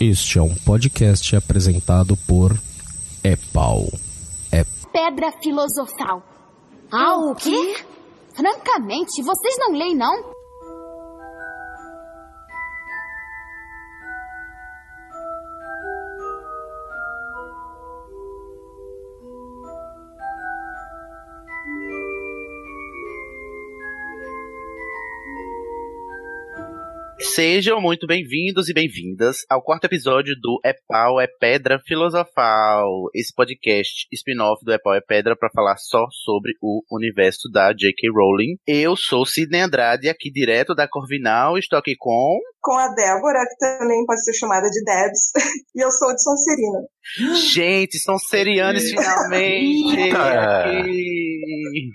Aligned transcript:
Este 0.00 0.38
é 0.38 0.42
um 0.42 0.54
podcast 0.54 1.36
apresentado 1.36 2.16
por 2.26 2.58
Epau. 3.22 3.86
É 4.50 4.64
Pedra 4.92 5.32
filosofal. 5.42 6.22
Ah, 6.90 7.16
o 7.16 7.34
quê? 7.34 7.76
Francamente, 8.36 9.22
vocês 9.22 9.54
não 9.58 9.72
leem, 9.72 9.96
não? 9.96 10.33
Sejam 27.34 27.80
muito 27.80 28.06
bem-vindos 28.06 28.68
e 28.68 28.72
bem-vindas 28.72 29.38
ao 29.50 29.60
quarto 29.60 29.86
episódio 29.86 30.36
do 30.40 30.60
É 30.64 30.72
Pau 30.86 31.20
é 31.20 31.26
Pedra 31.26 31.80
Filosofal, 31.84 33.10
esse 33.12 33.34
podcast 33.34 34.06
spin-off 34.12 34.64
do 34.64 34.70
É 34.70 34.78
Pau 34.78 34.94
é 34.94 35.00
Pedra 35.00 35.34
para 35.34 35.50
falar 35.50 35.76
só 35.76 36.06
sobre 36.12 36.52
o 36.62 36.84
universo 36.92 37.50
da 37.50 37.72
J.K. 37.72 38.08
Rowling. 38.08 38.54
Eu 38.64 38.94
sou 38.94 39.26
Sidney 39.26 39.62
Andrade, 39.62 40.08
aqui 40.08 40.30
direto 40.30 40.76
da 40.76 40.86
Corvinal, 40.86 41.58
estou 41.58 41.76
aqui 41.76 41.96
com 41.98 42.38
com 42.64 42.78
a 42.78 42.88
Débora, 42.88 43.44
que 43.46 43.56
também 43.58 44.06
pode 44.06 44.24
ser 44.24 44.32
chamada 44.32 44.66
de 44.70 44.82
Debs, 44.82 45.32
e 45.76 45.84
eu 45.84 45.90
sou 45.90 46.14
de 46.14 46.22
Sonserina. 46.22 46.80
Gente, 47.52 47.98
são 47.98 48.16
serianos 48.18 48.82
finalmente! 48.84 50.10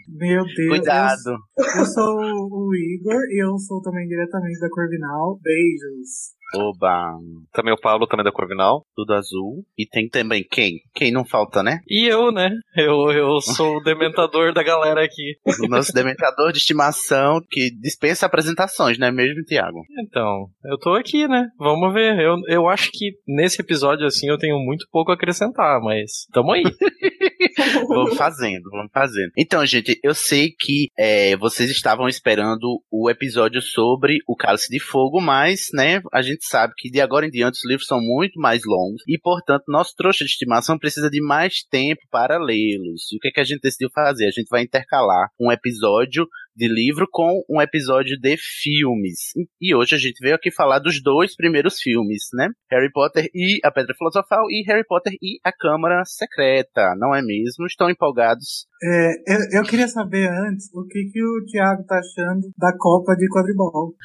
Meu 0.08 0.44
Deus. 0.44 0.68
Cuidado. 0.70 1.38
Eu, 1.58 1.66
eu 1.80 1.86
sou 1.88 2.16
o 2.16 2.76
Igor 2.76 3.20
e 3.32 3.44
eu 3.44 3.58
sou 3.58 3.82
também 3.82 4.08
diretamente 4.08 4.60
da 4.60 4.70
Corvinal. 4.70 5.40
Beijos. 5.42 6.38
Oba! 6.56 7.18
Também 7.54 7.74
o 7.74 7.80
Paulo, 7.80 8.08
também 8.08 8.24
da 8.24 8.32
Corvinal. 8.32 8.86
Tudo 8.96 9.14
azul. 9.14 9.66
E 9.78 9.86
tem 9.86 10.10
também 10.10 10.46
quem? 10.50 10.82
Quem 10.94 11.12
não 11.12 11.26
falta, 11.26 11.62
né? 11.62 11.80
E 11.88 12.08
eu, 12.08 12.32
né? 12.32 12.50
Eu, 12.76 13.12
eu 13.12 13.42
sou 13.42 13.78
o 13.78 13.84
dementador 13.84 14.54
da 14.54 14.64
galera 14.64 15.04
aqui. 15.04 15.38
O 15.64 15.68
nosso 15.68 15.94
dementador 15.94 16.52
de 16.52 16.60
estimação 16.60 17.42
que 17.50 17.70
dispensa 17.82 18.26
apresentações, 18.26 18.98
não 18.98 19.08
é 19.08 19.12
mesmo, 19.12 19.44
Tiago? 19.44 19.84
Então, 20.04 20.48
eu 20.66 20.78
tô 20.80 20.94
aqui, 20.94 21.28
né? 21.28 21.50
Vamos 21.58 21.94
ver. 21.94 22.20
Eu, 22.20 22.36
eu 22.48 22.68
acho 22.68 22.90
que 22.92 23.14
nesse 23.28 23.62
episódio, 23.62 24.06
assim, 24.06 24.28
eu 24.28 24.38
tenho 24.38 24.58
muito 24.60 24.88
pouco 24.92 25.12
a 25.12 25.16
acrescentar, 25.16 25.80
mas 25.82 26.28
tamo 26.34 26.52
aí. 26.52 26.64
vamos 27.88 28.18
fazendo, 28.18 28.70
vamos 28.70 28.92
fazendo. 28.92 29.32
Então, 29.38 29.66
gente, 29.66 30.00
eu 30.04 30.14
sei 30.14 30.52
que 30.52 30.88
é, 30.98 31.36
vocês 31.38 31.70
estavam 31.70 32.08
esperando 32.08 32.82
o 32.92 33.10
episódio 33.10 33.62
sobre 33.62 34.20
o 34.28 34.36
Cálice 34.36 34.70
de 34.70 34.80
Fogo, 34.80 35.22
mas, 35.22 35.68
né, 35.74 36.02
a 36.12 36.22
gente 36.22 36.39
sabe 36.42 36.74
que 36.78 36.90
de 36.90 37.02
agora 37.02 37.26
em 37.26 37.30
diante 37.30 37.56
os 37.56 37.66
livros 37.66 37.88
são 37.88 38.00
muito 38.00 38.40
mais 38.40 38.62
longos 38.66 39.02
e, 39.08 39.18
portanto, 39.20 39.64
nosso 39.68 39.94
trouxa 39.96 40.24
de 40.24 40.32
estimação 40.32 40.78
precisa 40.78 41.10
de 41.10 41.22
mais 41.22 41.64
tempo 41.64 42.02
para 42.12 42.38
lê-los. 42.38 43.12
E 43.12 43.18
o 43.18 43.20
que, 43.20 43.30
é 43.30 43.32
que 43.32 43.40
a 43.40 43.44
gente 43.44 43.62
decidiu 43.62 43.90
fazer? 43.94 44.28
A 44.28 44.32
gente 44.32 44.50
vai 44.50 44.64
intercalar 44.64 45.30
um 45.40 45.52
episódio 45.52 46.28
de 46.60 46.68
livro 46.68 47.08
com 47.10 47.42
um 47.50 47.62
episódio 47.62 48.20
de 48.20 48.36
filmes. 48.38 49.32
E 49.62 49.74
hoje 49.74 49.96
a 49.96 49.98
gente 49.98 50.20
veio 50.22 50.36
aqui 50.36 50.52
falar 50.52 50.80
dos 50.80 51.02
dois 51.02 51.34
primeiros 51.34 51.80
filmes, 51.80 52.24
né? 52.34 52.50
Harry 52.70 52.92
Potter 52.92 53.30
e 53.34 53.60
a 53.64 53.72
Pedra 53.72 53.96
Filosofal 53.98 54.52
e 54.52 54.62
Harry 54.68 54.86
Potter 54.86 55.14
e 55.22 55.40
a 55.42 55.54
Câmara 55.54 56.04
Secreta, 56.04 56.96
não 56.98 57.16
é 57.16 57.22
mesmo? 57.22 57.66
Estão 57.66 57.90
empolgados? 57.90 58.68
É, 58.84 59.12
eu, 59.28 59.62
eu 59.62 59.64
queria 59.64 59.88
saber 59.88 60.28
antes 60.28 60.70
o 60.74 60.86
que, 60.86 61.06
que 61.12 61.24
o 61.24 61.46
Thiago 61.46 61.86
tá 61.86 61.98
achando 61.98 62.52
da 62.58 62.76
Copa 62.78 63.16
de 63.16 63.28
Quadribol. 63.30 63.96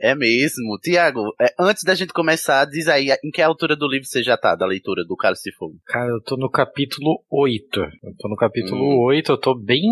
É 0.00 0.14
mesmo. 0.14 0.78
Tiago, 0.82 1.22
é, 1.40 1.54
antes 1.58 1.82
da 1.82 1.94
gente 1.94 2.12
começar, 2.12 2.66
diz 2.66 2.88
aí 2.88 3.08
em 3.24 3.30
que 3.30 3.40
altura 3.40 3.74
do 3.74 3.88
livro 3.88 4.06
você 4.06 4.22
já 4.22 4.36
tá, 4.36 4.54
da 4.54 4.66
leitura 4.66 5.02
do 5.06 5.16
Cálice 5.16 5.50
de 5.50 5.56
Fogo? 5.56 5.76
Cara, 5.86 6.10
eu 6.10 6.20
tô 6.22 6.36
no 6.36 6.50
capítulo 6.50 7.22
8. 7.30 7.80
Eu 7.80 8.14
tô 8.18 8.28
no 8.28 8.36
capítulo 8.36 8.82
hum. 8.82 9.04
8, 9.06 9.32
eu 9.32 9.38
tô 9.38 9.54
bem 9.54 9.82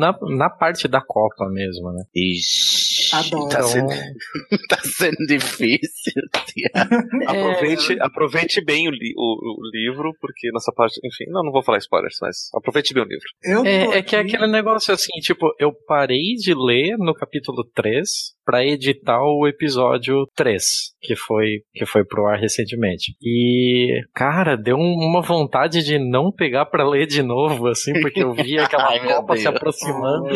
na, 0.00 0.16
na 0.36 0.50
parte 0.50 0.88
da 0.88 1.00
Copa 1.00 1.48
mesmo 1.48 1.59
mesmo, 1.60 1.92
né? 1.92 2.04
Ixi, 2.14 3.14
Adoro. 3.14 3.48
Tá 3.48 3.62
sendo, 3.62 3.88
tá 4.68 4.78
sendo 4.82 5.26
difícil. 5.26 6.22
É... 6.74 7.30
aproveite, 7.30 7.96
aproveite 8.00 8.64
bem 8.64 8.88
o, 8.88 8.90
li, 8.90 9.12
o, 9.16 9.60
o, 9.62 9.70
livro, 9.72 10.12
porque 10.20 10.50
nessa 10.52 10.72
parte, 10.72 11.00
enfim, 11.04 11.30
não, 11.30 11.44
não 11.44 11.52
vou 11.52 11.62
falar 11.62 11.78
spoilers, 11.78 12.16
mas 12.20 12.50
aproveite 12.54 12.92
bem 12.92 13.04
o 13.04 13.06
livro. 13.06 13.66
É, 13.66 13.98
é, 13.98 14.02
que 14.02 14.16
é 14.16 14.18
aquele 14.18 14.46
negócio 14.48 14.92
assim, 14.92 15.12
tipo, 15.20 15.46
eu 15.58 15.72
parei 15.86 16.34
de 16.34 16.52
ler 16.54 16.96
no 16.98 17.14
capítulo 17.14 17.64
3 17.74 18.34
para 18.44 18.66
editar 18.66 19.22
o 19.22 19.46
episódio 19.46 20.26
3, 20.34 20.64
que 21.00 21.14
foi, 21.14 21.60
que 21.72 21.86
foi 21.86 22.04
pro 22.04 22.26
ar 22.26 22.36
recentemente. 22.36 23.14
E, 23.22 24.02
cara, 24.12 24.56
deu 24.56 24.76
uma 24.76 25.22
vontade 25.22 25.84
de 25.84 26.00
não 26.00 26.32
pegar 26.32 26.66
para 26.66 26.88
ler 26.88 27.06
de 27.06 27.22
novo, 27.22 27.68
assim, 27.68 27.92
porque 28.00 28.24
eu 28.24 28.34
vi 28.34 28.58
aquela 28.58 28.88
Ai, 28.88 29.06
copa 29.06 29.36
se 29.36 29.46
aproximando. 29.46 30.30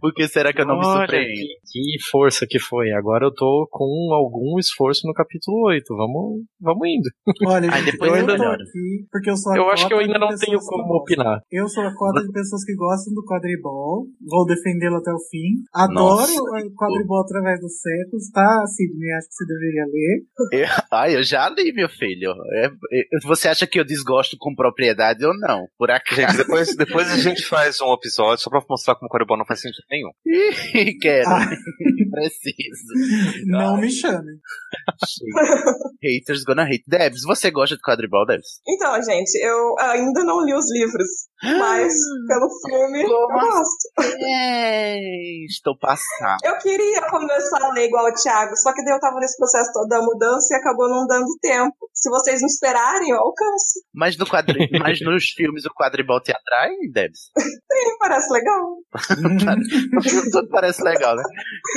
Por 0.00 0.14
que 0.14 0.26
será 0.28 0.50
que 0.50 0.62
eu 0.62 0.66
não 0.68 0.78
me 0.78 0.84
surpreendi? 0.84 1.46
Que 1.70 1.96
força 2.10 2.46
que 2.48 2.58
foi. 2.58 2.92
Agora 2.92 3.26
eu 3.26 3.34
tô 3.34 3.68
com 3.70 4.12
algum 4.12 4.58
esforço 4.58 5.06
no 5.06 5.12
capítulo 5.12 5.66
8. 5.66 5.84
Vamos, 5.96 6.44
vamos 6.60 6.88
indo. 6.88 7.08
Olha, 7.46 7.72
Aí 7.72 7.84
depois 7.84 8.10
eu 8.10 8.16
ainda 8.16 8.36
tô 8.36 8.42
aqui 8.44 9.06
porque 9.10 9.30
eu 9.30 9.36
sou 9.36 9.56
Eu 9.56 9.70
acho 9.70 9.86
que 9.86 9.94
eu 9.94 9.98
ainda 9.98 10.18
não 10.18 10.28
tenho 10.28 10.58
como 10.60 10.96
opinar. 10.96 11.40
Eu 11.50 11.68
sou 11.68 11.84
a 11.84 11.94
cota 11.94 12.22
de 12.22 12.32
pessoas 12.32 12.64
que 12.64 12.74
gostam 12.74 13.14
do 13.14 13.24
quadribol, 13.24 14.06
vou 14.26 14.46
defendê-lo 14.46 14.96
até 14.96 15.12
o 15.12 15.18
fim. 15.30 15.62
Adoro 15.74 16.32
o 16.32 16.74
quadribol 16.74 17.20
através 17.20 17.60
dos 17.60 17.80
séculos, 17.80 18.30
tá, 18.32 18.64
Sidney? 18.66 19.12
Acho 19.12 19.28
que 19.28 19.34
você 19.34 19.46
deveria 19.46 19.84
ler. 19.86 20.22
Eu, 20.52 20.84
ai, 20.92 21.16
eu 21.16 21.22
já 21.22 21.48
li, 21.50 21.72
meu 21.72 21.88
filho. 21.88 22.32
É, 22.52 22.66
é, 22.66 23.26
você 23.26 23.48
acha 23.48 23.66
que 23.66 23.78
eu 23.78 23.84
desgosto 23.84 24.36
com 24.38 24.54
propriedade 24.54 25.24
ou 25.24 25.36
não? 25.38 25.66
Por 25.76 25.90
acaso. 25.90 26.18
Gente, 26.18 26.36
depois, 26.36 26.76
depois 26.76 27.10
a 27.10 27.16
gente 27.16 27.44
faz 27.46 27.80
um 27.80 27.92
episódio 27.92 28.42
só 28.42 28.50
pra 28.50 28.60
mostrar 28.68 28.94
como 28.94 29.06
o 29.06 29.10
Coribol 29.10 29.38
não 29.38 29.46
faz 29.46 29.60
sentido 29.60 29.84
nenhum. 29.90 30.10
Quero. 31.00 31.28
Ah. 31.28 31.48
Preciso. 32.10 33.46
Não 33.46 33.76
ai. 33.76 33.80
me 33.82 33.90
chame. 33.90 34.40
Haters 36.02 36.44
gonna 36.44 36.64
hate. 36.64 36.84
Debs, 36.86 37.22
você 37.22 37.50
gosta 37.50 37.76
de 37.76 37.82
quadribol, 37.82 38.26
Debs? 38.26 38.60
Então, 38.66 39.00
gente, 39.02 39.36
eu 39.36 39.74
ainda 39.78 40.24
não 40.24 40.44
li 40.44 40.54
os 40.54 40.70
livros, 40.72 41.08
mas 41.42 41.92
pelo 42.26 42.48
filme 42.66 43.02
Como 43.02 43.14
eu 43.14 43.28
gosto. 43.28 43.88
É, 44.00 45.44
estou 45.46 45.76
passado. 45.78 46.38
Eu 46.44 46.58
queria 46.58 47.02
começar 47.10 47.62
a 47.62 47.72
ler 47.72 47.86
igual 47.86 48.06
o 48.06 48.14
Thiago, 48.14 48.56
só 48.56 48.72
que 48.72 48.84
daí 48.84 48.94
eu 48.94 49.00
tava 49.00 49.18
nesse 49.20 49.36
processo 49.36 49.72
todo 49.72 49.88
da 49.88 50.00
mudança 50.00 50.54
e 50.54 50.56
acabou 50.56 50.88
não 50.88 51.06
dando 51.06 51.28
tempo. 51.40 51.76
Se 51.92 52.08
vocês 52.10 52.40
não 52.40 52.46
esperarem, 52.46 53.10
eu 53.10 53.18
alcanço. 53.18 53.80
Mas, 53.92 54.16
no 54.16 54.26
quadri... 54.26 54.68
Mas 54.80 55.00
nos 55.00 55.30
filmes 55.30 55.64
o 55.64 55.74
quadribol 55.74 56.20
te 56.20 56.30
atrai, 56.30 56.70
Debs? 56.92 57.30
Sim, 57.36 57.98
parece 57.98 58.32
legal. 58.32 58.76
Tudo 60.38 60.50
parece 60.50 60.82
legal, 60.82 61.16
né? 61.16 61.22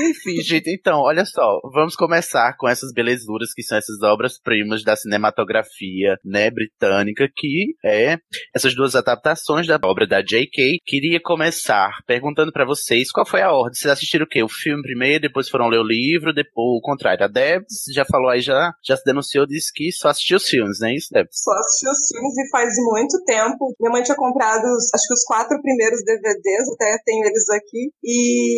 Enfim, 0.09 0.41
gente, 0.41 0.69
então, 0.69 0.99
olha 0.99 1.25
só, 1.25 1.59
vamos 1.73 1.95
começar 1.95 2.55
com 2.57 2.67
essas 2.67 2.91
belezuras 2.94 3.53
que 3.53 3.63
são 3.63 3.77
essas 3.77 4.01
obras-primas 4.03 4.83
da 4.83 4.95
cinematografia, 4.95 6.17
né, 6.23 6.49
britânica, 6.51 7.27
que 7.35 7.75
é 7.83 8.17
essas 8.55 8.75
duas 8.75 8.95
adaptações 8.95 9.66
da 9.66 9.79
obra 9.83 10.05
da 10.05 10.22
J.K. 10.22 10.79
Queria 10.85 11.19
começar 11.22 11.91
perguntando 12.05 12.51
para 12.51 12.66
vocês 12.66 13.11
qual 13.11 13.25
foi 13.25 13.41
a 13.41 13.51
ordem. 13.51 13.73
Vocês 13.73 13.91
assistiram 13.91 14.25
o 14.25 14.29
quê? 14.29 14.44
O 14.44 14.49
filme 14.49 14.81
primeiro, 14.83 15.22
depois 15.22 15.49
foram 15.49 15.67
ler 15.67 15.79
o 15.79 15.88
livro, 15.88 16.33
depois 16.33 16.78
o 16.78 16.81
contrário. 16.81 17.25
A 17.25 17.28
Debs 17.28 17.85
já 17.93 18.05
falou 18.05 18.29
aí, 18.29 18.41
já, 18.41 18.72
já 18.85 18.95
se 18.95 19.03
denunciou, 19.03 19.47
disse 19.47 19.72
que 19.73 19.91
só 19.91 20.09
assistiu 20.09 20.38
os 20.38 20.45
filmes, 20.45 20.79
né? 20.79 20.93
Isso, 20.93 21.07
Debs? 21.11 21.41
Só 21.41 21.51
assisti 21.51 21.89
os 21.89 22.07
filmes 22.07 22.38
e 22.38 22.49
faz 22.51 22.73
muito 22.78 23.23
tempo. 23.25 23.73
Minha 23.79 23.91
mãe 23.91 24.03
tinha 24.03 24.16
comprado, 24.16 24.66
acho 24.66 25.07
que 25.07 25.13
os 25.13 25.23
quatro 25.25 25.59
primeiros 25.61 26.03
DVDs, 26.03 26.73
até 26.75 26.97
tenho 27.05 27.25
eles 27.25 27.49
aqui, 27.49 27.91
e 28.03 28.50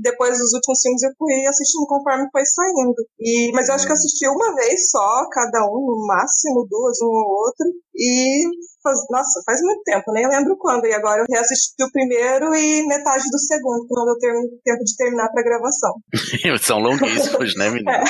depois 0.00 0.40
os 0.40 0.52
últimos 0.54 0.80
filmes 0.80 1.02
eu 1.02 1.10
fui 1.18 1.46
assistindo 1.46 1.86
conforme 1.86 2.28
foi 2.32 2.44
saindo. 2.44 3.02
E, 3.18 3.52
mas 3.52 3.68
eu 3.68 3.74
acho 3.74 3.86
que 3.86 3.92
assisti 3.92 4.28
uma 4.28 4.54
vez 4.54 4.90
só, 4.90 5.28
cada 5.30 5.66
um, 5.66 5.80
no 5.86 6.06
máximo 6.06 6.66
duas, 6.68 7.00
um 7.02 7.06
ou 7.06 7.46
outro. 7.46 7.66
E 7.94 8.42
faz, 8.82 8.98
nossa, 9.10 9.42
faz 9.44 9.60
muito 9.60 9.82
tempo, 9.84 10.12
nem 10.12 10.28
lembro 10.28 10.56
quando. 10.58 10.86
E 10.86 10.92
agora 10.92 11.22
eu 11.22 11.26
reassisti 11.28 11.82
o 11.82 11.92
primeiro 11.92 12.54
e 12.54 12.86
metade 12.86 13.24
do 13.30 13.38
segundo, 13.38 13.86
que 13.86 13.94
não 13.94 14.04
deu 14.06 14.18
tempo 14.64 14.84
de 14.84 14.96
terminar 14.96 15.28
pra 15.30 15.42
gravação. 15.42 15.94
São 16.60 16.78
longuíssimos, 16.78 17.56
né, 17.56 17.70
menino? 17.70 17.90
É. 17.90 18.04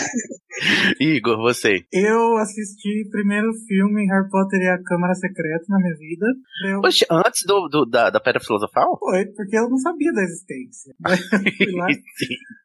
Igor, 1.01 1.39
você? 1.39 1.85
Eu 1.93 2.37
assisti 2.39 3.09
primeiro 3.11 3.49
filme 3.67 4.07
Harry 4.07 4.29
Potter 4.29 4.61
e 4.61 4.69
a 4.69 4.83
Câmara 4.83 5.15
Secreta 5.15 5.65
na 5.69 5.79
minha 5.79 5.97
vida. 5.97 6.27
Eu... 6.69 6.81
Poxa, 6.81 7.07
antes 7.11 7.45
do, 7.47 7.69
do 7.69 7.87
da, 7.87 8.11
da 8.11 8.21
Pedra 8.21 8.41
Filosofal? 8.41 8.99
Foi, 8.99 9.27
porque 9.27 9.57
eu 9.57 9.69
não 9.69 9.79
sabia 9.79 10.13
da 10.13 10.23
existência. 10.23 10.95
fui 11.57 11.73
lá, 11.73 11.87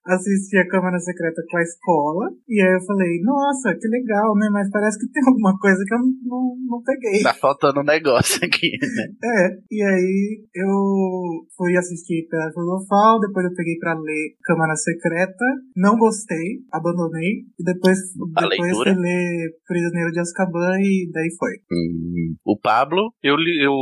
assisti 0.05 0.57
a 0.57 0.67
Câmara 0.67 0.99
Secreta 0.99 1.41
com 1.49 1.57
a 1.57 1.61
escola, 1.61 2.25
e 2.47 2.61
aí 2.61 2.73
eu 2.75 2.85
falei, 2.85 3.21
nossa, 3.21 3.73
que 3.75 3.87
legal, 3.87 4.35
né? 4.35 4.49
Mas 4.51 4.69
parece 4.69 4.99
que 4.99 5.11
tem 5.11 5.23
alguma 5.25 5.57
coisa 5.57 5.83
que 5.85 5.93
eu 5.93 5.99
não, 5.99 6.11
não, 6.23 6.55
não 6.67 6.81
peguei. 6.83 7.23
Tá 7.23 7.33
faltando 7.33 7.81
um 7.81 7.85
negócio 7.85 8.39
aqui, 8.43 8.71
né? 8.81 9.05
É, 9.35 9.57
e 9.71 9.81
aí 9.81 10.45
eu 10.53 11.45
fui 11.57 11.75
assistir 11.77 12.27
Pedra 12.29 12.51
Filosofal, 12.53 13.19
depois 13.19 13.45
eu 13.45 13.55
peguei 13.55 13.77
pra 13.79 13.93
ler 13.93 14.35
Câmara 14.43 14.75
Secreta, 14.75 15.45
não 15.75 15.97
gostei, 15.97 16.61
abandonei, 16.71 17.45
e 17.59 17.63
depois 17.63 17.84
Depois, 17.85 18.35
A 18.37 18.41
depois 18.49 18.59
leitura? 18.71 18.93
fui 18.93 19.01
ler 19.01 19.49
Prisioneiro 19.67 20.11
de 20.11 20.19
Azkaban 20.19 20.77
e 20.81 21.09
daí 21.11 21.29
foi. 21.37 21.51
Hum. 21.71 22.35
O 22.45 22.57
Pablo, 22.59 23.13
Eu, 23.23 23.35
li- 23.35 23.63
eu 23.63 23.73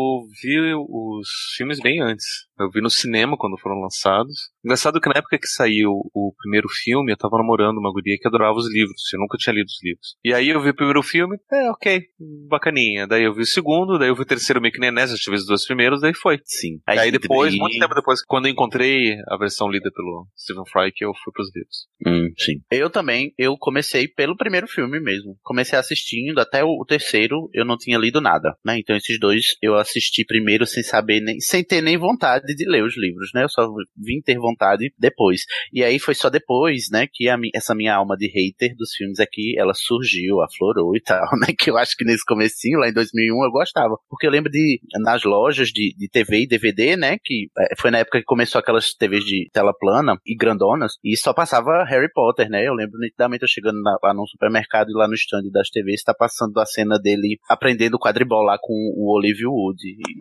vi 0.42 0.74
os 0.76 1.28
filmes 1.58 1.80
bem 1.80 2.02
antes. 2.02 2.26
Eu 2.60 2.70
vi 2.70 2.82
no 2.82 2.90
cinema 2.90 3.36
quando 3.38 3.58
foram 3.60 3.80
lançados. 3.82 4.52
Engraçado 4.64 5.02
que 5.02 5.10
na 5.10 5.18
época 5.18 5.38
que 5.40 5.48
saiu 5.48 5.90
o 6.14 6.34
primeiro 6.38 6.68
filme, 6.70 7.12
eu 7.12 7.18
tava 7.18 7.38
namorando 7.38 7.78
uma 7.80 7.92
guria 7.92 8.16
que 8.20 8.28
adorava 8.28 8.56
os 8.58 8.72
livros. 8.72 9.02
Eu 9.14 9.20
nunca 9.20 9.38
tinha 9.38 9.54
lido 9.54 9.66
os 9.66 9.84
livros. 9.84 10.16
E 10.24 10.34
aí 10.34 10.50
eu 10.50 10.62
vi 10.62 10.70
o 10.70 10.76
primeiro 10.76 11.02
filme, 11.02 11.36
é, 11.52 11.70
ok, 11.72 12.02
bacaninha. 12.48 13.08
Daí 13.08 13.24
eu 13.24 13.34
vi 13.34 13.42
o 13.42 13.46
segundo, 13.46 13.98
daí 13.98 14.10
eu 14.10 14.16
vi 14.16 14.22
o 14.22 14.26
terceiro 14.26 14.62
meio 14.62 14.74
que 14.74 14.80
nem 14.80 14.92
nessa, 14.92 15.14
eu 15.14 15.18
tive 15.18 15.36
os 15.36 15.46
dois 15.46 15.66
primeiros, 15.66 16.02
daí 16.02 16.14
foi. 16.14 16.38
sim. 16.46 16.80
Aí, 16.88 17.12
depois, 17.12 17.54
e- 17.54 17.58
muito 17.58 17.80
tempo 17.80 17.96
depois, 17.96 18.24
quando 18.24 18.46
eu 18.48 18.52
encontrei 18.52 19.16
a 19.28 19.38
versão 19.38 19.70
lida 19.70 19.90
pelo 19.94 20.28
Stephen 20.38 20.64
Fry, 20.72 20.92
que 20.94 21.04
eu 21.06 21.12
fui 21.24 21.34
pros 21.34 21.50
livros. 21.56 21.88
Hum, 22.06 22.34
sim. 22.38 22.54
Eu 22.72 22.90
também, 22.90 23.34
eu 23.38 23.58
comecei 23.58 23.93
pelo 24.16 24.36
primeiro 24.36 24.68
filme 24.68 25.00
mesmo. 25.00 25.38
Comecei 25.44 25.78
assistindo 25.78 26.40
até 26.40 26.64
o, 26.64 26.84
terceiro, 26.86 27.50
eu 27.54 27.66
não 27.66 27.78
tinha 27.78 27.98
lido 27.98 28.20
nada, 28.22 28.56
né? 28.66 28.78
Então 28.78 28.96
esses 28.96 29.20
dois 29.20 29.56
eu 29.62 29.76
assisti 29.76 30.26
primeiro 30.26 30.66
sem 30.66 30.84
saber 30.84 31.22
nem, 31.22 31.40
sem 31.40 31.64
ter 31.64 31.82
nem 31.82 31.98
vontade 31.98 32.54
de 32.56 32.70
ler 32.70 32.84
os 32.84 32.98
livros, 32.98 33.30
né? 33.34 33.44
Eu 33.44 33.50
só 33.50 33.68
vim 33.98 34.22
ter 34.22 34.38
vontade 34.38 34.94
depois. 34.98 35.42
E 35.72 35.84
aí 35.84 36.00
foi 36.00 36.16
só 36.16 36.30
depois, 36.30 36.90
né, 36.92 37.08
que 37.12 37.30
a 37.30 37.38
essa 37.54 37.76
minha 37.76 37.96
alma 37.96 38.16
de 38.16 38.28
hater 38.28 38.76
dos 38.76 38.94
filmes 38.94 39.20
aqui, 39.20 39.56
ela 39.58 39.74
surgiu, 39.74 40.42
aflorou 40.42 40.96
e 40.96 41.02
tal, 41.02 41.26
né? 41.40 41.54
Que 41.58 41.70
eu 41.70 41.78
acho 41.78 41.96
que 41.98 42.06
nesse 42.06 42.26
comecinho, 42.26 42.80
lá 42.80 42.90
em 42.90 42.94
2001, 42.94 43.44
eu 43.44 43.52
gostava. 43.52 43.96
Porque 44.10 44.28
eu 44.28 44.32
lembro 44.32 44.52
de, 44.52 44.80
nas 45.02 45.24
lojas 45.24 45.70
de, 45.70 45.96
de 45.98 46.10
TV 46.10 46.44
e 46.44 46.48
DVD, 46.48 46.96
né, 46.96 47.18
que 47.24 47.48
eh, 47.58 47.76
foi 47.80 47.92
na 47.92 48.00
época 48.00 48.20
que 48.20 48.26
começou 48.26 48.60
aquelas 48.60 48.94
TVs 48.94 49.24
de 49.24 49.50
tela 49.52 49.74
plana 49.78 50.18
e 50.26 50.36
grandonas, 50.36 50.94
e 51.04 51.16
só 51.18 51.34
passava 51.34 51.84
Harry 51.86 52.12
Potter, 52.12 52.50
né? 52.50 52.68
Eu 52.68 52.74
lembro 52.74 53.00
nitidamente 53.00 53.44
eu 53.44 53.48
chegando 53.48 53.73
na- 53.82 53.98
lá 54.04 54.14
no 54.14 54.28
supermercado 54.28 54.90
e 54.90 54.94
lá 54.94 55.08
no 55.08 55.14
stand 55.16 55.44
das 55.52 55.70
TVs, 55.70 56.04
tá 56.04 56.14
passando 56.14 56.58
a 56.60 56.66
cena 56.66 56.98
dele 57.00 57.38
aprendendo 57.50 58.00
quadribol 58.00 58.44
lá 58.44 58.58
com 58.62 58.74
o 58.96 59.16
Olivia 59.18 59.50
Wood. 59.50 59.80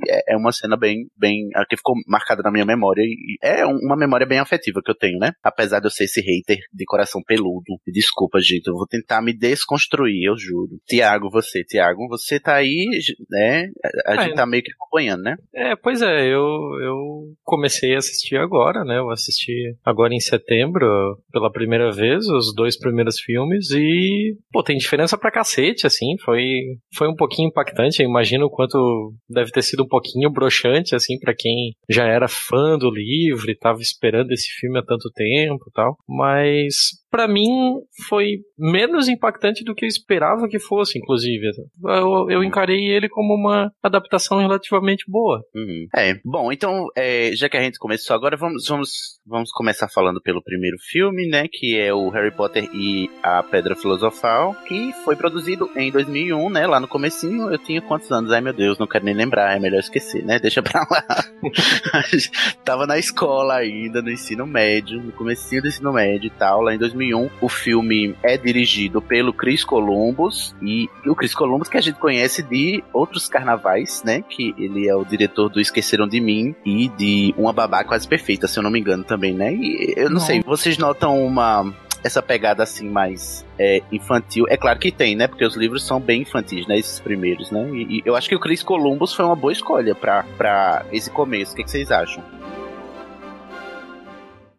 É, 0.08 0.34
é 0.34 0.37
uma 0.37 0.52
cena 0.52 0.76
bem, 0.76 1.06
bem, 1.19 1.49
que 1.69 1.76
ficou 1.76 1.94
marcada 2.06 2.43
na 2.43 2.50
minha 2.50 2.64
memória, 2.64 3.02
e 3.02 3.37
é 3.43 3.66
um- 3.66 3.78
uma 3.82 3.96
memória 3.96 4.26
bem 4.26 4.38
afetiva 4.38 4.81
que 4.84 4.90
eu 4.90 4.94
tenho, 4.96 5.19
né? 5.19 5.32
Apesar 5.43 5.81
de 5.81 5.87
eu 5.87 5.90
ser 5.90 6.04
esse 6.04 6.20
hater 6.20 6.58
de 6.72 6.84
coração 6.84 7.20
peludo. 7.26 7.64
Desculpa, 7.87 8.38
gente, 8.40 8.66
eu 8.69 8.75
vou 8.75 8.87
tentar 8.87 9.20
me 9.22 9.32
desconstruir, 9.37 10.25
eu 10.25 10.37
juro. 10.37 10.78
Tiago, 10.87 11.31
você, 11.31 11.64
Tiago, 11.64 12.06
você 12.08 12.38
tá 12.40 12.55
aí, 12.56 12.87
né? 13.31 13.69
A, 14.06 14.12
a 14.12 14.14
É. 14.16 14.25
gente 14.25 14.34
tá 14.34 14.46
meio 14.46 14.62
que 14.62 14.72
acompanhando, 14.72 15.22
né? 15.22 15.37
É, 15.55 15.75
pois 15.76 16.02
é, 16.02 16.26
eu, 16.26 16.40
eu 16.82 17.32
comecei 17.44 17.94
a 17.94 17.98
assistir 17.98 18.37
agora, 18.37 18.84
né? 18.84 18.98
Eu 18.98 19.10
assisti 19.10 19.75
agora 19.84 20.14
em 20.14 20.20
setembro, 20.20 21.19
pela 21.32 21.50
primeira 21.50 21.90
vez, 21.93 22.26
os 22.28 22.55
dois 22.55 22.78
primeiros 22.78 23.19
filmes 23.20 23.32
e, 23.72 24.36
pô, 24.50 24.62
tem 24.62 24.76
diferença 24.76 25.16
pra 25.16 25.30
cacete, 25.30 25.86
assim, 25.86 26.16
foi, 26.24 26.76
foi 26.96 27.08
um 27.08 27.14
pouquinho 27.14 27.48
impactante, 27.48 28.02
eu 28.02 28.08
imagino 28.08 28.46
o 28.46 28.50
quanto 28.50 29.14
deve 29.28 29.50
ter 29.50 29.62
sido 29.62 29.84
um 29.84 29.88
pouquinho 29.88 30.30
broxante, 30.30 30.94
assim, 30.94 31.18
pra 31.18 31.34
quem 31.34 31.72
já 31.88 32.06
era 32.06 32.28
fã 32.28 32.76
do 32.78 32.90
livro 32.90 33.50
e 33.50 33.56
tava 33.56 33.80
esperando 33.80 34.32
esse 34.32 34.48
filme 34.58 34.78
há 34.78 34.82
tanto 34.82 35.10
tempo 35.14 35.64
e 35.68 35.72
tal, 35.72 35.96
mas 36.08 37.01
pra 37.12 37.28
mim 37.28 37.82
foi 38.08 38.38
menos 38.58 39.06
impactante 39.06 39.62
do 39.62 39.74
que 39.74 39.84
eu 39.84 39.88
esperava 39.88 40.48
que 40.48 40.58
fosse, 40.58 40.98
inclusive. 40.98 41.46
Eu, 41.84 42.30
eu 42.30 42.42
encarei 42.42 42.90
ele 42.90 43.06
como 43.06 43.34
uma 43.34 43.70
adaptação 43.82 44.38
relativamente 44.38 45.04
boa. 45.06 45.44
Uhum. 45.54 45.86
É, 45.94 46.14
bom, 46.24 46.50
então, 46.50 46.86
é, 46.96 47.32
já 47.34 47.50
que 47.50 47.56
a 47.58 47.62
gente 47.62 47.78
começou 47.78 48.16
agora, 48.16 48.34
vamos, 48.34 48.66
vamos, 48.66 49.20
vamos 49.26 49.52
começar 49.52 49.88
falando 49.88 50.22
pelo 50.22 50.42
primeiro 50.42 50.78
filme, 50.78 51.28
né, 51.28 51.46
que 51.52 51.78
é 51.78 51.92
o 51.92 52.08
Harry 52.08 52.30
Potter 52.34 52.66
e 52.72 53.10
a 53.22 53.42
Pedra 53.42 53.76
Filosofal, 53.76 54.54
que 54.66 54.92
foi 55.04 55.14
produzido 55.14 55.68
em 55.76 55.92
2001, 55.92 56.48
né, 56.48 56.66
lá 56.66 56.80
no 56.80 56.88
comecinho, 56.88 57.52
eu 57.52 57.58
tinha 57.58 57.82
quantos 57.82 58.10
anos? 58.10 58.32
Ai, 58.32 58.40
meu 58.40 58.54
Deus, 58.54 58.78
não 58.78 58.86
quero 58.86 59.04
nem 59.04 59.14
lembrar, 59.14 59.54
é 59.54 59.60
melhor 59.60 59.80
esquecer, 59.80 60.24
né, 60.24 60.38
deixa 60.38 60.62
pra 60.62 60.86
lá. 60.90 61.04
Tava 62.64 62.86
na 62.86 62.98
escola 62.98 63.56
ainda, 63.56 64.00
no 64.00 64.10
ensino 64.10 64.46
médio, 64.46 65.02
no 65.02 65.12
comecinho 65.12 65.60
do 65.60 65.68
ensino 65.68 65.92
médio 65.92 66.28
e 66.28 66.30
tal, 66.30 66.62
lá 66.62 66.74
em 66.74 66.78
2001, 66.78 67.01
o 67.40 67.49
filme 67.49 68.14
é 68.22 68.37
dirigido 68.37 69.02
pelo 69.02 69.32
Chris 69.32 69.64
Columbus, 69.64 70.54
e 70.62 70.88
o 71.06 71.14
Chris 71.14 71.34
Columbus 71.34 71.69
que 71.69 71.76
a 71.76 71.81
gente 71.81 71.99
conhece 71.99 72.43
de 72.43 72.84
outros 72.93 73.28
carnavais, 73.28 74.02
né, 74.04 74.22
que 74.28 74.54
ele 74.56 74.88
é 74.88 74.94
o 74.94 75.04
diretor 75.04 75.49
do 75.49 75.60
Esqueceram 75.60 76.06
de 76.06 76.20
Mim 76.20 76.54
e 76.64 76.88
de 76.88 77.34
Uma 77.37 77.52
Babá 77.52 77.82
Quase 77.82 78.06
Perfeita, 78.06 78.46
se 78.46 78.58
eu 78.58 78.62
não 78.62 78.70
me 78.70 78.78
engano 78.78 79.04
também, 79.04 79.32
né, 79.34 79.52
e 79.52 79.94
eu 79.96 80.04
não, 80.04 80.14
Não. 80.14 80.20
sei, 80.20 80.43
vocês 80.43 80.78
notam 80.78 81.25
uma... 81.25 81.72
Essa 82.04 82.20
pegada 82.20 82.64
assim 82.64 82.90
mais 82.90 83.46
é, 83.56 83.81
infantil, 83.93 84.44
é 84.48 84.56
claro 84.56 84.76
que 84.76 84.90
tem, 84.90 85.14
né? 85.14 85.28
Porque 85.28 85.44
os 85.44 85.55
livros 85.55 85.87
são 85.87 86.00
bem 86.00 86.22
infantis, 86.22 86.66
né? 86.66 86.76
Esses 86.76 86.98
primeiros, 86.98 87.52
né? 87.52 87.70
E, 87.72 87.98
e 87.98 88.02
eu 88.05 88.16
acho 88.16 88.28
que 88.28 88.34
o 88.34 88.40
Chris 88.40 88.60
Columbus 88.60 89.14
foi 89.14 89.25
uma 89.25 89.37
boa 89.37 89.52
escolha 89.52 89.94
pra 89.94 90.84
esse 90.90 91.08
começo. 91.08 91.52
O 91.52 91.55
que, 91.55 91.62
que 91.62 91.70
vocês 91.70 91.93
acham? 91.93 92.20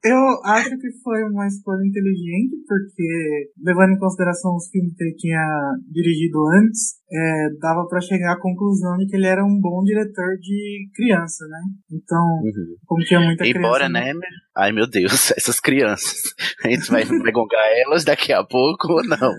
Eu 0.03 0.19
acho 0.43 0.77
que 0.77 0.91
foi 1.01 1.23
uma 1.23 1.47
escolha 1.47 1.85
inteligente, 1.85 2.55
porque, 2.67 3.51
levando 3.63 3.93
em 3.93 3.99
consideração 3.99 4.55
os 4.55 4.67
filmes 4.69 4.93
que 4.95 5.03
ele 5.03 5.15
tinha 5.15 5.75
dirigido 5.89 6.39
antes, 6.49 6.99
é, 7.13 7.49
dava 7.59 7.87
pra 7.87 8.01
chegar 8.01 8.33
à 8.33 8.39
conclusão 8.39 8.97
de 8.97 9.05
que 9.05 9.15
ele 9.15 9.27
era 9.27 9.45
um 9.45 9.59
bom 9.61 9.83
diretor 9.83 10.35
de 10.41 10.89
criança, 10.95 11.45
né? 11.47 11.59
Então, 11.91 12.41
como 12.85 13.03
tinha 13.03 13.19
muita 13.19 13.45
Embora, 13.47 13.87
criança. 13.87 14.13
né? 14.13 14.13
Ai, 14.57 14.71
meu 14.71 14.89
Deus, 14.89 15.31
essas 15.37 15.59
crianças. 15.59 16.21
A 16.65 16.69
gente 16.69 16.89
vai, 16.89 17.03
gongar 17.31 17.65
elas 17.85 18.03
daqui 18.03 18.33
a 18.33 18.43
pouco 18.43 18.93
ou 18.93 19.03
não? 19.05 19.31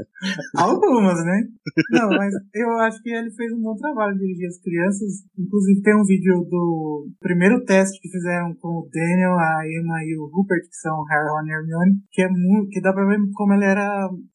Algumas, 0.57 1.25
né? 1.25 1.43
Não, 1.91 2.09
mas 2.11 2.33
eu 2.55 2.71
acho 2.81 3.03
que 3.03 3.11
ele 3.11 3.31
fez 3.33 3.53
um 3.53 3.61
bom 3.61 3.75
trabalho 3.75 4.15
de 4.15 4.21
dirigir 4.21 4.47
as 4.47 4.61
crianças. 4.61 5.11
Inclusive, 5.37 5.83
tem 5.83 5.97
um 5.97 6.05
vídeo 6.05 6.47
do 6.49 7.09
primeiro 7.21 7.65
teste 7.65 8.01
que 8.01 8.09
fizeram 8.09 8.55
com 8.61 8.69
o 8.69 8.89
Daniel, 8.93 9.33
a 9.33 9.63
Emma 9.67 9.99
e 10.05 10.17
o 10.17 10.31
Rupert, 10.33 10.54
que 10.61 10.77
são 10.77 11.05
Harry, 11.05 11.29
Ron 11.29 11.47
e 11.47 11.53
Hermione, 11.53 11.95
que 12.11 12.23
é 12.23 12.29
muito, 12.29 12.71
que 12.71 12.81
dá 12.81 12.93
pra 12.93 13.07
ver 13.07 13.19
como 13.35 13.53
ele 13.55 13.65
era, 13.65 13.85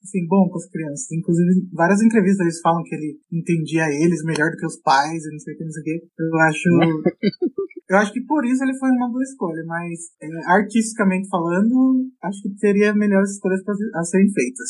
assim, 0.04 0.28
bom 0.28 0.50
com 0.50 0.58
as 0.58 0.70
crianças. 0.70 1.12
Inclusive, 1.12 1.68
várias 1.74 2.02
entrevistas 2.02 2.42
eles 2.46 2.62
falam 2.62 2.84
que 2.84 2.96
ele 2.96 3.20
entendia 3.32 3.86
eles 3.90 4.24
melhor 4.24 4.52
do 4.52 4.58
que 4.58 4.66
os 4.66 4.78
pais 4.82 5.24
e 5.26 5.32
não 5.32 5.40
sei 5.40 5.54
o 5.54 5.58
que, 5.58 5.64
não 5.64 5.72
sei 5.72 5.82
o 5.82 5.86
que. 5.86 6.08
Eu 6.20 6.38
acho... 6.48 6.70
Eu 7.90 7.98
acho 7.98 8.14
que 8.14 8.22
por 8.22 8.46
isso 8.46 8.64
ele 8.64 8.78
foi 8.78 8.90
uma 8.90 9.10
boa 9.10 9.24
escolha, 9.24 9.64
mas 9.66 10.00
é, 10.22 10.28
artisticamente 10.52 11.28
falando, 11.28 12.06
acho 12.24 12.42
que 12.44 12.56
teria 12.60 12.94
melhores 12.94 13.32
escolhas 13.32 13.64
pra, 13.64 13.74
a 13.96 14.04
serem 14.04 14.28
feitas. 14.32 14.70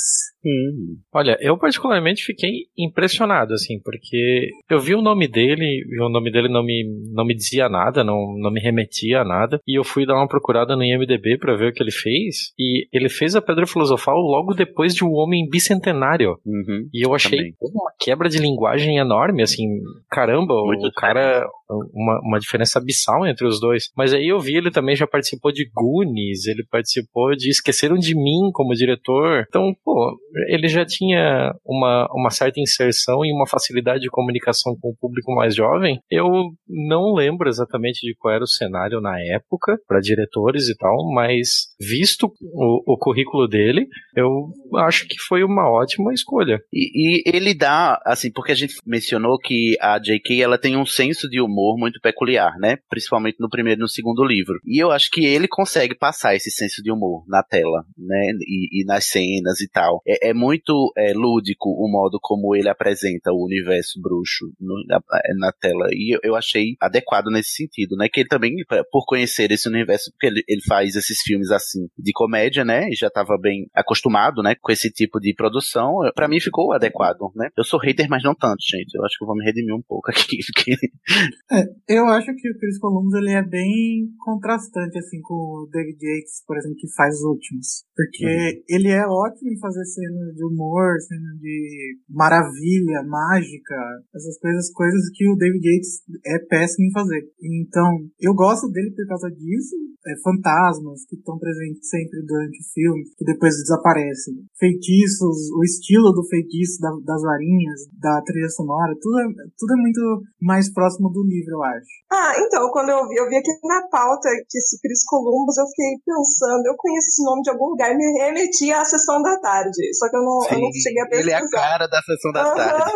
Olha, 1.14 1.38
eu 1.42 1.58
particularmente 1.58 2.24
fiquei 2.24 2.68
impressionado, 2.78 3.54
assim, 3.54 3.80
porque 3.84 4.50
eu 4.70 4.80
vi 4.80 4.96
o 4.96 5.02
nome 5.02 5.28
dele 5.28 5.84
e 5.86 6.02
o 6.02 6.08
nome 6.08 6.32
dele 6.32 6.48
não 6.48 6.64
me, 6.64 6.86
não 7.12 7.26
me 7.26 7.36
dizia 7.36 7.68
nada, 7.68 8.06
não, 8.06 8.38
não 8.38 8.52
me 8.52 8.62
remetia 8.62 9.20
a 9.22 9.26
nada, 9.26 9.60
e 9.68 9.78
eu 9.78 9.84
fui 9.84 10.06
dar 10.06 10.16
uma 10.16 10.28
procurada 10.28 10.76
no 10.76 10.84
IMDB 10.84 11.38
pra 11.38 11.58
ver 11.58 11.72
o 11.72 11.74
que 11.74 11.84
ele 11.84 11.92
fez, 11.92 12.54
e 12.58 12.88
ele 12.94 13.10
fez 13.10 13.36
a 13.36 13.42
Pedra 13.42 13.68
Filosofal 13.68 14.16
logo 14.16 14.54
depois 14.54 14.96
de 14.96 15.04
O 15.04 15.12
Homem 15.12 15.48
Bicentenário. 15.50 16.38
Uhum. 16.46 16.88
E 16.94 17.06
eu 17.06 17.14
achei 17.14 17.38
Também. 17.38 17.56
uma 17.60 17.92
quebra 18.00 18.30
de 18.30 18.40
linguagem 18.40 18.98
enorme, 18.98 19.44
assim, 19.44 19.66
caramba, 20.10 20.54
Muito 20.64 20.88
o 20.88 20.94
cara, 20.94 21.46
uma, 21.70 22.20
uma 22.24 22.40
diferença 22.40 22.80
abissal 22.80 23.26
entre 23.26 23.46
os 23.46 23.60
dois. 23.60 23.90
Mas 23.96 24.14
aí 24.14 24.28
eu 24.28 24.40
vi, 24.40 24.56
ele 24.56 24.72
também 24.72 24.96
já 24.96 25.06
participou 25.06 25.52
de 25.52 25.70
Goonies, 25.74 26.48
ele 26.48 26.66
participou 26.70 27.36
de 27.36 27.50
Esqueceram 27.50 27.98
de 27.98 28.16
Mim 28.16 28.52
como 28.54 28.74
diretor. 28.74 29.46
Então, 29.48 29.74
pô, 29.84 30.18
ele 30.48 30.68
já 30.68 30.86
tinha 30.86 31.54
uma, 31.66 32.08
uma 32.12 32.30
certa 32.30 32.60
inserção 32.60 33.26
e 33.26 33.32
uma 33.32 33.48
facilidade 33.48 34.02
de 34.02 34.10
comunicação 34.10 34.76
com 34.80 34.90
o 34.90 34.96
público 35.00 35.34
mais 35.34 35.56
jovem. 35.56 36.00
Eu 36.10 36.28
não 36.68 37.14
lembro 37.14 37.48
exatamente 37.48 38.00
de 38.02 38.16
qual 38.16 38.34
era 38.34 38.44
o 38.44 38.48
cenário 38.48 39.02
na 39.02 39.20
época, 39.20 39.78
para 39.88 40.00
diretores 40.00 40.68
e 40.70 40.76
tal, 40.76 41.12
mas 41.14 41.68
visto 41.80 42.32
o, 42.42 42.94
o 42.94 42.98
currículo 42.98 43.48
dele, 43.48 43.88
eu 44.16 44.52
acho 44.78 45.08
que 45.08 45.20
foi 45.28 45.44
uma 45.44 45.70
ótima 45.70 46.14
escolha. 46.14 46.60
E, 46.74 47.22
e 47.22 47.24
ele 47.26 47.54
dá, 47.54 48.02
assim, 48.06 48.32
porque 48.32 48.52
a 48.52 48.56
gente 48.56 48.76
mencionou 48.86 49.38
que 49.38 49.76
a 49.82 50.00
J.K. 50.00 50.42
ela 50.42 50.58
tem 50.58 50.76
um 50.76 50.86
senso 50.86 51.30
de 51.30 51.42
humor 51.42 51.59
muito 51.78 52.00
peculiar, 52.02 52.58
né? 52.60 52.78
Principalmente 52.90 53.38
no 53.40 53.50
primeiro 53.50 53.80
e 53.80 53.84
no 53.84 53.88
segundo 53.90 54.24
livro. 54.24 54.60
E 54.66 54.82
eu 54.82 54.92
acho 54.92 55.10
que 55.12 55.26
ele 55.26 55.48
consegue 55.48 55.96
passar 55.96 56.36
esse 56.36 56.52
senso 56.52 56.82
de 56.84 56.92
humor 56.92 57.24
na 57.28 57.44
tela, 57.44 57.84
né? 57.98 58.32
E, 58.42 58.82
e 58.82 58.86
nas 58.86 59.06
cenas 59.06 59.60
e 59.62 59.70
tal. 59.70 60.02
É, 60.08 60.30
é 60.30 60.34
muito 60.34 60.92
é, 60.98 61.14
lúdico 61.14 61.70
o 61.70 61.90
modo 61.92 62.20
como 62.22 62.56
ele 62.56 62.70
apresenta 62.70 63.32
o 63.32 63.46
universo 63.46 64.00
bruxo 64.02 64.46
no- 64.60 64.84
na, 64.88 65.00
na 65.38 65.52
tela. 65.52 65.88
E 65.92 66.16
eu, 66.16 66.20
eu 66.24 66.36
achei 66.36 66.76
adequado 66.80 67.28
nesse 67.32 67.52
sentido, 67.52 67.96
né? 67.96 68.08
Que 68.12 68.22
ele 68.22 68.30
também, 68.30 68.54
por 68.92 69.06
conhecer 69.06 69.52
esse 69.52 69.68
universo, 69.68 70.12
porque 70.12 70.28
ele, 70.28 70.44
ele 70.48 70.62
faz 70.68 70.96
esses 70.96 71.22
filmes 71.22 71.52
assim 71.52 71.88
de 71.98 72.12
comédia, 72.14 72.64
né? 72.66 72.90
E 72.90 72.96
já 72.96 73.08
estava 73.08 73.38
bem 73.40 73.68
acostumado, 73.76 74.42
né? 74.42 74.56
Com 74.62 74.72
esse 74.72 74.90
tipo 74.92 75.20
de 75.20 75.34
produção. 75.34 76.00
Pra 76.16 76.28
mim 76.28 76.40
ficou 76.40 76.74
adequado, 76.74 77.32
né? 77.36 77.50
Eu 77.58 77.64
sou 77.64 77.80
hater, 77.80 78.08
mas 78.10 78.24
não 78.24 78.36
tanto, 78.36 78.58
gente. 78.62 78.94
Eu 78.96 79.04
acho 79.06 79.18
que 79.18 79.24
eu 79.24 79.28
vou 79.28 79.36
me 79.36 79.44
redimir 79.46 79.76
um 79.76 79.82
pouco 79.82 80.10
aqui. 80.12 80.38
É, 81.52 81.66
eu 81.88 82.06
acho 82.06 82.28
que 82.36 82.48
o 82.48 82.58
Chris 82.60 82.78
Columbus 82.78 83.14
ele 83.16 83.32
é 83.32 83.42
bem 83.42 84.06
contrastante 84.20 85.00
assim 85.00 85.20
com 85.22 85.34
o 85.34 85.70
David 85.72 85.98
Yates, 85.98 86.44
por 86.46 86.56
exemplo, 86.56 86.78
que 86.78 86.94
faz 86.94 87.16
os 87.16 87.24
últimos, 87.24 87.86
porque 87.96 88.26
uhum. 88.26 88.62
ele 88.70 88.90
é 88.90 89.02
ótimo 89.02 89.52
em 89.52 89.58
fazer 89.58 89.84
cena 89.86 90.32
de 90.32 90.46
humor, 90.46 90.94
cena 91.02 91.34
de 91.42 91.98
maravilha, 92.08 93.02
mágica, 93.02 93.76
essas 94.14 94.38
coisas, 94.38 94.72
coisas 94.72 95.10
que 95.16 95.28
o 95.28 95.36
David 95.36 95.66
Yates 95.66 96.04
é 96.24 96.38
péssimo 96.38 96.86
em 96.86 96.92
fazer. 96.92 97.26
Então, 97.42 97.98
eu 98.20 98.36
gosto 98.36 98.70
dele 98.70 98.92
por 98.92 99.08
causa 99.08 99.32
disso, 99.32 99.76
é, 100.06 100.14
fantasmas 100.22 101.04
que 101.10 101.16
estão 101.16 101.40
presentes 101.40 101.90
sempre 101.90 102.22
durante 102.30 102.62
o 102.62 102.70
filme, 102.74 103.04
que 103.18 103.26
depois 103.26 103.56
desaparecem, 103.56 104.36
feitiços, 104.60 105.50
o 105.58 105.64
estilo 105.64 106.14
do 106.14 106.24
feitiço 106.30 106.80
da, 106.80 106.92
das 107.04 107.24
varinhas, 107.24 107.90
da 108.00 108.22
trilha 108.22 108.50
sonora, 108.50 108.94
tudo 109.02 109.18
é, 109.18 109.26
tudo 109.58 109.74
é 109.74 109.82
muito 109.82 110.22
mais 110.40 110.72
próximo 110.72 111.10
do 111.10 111.24
livro 111.24 111.39
livro, 111.40 111.56
eu 111.56 111.64
acho. 111.64 111.88
Ah, 112.12 112.34
então, 112.38 112.70
quando 112.72 112.90
eu 112.90 113.08
vi, 113.08 113.16
eu 113.16 113.30
vi 113.30 113.38
aqui 113.38 113.52
na 113.64 113.88
pauta 113.88 114.28
que 114.50 114.58
esse 114.58 114.80
Chris 114.82 115.06
Columbus, 115.08 115.58
eu 115.58 115.68
fiquei 115.68 115.96
pensando, 116.04 116.66
eu 116.68 116.76
conheço 116.78 117.08
esse 117.08 117.24
nome 117.24 117.42
de 117.42 117.50
algum 117.50 117.70
lugar 117.72 117.92
e 117.92 117.98
me 117.98 118.06
remeti 118.20 118.72
à 118.72 118.84
sessão 118.84 119.22
da 119.22 119.40
tarde. 119.40 119.94
Só 119.96 120.10
que 120.10 120.18
eu 120.18 120.22
não, 120.22 120.42
Sim, 120.42 120.56
eu 120.56 120.62
não 120.62 120.72
cheguei 120.72 121.02
a 121.02 121.08
pesquisar. 121.08 121.22
Ele 121.22 121.32
é 121.32 121.38
a 121.38 121.50
cara 121.50 121.88
da 121.88 122.02
sessão 122.02 122.32
da 122.32 122.50
uhum. 122.50 122.56
tarde. 122.56 122.92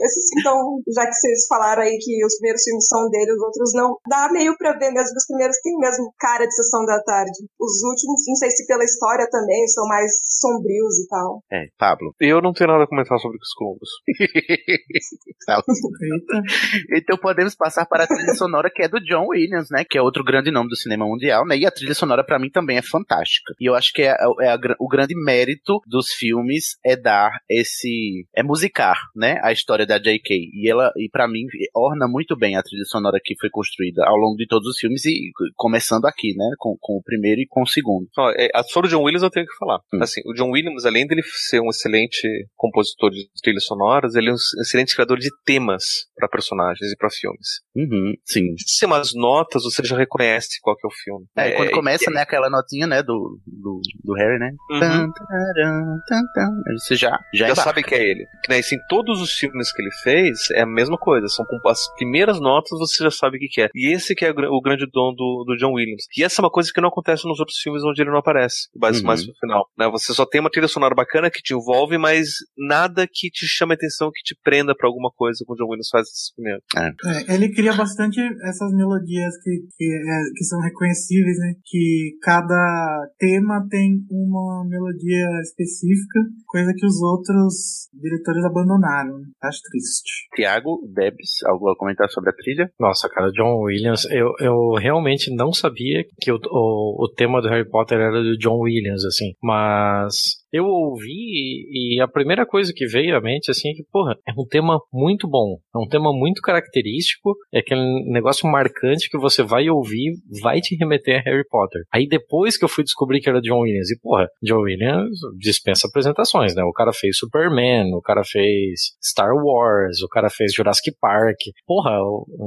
Esse, 0.00 0.20
então, 0.38 0.80
já 0.92 1.06
que 1.06 1.14
vocês 1.14 1.46
falaram 1.48 1.82
aí 1.82 1.96
que 1.98 2.24
os 2.24 2.36
primeiros 2.36 2.62
filmes 2.62 2.86
são 2.88 3.08
dele, 3.08 3.32
os 3.32 3.42
outros 3.42 3.72
não, 3.74 3.96
dá 4.08 4.28
meio 4.30 4.56
pra 4.58 4.72
ver 4.72 4.90
mesmo, 4.90 5.16
os 5.16 5.26
primeiros 5.26 5.56
têm 5.62 5.76
mesmo 5.78 6.12
cara 6.18 6.46
de 6.46 6.54
sessão 6.54 6.84
da 6.84 7.02
tarde. 7.02 7.46
Os 7.58 7.82
últimos, 7.82 8.22
não 8.26 8.36
sei 8.36 8.50
se 8.50 8.66
pela 8.66 8.84
história 8.84 9.26
também, 9.30 9.66
são 9.68 9.86
mais 9.86 10.12
sombrios 10.40 10.98
e 10.98 11.08
tal. 11.08 11.42
É, 11.52 11.68
Pablo. 11.78 12.14
Eu 12.20 12.42
não 12.42 12.52
tenho 12.52 12.70
nada 12.70 12.84
a 12.84 12.88
comentar 12.88 13.18
sobre 13.18 13.38
os 13.38 13.54
Columbus. 13.54 13.88
então 16.92 17.16
podemos 17.18 17.53
passar 17.56 17.86
para 17.86 18.04
a 18.04 18.06
trilha 18.06 18.34
sonora 18.34 18.70
que 18.72 18.82
é 18.82 18.88
do 18.88 19.00
John 19.00 19.26
Williams, 19.28 19.68
né? 19.70 19.84
Que 19.88 19.98
é 19.98 20.02
outro 20.02 20.24
grande 20.24 20.50
nome 20.50 20.68
do 20.68 20.76
cinema 20.76 21.06
mundial, 21.06 21.46
né? 21.46 21.56
E 21.56 21.66
a 21.66 21.70
trilha 21.70 21.94
sonora 21.94 22.24
para 22.24 22.38
mim 22.38 22.50
também 22.50 22.76
é 22.76 22.82
fantástica. 22.82 23.54
E 23.60 23.68
eu 23.68 23.74
acho 23.74 23.92
que 23.92 24.02
é, 24.02 24.16
é 24.40 24.48
a, 24.48 24.58
o 24.78 24.88
grande 24.88 25.14
mérito 25.14 25.80
dos 25.86 26.12
filmes 26.12 26.76
é 26.84 26.96
dar 26.96 27.30
esse 27.48 28.26
é 28.34 28.42
musicar, 28.42 28.98
né? 29.14 29.40
A 29.42 29.52
história 29.52 29.86
da 29.86 29.98
J.K. 29.98 30.34
E 30.52 30.70
ela 30.70 30.90
e 30.96 31.08
para 31.08 31.28
mim 31.28 31.46
orna 31.74 32.06
muito 32.08 32.36
bem 32.36 32.56
a 32.56 32.62
trilha 32.62 32.84
sonora 32.84 33.18
que 33.22 33.34
foi 33.40 33.50
construída 33.50 34.04
ao 34.06 34.16
longo 34.16 34.36
de 34.36 34.46
todos 34.46 34.68
os 34.68 34.78
filmes 34.78 35.04
e 35.04 35.30
começando 35.56 36.06
aqui, 36.06 36.34
né? 36.36 36.50
Com, 36.58 36.76
com 36.80 36.94
o 36.94 37.02
primeiro 37.02 37.40
e 37.40 37.46
com 37.48 37.62
o 37.62 37.66
segundo. 37.66 38.08
Oh, 38.18 38.30
é, 38.30 38.50
sobre 38.70 38.88
o 38.88 38.90
John 38.90 39.02
Williams 39.02 39.22
eu 39.22 39.30
tenho 39.30 39.46
que 39.46 39.56
falar. 39.56 39.78
Hum. 39.92 40.02
Assim, 40.02 40.20
o 40.26 40.34
John 40.34 40.50
Williams, 40.50 40.84
além 40.84 41.06
dele 41.06 41.22
ser 41.48 41.60
um 41.60 41.68
excelente 41.68 42.26
compositor 42.56 43.10
de 43.10 43.26
trilhas 43.42 43.64
sonoras, 43.64 44.14
ele 44.14 44.30
é 44.30 44.32
um 44.32 44.36
excelente 44.60 44.94
criador 44.94 45.18
de 45.18 45.30
temas 45.44 45.84
para 46.16 46.28
personagens 46.28 46.92
e 46.92 46.96
para 46.96 47.10
filmes 47.10 47.43
filmes. 47.44 47.60
Uhum, 47.76 48.14
sim. 48.24 48.54
Se 48.58 48.86
umas 48.86 49.12
notas, 49.14 49.64
você 49.64 49.82
já 49.84 49.96
reconhece 49.96 50.58
qual 50.62 50.76
que 50.76 50.86
é 50.86 50.88
o 50.88 50.92
filme. 50.92 51.26
É, 51.36 51.48
é 51.48 51.52
quando 51.52 51.70
começa, 51.72 52.10
é, 52.10 52.14
né, 52.14 52.22
aquela 52.22 52.48
notinha, 52.48 52.86
né, 52.86 53.02
do, 53.02 53.40
do, 53.46 53.80
do 54.02 54.14
Harry, 54.14 54.38
né? 54.38 54.50
Uhum. 54.70 54.80
Tan, 54.80 55.10
taran, 55.10 55.98
tan, 56.08 56.22
tan, 56.34 56.78
você 56.78 56.96
já, 56.96 57.18
já, 57.34 57.48
já 57.48 57.54
sabe 57.54 57.82
que 57.82 57.94
é 57.94 58.02
ele. 58.02 58.26
Que, 58.42 58.50
né, 58.52 58.58
assim, 58.58 58.76
todos 58.88 59.20
os 59.20 59.32
filmes 59.32 59.72
que 59.72 59.82
ele 59.82 59.90
fez 60.02 60.50
é 60.52 60.62
a 60.62 60.66
mesma 60.66 60.96
coisa. 60.96 61.28
São 61.28 61.44
com 61.44 61.68
as 61.68 61.92
primeiras 61.94 62.40
notas, 62.40 62.78
você 62.78 63.04
já 63.04 63.10
sabe 63.10 63.36
o 63.36 63.40
que, 63.40 63.48
que 63.48 63.62
é. 63.62 63.68
E 63.74 63.92
esse 63.92 64.14
que 64.14 64.24
é 64.24 64.30
o 64.30 64.60
grande 64.60 64.86
dom 64.92 65.14
do, 65.14 65.44
do 65.46 65.56
John 65.56 65.72
Williams. 65.72 66.04
E 66.16 66.24
essa 66.24 66.40
é 66.40 66.42
uma 66.42 66.50
coisa 66.50 66.70
que 66.72 66.80
não 66.80 66.88
acontece 66.88 67.26
nos 67.26 67.40
outros 67.40 67.58
filmes 67.58 67.82
onde 67.82 68.02
ele 68.02 68.10
não 68.10 68.18
aparece. 68.18 68.68
Mais, 68.76 69.00
uhum. 69.00 69.06
mais 69.06 69.26
no 69.26 69.34
final. 69.34 69.68
Né? 69.76 69.88
Você 69.90 70.14
só 70.14 70.24
tem 70.24 70.40
uma 70.40 70.50
trilha 70.50 70.68
sonora 70.68 70.94
bacana 70.94 71.30
que 71.30 71.42
te 71.42 71.54
envolve, 71.54 71.98
mas 71.98 72.28
nada 72.56 73.06
que 73.10 73.30
te 73.30 73.46
chame 73.46 73.72
a 73.72 73.74
atenção, 73.74 74.10
que 74.12 74.22
te 74.22 74.36
prenda 74.42 74.74
para 74.74 74.88
alguma 74.88 75.10
coisa 75.10 75.44
como 75.44 75.54
o 75.54 75.58
John 75.58 75.70
Williams 75.70 75.88
faz 75.90 76.06
nesse 76.06 76.34
primeiro. 76.34 76.62
É. 76.76 77.23
Ele 77.28 77.52
cria 77.52 77.74
bastante 77.74 78.20
essas 78.20 78.72
melodias 78.72 79.34
que, 79.42 79.50
que, 79.76 79.84
é, 79.84 80.18
que 80.36 80.44
são 80.44 80.60
reconhecíveis, 80.60 81.38
né? 81.38 81.54
Que 81.64 82.16
cada 82.22 83.08
tema 83.18 83.66
tem 83.70 84.04
uma 84.10 84.64
melodia 84.68 85.26
específica, 85.42 86.20
coisa 86.46 86.72
que 86.76 86.86
os 86.86 87.00
outros 87.02 87.88
diretores 87.92 88.44
abandonaram. 88.44 89.20
Acho 89.42 89.60
triste. 89.70 90.28
Tiago, 90.34 90.80
Debs, 90.94 91.42
algo 91.46 91.70
a 91.70 91.76
comentar 91.76 92.08
sobre 92.10 92.30
a 92.30 92.34
trilha? 92.34 92.70
Nossa, 92.78 93.08
cara, 93.08 93.30
John 93.32 93.62
Williams, 93.62 94.04
eu, 94.10 94.32
eu 94.40 94.74
realmente 94.78 95.34
não 95.34 95.52
sabia 95.52 96.04
que 96.20 96.32
o, 96.32 96.38
o, 96.50 97.04
o 97.04 97.12
tema 97.14 97.40
do 97.40 97.48
Harry 97.48 97.68
Potter 97.68 97.98
era 97.98 98.22
do 98.22 98.36
John 98.38 98.60
Williams, 98.60 99.04
assim, 99.04 99.32
mas 99.42 100.43
eu 100.54 100.66
ouvi 100.66 101.66
e 101.68 102.00
a 102.00 102.06
primeira 102.06 102.46
coisa 102.46 102.72
que 102.72 102.86
veio 102.86 103.16
à 103.16 103.20
mente 103.20 103.50
assim 103.50 103.70
é 103.70 103.74
que, 103.74 103.82
porra, 103.90 104.14
é 104.24 104.30
um 104.38 104.46
tema 104.48 104.78
muito 104.92 105.28
bom, 105.28 105.58
é 105.74 105.78
um 105.78 105.88
tema 105.88 106.12
muito 106.12 106.40
característico, 106.40 107.34
é 107.52 107.58
aquele 107.58 107.82
negócio 108.12 108.48
marcante 108.48 109.10
que 109.10 109.18
você 109.18 109.42
vai 109.42 109.68
ouvir, 109.68 110.12
vai 110.40 110.60
te 110.60 110.76
remeter 110.76 111.18
a 111.18 111.22
Harry 111.28 111.44
Potter. 111.50 111.82
Aí 111.92 112.06
depois 112.06 112.56
que 112.56 112.64
eu 112.64 112.68
fui 112.68 112.84
descobrir 112.84 113.20
que 113.20 113.28
era 113.28 113.40
John 113.40 113.62
Williams, 113.62 113.90
e 113.90 113.98
porra, 114.00 114.28
John 114.44 114.60
Williams 114.60 115.18
dispensa 115.40 115.88
apresentações, 115.88 116.54
né? 116.54 116.62
O 116.62 116.72
cara 116.72 116.92
fez 116.92 117.18
Superman, 117.18 117.92
o 117.92 118.00
cara 118.00 118.22
fez 118.24 118.94
Star 119.02 119.34
Wars, 119.34 120.02
o 120.02 120.08
cara 120.08 120.30
fez 120.30 120.54
Jurassic 120.54 120.96
Park, 121.00 121.38
porra, 121.66 121.98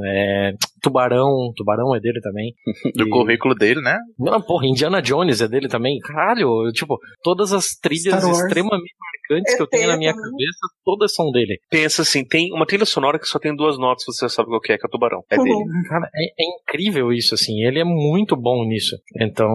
é, 0.05 0.53
Tubarão, 0.81 1.51
Tubarão 1.55 1.95
é 1.95 1.99
dele 1.99 2.19
também. 2.21 2.53
Do 2.95 3.07
e... 3.07 3.09
currículo 3.09 3.55
dele, 3.55 3.81
né? 3.81 3.97
Não, 4.17 4.41
porra, 4.41 4.67
Indiana 4.67 5.01
Jones 5.01 5.41
é 5.41 5.47
dele 5.47 5.67
também, 5.67 5.99
caralho, 5.99 6.71
tipo, 6.73 6.97
todas 7.23 7.53
as 7.53 7.75
trilhas 7.75 8.23
extremamente 8.23 8.93
marcantes 9.29 9.55
que 9.55 9.61
eu 9.61 9.67
tenho 9.67 9.87
na 9.87 9.97
minha 9.97 10.13
cabeça, 10.13 10.67
todas 10.83 11.13
são 11.13 11.31
dele. 11.31 11.59
Pensa 11.69 12.01
assim, 12.01 12.25
tem 12.25 12.51
uma 12.53 12.65
trilha 12.65 12.85
sonora 12.85 13.19
que 13.19 13.27
só 13.27 13.39
tem 13.39 13.55
duas 13.55 13.77
notas, 13.77 14.03
você 14.05 14.29
sabe 14.29 14.49
qual 14.49 14.61
que 14.61 14.73
é, 14.73 14.77
que 14.77 14.85
é 14.85 14.89
Tubarão. 14.89 15.21
É 15.29 15.37
dele. 15.37 15.63
Cara, 15.89 16.09
é, 16.15 16.25
é 16.25 16.45
incrível 16.59 17.11
isso, 17.11 17.33
assim, 17.33 17.63
ele 17.63 17.79
é 17.79 17.83
muito 17.83 18.35
bom 18.35 18.63
nisso. 18.65 18.95
Então, 19.19 19.47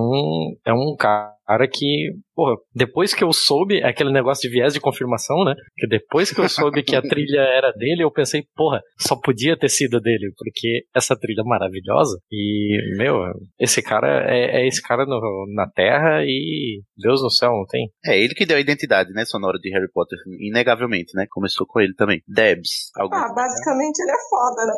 é 0.65 0.73
um 0.73 0.95
cara 0.99 1.33
cara 1.47 1.69
que, 1.69 2.13
porra, 2.35 2.57
depois 2.75 3.15
que 3.15 3.25
eu 3.25 3.33
soube, 3.33 3.81
é 3.81 3.89
aquele 3.89 4.13
negócio 4.13 4.49
de 4.49 4.55
viés 4.55 4.73
de 4.73 4.81
confirmação, 4.81 5.45
né? 5.45 5.55
Que 5.77 5.87
depois 5.87 6.33
que 6.33 6.41
eu 6.41 6.49
soube 6.49 6.83
que 6.83 6.97
a 6.97 7.03
trilha 7.03 7.41
era 7.41 7.73
dele, 7.73 8.03
eu 8.03 8.11
pensei, 8.11 8.45
porra, 8.55 8.81
só 8.99 9.17
podia 9.17 9.57
ter 9.57 9.69
sido 9.69 10.01
dele, 10.01 10.33
porque 10.37 10.85
essa 10.95 11.17
trilha 11.17 11.43
é 11.43 11.49
maravilhosa. 11.49 12.19
E, 12.31 12.97
meu, 12.97 13.15
esse 13.59 13.83
cara 13.83 14.25
é, 14.29 14.63
é 14.63 14.67
esse 14.67 14.83
cara 14.83 15.05
no, 15.05 15.21
na 15.55 15.69
Terra 15.71 16.25
e 16.25 16.81
Deus 16.97 17.23
no 17.23 17.31
céu, 17.31 17.51
não 17.51 17.67
tem? 17.67 17.89
É 18.05 18.19
ele 18.19 18.35
que 18.35 18.47
deu 18.47 18.57
a 18.57 18.61
identidade, 18.61 19.13
né, 19.13 19.25
sonora 19.25 19.59
de 19.59 19.71
Harry 19.71 19.91
Potter, 19.93 20.19
inegavelmente, 20.41 21.13
né? 21.15 21.27
Começou 21.31 21.67
com 21.67 21.81
ele 21.81 21.95
também. 21.95 22.23
Debs. 22.27 22.91
Algum... 22.97 23.15
Ah, 23.15 23.33
basicamente 23.35 23.99
ele 24.01 24.11
é 24.11 24.29
foda, 24.31 24.67
né? 24.67 24.75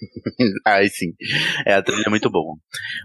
Ai, 0.66 0.88
sim. 0.88 1.12
É, 1.66 1.74
a 1.74 1.82
trilha 1.82 2.04
é 2.06 2.10
muito 2.10 2.30
boa. 2.30 2.56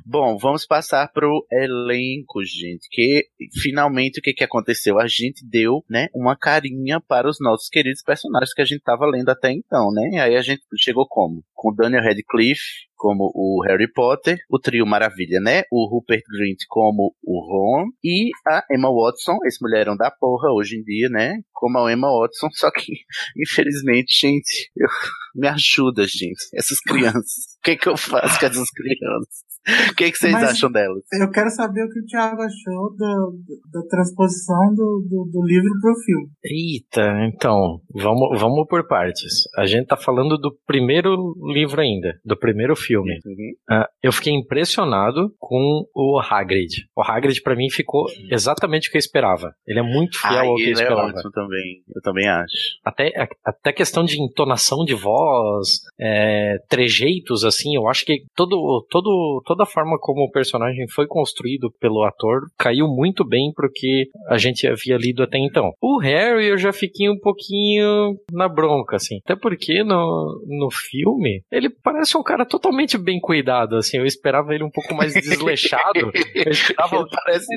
Bom, 0.05 0.37
vamos 0.37 0.65
passar 0.65 1.09
pro 1.11 1.45
elenco, 1.51 2.43
gente. 2.43 2.87
Que 2.91 3.27
finalmente 3.61 4.19
o 4.19 4.21
que, 4.21 4.33
que 4.33 4.43
aconteceu? 4.43 4.99
A 4.99 5.07
gente 5.07 5.45
deu, 5.47 5.83
né, 5.89 6.07
uma 6.13 6.35
carinha 6.35 6.99
para 6.99 7.29
os 7.29 7.37
nossos 7.39 7.69
queridos 7.69 8.01
personagens 8.01 8.53
que 8.53 8.61
a 8.61 8.65
gente 8.65 8.81
tava 8.81 9.05
lendo 9.05 9.29
até 9.29 9.51
então, 9.51 9.91
né? 9.91 10.09
E 10.13 10.19
aí 10.19 10.35
a 10.35 10.41
gente 10.41 10.61
chegou 10.77 11.07
como? 11.07 11.43
Com 11.53 11.73
Daniel 11.73 12.03
Radcliffe, 12.03 12.89
como 12.99 13.31
o 13.33 13.63
Harry 13.65 13.91
Potter, 13.91 14.37
o 14.49 14.59
trio 14.59 14.85
Maravilha, 14.85 15.39
né? 15.39 15.63
O 15.71 15.89
Rupert 15.89 16.21
Grint 16.29 16.59
como 16.67 17.15
o 17.23 17.39
Ron 17.39 17.87
e 18.03 18.29
a 18.45 18.63
Emma 18.69 18.89
Watson, 18.91 19.37
esse 19.45 19.61
mulherão 19.61 19.95
da 19.95 20.11
porra 20.11 20.51
hoje 20.51 20.77
em 20.77 20.83
dia, 20.83 21.07
né? 21.09 21.39
Como 21.53 21.79
a 21.79 21.91
Emma 21.91 22.09
Watson, 22.11 22.49
só 22.53 22.69
que 22.69 22.93
infelizmente, 23.37 24.19
gente, 24.19 24.69
eu, 24.75 24.87
me 25.33 25.47
ajuda, 25.47 26.05
gente, 26.05 26.43
essas 26.53 26.79
crianças. 26.81 27.57
O 27.59 27.61
que, 27.63 27.77
que 27.77 27.87
eu 27.87 27.95
faço 27.95 28.39
com 28.39 28.45
essas 28.45 28.69
crianças? 28.71 29.48
O 29.91 29.95
que, 29.95 30.11
que 30.11 30.17
vocês 30.17 30.33
Mas 30.33 30.51
acham 30.51 30.71
delas? 30.71 31.03
Eu 31.19 31.29
quero 31.31 31.49
saber 31.49 31.83
o 31.83 31.89
que 31.89 31.99
o 31.99 32.05
Thiago 32.05 32.41
achou 32.41 32.95
do, 32.95 33.33
da 33.71 33.81
transposição 33.87 34.73
do, 34.73 35.05
do, 35.07 35.29
do 35.31 35.45
livro 35.45 35.69
pro 35.81 35.95
filme. 36.05 36.29
Eita, 36.43 37.27
então, 37.27 37.81
vamos, 37.93 38.39
vamos 38.39 38.67
por 38.67 38.87
partes. 38.87 39.43
A 39.57 39.65
gente 39.65 39.87
tá 39.87 39.97
falando 39.97 40.37
do 40.37 40.55
primeiro 40.65 41.35
livro 41.53 41.81
ainda, 41.81 42.19
do 42.23 42.37
primeiro 42.37 42.75
filme. 42.75 43.19
Uhum. 43.25 43.77
Uh, 43.77 43.85
eu 44.01 44.11
fiquei 44.11 44.33
impressionado 44.33 45.33
com 45.37 45.83
o 45.93 46.19
Hagrid. 46.19 46.85
O 46.95 47.01
Hagrid, 47.01 47.41
para 47.41 47.55
mim, 47.55 47.69
ficou 47.69 48.05
exatamente 48.31 48.87
o 48.87 48.91
que 48.91 48.97
eu 48.97 48.99
esperava. 48.99 49.51
Ele 49.67 49.79
é 49.79 49.83
muito 49.83 50.19
fiel 50.19 50.31
ah, 50.33 50.45
ao 50.47 50.55
que 50.55 50.63
eu 50.63 50.69
é 50.69 50.71
esperava. 50.71 51.09
É 51.09 51.31
também, 51.33 51.83
eu 51.95 52.01
também 52.01 52.27
acho. 52.27 52.79
Até, 52.83 53.11
até 53.45 53.73
questão 53.73 54.03
de 54.03 54.21
entonação 54.21 54.83
de 54.85 54.93
voz, 54.93 55.81
é, 55.99 56.57
trejeitos, 56.69 57.43
assim, 57.43 57.75
eu 57.75 57.87
acho 57.87 58.05
que 58.05 58.23
todo, 58.35 58.85
todo, 58.89 59.41
toda 59.49 59.63
a 59.63 59.65
forma 59.65 59.97
como 59.99 60.25
o 60.25 60.31
personagem 60.31 60.87
foi 60.87 61.07
construído 61.07 61.73
pelo 61.79 62.03
ator 62.03 62.41
caiu 62.55 62.87
muito 62.87 63.27
bem 63.27 63.51
pro 63.51 63.67
que 63.73 64.07
a 64.27 64.37
gente 64.37 64.67
havia 64.67 64.95
lido 64.95 65.23
até 65.23 65.39
então. 65.39 65.71
O 65.81 65.97
Harry 65.97 66.45
eu 66.45 66.57
já 66.57 66.71
fiquei 66.71 67.09
um 67.09 67.17
pouquinho 67.17 68.15
na 68.31 68.47
bronca, 68.47 68.97
assim. 68.97 69.17
Até 69.25 69.35
porque 69.35 69.83
no, 69.83 70.45
no 70.45 70.69
filme 70.69 71.41
ele 71.51 71.67
parece 71.67 72.15
um 72.15 72.21
cara 72.21 72.45
totalmente 72.45 72.95
bem 72.95 73.19
cuidado, 73.19 73.75
assim. 73.75 73.97
Eu 73.97 74.05
esperava 74.05 74.53
ele 74.53 74.63
um 74.63 74.69
pouco 74.69 74.93
mais 74.93 75.13
desleixado. 75.15 76.11
eu 76.35 76.51
esperava 76.51 76.97
ele 76.97 77.07
parece 77.09 77.47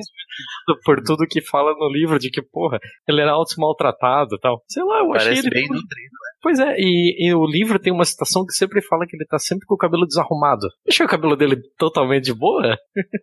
por 0.86 1.02
tudo 1.02 1.26
que 1.28 1.42
fala 1.42 1.74
no 1.74 1.92
livro 1.92 2.18
de 2.18 2.30
que, 2.30 2.40
porra, 2.40 2.78
ele 3.06 3.20
era 3.20 3.32
alto 3.32 3.54
maltratado 3.58 4.36
e 4.36 4.40
tal. 4.40 4.62
Sei 4.66 4.82
lá, 4.82 5.00
eu 5.00 5.08
parece 5.08 5.28
achei 5.28 5.40
ele. 5.40 5.50
bem 5.50 5.64
nutrido, 5.64 5.82
né? 5.84 6.31
Pois 6.42 6.58
é, 6.58 6.74
e, 6.76 7.28
e 7.28 7.34
o 7.34 7.46
livro 7.46 7.78
tem 7.78 7.92
uma 7.92 8.04
citação 8.04 8.44
que 8.44 8.52
sempre 8.52 8.82
fala 8.82 9.06
que 9.06 9.16
ele 9.16 9.24
tá 9.24 9.38
sempre 9.38 9.64
com 9.64 9.74
o 9.74 9.78
cabelo 9.78 10.06
desarrumado. 10.06 10.66
Deixa 10.84 11.04
o 11.04 11.08
cabelo 11.08 11.36
dele 11.36 11.56
totalmente 11.78 12.24
de 12.24 12.34
boa? 12.34 12.76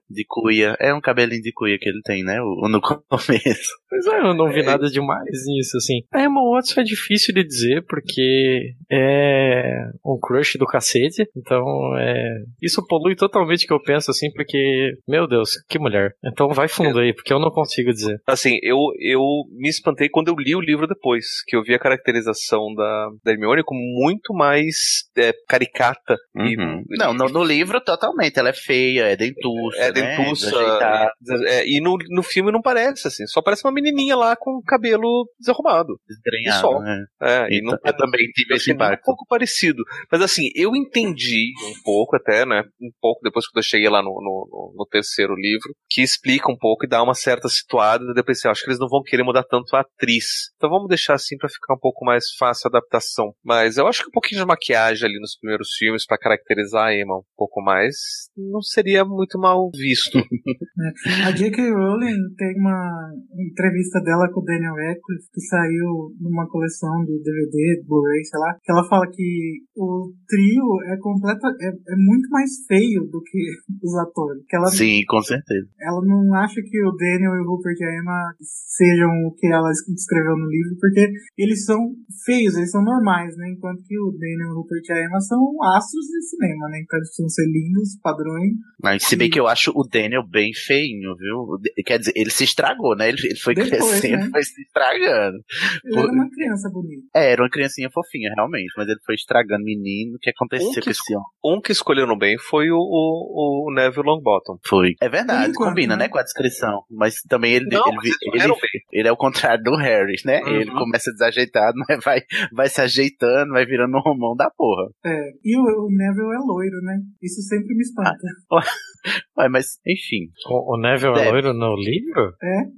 De 0.10 0.26
cuia. 0.28 0.76
É 0.80 0.94
um 0.94 1.02
cabelinho 1.02 1.42
de 1.42 1.52
cuia 1.52 1.78
que 1.78 1.90
ele 1.90 2.02
tem, 2.04 2.24
né? 2.24 2.42
O, 2.42 2.70
no 2.70 2.80
começo. 2.82 3.72
Pois 3.90 4.06
é, 4.08 4.20
eu 4.20 4.34
não 4.34 4.50
vi 4.52 4.64
nada 4.64 4.88
demais 4.88 5.46
nisso, 5.48 5.78
assim. 5.78 6.02
A 6.14 6.24
Emma 6.24 6.42
Watson 6.50 6.82
é 6.82 6.84
difícil 6.84 7.34
de 7.34 7.44
dizer, 7.44 7.84
porque 7.88 8.74
é 8.90 9.90
um 10.06 10.18
crush 10.20 10.58
do 10.58 10.66
cacete. 10.66 11.28
Então, 11.36 11.66
é. 11.98 12.44
Isso 12.62 12.86
polui 12.88 13.16
totalmente 13.16 13.66
o 13.66 13.68
que 13.68 13.74
eu 13.74 13.82
penso, 13.82 14.12
assim, 14.12 14.32
porque, 14.32 14.94
meu 15.08 15.28
Deus, 15.28 15.52
que 15.68 15.78
mulher. 15.78 16.14
Então 16.24 16.50
vai 16.50 16.68
fundo 16.68 17.00
aí, 17.00 17.14
porque 17.14 17.34
eu 17.34 17.40
não 17.40 17.52
consigo 17.52 17.92
dizer. 17.92 18.22
Assim, 18.26 18.60
eu, 18.64 18.78
eu 19.00 19.22
me 19.52 19.68
espantei 19.68 20.08
quando 20.08 20.30
eu 20.30 20.36
li 20.36 20.56
o 20.56 20.62
livro 20.62 20.88
depois, 20.88 21.44
que 21.46 21.56
eu 21.56 21.64
vi 21.64 21.74
a 21.74 21.80
caracterização 21.80 22.74
da, 22.74 23.09
da 23.24 23.32
Hermione 23.32 23.64
como 23.64 23.80
muito 23.80 24.34
mais 24.34 24.76
é, 25.18 25.34
caricata. 25.48 26.16
E, 26.36 26.58
Uhum. 26.60 26.84
Não, 26.98 27.14
no, 27.14 27.26
no 27.30 27.44
livro 27.44 27.80
totalmente. 27.82 28.38
Ela 28.40 28.50
é 28.50 28.54
feia, 28.54 29.04
é 29.12 29.16
dentuça. 29.16 29.78
é 29.80 29.92
né? 29.92 30.18
dentuça. 30.18 30.46
Desajeitada, 30.50 31.12
é, 31.48 31.68
e 31.68 31.82
no, 31.82 31.98
no 32.10 32.24
filme 32.24 32.52
não 32.52 32.62
parece, 32.62 33.08
assim. 33.08 33.26
Só 33.28 33.42
parece 33.42 33.66
uma 33.66 33.72
menininha 33.74 34.16
lá 34.16 34.36
com 34.36 34.52
o 34.58 34.64
cabelo 34.64 35.28
desarrumado. 35.40 36.00
desgrenhada, 36.08 36.58
E 36.58 36.62
só. 36.62 36.80
né? 36.80 37.06
É, 37.22 37.48
e 37.54 37.58
Então, 37.60 37.72
não 37.72 37.78
eu 37.86 37.98
também 37.98 38.28
tive 38.34 38.56
esse 38.56 38.70
muito 38.70 38.82
um 38.82 38.86
impacto. 38.86 39.04
pouco 39.04 39.26
parecido. 39.28 39.84
Mas 40.12 40.22
assim, 40.22 40.50
eu 40.56 40.76
entendi 40.76 41.52
um 41.70 41.84
pouco 41.84 42.16
até, 42.16 42.46
né? 42.46 42.64
Um 42.82 42.90
pouco 43.02 43.22
depois 43.24 43.48
que 43.50 43.58
eu 43.58 43.64
cheguei 43.64 43.90
lá 43.90 44.02
no, 44.02 44.10
no, 44.10 44.74
no- 44.78 44.88
terceiro 44.90 45.36
livro, 45.36 45.70
que 45.90 46.02
explica 46.02 46.52
um 46.52 46.58
pouco 46.58 46.84
e 46.86 46.90
dá 46.90 47.02
uma 47.04 47.14
certa 47.14 47.48
situada. 47.48 48.04
e 48.06 48.14
Depois 48.14 48.38
assim, 48.40 48.48
eu 48.48 48.52
acho 48.52 48.62
que 48.64 48.70
eles 48.70 48.80
não 48.80 48.88
vão 48.90 49.04
querer 49.04 49.24
mudar 49.24 49.44
tanto 49.44 49.76
a 49.76 49.82
atriz. 49.82 50.26
Então 50.56 50.70
vamos 50.70 50.88
deixar 50.88 51.14
assim 51.14 51.38
pra 51.38 51.48
ficar 51.50 51.76
um 51.76 51.80
pouco 51.80 52.04
mais 52.04 52.26
fácil 52.38 52.68
a 52.68 52.70
adaptação. 52.78 52.99
Mas 53.44 53.78
eu 53.78 53.88
acho 53.88 54.04
que 54.04 54.10
um 54.10 54.14
pouquinho 54.14 54.42
de 54.42 54.48
maquiagem 54.48 55.08
ali 55.08 55.20
nos 55.20 55.38
primeiros 55.40 55.70
filmes 55.78 56.06
pra 56.06 56.18
caracterizar 56.18 56.88
a 56.88 56.96
Emma 56.96 57.18
um 57.18 57.24
pouco 57.36 57.62
mais 57.62 57.96
não 58.38 58.62
seria 58.62 59.04
muito 59.04 59.40
mal 59.40 59.70
visto. 59.74 60.18
A 61.26 61.32
J.K. 61.32 61.72
Rowling 61.72 62.18
tem 62.38 62.54
uma 62.58 63.12
entrevista 63.38 64.00
dela 64.02 64.30
com 64.34 64.42
o 64.42 64.44
Daniel 64.44 64.76
Radcliffe 64.76 65.30
que 65.34 65.42
saiu 65.42 66.16
numa 66.20 66.48
coleção 66.50 67.04
de 67.06 67.20
DVD, 67.22 67.84
Blu-ray, 67.88 68.24
sei 68.26 68.40
lá, 68.40 68.58
que 68.64 68.72
ela 68.72 68.88
fala 68.88 69.06
que 69.12 69.62
o 69.76 70.12
trio 70.28 70.66
é 70.88 70.98
completa, 70.98 71.48
é, 71.62 71.68
é 71.68 71.96
muito 71.98 72.30
mais 72.30 72.50
feio 72.68 73.04
do 73.12 73.22
que 73.22 73.40
os 73.84 73.96
atores. 73.98 74.44
Que 74.48 74.56
ela, 74.56 74.68
Sim, 74.68 75.02
com 75.08 75.22
certeza. 75.22 75.68
ela 75.82 76.02
não 76.06 76.34
acha 76.36 76.62
que 76.62 76.84
o 76.84 76.96
Daniel 76.96 77.36
e 77.36 77.42
o 77.42 77.50
Rupert 77.50 77.78
e 77.80 77.86
a 77.86 78.02
Emma 78.02 78.36
sejam 78.42 79.10
o 79.28 79.34
que 79.36 79.48
ela 79.48 79.70
descreveu 79.88 80.38
no 80.38 80.48
livro, 80.48 80.78
porque 80.80 81.12
eles 81.38 81.66
são 81.66 81.78
feios, 82.26 82.56
eles 82.56 82.72
são 82.72 82.84
normais, 82.90 83.36
né? 83.38 83.50
Enquanto 83.50 83.84
que 83.84 83.98
o 84.00 84.12
Daniel, 84.12 84.52
o 84.54 84.62
Rupert 84.62 84.82
e 84.88 84.94
a 84.94 85.06
Emma 85.06 85.20
são 85.22 85.40
astros 85.78 86.06
de 86.06 86.22
cinema, 86.30 86.68
né? 86.70 86.82
Então 86.84 86.98
eles 86.98 87.10
precisam 87.10 87.30
ser 87.30 87.46
lindos, 87.46 88.00
padrões. 88.02 88.54
Mas 88.82 89.04
se 89.04 89.16
bem 89.16 89.30
que 89.30 89.40
eu 89.40 89.48
acho 89.48 89.72
o 89.76 89.84
Daniel 89.88 90.24
bem 90.28 90.54
feinho, 90.54 91.16
viu? 91.16 91.60
Quer 91.86 92.00
dizer, 92.00 92.14
ele 92.16 92.30
se 92.32 92.44
estragou, 92.44 92.96
né? 92.96 93.10
Ele, 93.10 93.18
ele 93.24 93.40
foi 93.40 93.54
Depois, 93.54 93.80
crescendo, 93.80 94.26
né? 94.26 94.30
foi 94.32 94.44
se 94.44 94.62
estragando. 94.62 95.38
Ele 95.86 95.94
Pô, 95.96 96.00
era 96.02 96.12
uma 96.12 96.30
criança 96.30 96.70
bonita. 96.72 97.08
É, 97.16 97.32
era 97.32 97.42
uma 97.42 97.50
criancinha 97.50 97.90
fofinha, 97.92 98.32
realmente, 98.36 98.72
mas 98.78 98.88
ele 98.88 99.00
foi 99.06 99.16
estragando 99.16 99.64
menino. 99.64 100.16
O 100.16 100.20
que 100.20 100.30
aconteceu 100.30 100.70
Um 100.70 100.74
que 100.74 100.82
com 100.82 100.90
esse 100.90 101.16
homem? 101.16 101.26
um 101.46 101.62
que 101.62 101.72
escolheram 101.72 102.18
bem 102.18 102.38
foi 102.38 102.70
o, 102.72 102.78
o, 102.78 103.68
o 103.70 103.74
Neville 103.74 104.06
Longbottom. 104.06 104.60
Foi. 104.66 104.96
É 105.02 105.10
verdade, 105.10 105.46
Por 105.46 105.52
enquanto, 105.52 105.70
combina, 105.70 105.96
né? 105.96 106.04
né, 106.06 106.10
com 106.10 106.18
a 106.18 106.24
descrição. 106.24 106.84
Mas 106.90 107.22
também 107.28 107.54
ele, 107.54 107.66
Não, 107.70 107.84
ele, 107.88 108.12
ele, 108.34 108.48
bem. 108.48 108.58
ele 108.92 109.08
é 109.08 109.12
o 109.12 109.18
contrário 109.18 109.64
do 109.64 109.76
Harry, 109.76 110.16
né? 110.26 110.42
Uhum. 110.42 110.56
Ele 110.62 110.72
começa 110.72 111.12
desajeitado, 111.12 111.74
mas 111.88 112.04
vai, 112.04 112.22
vai 112.52 112.70
se 112.70 112.79
ajeitando, 112.80 113.52
vai 113.54 113.66
virando 113.66 113.96
um 113.98 114.02
romão 114.02 114.36
da 114.36 114.50
porra. 114.56 114.90
É, 115.06 115.30
e 115.44 115.58
o, 115.58 115.62
o 115.62 115.90
Neville 115.90 116.34
é 116.36 116.40
loiro, 116.40 116.82
né? 116.84 116.98
Isso 117.22 117.42
sempre 117.42 117.76
me 117.76 117.82
espanta. 117.82 118.16
Ué, 119.38 119.48
mas, 119.50 119.80
enfim. 119.88 120.28
O, 120.50 120.76
o 120.76 120.82
Neville 120.82 121.12
é 121.14 121.16
Deve. 121.16 121.32
loiro 121.32 121.54
no 121.54 121.76
livro? 121.76 122.34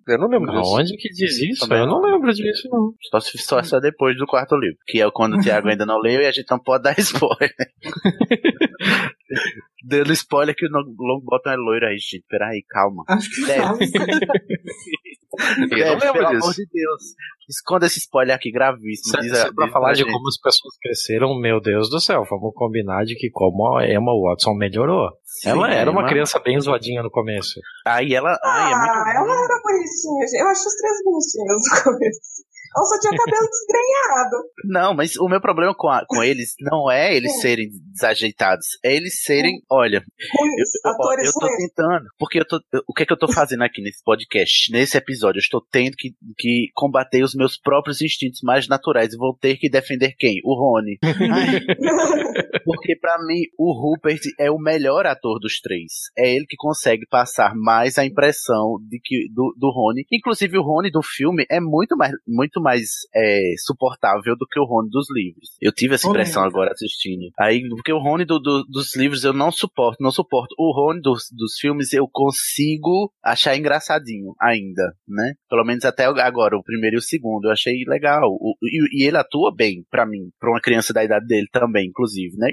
Eu 0.08 0.17
não 0.20 0.27
lembro 0.27 0.51
disso. 0.51 0.75
Aonde 0.75 0.96
que 0.98 1.10
diz 1.10 1.39
isso? 1.41 1.62
Também 1.67 1.79
Eu 1.79 1.88
não 1.88 2.00
lembro 2.01 2.31
disso, 2.31 2.67
não. 2.72 2.93
Só, 3.10 3.20
se- 3.20 3.38
só, 3.39 3.63
só 3.63 3.79
depois 3.79 4.15
do 4.17 4.27
quarto 4.27 4.55
livro. 4.55 4.77
Que 4.86 5.01
é 5.01 5.10
quando 5.12 5.38
o 5.38 5.41
Thiago 5.41 5.67
ainda 5.70 5.86
não 5.86 6.00
leu 6.00 6.22
e 6.22 6.25
a 6.27 6.31
gente 6.31 6.50
não 6.51 6.60
pode 6.60 6.84
dar 6.84 6.93
spoiler. 7.00 7.52
Dando 9.88 10.12
spoiler 10.13 10.54
que 10.56 10.65
o 10.65 10.69
Longbottom 10.69 11.49
é 11.49 11.56
loiro 11.56 11.88
aí, 11.88 11.97
gente. 11.97 12.23
Peraí, 12.30 12.63
calma. 12.69 13.04
Acho 13.08 13.30
que 13.30 13.45
Deve. 13.45 13.91
Eu 15.39 15.60
não 15.62 15.67
Deve, 15.67 15.84
lembro 15.84 16.13
pelo 16.13 16.30
disso. 16.30 16.44
amor 16.44 16.54
de 16.54 16.65
Deus. 16.72 17.02
Esconda 17.50 17.86
esse 17.86 18.00
spoiler 18.00 18.36
aqui 18.36 18.52
gravíssimo. 18.52 19.15
Se, 19.15 19.22
Diz 19.30 19.38
se 19.38 19.48
é 19.48 19.52
pra 19.54 19.65
diz 19.65 19.74
falar 19.74 19.86
pra 19.88 19.94
de 19.94 20.00
gente. 20.04 20.12
como 20.12 20.28
as 20.28 20.38
pessoas 20.39 20.78
cresceram, 20.82 21.39
meu 21.39 21.60
Deus 21.62 21.89
do 21.89 22.00
céu, 22.00 22.24
vamos 22.30 22.54
combinar 22.56 23.04
de 23.06 23.15
que 23.15 23.30
como 23.32 23.78
a 23.78 23.86
Emma 23.88 24.12
Watson 24.22 24.54
melhorou. 24.56 25.10
ela 25.46 25.67
Sim, 25.67 25.74
era 25.74 25.89
uma 25.91 26.02
Emma- 26.02 26.10
criança 26.10 26.39
bem 26.39 26.60
zoadinha 26.60 27.02
no 27.04 27.10
começo. 27.12 27.60
Aí 27.86 28.13
ela. 28.13 28.38
Ai, 28.44 28.72
é 28.72 28.76
muito 28.76 28.91
Ah, 28.91 29.13
ela 29.15 29.44
era 29.44 29.62
bonitinha. 29.63 30.41
Eu 30.44 30.48
acho 30.50 30.67
os 30.67 30.76
três 30.76 30.98
bonitinhos 31.04 31.62
no 31.70 31.84
começo. 31.84 32.20
Ela 32.75 32.86
só 32.86 32.99
tinha 32.99 33.17
cabelo 33.17 33.47
desgrenhado. 33.47 34.38
Não, 34.65 34.93
mas 34.93 35.15
o 35.17 35.27
meu 35.27 35.41
problema 35.41 35.73
com, 35.75 35.89
a- 35.89 36.05
com 36.07 36.23
eles 36.23 36.53
não 36.62 36.89
é 36.89 37.15
eles 37.15 37.39
serem 37.41 37.69
desajeitados, 37.93 38.65
é 38.84 38.95
eles 38.95 39.21
serem, 39.23 39.62
olha, 39.69 39.97
eu, 39.97 40.39
Ruins, 40.39 40.69
eu- 40.86 40.91
atores 40.91 41.25
eu 41.27 41.34
tô 41.34 41.45
ruins. 41.47 41.57
tentando, 41.57 42.05
porque 42.17 42.39
eu 42.39 42.47
tô, 42.47 42.60
eu- 42.73 42.81
o 42.88 42.93
que 42.93 43.03
é 43.03 43.05
que 43.05 43.13
eu 43.13 43.17
tô 43.19 43.31
fazendo 43.31 43.63
aqui 43.63 43.81
nesse 43.81 44.03
podcast, 44.03 44.71
nesse 44.71 44.97
episódio, 44.97 45.39
eu 45.39 45.43
estou 45.43 45.62
tendo 45.71 45.95
que, 45.97 46.12
que 46.38 46.67
combater 46.73 47.23
os 47.23 47.34
meus 47.36 47.57
próprios 47.57 48.01
instintos 48.01 48.39
mais 48.43 48.67
naturais 48.67 49.13
e 49.13 49.17
vou 49.17 49.36
ter 49.38 49.57
que 49.57 49.69
defender 49.69 50.13
quem? 50.17 50.39
O 50.43 50.53
Rony. 50.55 50.97
Porque 52.63 52.95
pra 52.95 53.17
mim 53.25 53.41
o 53.57 53.73
Rupert 53.73 54.19
é 54.39 54.49
o 54.51 54.57
melhor 54.57 55.05
ator 55.05 55.39
dos 55.39 55.60
três, 55.60 55.91
é 56.17 56.34
ele 56.36 56.45
que 56.47 56.55
consegue 56.57 57.05
passar 57.10 57.53
mais 57.55 57.97
a 57.97 58.05
impressão 58.05 58.77
de 58.88 58.99
que 59.03 59.27
do, 59.34 59.53
do 59.57 59.69
Rony, 59.71 60.05
inclusive 60.12 60.57
o 60.57 60.62
Rony 60.63 60.91
do 60.91 61.01
filme 61.01 61.45
é 61.49 61.60
muito 61.60 61.95
mais, 61.97 62.12
muito 62.27 62.61
mais 62.62 62.89
é, 63.15 63.41
suportável 63.65 64.36
do 64.38 64.45
que 64.47 64.60
o 64.60 64.65
Rony 64.65 64.89
dos 64.89 65.08
livros. 65.13 65.50
Eu 65.62 65.71
tive 65.71 65.95
essa 65.95 66.08
impressão 66.08 66.41
Polêmica. 66.43 66.58
agora 66.58 66.71
assistindo. 66.74 67.30
Aí, 67.39 67.67
porque 67.69 67.91
o 67.91 68.00
Rony 68.00 68.26
do- 68.26 68.39
do- 68.39 68.63
dos 68.65 68.95
livros 68.95 69.24
eu 69.24 69.34
não 69.34 69.52
suporto, 69.52 69.97
não 70.02 70.12
suporto. 70.12 70.54
O 70.58 70.71
Rony 70.74 71.02
dos, 71.02 71.24
dos 71.32 71.56
filmes 71.60 71.91
eu 71.93 72.08
consigo 72.45 73.12
achar 73.24 73.56
engraçadinho 73.56 74.34
ainda, 74.39 74.93
né? 75.08 75.34
Pelo 75.50 75.63
menos 75.65 75.86
até 75.86 76.06
agora, 76.06 76.58
o 76.58 76.63
primeiro 76.63 76.95
e 76.95 77.00
o 77.00 77.02
segundo, 77.02 77.45
eu 77.45 77.52
achei 77.52 77.84
legal. 77.88 78.30
O- 78.30 78.56
e, 78.63 79.04
e 79.04 79.08
ele 79.08 79.17
atua 79.17 79.54
bem, 79.56 79.84
pra 79.89 80.06
mim, 80.06 80.30
pra 80.39 80.50
uma 80.52 80.62
criança 80.62 80.93
da 80.93 81.04
idade 81.04 81.26
dele 81.28 81.47
também, 81.52 81.88
inclusive, 81.88 82.36
né? 82.38 82.50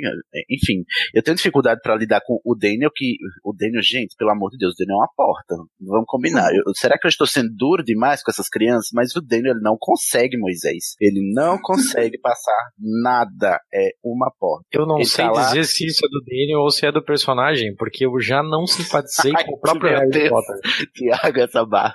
Enfim, 0.50 0.84
eu 1.14 1.22
tenho 1.22 1.36
dificuldade 1.36 1.80
pra 1.82 1.96
lidar 1.96 2.20
com 2.24 2.38
o 2.44 2.54
Daniel, 2.54 2.90
que 2.94 3.16
o 3.44 3.52
Daniel, 3.52 3.82
gente, 3.82 4.14
pelo 4.16 4.30
amor 4.30 4.50
de 4.50 4.58
Deus, 4.58 4.74
o 4.74 4.76
Daniel 4.78 4.96
é 4.96 5.00
uma 5.00 5.10
porta. 5.16 5.54
Vamos 5.80 6.06
combinar. 6.06 6.50
Eu- 6.54 6.62
será 6.74 6.98
que 6.98 7.06
eu 7.06 7.10
estou 7.10 7.26
sendo 7.26 7.50
duro 7.54 7.82
demais 7.82 8.22
com 8.22 8.30
essas 8.30 8.48
crianças? 8.48 8.90
Mas 8.92 9.14
o 9.16 9.20
Daniel 9.20 9.52
ele 9.54 9.62
não 9.62 9.76
consegue, 9.78 9.97
Moisés. 10.38 10.94
Ele 11.00 11.32
não 11.34 11.58
consegue 11.62 12.18
passar 12.18 12.70
nada. 12.78 13.58
É 13.72 13.90
uma 14.04 14.30
porta. 14.38 14.66
Eu 14.72 14.86
não 14.86 14.96
Ele 14.96 15.04
sei 15.06 15.24
tá 15.24 15.32
lá- 15.32 15.46
dizer 15.48 15.64
se 15.64 15.86
isso 15.86 16.04
é 16.04 16.08
do 16.08 16.20
Daniel 16.24 16.60
ou 16.60 16.70
se 16.70 16.86
é 16.86 16.92
do 16.92 17.02
personagem, 17.04 17.74
porque 17.76 18.06
eu 18.06 18.18
já 18.20 18.42
não 18.42 18.66
simpatizei 18.66 19.32
Ai, 19.36 19.44
com 19.44 19.52
o 19.54 19.60
próprio 19.60 19.90
Harry 19.90 20.10
Deus. 20.10 20.28
Potter. 20.30 20.56
Tiago, 20.94 21.40
essa 21.40 21.64
barra. 21.64 21.94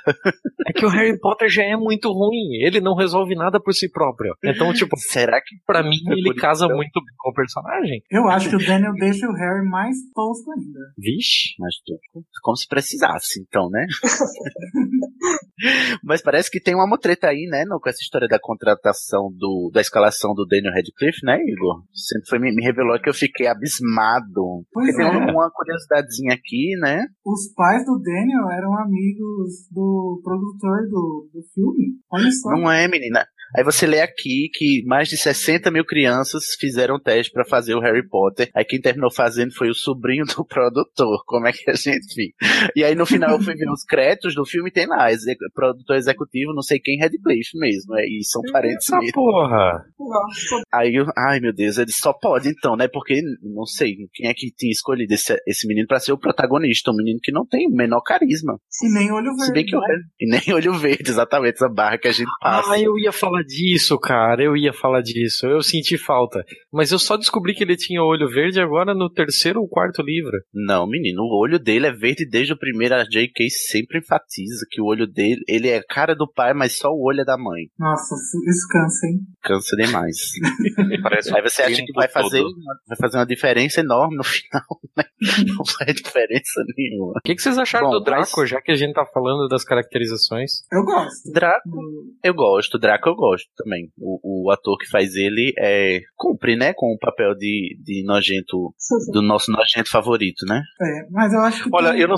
É 0.67 0.73
que 0.73 0.85
o 0.85 0.89
Harry 0.89 1.17
Potter 1.19 1.49
já 1.49 1.63
é 1.63 1.75
muito 1.75 2.11
ruim, 2.11 2.63
ele 2.65 2.79
não 2.81 2.95
resolve 2.95 3.35
nada 3.35 3.59
por 3.61 3.73
si 3.73 3.89
próprio. 3.89 4.33
Então, 4.43 4.73
tipo, 4.73 4.95
Será 4.97 5.39
que 5.41 5.55
pra 5.65 5.83
mim 5.83 5.97
É 6.09 6.13
ele 6.13 6.33
casa 6.35 6.65
eu- 6.65 6.75
muito 6.75 6.93
bem 6.99 7.15
com 7.17 7.29
o 7.29 7.33
personagem. 7.33 8.01
Eu 8.09 8.27
acho 8.29 8.49
que 8.49 8.55
o 8.55 8.65
Daniel 8.65 8.93
deixa 8.93 9.27
o 9.27 9.33
Harry 9.33 9.67
mais 9.67 9.95
tosco 10.13 10.51
ainda. 10.51 10.79
Vixe. 10.97 11.53
Mas 11.59 11.75
tô- 11.85 12.23
como 12.41 12.55
se 12.55 12.67
precisasse, 12.67 13.41
então, 13.41 13.69
né? 13.69 13.85
Mas 16.03 16.21
parece 16.21 16.49
que 16.49 16.59
tem 16.59 16.75
uma 16.75 16.87
mutreta 16.87 17.27
aí, 17.27 17.45
né? 17.49 17.63
no- 17.65 17.79
com 17.79 17.89
essa 17.93 18.01
história 18.01 18.27
da 18.27 18.39
contratação 18.41 19.31
do, 19.31 19.69
da 19.73 19.79
escalação 19.79 20.33
do 20.33 20.45
Daniel 20.45 20.73
Radcliffe, 20.73 21.23
né, 21.23 21.37
Igor? 21.45 21.83
Sempre 21.93 22.27
foi, 22.27 22.39
me, 22.39 22.53
me 22.53 22.63
revelou 22.63 22.99
que 22.99 23.09
eu 23.09 23.13
fiquei 23.13 23.47
abismado. 23.47 24.65
Pois 24.73 24.95
tem 24.95 25.05
é. 25.05 25.09
uma, 25.09 25.31
uma 25.31 25.51
curiosidadezinha 25.51 26.33
aqui, 26.33 26.75
né? 26.79 27.05
Os 27.25 27.53
pais 27.53 27.85
do 27.85 27.99
Daniel 27.99 28.49
eram 28.51 28.77
amigos 28.79 29.69
do 29.71 30.19
produtor 30.23 30.89
do, 30.89 31.29
do 31.33 31.41
filme. 31.53 31.99
Olha 32.11 32.31
só. 32.31 32.49
Não 32.51 32.71
é, 32.71 32.87
menina. 32.87 33.25
Aí 33.55 33.63
você 33.63 33.85
lê 33.85 34.01
aqui 34.01 34.49
que 34.53 34.83
mais 34.85 35.07
de 35.07 35.17
60 35.17 35.69
mil 35.71 35.85
crianças 35.85 36.55
fizeram 36.59 36.99
teste 36.99 37.31
pra 37.31 37.45
fazer 37.45 37.75
o 37.75 37.79
Harry 37.79 38.07
Potter. 38.07 38.49
Aí 38.55 38.65
quem 38.65 38.81
terminou 38.81 39.11
fazendo 39.11 39.53
foi 39.53 39.69
o 39.69 39.73
sobrinho 39.75 40.25
do 40.25 40.43
produtor. 40.47 41.23
Como 41.25 41.47
é 41.47 41.51
que 41.51 41.69
a 41.69 41.75
gente 41.75 42.13
fica? 42.13 42.35
E 42.75 42.83
aí 42.83 42.95
no 42.95 43.05
final 43.05 43.31
eu 43.31 43.41
fui 43.41 43.53
ver 43.55 43.69
os 43.69 43.83
créditos 43.83 44.35
do 44.35 44.45
filme 44.45 44.69
e 44.69 44.73
tem 44.73 44.87
lá, 44.87 45.11
exec- 45.11 45.37
produtor 45.53 45.95
executivo, 45.95 46.53
não 46.53 46.61
sei 46.61 46.79
quem, 46.79 46.99
Radcliffe 46.99 47.57
mesmo. 47.57 47.95
É, 47.97 48.05
e 48.05 48.23
são 48.23 48.41
parentes 48.51 48.87
Essa 48.89 48.99
mesmo. 48.99 49.13
porra. 49.13 49.83
Nossa, 49.99 50.63
Aí 50.73 50.95
eu, 50.95 51.05
ai 51.17 51.39
meu 51.39 51.53
Deus, 51.53 51.77
ele 51.77 51.91
só 51.91 52.13
pode 52.13 52.49
então, 52.49 52.75
né? 52.75 52.87
Porque 52.87 53.21
não 53.41 53.65
sei 53.65 53.95
quem 54.13 54.29
é 54.29 54.33
que 54.33 54.51
tinha 54.51 54.71
escolhido 54.71 55.13
esse, 55.13 55.35
esse 55.47 55.67
menino 55.67 55.87
pra 55.87 55.99
ser 55.99 56.11
o 56.13 56.17
protagonista. 56.17 56.91
Um 56.91 56.95
menino 56.95 57.19
que 57.21 57.31
não 57.31 57.45
tem 57.45 57.67
o 57.67 57.71
menor 57.75 58.01
carisma. 58.01 58.57
E 58.83 58.93
nem 58.93 59.11
olho 59.11 59.31
Se 59.39 59.51
bem 59.51 59.63
verde. 59.63 59.69
que 59.69 59.75
eu. 59.75 59.79
né? 59.79 59.87
E 60.19 60.29
nem 60.29 60.55
olho 60.55 60.73
verde, 60.73 61.09
exatamente, 61.09 61.55
essa 61.55 61.67
barra 61.69 61.97
que 61.97 62.07
a 62.07 62.11
gente 62.11 62.29
passa. 62.41 62.71
Ah, 62.73 62.79
eu 62.79 62.97
ia 62.97 63.11
falar 63.11 63.42
disso, 63.43 63.97
cara. 63.99 64.43
Eu 64.43 64.55
ia 64.57 64.73
falar 64.73 65.01
disso. 65.01 65.45
Eu 65.45 65.61
senti 65.61 65.97
falta. 65.97 66.43
Mas 66.71 66.91
eu 66.91 66.99
só 66.99 67.17
descobri 67.17 67.53
que 67.53 67.63
ele 67.63 67.75
tinha 67.75 68.01
olho 68.03 68.27
verde 68.29 68.59
agora 68.59 68.93
no 68.93 69.09
terceiro 69.09 69.61
ou 69.61 69.67
quarto 69.67 70.01
livro. 70.01 70.37
Não, 70.53 70.87
menino, 70.87 71.21
o 71.23 71.39
olho 71.41 71.59
dele 71.59 71.87
é 71.87 71.91
verde 71.91 72.25
desde 72.27 72.53
o 72.53 72.57
primeiro. 72.57 72.95
A 72.95 73.03
J.K. 73.03 73.49
sempre 73.49 73.99
enfatiza 73.99 74.65
que 74.69 74.81
o 74.81 74.85
olho 74.85 75.05
dele, 75.07 75.41
ele 75.47 75.67
é 75.69 75.81
cara 75.83 76.15
do 76.15 76.27
pai, 76.31 76.53
mas 76.53 76.77
só 76.77 76.89
o 76.89 77.03
olho 77.05 77.21
é 77.21 77.25
da 77.25 77.37
mãe. 77.37 77.63
Nossa, 77.77 78.15
isso 78.15 78.67
cansa, 78.71 79.07
hein? 79.07 79.19
Cansa 79.41 79.75
demais. 79.75 80.17
Parece 81.03 81.35
Aí 81.35 81.41
você 81.41 81.61
acha 81.63 81.83
que 81.83 81.93
vai 81.93 82.07
fazer, 82.07 82.39
todo. 82.41 82.55
vai 82.87 82.97
fazer 82.97 83.17
uma 83.17 83.25
diferença 83.25 83.79
enorme 83.81 84.15
no 84.15 84.23
final, 84.23 84.63
né? 84.97 85.03
Não 85.47 85.65
faz 85.65 85.93
diferença 85.95 86.63
nenhuma. 86.77 87.13
O 87.17 87.21
que, 87.23 87.35
que 87.35 87.41
vocês 87.41 87.57
acharam 87.57 87.87
Bom, 87.87 87.93
do 87.99 88.03
Draco, 88.03 88.39
mas- 88.41 88.49
já 88.49 88.61
que 88.61 88.71
a 88.71 88.75
gente 88.75 88.93
tá 88.93 89.05
falando 89.13 89.47
das 89.47 89.63
caracterizações? 89.63 90.51
Eu 90.71 90.83
gosto. 90.83 91.31
Draco, 91.31 91.69
eu 92.23 92.33
gosto. 92.33 92.77
Draco 92.79 93.09
eu 93.09 93.15
gosto 93.15 93.32
também. 93.55 93.89
O, 93.97 94.45
o 94.47 94.51
ator 94.51 94.77
que 94.77 94.89
faz 94.89 95.15
ele 95.15 95.53
é 95.57 95.99
cumpre, 96.15 96.55
né, 96.55 96.73
com 96.75 96.93
o 96.93 96.97
papel 96.99 97.35
de, 97.35 97.77
de 97.83 98.03
nojento, 98.05 98.73
do 99.11 99.21
nosso 99.21 99.51
nojento 99.51 99.89
favorito, 99.89 100.45
né? 100.47 100.61
É, 100.81 101.07
mas 101.11 101.33
eu 101.33 101.39
acho 101.41 101.63
que. 101.63 101.69
Olha, 101.73 101.91
tem- 101.91 102.01
eu 102.01 102.07
não-. 102.07 102.15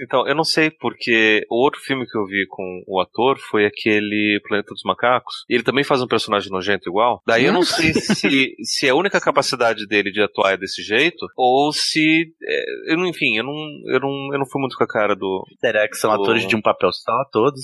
Então, 0.00 0.26
eu 0.28 0.34
não 0.34 0.44
sei 0.44 0.70
porque 0.70 1.44
o 1.50 1.62
outro 1.64 1.80
filme 1.80 2.06
que 2.06 2.16
eu 2.18 2.24
vi 2.26 2.46
com 2.48 2.82
o 2.86 3.00
ator 3.00 3.38
foi 3.50 3.66
aquele 3.66 4.40
Planeta 4.46 4.68
dos 4.72 4.82
Macacos. 4.84 5.34
E 5.48 5.54
ele 5.54 5.62
também 5.64 5.84
faz 5.84 6.00
um 6.02 6.06
personagem 6.08 6.50
nojento 6.50 6.88
igual. 6.88 7.20
Daí 7.26 7.44
eu 7.44 7.52
não 7.52 7.62
sei 7.62 7.92
se, 7.94 8.54
se 8.62 8.88
a 8.88 8.94
única 8.94 9.20
capacidade 9.20 9.86
dele 9.86 10.10
de 10.10 10.22
atuar 10.22 10.54
é 10.54 10.56
desse 10.56 10.82
jeito, 10.82 11.26
ou 11.36 11.72
se. 11.72 12.32
é, 12.42 12.92
eu 12.92 12.96
não, 12.96 13.06
enfim, 13.06 13.36
eu 13.36 13.44
não, 13.44 13.54
eu, 13.86 14.00
não, 14.00 14.32
eu 14.32 14.38
não 14.38 14.46
fui 14.46 14.60
muito 14.60 14.76
com 14.76 14.84
a 14.84 14.88
cara 14.88 15.14
do. 15.14 15.44
Será 15.60 15.88
que 15.88 15.96
são 15.96 16.10
O- 16.10 16.14
atores 16.14 16.46
de 16.46 16.56
um 16.56 16.62
papel 16.62 16.90
só, 16.92 17.24
todos? 17.32 17.60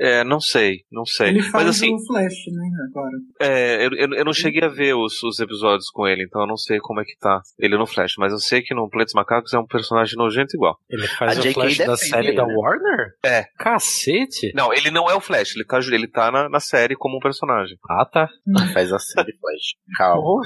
É, 0.00 0.22
não 0.24 0.40
sei, 0.40 0.80
não 0.90 1.04
sei. 1.04 1.28
Ele 1.28 1.42
faz 1.42 1.64
Mas 1.64 1.76
assim, 1.76 1.94
o 1.94 2.06
Flash, 2.06 2.46
né? 2.52 2.68
Agora. 2.88 3.16
é, 3.40 3.86
eu, 3.86 3.90
eu, 3.92 4.18
eu 4.18 4.24
não 4.24 4.32
cheguei 4.32 4.62
a 4.62 4.68
ver 4.68 4.94
os, 4.94 5.22
os 5.22 5.40
episódios 5.40 5.90
com 5.90 6.06
ele, 6.06 6.24
então 6.24 6.42
eu 6.42 6.46
não 6.46 6.56
sei 6.56 6.78
como 6.78 7.00
é 7.00 7.04
que 7.04 7.16
tá 7.18 7.40
ele 7.58 7.76
no 7.76 7.86
Flash. 7.86 8.14
Mas 8.18 8.32
eu 8.32 8.38
sei 8.38 8.62
que 8.62 8.74
no 8.74 8.88
Planeta 8.88 9.08
dos 9.08 9.14
Macacos 9.14 9.54
é 9.54 9.58
um 9.58 9.66
personagem 9.66 10.16
nojento 10.16 10.56
igual. 10.56 10.76
Ele 10.88 11.06
faz 11.08 11.36
A 11.36 11.40
o 11.40 11.42
J.K. 11.42 11.54
Flash 11.54 11.78
da 11.78 11.96
série 11.96 12.28
ele, 12.28 12.36
da 12.36 12.46
né? 12.46 12.54
Warner? 12.54 13.12
É. 13.24 13.44
Cacete! 13.58 14.52
Não, 14.54 14.72
ele 14.72 14.90
não 14.90 15.10
é 15.10 15.14
o 15.14 15.20
Flash, 15.20 15.56
ele 15.56 15.64
tá, 15.64 15.78
ele 15.78 16.08
tá 16.08 16.30
na, 16.30 16.48
na 16.48 16.60
série 16.60 16.94
como 16.94 17.16
um 17.16 17.20
personagem. 17.20 17.76
Ah, 17.90 18.04
tá. 18.04 18.28
Faz 18.72 18.92
a 18.92 18.98
série 18.98 19.32
Flash. 19.38 19.74
Calma. 19.96 20.42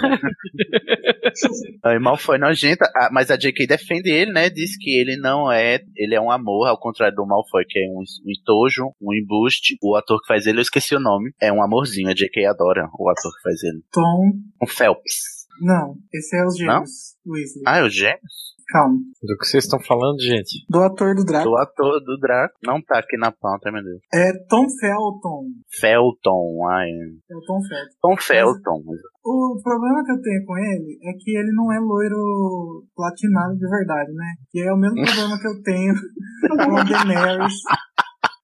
Aí 1.85 1.99
mal 2.01 2.17
foi 2.17 2.39
nojenta, 2.39 2.91
ah, 2.97 3.09
mas 3.13 3.31
a 3.31 3.37
J.K. 3.37 3.67
defende 3.67 4.11
ele, 4.11 4.33
né? 4.33 4.49
Diz 4.49 4.77
que 4.79 4.99
ele 4.99 5.17
não 5.17 5.51
é, 5.51 5.81
ele 5.97 6.15
é 6.15 6.21
um 6.21 6.31
amor, 6.31 6.69
ao 6.69 6.79
contrário 6.79 7.15
do 7.15 7.27
Malfoy, 7.27 7.65
que 7.69 7.79
é 7.79 7.83
um, 7.89 8.01
um 8.01 8.31
entojo, 8.31 8.93
um 9.01 9.13
embuste. 9.33 9.77
O 9.83 9.97
ator 9.97 10.21
que 10.21 10.27
faz 10.27 10.47
ele, 10.47 10.59
eu 10.59 10.63
esqueci 10.63 10.95
o 10.95 11.01
nome, 11.01 11.33
é 11.41 11.53
um 11.53 11.63
amorzinho. 11.63 12.11
A 12.11 12.15
J.K. 12.15 12.47
adora 12.47 12.89
o 12.99 13.09
ator 13.11 13.33
que 13.33 13.43
faz 13.43 13.63
ele. 13.63 13.83
Tom. 13.93 14.33
Um 14.63 14.67
Phelps. 14.67 15.43
Não, 15.61 15.95
esse 16.13 16.37
é 16.37 16.45
os 16.45 16.57
gêmeos. 16.57 16.91
Weasley. 17.27 17.63
Ah, 17.67 17.79
é 17.79 17.83
o 17.85 17.89
Gêmeos? 17.89 18.53
Calma. 18.73 18.97
Do 19.23 19.37
que 19.37 19.45
vocês 19.45 19.65
estão 19.65 19.79
falando, 19.81 20.19
gente? 20.19 20.65
Do 20.69 20.81
ator 20.81 21.15
do 21.15 21.25
Draco. 21.25 21.45
Do 21.45 21.57
ator 21.57 22.01
do 22.01 22.19
Draco. 22.19 22.55
Não 22.65 22.81
tá 22.81 22.99
aqui 22.99 23.19
na 23.19 23.31
pauta, 23.31 23.71
meu 23.71 23.83
Deus. 23.83 24.01
É 24.15 24.33
Tom 24.49 24.65
Felton. 24.81 25.45
Felton, 25.79 26.67
ai. 26.71 26.89
É 26.89 27.37
o 27.37 27.41
Tom 27.43 27.61
Felton. 27.69 27.97
Tom 28.01 28.17
Felton. 28.17 28.83
O 29.25 29.61
problema 29.63 30.03
que 30.05 30.13
eu 30.13 30.23
tenho 30.23 30.47
com 30.47 30.57
ele 30.57 30.99
é 31.05 31.13
que 31.21 31.37
ele 31.37 31.53
não 31.53 31.71
é 31.71 31.79
loiro 31.79 32.85
platinado 32.97 33.55
de 33.57 33.69
verdade, 33.69 34.11
né? 34.13 34.33
E 34.55 34.61
é 34.67 34.73
o 34.73 34.77
mesmo 34.77 35.05
problema 35.05 35.39
que 35.39 35.49
eu 35.49 35.63
tenho 35.63 35.95
com 36.65 36.77
a 36.77 36.83
Daenerys. 36.83 37.55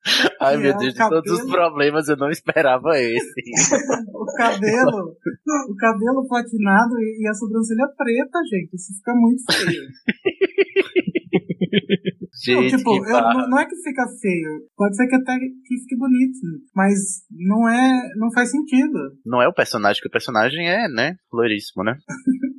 Ai, 0.40 0.56
meu 0.56 0.70
é 0.70 0.76
Deus, 0.76 0.94
de 0.94 1.08
todos 1.08 1.32
os 1.32 1.50
problemas 1.50 2.08
eu 2.08 2.16
não 2.16 2.30
esperava 2.30 2.98
esse. 2.98 3.42
O 4.14 4.26
cabelo, 4.36 5.14
o 5.70 5.76
cabelo 5.76 6.26
platinado 6.28 6.94
e 6.98 7.22
e 7.22 7.28
a 7.28 7.34
sobrancelha 7.34 7.88
preta, 7.96 8.38
gente. 8.50 8.74
Isso 8.74 8.92
fica 8.98 9.14
muito 9.14 9.42
feio. 9.52 9.82
Não, 12.46 12.62
Gente, 12.62 12.76
tipo, 12.76 13.02
que 13.02 13.10
eu- 13.10 13.20
não, 13.20 13.48
não 13.50 13.58
é 13.58 13.66
que 13.66 13.74
fica 13.82 14.06
feio. 14.20 14.60
Pode 14.76 14.96
ser 14.96 15.08
que 15.08 15.16
até 15.16 15.36
que 15.38 15.76
fique 15.80 15.96
bonito. 15.96 16.38
Mas 16.74 17.24
não 17.30 17.68
é. 17.68 18.08
Não 18.16 18.30
faz 18.32 18.50
sentido. 18.50 18.96
Não 19.26 19.42
é 19.42 19.48
o 19.48 19.52
personagem, 19.52 20.00
que 20.00 20.06
o 20.08 20.10
personagem 20.10 20.68
é, 20.70 20.88
né? 20.88 21.16
Loiríssimo, 21.32 21.82
né? 21.82 21.96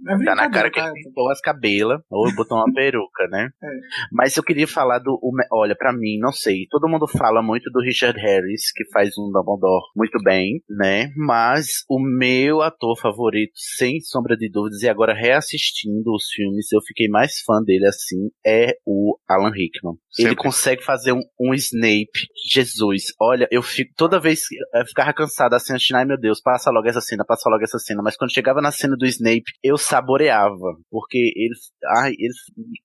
É 0.09 0.25
Tá 0.25 0.35
na 0.35 0.49
cara 0.49 0.69
que 0.71 0.79
ele 0.79 0.91
pintou 0.93 1.29
as 1.29 1.39
cabelas, 1.39 2.01
ou 2.09 2.33
botou 2.35 2.57
uma 2.57 2.65
peruca, 2.73 3.27
né? 3.29 3.49
É. 3.63 3.67
Mas 4.11 4.35
eu 4.35 4.43
queria 4.43 4.67
falar 4.67 4.99
do. 4.99 5.19
o 5.21 5.31
me- 5.35 5.45
Olha, 5.51 5.75
pra 5.75 5.93
mim, 5.93 6.17
não 6.19 6.31
sei. 6.31 6.65
Todo 6.69 6.87
mundo 6.89 7.07
fala 7.07 7.41
muito 7.41 7.69
do 7.71 7.81
Richard 7.81 8.19
Harris, 8.19 8.71
que 8.75 8.83
faz 8.91 9.09
um 9.17 9.31
Dumbledore 9.31 9.83
muito 9.95 10.17
bem, 10.23 10.61
né? 10.69 11.09
Mas 11.15 11.83
o 11.89 11.99
meu 11.99 12.61
ator 12.61 12.97
favorito, 12.99 13.51
sem 13.55 13.99
sombra 14.01 14.35
de 14.35 14.49
dúvidas, 14.51 14.81
e 14.81 14.89
agora 14.89 15.13
reassistindo 15.13 16.11
os 16.13 16.25
filmes, 16.33 16.71
eu 16.71 16.81
fiquei 16.81 17.07
mais 17.07 17.39
fã 17.45 17.61
dele 17.63 17.85
assim, 17.87 18.29
é 18.45 18.73
o 18.85 19.17
Alan 19.27 19.51
Rickman. 19.51 19.95
Ele 20.17 20.29
Sempre. 20.29 20.35
consegue 20.43 20.83
fazer 20.83 21.11
um, 21.13 21.21
um 21.39 21.53
Snape. 21.53 22.09
Jesus, 22.51 23.03
olha, 23.21 23.47
eu 23.51 23.61
fico. 23.61 23.91
Toda 23.95 24.19
vez 24.19 24.47
que 24.47 24.55
eu 24.75 24.85
ficava 24.85 25.13
cansado 25.13 25.53
assim, 25.53 25.73
assistindo, 25.73 25.97
ai 25.97 26.05
meu 26.05 26.19
Deus, 26.19 26.41
passa 26.41 26.71
logo 26.71 26.87
essa 26.87 27.01
cena, 27.01 27.23
passa 27.25 27.49
logo 27.49 27.63
essa 27.63 27.77
cena. 27.79 28.01
Mas 28.03 28.15
quando 28.17 28.33
chegava 28.33 28.61
na 28.61 28.71
cena 28.71 28.95
do 28.97 29.05
Snape, 29.05 29.43
eu 29.63 29.77
saboreava. 29.99 30.77
Porque 30.89 31.17
ele. 31.35 31.53
Ai, 32.01 32.11
ele. 32.17 32.33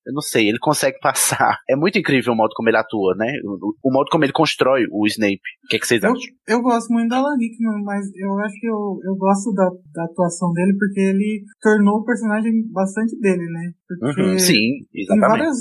Eu 0.06 0.12
não 0.12 0.20
sei, 0.22 0.48
ele 0.48 0.58
consegue 0.58 0.98
passar. 1.00 1.58
É 1.68 1.76
muito 1.76 1.98
incrível 1.98 2.32
o 2.32 2.36
modo 2.36 2.52
como 2.54 2.68
ele 2.68 2.76
atua, 2.76 3.14
né? 3.16 3.32
O, 3.44 3.74
o 3.82 3.92
modo 3.92 4.08
como 4.10 4.24
ele 4.24 4.32
constrói 4.32 4.84
o 4.90 5.06
Snape. 5.06 5.40
O 5.64 5.68
que, 5.68 5.76
é 5.76 5.78
que 5.78 5.86
vocês 5.86 6.02
Eu, 6.02 6.10
acham? 6.12 6.22
eu 6.48 6.60
gosto 6.62 6.92
muito 6.92 7.08
da 7.08 7.16
Alan 7.16 7.36
Rickman, 7.38 7.82
mas 7.82 8.04
eu 8.14 8.38
acho 8.40 8.54
que 8.60 8.66
eu, 8.66 8.98
eu 9.04 9.16
gosto 9.16 9.52
da, 9.54 9.70
da 9.94 10.04
atuação 10.04 10.52
dele 10.52 10.76
porque 10.78 11.00
ele 11.00 11.42
tornou 11.60 11.98
o 12.00 12.04
personagem 12.04 12.52
bastante 12.70 13.18
dele, 13.18 13.44
né? 13.50 13.72
Porque 13.88 14.20
Uhum, 14.20 14.38
Sim, 14.38 14.54
em 14.94 15.02
exatamente. 15.02 15.28
várias 15.30 15.56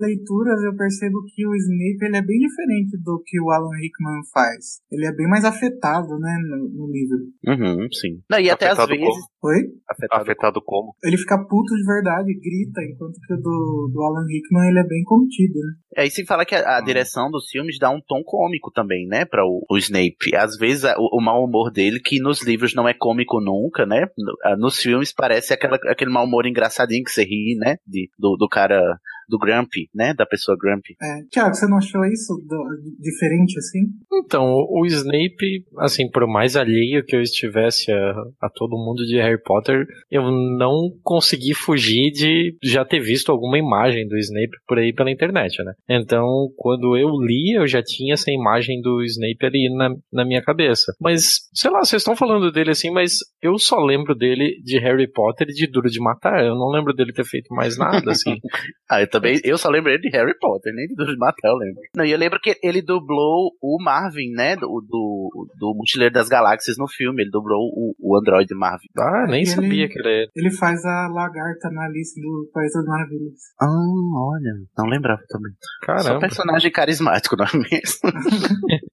releituras 0.00 0.62
eu 0.64 0.76
percebo 0.76 1.18
que 1.34 1.46
o 1.46 1.54
Snape 1.54 2.04
ele 2.06 2.16
é 2.16 2.22
bem 2.22 2.38
diferente 2.38 2.96
do 3.02 3.22
que 3.24 3.40
o 3.40 3.50
Alan 3.50 3.76
Rickman 3.80 4.22
faz. 4.32 4.80
Ele 4.90 5.06
é 5.06 5.12
bem 5.14 5.28
mais 5.28 5.44
afetado, 5.44 6.18
né, 6.18 6.36
no, 6.48 6.68
no 6.68 6.92
livro. 6.92 7.18
Uhum, 7.46 7.86
sim. 7.92 8.20
Não, 8.30 8.38
e 8.40 8.50
até 8.50 8.68
às 8.68 8.78
vezes. 8.86 9.04
Como? 9.40 9.52
Oi? 9.54 9.60
Afetado. 9.88 10.22
Afetado 10.22 10.62
como? 10.64 10.94
Ele 11.02 11.16
fica 11.16 11.38
puto 11.38 11.74
de 11.74 11.84
verdade, 11.84 12.32
grita, 12.34 12.80
enquanto 12.82 13.14
que 13.26 13.34
o 13.34 13.36
do, 13.36 13.90
do 13.92 14.02
Alan 14.02 14.26
Rickman 14.26 14.68
ele 14.68 14.80
é 14.80 14.86
bem 14.86 15.02
contido, 15.04 15.54
né? 15.58 15.74
É, 15.96 16.06
e 16.06 16.10
sem 16.10 16.24
falar 16.26 16.44
que 16.44 16.54
a, 16.54 16.78
a 16.78 16.80
direção 16.80 17.30
dos 17.30 17.48
filmes 17.50 17.78
dá 17.78 17.90
um 17.90 18.00
tom 18.00 18.22
cômico 18.24 18.70
também, 18.72 19.06
né, 19.06 19.24
para 19.24 19.44
o, 19.44 19.64
o 19.70 19.78
Snape. 19.78 20.34
Às 20.36 20.56
vezes 20.56 20.84
a- 20.84 20.94
o, 20.98 21.18
o 21.18 21.20
mau 21.20 21.42
humor 21.44 21.70
dele, 21.72 22.00
que 22.04 22.20
nos 22.20 22.42
livros 22.46 22.74
não 22.74 22.88
é 22.88 22.94
cômico 22.94 23.40
nunca, 23.40 23.84
né, 23.86 24.06
no- 24.16 24.36
ah, 24.44 24.56
nos 24.56 24.76
filmes 24.78 25.12
parece 25.12 25.52
aquela, 25.54 25.76
aquele 25.88 26.10
mau 26.10 26.24
humor 26.24 26.46
engraçadinho 26.46 27.02
que 27.04 27.10
você 27.10 27.22
ri, 27.24 27.56
né, 27.58 27.76
de, 27.86 28.10
do, 28.18 28.36
do 28.36 28.48
cara, 28.48 28.80
do 29.28 29.38
Grumpy, 29.38 29.88
né, 29.94 30.14
da 30.14 30.24
pessoa 30.26 30.56
Grumpy. 30.58 30.94
É. 31.00 31.22
Tiago, 31.30 31.54
você 31.54 31.66
não 31.68 31.78
achou 31.78 32.04
isso 32.06 32.34
do- 32.46 32.98
diferente 33.00 33.58
assim? 33.58 33.80
Então, 34.24 34.44
o 34.46 34.78
o 34.78 34.86
Snape, 34.86 35.64
assim, 35.78 36.08
por 36.08 36.24
mais 36.28 36.54
alheio 36.56 37.04
que 37.04 37.14
eu 37.16 37.20
estivesse 37.20 37.90
a, 37.90 38.10
a 38.42 38.48
todo 38.48 38.76
mundo 38.78 39.04
de 39.04 39.16
Harry 39.16 39.42
Potter, 39.42 39.84
eu 40.08 40.22
não 40.30 40.90
consegui 41.02 41.52
fugir 41.52 42.12
de 42.12 42.56
já 42.62 42.84
ter 42.84 43.00
visto 43.00 43.32
alguma 43.32 43.58
imagem 43.58 44.06
do 44.06 44.16
Snape 44.16 44.56
por 44.68 44.78
aí 44.78 44.92
pela 44.92 45.10
internet, 45.10 45.62
né? 45.64 45.72
Então, 45.90 46.24
quando 46.56 46.96
eu 46.96 47.08
li, 47.20 47.56
eu 47.56 47.66
já 47.66 47.82
tinha 47.82 48.14
essa 48.14 48.30
imagem 48.30 48.80
do 48.80 49.02
Snape 49.02 49.44
ali 49.44 49.68
na, 49.76 49.90
na 50.12 50.24
minha 50.24 50.40
cabeça. 50.42 50.92
Mas, 51.00 51.48
sei 51.52 51.70
lá, 51.72 51.80
vocês 51.80 52.00
estão 52.02 52.14
falando 52.14 52.52
dele 52.52 52.70
assim, 52.70 52.90
mas 52.90 53.18
eu 53.42 53.58
só 53.58 53.78
lembro 53.80 54.14
dele 54.14 54.60
de 54.62 54.78
Harry 54.78 55.10
Potter 55.10 55.48
e 55.50 55.52
de 55.52 55.66
Duro 55.66 55.90
de 55.90 56.00
Matar. 56.00 56.44
Eu 56.44 56.54
não 56.54 56.68
lembro 56.70 56.94
dele 56.94 57.12
ter 57.12 57.24
feito 57.24 57.52
mais 57.52 57.76
nada, 57.76 58.10
assim. 58.12 58.36
Ah, 58.90 59.02
eu 59.02 59.06
também, 59.20 59.40
eu 59.44 59.58
só 59.58 59.68
lembro 59.68 59.90
ele 59.90 60.00
de 60.00 60.08
Harry 60.16 60.36
Potter, 60.38 60.72
nem 60.74 60.86
de 60.86 60.94
Duro 60.94 61.12
de 61.12 61.18
Matar, 61.18 61.48
eu 61.48 61.56
lembro. 61.56 61.80
Não, 61.94 62.04
e 62.04 62.10
eu 62.12 62.18
lembro 62.18 62.38
que 62.40 62.56
ele 62.62 62.80
dublou 62.82 63.52
o 63.62 63.82
Marvin, 63.82 64.30
né, 64.32 64.56
do, 64.56 64.66
do, 64.88 65.48
do 65.58 65.74
Mochileiro 65.76 66.12
das 66.14 66.28
Galáxias 66.28 66.76
no 66.78 66.86
filme, 66.88 67.22
ele 67.22 67.30
dublou 67.30 67.58
o, 67.74 67.94
o 67.98 68.18
Android 68.18 68.52
Marvin. 68.54 68.88
Ah, 68.98 69.26
nem 69.28 69.42
Ele- 69.42 69.46
sabia 69.50 69.88
que 69.88 69.98
ele 69.98 70.08
era. 70.22 70.30
Ele 70.34 70.50
faz 70.50 70.84
a 70.84 71.08
lagarta 71.08 71.70
na 71.70 71.84
Alice 71.86 72.20
do 72.20 72.50
País 72.52 72.72
das 72.72 72.84
Maravilhas. 72.84 73.34
Ah, 73.60 73.66
olha, 73.66 74.54
não 74.76 74.86
lembrava 74.86 75.22
também. 75.28 75.52
Só 75.60 75.86
Caramba. 75.86 76.20
personagem 76.20 76.70
carismático, 76.70 77.36
não 77.36 77.44
é 77.44 77.56
mesmo? 77.56 78.00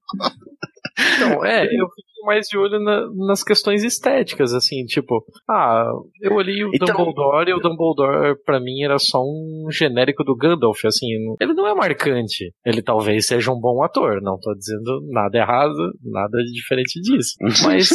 Então, 1.17 1.43
é, 1.45 1.65
eu 1.65 1.88
mais 2.25 2.47
de 2.47 2.57
olho 2.57 2.79
na- 2.79 3.07
nas 3.27 3.43
questões 3.43 3.83
estéticas, 3.83 4.53
assim, 4.53 4.83
tipo, 4.85 5.23
ah, 5.49 5.89
eu 6.21 6.33
olhei 6.33 6.63
o 6.63 6.71
Então- 6.73 6.88
Dumbledore 6.95 7.49
e 7.49 7.53
o 7.53 7.59
Dumbledore 7.59 8.35
pra 8.43 8.59
mim 8.59 8.83
era 8.83 8.97
só 8.99 9.19
um 9.21 9.67
genérico 9.71 10.23
do 10.23 10.35
Gandalf, 10.35 10.83
assim, 10.85 11.07
ele 11.39 11.53
não 11.53 11.67
é 11.67 11.73
marcante. 11.73 12.51
Ele 12.65 12.81
talvez 12.81 13.27
seja 13.27 13.51
um 13.51 13.59
bom 13.59 13.83
ator, 13.83 14.21
não 14.21 14.38
tô 14.39 14.53
dizendo 14.55 14.99
nada 15.11 15.38
errado, 15.38 15.93
nada 16.03 16.38
diferente 16.53 16.99
disso. 17.01 17.35
Mas 17.79 17.89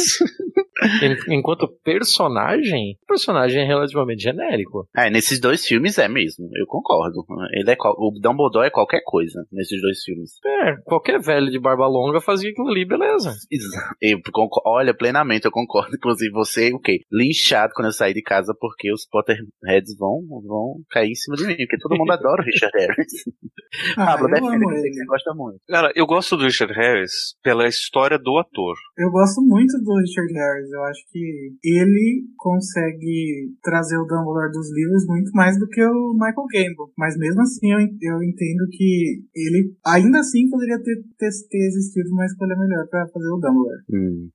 Enquanto 1.29 1.67
personagem, 1.83 2.97
o 3.03 3.05
personagem 3.07 3.61
é 3.63 3.65
relativamente 3.65 4.23
genérico. 4.23 4.87
É, 4.95 5.09
nesses 5.09 5.39
dois 5.39 5.65
filmes 5.65 5.97
é 5.97 6.07
mesmo, 6.07 6.49
eu 6.55 6.65
concordo. 6.65 7.25
Ele 7.53 7.71
é 7.71 7.75
o 7.97 8.11
Dumbledore 8.21 8.67
é 8.67 8.69
qualquer 8.69 9.01
coisa 9.03 9.45
nesses 9.51 9.81
dois 9.81 10.03
filmes. 10.03 10.31
É, 10.45 10.75
qualquer 10.85 11.19
velho 11.19 11.49
de 11.49 11.59
barba 11.59 11.87
longa 11.87 12.19
fazia 12.21 12.49
aquilo 12.51 12.69
ali, 12.69 12.85
beleza. 12.85 13.33
Exa- 13.51 13.93
Eu 14.01 14.19
concor- 14.31 14.63
olha, 14.65 14.93
plenamente 14.93 15.45
eu 15.45 15.51
concordo. 15.51 15.95
Inclusive, 15.95 16.31
você, 16.31 16.73
o 16.73 16.79
quê? 16.79 16.99
Linchado 17.11 17.73
quando 17.75 17.87
eu 17.87 17.91
sair 17.93 18.13
de 18.13 18.21
casa, 18.21 18.55
porque 18.59 18.91
os 18.91 19.05
Potterheads 19.05 19.95
vão, 19.97 20.21
vão 20.45 20.75
cair 20.89 21.11
em 21.11 21.15
cima 21.15 21.35
de 21.37 21.45
mim, 21.47 21.55
porque 21.57 21.77
todo 21.79 21.97
mundo 21.97 22.11
adora 22.11 22.41
o 22.41 22.45
Richard 22.45 22.73
Harris. 22.77 23.11
Ah, 23.97 24.05
Pablo, 24.17 24.27
eu 24.27 24.31
defende, 24.33 24.55
amo 24.55 24.71
eu 24.71 24.75
sei 24.81 24.81
que 24.81 24.87
ele. 24.87 24.93
você 24.95 25.05
gosta 25.05 25.33
muito. 25.33 25.59
Cara, 25.67 25.91
eu 25.95 26.05
gosto 26.05 26.37
do 26.37 26.43
Richard 26.43 26.73
Harris 26.73 27.11
pela 27.43 27.67
história 27.67 28.17
do 28.19 28.37
ator. 28.37 28.75
Eu 28.97 29.09
gosto 29.11 29.41
muito 29.41 29.77
do 29.79 29.95
Richard 29.99 30.33
Harris. 30.33 30.71
Eu 30.71 30.83
acho 30.85 30.99
que 31.11 31.53
ele 31.63 32.23
consegue 32.37 33.51
trazer 33.63 33.97
o 33.97 34.05
Dumbledore 34.05 34.51
dos 34.51 34.67
livros 34.73 35.05
muito 35.07 35.31
mais 35.33 35.57
do 35.57 35.67
que 35.67 35.81
o 35.83 36.13
Michael 36.13 36.47
Gambon. 36.51 36.91
Mas 36.97 37.17
mesmo 37.17 37.41
assim, 37.41 37.71
eu, 37.71 37.79
eu 37.79 38.23
entendo 38.23 38.67
que 38.71 39.21
ele 39.35 39.73
ainda 39.85 40.19
assim 40.19 40.49
poderia 40.49 40.77
ter, 40.83 40.95
ter, 41.17 41.29
ter 41.49 41.65
existido 41.67 42.09
uma 42.11 42.25
escolha 42.25 42.55
melhor 42.57 42.87
pra 42.89 43.07
fazer 43.07 43.27
o 43.27 43.39
Dumbledore. 43.39 43.83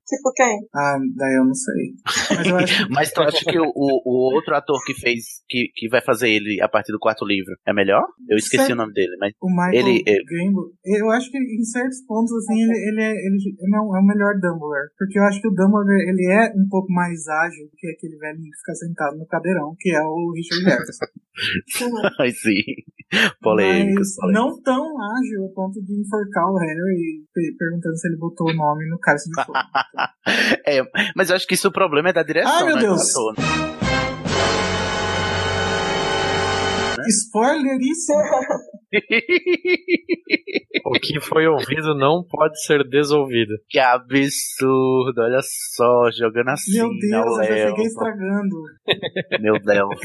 Tipo 0.07 0.33
quem? 0.35 0.57
Ah, 0.75 0.97
daí 1.15 1.35
eu 1.35 1.45
não 1.45 1.53
sei. 1.53 1.93
Mas 2.37 2.47
eu 2.47 2.57
acho 2.57 2.87
Mas 2.91 3.11
tu 3.11 3.21
acha 3.21 3.45
que 3.45 3.59
o, 3.59 3.65
o- 3.75 4.01
o 4.05 4.33
outro 4.35 4.55
ator 4.55 4.79
que 4.85 4.93
fez, 4.93 5.43
que, 5.47 5.67
que 5.75 5.87
vai 5.89 6.01
fazer 6.01 6.29
ele 6.29 6.59
a 6.61 6.67
partir 6.69 6.91
do 6.91 6.99
quarto 6.99 7.25
livro 7.25 7.53
é 7.65 7.73
melhor? 7.73 8.05
Eu 8.29 8.37
esqueci 8.37 8.71
o 8.71 8.75
nome 8.75 8.93
dele, 8.93 9.15
mas. 9.19 9.26
O 9.41 9.49
Michael 9.49 9.73
Ele- 9.87 10.03
ele- 10.05 10.23
Gambon, 10.25 10.67
eu 10.85 11.11
acho 11.11 11.31
que 11.31 11.37
em 11.37 11.63
certos 11.63 12.01
pontos, 12.05 12.31
assim, 12.33 12.61
ele, 12.61 12.71
ele, 12.89 13.01
é, 13.01 13.11
ele 13.11 13.37
não 13.69 13.95
é 13.95 13.99
o 13.99 14.05
melhor 14.05 14.33
Dumbledore. 14.35 14.89
Porque 14.97 15.17
eu 15.19 15.23
acho 15.23 15.41
que 15.41 15.47
o 15.47 15.51
Dumbledore, 15.53 16.01
ele 16.07 16.25
é 16.31 16.51
um 16.55 16.67
pouco 16.69 16.91
mais 16.91 17.27
ágil 17.27 17.69
que 17.77 17.87
aquele 17.89 18.17
velhinho 18.17 18.49
que 18.51 18.57
fica 18.59 18.75
sentado 18.75 19.17
no 19.17 19.25
cadeirão, 19.27 19.75
que 19.79 19.89
é 19.91 20.01
o 20.01 20.31
Richard 20.33 20.63
Harris. 20.69 20.97
Ai, 22.19 22.31
sim. 22.31 22.61
Polêmico. 23.41 23.99
Mas 24.01 24.33
não 24.33 24.61
tão 24.61 24.81
ágil 24.83 25.45
a 25.49 25.53
ponto 25.55 25.81
de 25.81 25.93
enforcar 26.01 26.45
o 26.51 26.57
Harry 26.57 27.23
pe- 27.33 27.55
perguntando 27.57 27.95
se 27.97 28.07
ele 28.07 28.17
botou 28.17 28.49
o 28.49 28.53
nome 28.53 28.89
no 28.89 28.99
cálice 28.99 29.29
de 29.29 29.45
fogo. 29.45 29.57
É, 30.65 30.81
mas 31.15 31.29
eu 31.29 31.35
acho 31.35 31.47
que 31.47 31.53
isso 31.53 31.69
o 31.69 31.71
problema 31.71 32.09
é 32.09 32.13
da 32.13 32.23
direção, 32.23 32.51
Ai, 32.51 32.65
meu 32.65 32.75
né, 32.75 32.81
Deus. 32.81 33.13
Do 37.07 37.39
ator, 37.39 37.63
né? 37.63 37.67
Spoileríssimo! 37.67 38.17
O 40.85 40.91
que 40.99 41.19
foi 41.19 41.47
ouvido 41.47 41.93
não 41.95 42.23
pode 42.23 42.61
ser 42.63 42.87
desouvido. 42.87 43.55
que 43.69 43.79
absurdo, 43.79 45.19
olha 45.21 45.39
só, 45.75 46.09
jogando 46.11 46.49
assim. 46.49 46.77
Meu 46.77 46.89
Deus, 46.89 47.25
ao 47.25 47.43
eu 47.43 47.57
já 47.57 47.67
cheguei 47.67 47.85
estragando. 47.85 48.55
Meu 49.41 49.59
Deus. 49.59 49.99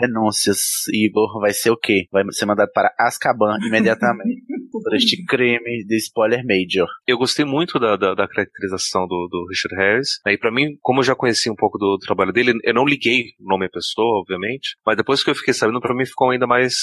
Denúncias. 0.00 0.58
Igor 0.92 1.40
vai 1.40 1.52
ser 1.52 1.70
o 1.70 1.76
quê? 1.76 2.06
Vai 2.10 2.24
ser 2.30 2.46
mandado 2.46 2.70
para 2.72 2.92
Azkaban 2.98 3.58
imediatamente. 3.66 4.42
por 4.82 4.94
este 4.94 5.24
crime 5.24 5.84
de 5.86 5.96
spoiler 5.96 6.42
major. 6.44 6.88
Eu 7.06 7.16
gostei 7.16 7.44
muito 7.44 7.78
da, 7.78 7.96
da, 7.96 8.14
da 8.14 8.26
caracterização 8.26 9.06
do, 9.06 9.28
do 9.30 9.46
Richard 9.48 9.76
Harris. 9.76 10.20
né, 10.26 10.34
E 10.34 10.38
pra 10.38 10.50
mim, 10.50 10.76
como 10.82 11.00
eu 11.00 11.04
já 11.04 11.14
conheci 11.14 11.50
um 11.50 11.54
pouco 11.54 11.78
do 11.78 11.96
trabalho 11.98 12.32
dele, 12.32 12.58
eu 12.62 12.74
não 12.74 12.84
liguei 12.84 13.34
o 13.40 13.48
nome 13.48 13.66
à 13.66 13.70
pessoa, 13.70 14.20
obviamente. 14.20 14.76
Mas 14.84 14.96
depois 14.96 15.22
que 15.22 15.30
eu 15.30 15.34
fiquei 15.34 15.54
sabendo, 15.54 15.80
pra 15.80 15.94
mim 15.94 16.04
ficou 16.04 16.30
ainda 16.30 16.43
mais 16.46 16.74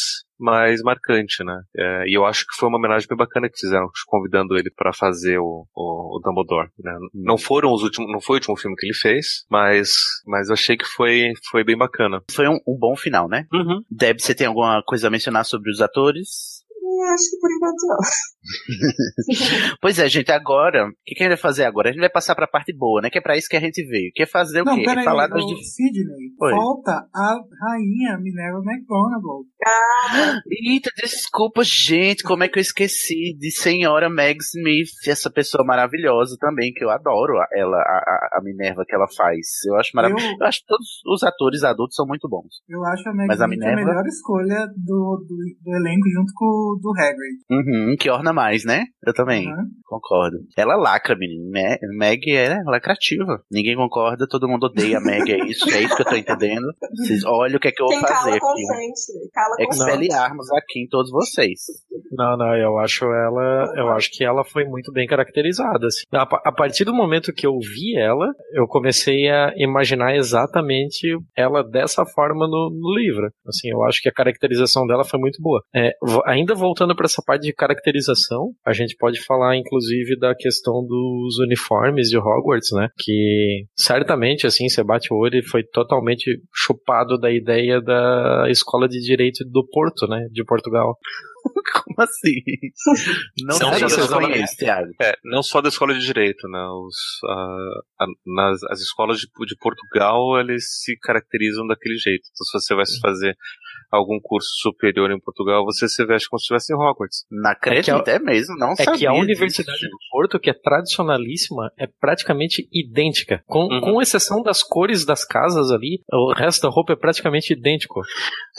mais 0.41 0.81
marcante, 0.81 1.43
né? 1.43 1.61
É, 1.77 2.03
e 2.07 2.17
eu 2.17 2.25
acho 2.25 2.45
que 2.47 2.55
foi 2.57 2.67
uma 2.67 2.79
homenagem 2.79 3.07
bem 3.07 3.17
bacana 3.17 3.47
que 3.47 3.59
fizeram, 3.59 3.87
convidando 4.07 4.57
ele 4.57 4.71
pra 4.75 4.91
fazer 4.91 5.37
o, 5.37 5.67
o, 5.75 6.17
o 6.17 6.19
Dumbledore. 6.19 6.69
Né? 6.79 6.97
Não 7.13 7.37
foram 7.37 7.71
os 7.71 7.83
últimos, 7.83 8.11
não 8.11 8.19
foi 8.19 8.35
o 8.35 8.37
último 8.37 8.57
filme 8.57 8.75
que 8.75 8.87
ele 8.87 8.95
fez, 8.95 9.45
mas 9.49 9.91
mas 10.25 10.47
eu 10.49 10.53
achei 10.53 10.75
que 10.75 10.85
foi 10.85 11.31
foi 11.51 11.63
bem 11.63 11.77
bacana. 11.77 12.21
Foi 12.31 12.47
um, 12.47 12.57
um 12.67 12.77
bom 12.77 12.95
final, 12.95 13.29
né? 13.29 13.45
Uhum. 13.53 13.83
Deb, 13.89 14.19
você 14.19 14.33
tem 14.33 14.47
alguma 14.47 14.81
coisa 14.83 15.07
a 15.07 15.11
mencionar 15.11 15.45
sobre 15.45 15.69
os 15.69 15.79
atores? 15.79 16.60
Acho 17.03 17.29
que 17.31 17.39
por 17.39 17.49
enquanto 17.51 17.87
não. 17.87 17.97
Pois 19.81 19.99
é, 19.99 20.09
gente, 20.09 20.31
agora, 20.31 20.87
o 20.87 20.91
que, 21.05 21.15
que 21.15 21.23
a 21.23 21.27
gente 21.27 21.35
vai 21.35 21.41
fazer 21.41 21.63
agora? 21.65 21.89
A 21.89 21.91
gente 21.91 22.01
vai 22.01 22.09
passar 22.09 22.35
pra 22.35 22.47
parte 22.47 22.75
boa, 22.75 23.01
né? 23.01 23.09
Que 23.09 23.17
é 23.19 23.21
pra 23.21 23.37
isso 23.37 23.47
que 23.49 23.55
a 23.55 23.59
gente 23.59 23.83
veio. 23.85 24.11
Que 24.13 24.23
é 24.23 24.25
fazer 24.25 24.61
o 24.61 24.65
Não, 24.65 24.75
quê? 24.75 24.83
peraí, 24.83 25.01
é 25.03 25.05
falar 25.05 25.29
ô, 25.31 25.37
dif- 25.45 25.63
Sidney, 25.63 26.31
Oi. 26.39 26.51
falta 26.51 27.07
a 27.13 27.35
rainha 27.61 28.17
Minerva 28.19 28.59
McGonagall. 28.65 29.45
Eita, 30.67 30.89
desculpa, 30.97 31.61
gente, 31.63 32.23
como 32.23 32.43
é 32.43 32.47
que 32.47 32.57
eu 32.57 32.61
esqueci 32.61 33.35
de 33.37 33.51
senhora 33.51 34.09
Meg 34.09 34.39
Smith, 34.41 34.89
essa 35.07 35.29
pessoa 35.29 35.63
maravilhosa 35.65 36.35
também, 36.39 36.71
que 36.73 36.83
eu 36.83 36.89
adoro 36.89 37.37
a- 37.39 37.47
ela, 37.53 37.77
a, 37.77 37.79
a- 38.35 38.39
a 38.39 38.43
Minerva 38.43 38.83
que 38.87 38.95
ela 38.95 39.07
faz. 39.15 39.39
Eu 39.67 39.75
acho 39.75 39.91
maravilhoso. 39.93 40.25
Eu- 40.33 40.37
Eu 40.41 40.47
acho 40.47 40.59
que 40.61 40.65
todos 40.67 40.87
os 41.05 41.23
atores 41.23 41.63
adultos 41.63 41.95
são 41.95 42.05
muito 42.07 42.27
bons. 42.27 42.61
Eu 42.67 42.83
acho 42.85 43.07
a 43.07 43.13
Meg 43.13 43.27
Mas 43.27 43.41
a 43.41 43.45
Smith 43.45 43.61
a 43.63 43.67
Minerva? 43.69 43.85
melhor 43.91 44.05
escolha 44.07 44.67
do, 44.75 45.25
do, 45.27 45.35
do 45.63 45.75
elenco 45.75 46.09
junto 46.09 46.31
com 46.35 46.45
o 46.45 46.79
do 46.81 46.90
Hagrid. 46.97 47.39
Uhum, 47.49 47.95
que 47.99 48.09
orna 48.09 48.31
mais, 48.33 48.63
né? 48.65 48.83
Eu 49.05 49.13
também, 49.13 49.47
Aham. 49.47 49.65
concordo. 49.85 50.37
Ela 50.57 50.75
lacra, 50.75 51.15
menino. 51.17 51.49
Me- 51.49 51.77
Meg 51.97 52.29
é 52.35 52.61
lacrativa. 52.65 53.41
Ninguém 53.51 53.75
concorda, 53.75 54.27
todo 54.27 54.47
mundo 54.47 54.65
odeia 54.65 54.97
a 54.97 55.01
Meg, 55.01 55.31
é 55.31 55.45
isso, 55.45 55.69
é 55.69 55.81
isso 55.81 55.95
que 55.95 56.01
eu 56.01 56.05
tô 56.05 56.15
entendendo. 56.15 56.65
Vocês, 56.95 57.23
olha 57.25 57.57
o 57.57 57.59
que 57.59 57.67
é 57.67 57.71
que 57.71 57.81
eu 57.81 57.87
vou 57.87 57.93
Quem 57.95 58.01
fazer 58.01 58.13
cala 58.13 58.35
aqui. 58.35 58.39
consente. 58.67 59.29
Cala 59.33 59.55
consente. 59.57 59.89
Expeliarmos 59.89 60.51
aqui 60.51 60.79
em 60.83 60.87
todos 60.87 61.11
vocês. 61.11 61.59
Não, 62.11 62.37
não, 62.37 62.55
eu 62.55 62.77
acho 62.79 63.05
ela, 63.05 63.73
eu 63.77 63.89
acho 63.89 64.09
que 64.11 64.23
ela 64.23 64.43
foi 64.43 64.65
muito 64.65 64.91
bem 64.91 65.07
caracterizada. 65.07 65.87
assim. 65.87 66.03
A, 66.13 66.23
a 66.23 66.51
partir 66.51 66.83
do 66.83 66.93
momento 66.93 67.31
que 67.33 67.47
eu 67.47 67.57
vi 67.59 67.97
ela, 67.97 68.27
eu 68.53 68.67
comecei 68.67 69.29
a 69.29 69.53
imaginar 69.55 70.15
exatamente 70.15 71.07
ela 71.35 71.63
dessa 71.63 72.05
forma 72.05 72.47
no, 72.47 72.69
no 72.69 72.95
livro. 72.97 73.31
Assim, 73.47 73.69
eu 73.69 73.83
acho 73.83 74.01
que 74.01 74.09
a 74.09 74.13
caracterização 74.13 74.85
dela 74.85 75.03
foi 75.05 75.19
muito 75.19 75.41
boa. 75.41 75.61
É, 75.73 75.91
ainda 76.25 76.53
voltando 76.53 76.80
para 76.95 77.05
essa 77.05 77.21
parte 77.25 77.43
de 77.43 77.53
caracterização, 77.53 78.51
a 78.65 78.73
gente 78.73 78.95
pode 78.97 79.19
falar 79.23 79.55
inclusive 79.57 80.17
da 80.19 80.33
questão 80.35 80.85
dos 80.85 81.39
uniformes 81.39 82.09
de 82.09 82.17
Hogwarts, 82.17 82.71
né? 82.73 82.87
Que 82.97 83.65
certamente, 83.77 84.45
assim, 84.47 84.67
você 84.69 84.83
bate 84.83 85.13
o 85.13 85.17
olho 85.17 85.37
e 85.39 85.43
foi 85.47 85.63
totalmente 85.63 86.41
chupado 86.53 87.17
da 87.17 87.31
ideia 87.31 87.81
da 87.81 88.45
escola 88.49 88.87
de 88.87 88.99
direito 88.99 89.43
do 89.45 89.65
Porto, 89.71 90.07
né? 90.07 90.27
De 90.31 90.43
Portugal. 90.43 90.97
Como 91.73 91.95
assim? 91.99 92.35
Não 93.43 93.57
Não, 93.57 93.71
não- 93.71 94.19
conheço, 94.21 94.57
Thiago. 94.57 94.91
É, 95.01 95.13
não 95.23 95.41
só 95.41 95.59
da 95.61 95.69
escola 95.69 95.93
de 95.93 95.99
direito, 96.05 96.47
né? 96.47 96.59
Os, 96.85 96.95
ah, 97.27 98.03
a- 98.03 98.07
nas, 98.27 98.63
as 98.69 98.79
escolas 98.81 99.17
de, 99.19 99.25
de 99.25 99.55
Portugal, 99.59 100.39
eles 100.39 100.63
se 100.83 100.95
caracterizam 101.01 101.65
daquele 101.65 101.95
jeito. 101.97 102.21
Então, 102.31 102.45
se 102.45 102.59
você 102.67 102.75
vai 102.75 102.85
fazer 103.01 103.35
algum 103.91 104.19
curso 104.21 104.47
superior 104.61 105.11
em 105.11 105.19
Portugal, 105.19 105.63
você 105.65 105.87
se 105.87 106.05
veste 106.05 106.29
como 106.29 106.39
se 106.39 106.43
estivesse 106.43 106.73
em 106.73 106.75
Hogwarts. 106.75 107.25
Não 107.29 107.51
acredito, 107.51 107.91
É 107.91 108.03
que 108.03 108.09
a- 108.09 108.13
é 108.15 108.19
mesmo, 108.19 108.55
não 108.57 108.71
É 108.71 108.75
sabia 108.75 108.99
que 108.99 109.07
a 109.07 109.11
disso. 109.11 109.21
Universidade 109.23 109.79
do 109.89 109.97
Porto, 110.11 110.39
que 110.39 110.49
é 110.49 110.53
tradicionalíssima, 110.53 111.71
é 111.79 111.87
praticamente 111.87 112.67
idêntica. 112.71 113.43
Com, 113.47 113.65
Uhum. 113.65 113.81
com 113.81 114.01
exceção 114.01 114.41
das 114.41 114.63
cores 114.63 115.05
das 115.05 115.25
casas 115.25 115.71
ali, 115.71 116.01
o 116.11 116.33
resto 116.33 116.61
da 116.63 116.69
roupa 116.69 116.93
é 116.93 116.95
praticamente 116.95 117.53
idêntico. 117.53 117.99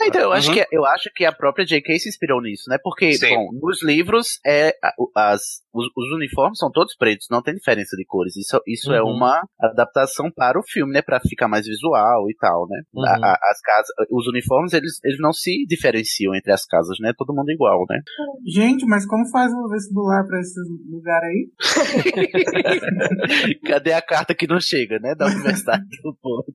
Ah, 0.01 0.05
Então, 0.07 0.21
eu, 0.21 0.31
acho 0.31 0.49
Uhum. 0.49 0.53
que, 0.55 0.65
eu 0.71 0.85
acho 0.85 1.09
que 1.15 1.25
a 1.25 1.31
própria 1.31 1.65
J.K. 1.65 1.97
se 1.99 2.09
inspirou 2.09 2.41
nisso, 2.41 2.63
né? 2.69 2.77
Porque, 2.83 3.13
Sim. 3.13 3.35
bom, 3.35 3.49
nos 3.61 3.83
livros, 3.83 4.39
é, 4.45 4.73
as, 5.15 5.41
os, 5.73 5.85
os 5.95 6.11
uniformes 6.15 6.57
são 6.59 6.69
todos 6.71 6.95
pretos, 6.95 7.27
não 7.31 7.41
tem 7.41 7.53
diferença 7.53 7.95
de 7.95 8.05
cores. 8.05 8.35
Isso, 8.35 8.59
isso 8.67 8.93
é 8.93 9.01
Uhum. 9.01 9.11
uma 9.15 9.41
adaptação 9.59 10.29
para 10.31 10.59
o 10.59 10.63
filme, 10.63 10.93
né? 10.93 11.01
Pra 11.01 11.19
ficar 11.19 11.47
mais 11.47 11.65
visual 11.65 12.29
e 12.29 12.35
tal, 12.35 12.67
né? 12.67 12.81
Uhum. 12.93 13.05
A- 13.05 13.31
a- 13.33 13.39
as 13.51 13.59
casas, 13.61 13.89
os 14.11 14.27
uniformes, 14.27 14.73
eles, 14.73 14.99
eles 15.03 15.19
não 15.23 15.31
se 15.31 15.65
diferenciam 15.65 16.35
entre 16.35 16.51
as 16.51 16.65
casas, 16.65 16.97
né? 16.99 17.13
Todo 17.17 17.33
mundo 17.33 17.49
igual, 17.49 17.85
né? 17.89 18.01
Gente, 18.45 18.85
mas 18.85 19.05
como 19.05 19.25
faz 19.31 19.53
o 19.53 19.69
vestibular 19.69 20.27
pra 20.27 20.37
esse 20.39 20.59
lugar 20.89 21.21
aí? 21.23 21.49
Cadê 23.65 23.93
a 23.93 24.01
carta 24.01 24.35
que 24.35 24.45
não 24.45 24.59
chega, 24.59 24.99
né? 24.99 25.15
Da 25.15 25.27
Universidade 25.27 25.85
do 26.03 26.13
Porto? 26.21 26.51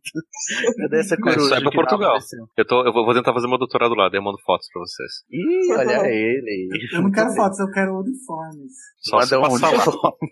Cadê 0.77 1.01
essa 1.01 1.17
coruja? 1.17 1.41
Isso 1.41 1.55
é 1.55 1.61
pra 1.61 1.71
Portugal. 1.71 2.19
Eu, 2.57 2.67
tô, 2.67 2.87
eu 2.87 2.93
vou 2.93 3.15
tentar 3.15 3.33
fazer 3.33 3.49
meu 3.49 3.59
doutorado 3.59 3.95
lá, 3.95 4.11
daí 4.11 4.19
eu 4.19 4.25
mando 4.25 4.39
fotos 4.45 4.69
pra 4.71 4.83
vocês. 4.83 5.25
Ih, 5.31 5.73
olha 5.73 6.07
ele. 6.07 6.69
Eu 6.93 7.01
não 7.03 7.11
quero 7.11 7.35
fotos, 7.35 7.59
eu 7.59 7.71
quero 7.71 7.99
uniformes. 7.99 8.73
Só 9.01 9.17
Manda 9.19 9.41
um 9.41 9.55
uniforme. 9.55 10.29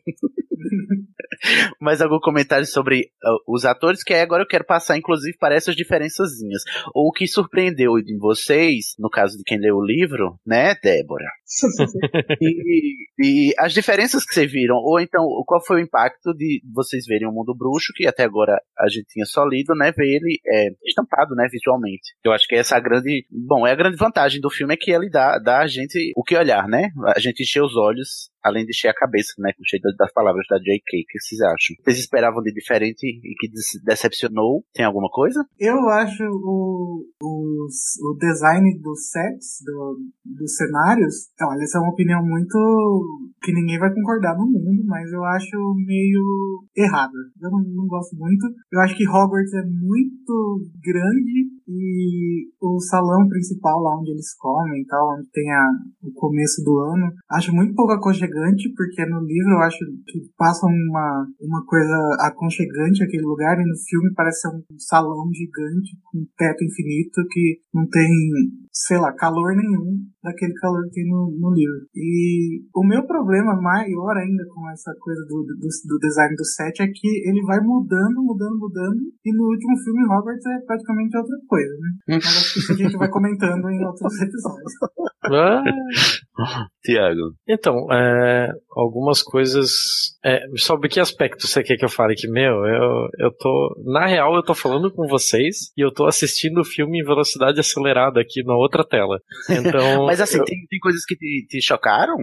Mais 1.81 2.01
algum 2.01 2.19
comentário 2.19 2.67
sobre 2.67 3.11
uh, 3.25 3.55
os 3.55 3.65
atores? 3.65 4.03
Que 4.03 4.15
aí 4.15 4.21
agora 4.21 4.43
eu 4.43 4.49
quero 4.49 4.65
passar, 4.65 4.97
inclusive, 4.97 5.37
para 5.39 5.55
essas 5.55 5.75
diferençazinhas. 5.75 6.63
Ou 6.95 7.09
o 7.09 7.13
que 7.13 7.27
surpreendeu 7.27 7.99
em 7.99 8.19
vocês, 8.27 8.95
no 8.99 9.09
caso 9.09 9.37
de 9.37 9.45
quem 9.45 9.59
leu 9.59 9.77
o 9.77 9.85
livro, 9.85 10.39
né, 10.45 10.75
Débora? 10.83 11.27
e, 12.41 13.07
e 13.23 13.55
as 13.59 13.73
diferenças 13.73 14.25
que 14.25 14.35
vocês 14.35 14.51
viram, 14.51 14.77
ou 14.77 15.01
então, 15.01 15.25
qual 15.47 15.65
foi 15.65 15.77
o 15.77 15.85
impacto 15.85 16.35
de 16.35 16.61
vocês 16.75 17.07
verem 17.07 17.29
o 17.29 17.33
mundo 17.33 17.55
bruxo, 17.57 17.93
que 17.95 18.07
até 18.07 18.25
agora 18.25 18.61
a 18.79 18.89
gente 18.89 19.07
tinha 19.09 19.25
só 19.25 19.45
lido, 19.45 19.75
né, 19.75 19.93
ver 19.93 20.07
ele 20.07 20.39
é, 20.47 20.69
estampado, 20.85 21.35
né, 21.35 21.47
visualmente. 21.51 22.15
Eu 22.25 22.33
acho 22.33 22.47
que 22.49 22.57
essa 22.57 22.75
é 22.75 22.79
a 22.79 22.81
grande, 22.81 23.27
bom, 23.31 23.67
é 23.67 23.73
a 23.73 23.77
grande 23.77 23.97
vantagem 23.97 24.41
do 24.41 24.51
filme 24.51 24.75
é 24.75 24.77
que 24.77 24.91
ele 24.91 25.09
dá, 25.09 25.39
dá 25.39 25.61
a 25.61 25.67
gente 25.67 26.13
o 26.17 26.23
que 26.23 26.37
olhar, 26.37 26.67
né? 26.69 26.91
A 27.15 27.21
gente 27.21 27.43
encher 27.43 27.63
os 27.63 27.77
olhos 27.77 28.31
além 28.47 28.65
de 28.65 28.71
encher 28.71 28.89
a 28.89 28.95
cabeça, 28.95 29.35
né, 29.39 29.51
com 29.57 29.65
cheio 29.65 29.83
das 29.99 30.13
palavras 30.13 30.47
da 30.49 30.57
J.K. 30.59 31.01
O 31.01 31.07
que 31.09 31.19
vocês 31.19 31.41
acham? 31.41 31.77
Vocês 31.83 31.99
esperavam 31.99 32.43
de 32.43 32.53
diferente 32.53 33.03
e 33.05 33.35
que 33.39 33.49
decepcionou? 33.85 34.65
Tem 34.73 34.85
alguma 34.85 35.09
coisa? 35.11 35.45
Eu 35.59 35.77
acho 35.91 36.23
o, 36.25 37.05
o, 37.23 37.67
o 37.67 38.19
design 38.19 38.79
dos 38.81 39.11
sets, 39.11 39.59
do, 39.65 39.99
dos 40.25 40.55
cenários, 40.55 41.29
olha, 41.43 41.63
essa 41.63 41.79
é 41.79 41.81
uma 41.81 41.93
opinião 41.93 42.23
muito 42.25 42.57
que 43.43 43.53
ninguém 43.53 43.79
vai 43.79 43.93
concordar 43.93 44.37
no 44.37 44.47
mundo, 44.47 44.83
mas 44.87 45.11
eu 45.13 45.25
acho 45.25 45.57
meio 45.87 46.65
errada. 46.77 47.17
Eu 47.41 47.51
não, 47.51 47.61
não 47.61 47.87
gosto 47.87 48.17
muito. 48.17 48.47
Eu 48.73 48.81
acho 48.81 48.97
que 48.97 49.09
Hogwarts 49.09 49.55
é 49.55 49.63
muito 49.63 50.61
grande 50.83 51.57
e 51.69 52.49
o 52.61 52.81
salão 52.81 53.29
principal 53.29 53.81
lá 53.83 53.99
onde 53.99 54.11
eles 54.11 54.35
comem 54.37 54.83
e 54.83 54.87
tal, 54.87 55.15
onde 55.15 55.29
tem 55.31 55.51
a, 55.53 55.67
o 56.03 56.13
começo 56.13 56.63
do 56.65 56.79
ano, 56.79 57.13
acho 57.31 57.53
muito 57.53 57.75
pouco 57.75 57.93
aconchegante, 57.93 58.36
porque 58.75 59.05
no 59.07 59.21
livro 59.21 59.53
eu 59.53 59.61
acho 59.61 59.79
que 60.07 60.21
passa 60.37 60.67
uma, 60.67 61.27
uma 61.41 61.65
coisa 61.67 61.97
aconchegante 62.21 63.03
aquele 63.03 63.23
lugar, 63.23 63.59
e 63.59 63.65
no 63.65 63.77
filme 63.89 64.13
parece 64.15 64.47
um 64.49 64.63
salão 64.79 65.31
gigante 65.33 65.97
com 66.05 66.27
teto 66.37 66.65
infinito 66.65 67.23
que 67.31 67.61
não 67.73 67.89
tem, 67.89 68.09
sei 68.77 68.99
lá, 68.99 69.11
calor 69.15 69.57
nenhum 69.57 70.05
daquele 70.23 70.53
calor 70.61 70.85
que 70.85 71.01
tem 71.01 71.09
no, 71.09 71.33
no 71.41 71.55
livro. 71.55 71.89
E 71.95 72.61
o 72.75 72.85
meu 72.87 73.07
problema 73.07 73.57
maior 73.57 74.17
ainda 74.19 74.45
com 74.53 74.69
essa 74.71 74.93
coisa 75.01 75.21
do, 75.23 75.45
do, 75.45 75.55
do 75.57 75.99
design 75.99 76.37
do 76.37 76.45
set 76.45 76.83
é 76.83 76.87
que 76.87 77.09
ele 77.29 77.41
vai 77.47 77.59
mudando, 77.61 78.21
mudando, 78.23 78.59
mudando, 78.59 79.01
e 79.25 79.33
no 79.35 79.45
último 79.49 79.77
filme 79.83 80.05
Hogwarts 80.05 80.45
é 80.45 80.67
praticamente 80.67 81.17
outra 81.17 81.37
coisa, 81.49 81.73
né? 81.81 81.89
Mas 82.09 82.27
acho 82.27 82.53
que 82.53 82.59
isso 82.59 82.73
a 82.73 82.77
gente 82.77 82.97
vai 82.99 83.09
comentando 83.09 83.71
em 83.71 83.85
outros 83.87 84.13
episódios. 84.21 84.73
Ah. 85.25 85.63
Tiago. 86.85 87.35
Então, 87.49 87.87
é, 87.93 88.53
algumas 88.77 89.23
coisas. 89.23 90.16
É, 90.27 90.41
sobre 90.57 90.89
que 90.89 90.99
aspecto 90.99 91.47
você 91.47 91.63
quer 91.63 91.77
que 91.77 91.85
eu 91.85 91.89
fale? 91.89 92.17
Que, 92.17 92.27
meu, 92.27 92.67
eu, 92.67 93.09
eu 93.21 93.31
tô. 93.39 93.81
Na 93.85 94.07
real, 94.07 94.35
eu 94.35 94.43
tô 94.43 94.57
falando 94.57 94.93
com 94.93 95.07
vocês 95.07 95.71
e 95.77 95.81
eu 95.81 95.93
tô 95.93 96.05
assistindo 96.05 96.61
o 96.61 96.65
filme 96.65 97.01
em 97.01 97.05
velocidade 97.05 97.61
acelerada 97.61 98.21
aqui 98.21 98.43
na 98.43 98.57
outra 98.57 98.85
tela. 98.85 99.21
Então. 99.49 100.05
Mas 100.05 100.21
assim, 100.21 100.39
eu... 100.39 100.45
tem, 100.45 100.67
tem 100.69 100.81
coisas 100.81 101.05
que 101.05 101.15
te, 101.15 101.47
te 101.49 101.63
chocaram? 101.63 102.17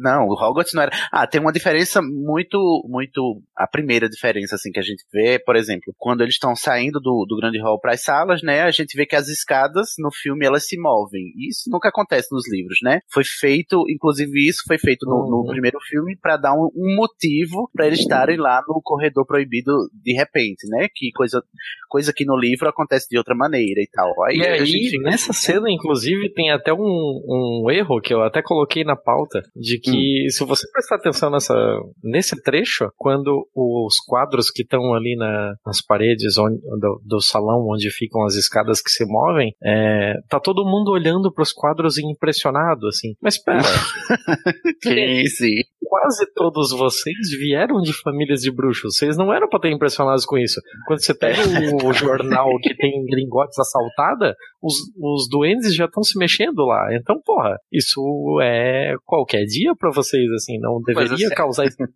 Não, 0.00 0.26
o 0.26 0.32
Hogwarts 0.32 0.74
não 0.74 0.82
era. 0.82 0.90
Ah, 1.12 1.28
tem 1.28 1.40
uma 1.40 1.52
diferença 1.52 2.02
muito. 2.02 2.58
muito. 2.88 3.40
A 3.56 3.68
primeira 3.68 4.08
diferença, 4.08 4.56
assim, 4.56 4.72
que 4.72 4.80
a 4.80 4.82
gente 4.82 5.04
vê, 5.12 5.38
por 5.38 5.54
exemplo, 5.54 5.94
quando 5.96 6.22
eles 6.22 6.34
estão 6.34 6.56
saindo 6.56 6.98
do, 6.98 7.24
do 7.24 7.36
grande 7.36 7.60
hall 7.60 7.78
para 7.78 7.92
as 7.92 8.02
salas, 8.02 8.42
né? 8.42 8.62
A 8.62 8.72
gente 8.72 8.96
vê 8.96 9.06
que 9.06 9.14
as 9.14 9.28
escadas 9.28 9.90
no 10.00 10.10
filme 10.12 10.44
elas 10.44 10.66
se 10.66 10.76
movem. 10.76 11.32
Isso 11.48 11.70
nunca 11.70 11.88
acontece 11.88 12.26
nos 12.32 12.50
livros, 12.50 12.78
né? 12.82 12.98
Foi 13.12 13.22
feito, 13.22 13.84
inclusive 13.88 14.48
isso 14.48 14.62
foi 14.66 14.76
feito 14.76 15.06
no, 15.06 15.30
no 15.30 15.46
primeiro 15.48 15.78
filme 15.88 16.16
para 16.20 16.36
dar 16.36 16.52
um, 16.52 16.68
um 16.74 16.96
motivo 16.96 17.43
para 17.72 17.86
eles 17.86 18.00
estarem 18.00 18.36
lá 18.36 18.62
no 18.68 18.80
corredor 18.82 19.26
proibido 19.26 19.72
de 19.92 20.12
repente, 20.14 20.66
né? 20.68 20.88
Que 20.94 21.10
coisa, 21.12 21.42
coisa 21.88 22.12
que 22.14 22.24
no 22.24 22.36
livro 22.36 22.68
acontece 22.68 23.08
de 23.08 23.18
outra 23.18 23.34
maneira 23.34 23.80
e 23.80 23.88
tal. 23.92 24.10
Aí, 24.24 24.36
e 24.36 24.46
aí, 24.46 24.66
gente... 24.66 24.98
nessa 25.00 25.32
cena, 25.32 25.70
inclusive, 25.70 26.32
tem 26.32 26.50
até 26.50 26.72
um, 26.72 26.78
um 26.78 27.70
erro 27.70 28.00
que 28.00 28.12
eu 28.12 28.22
até 28.22 28.42
coloquei 28.42 28.84
na 28.84 28.96
pauta, 28.96 29.42
de 29.54 29.78
que 29.78 30.26
hum. 30.26 30.30
se 30.30 30.44
você 30.44 30.70
prestar 30.70 30.96
atenção 30.96 31.30
nessa, 31.30 31.54
nesse 32.02 32.40
trecho, 32.42 32.90
quando 32.96 33.48
os 33.54 33.98
quadros 34.06 34.50
que 34.50 34.62
estão 34.62 34.94
ali 34.94 35.16
na, 35.16 35.54
nas 35.66 35.80
paredes 35.80 36.36
onde, 36.38 36.60
do, 36.60 37.00
do, 37.04 37.20
salão 37.20 37.66
onde 37.68 37.90
ficam 37.90 38.24
as 38.24 38.34
escadas 38.34 38.80
que 38.80 38.90
se 38.90 39.04
movem, 39.06 39.54
é, 39.62 40.14
tá 40.28 40.40
todo 40.40 40.64
mundo 40.64 40.90
olhando 40.90 41.32
para 41.32 41.42
os 41.42 41.52
quadros 41.52 41.98
impressionado, 41.98 42.86
assim. 42.88 43.14
Mas 43.20 43.38
pera. 43.38 43.62
sim, 44.82 45.26
sim. 45.26 45.54
Quase 45.84 46.26
todos 46.34 46.70
vocês 46.70 47.30
vieram 47.38 47.80
de 47.80 47.92
famílias 47.92 48.40
de 48.40 48.50
bruxos. 48.50 48.96
Vocês 48.96 49.16
não 49.16 49.32
eram 49.32 49.48
para 49.48 49.60
ter 49.60 49.70
impressionados 49.70 50.24
com 50.24 50.38
isso. 50.38 50.60
Quando 50.86 51.04
você 51.04 51.14
pega 51.14 51.40
o, 51.42 51.88
o 51.88 51.92
jornal 51.92 52.48
que 52.62 52.74
tem 52.74 53.04
gringotes 53.06 53.58
assaltada, 53.58 54.34
os, 54.62 54.74
os 54.98 55.28
duendes 55.28 55.74
já 55.74 55.84
estão 55.84 56.02
se 56.02 56.18
mexendo 56.18 56.64
lá. 56.64 56.88
Então, 56.94 57.20
porra, 57.24 57.56
isso 57.72 58.00
é 58.42 58.94
qualquer 59.04 59.44
dia 59.44 59.74
para 59.76 59.90
vocês, 59.90 60.30
assim, 60.32 60.58
não 60.58 60.80
deveria 60.82 61.26
assim, 61.26 61.34
causar 61.34 61.66
espanto. 61.66 61.92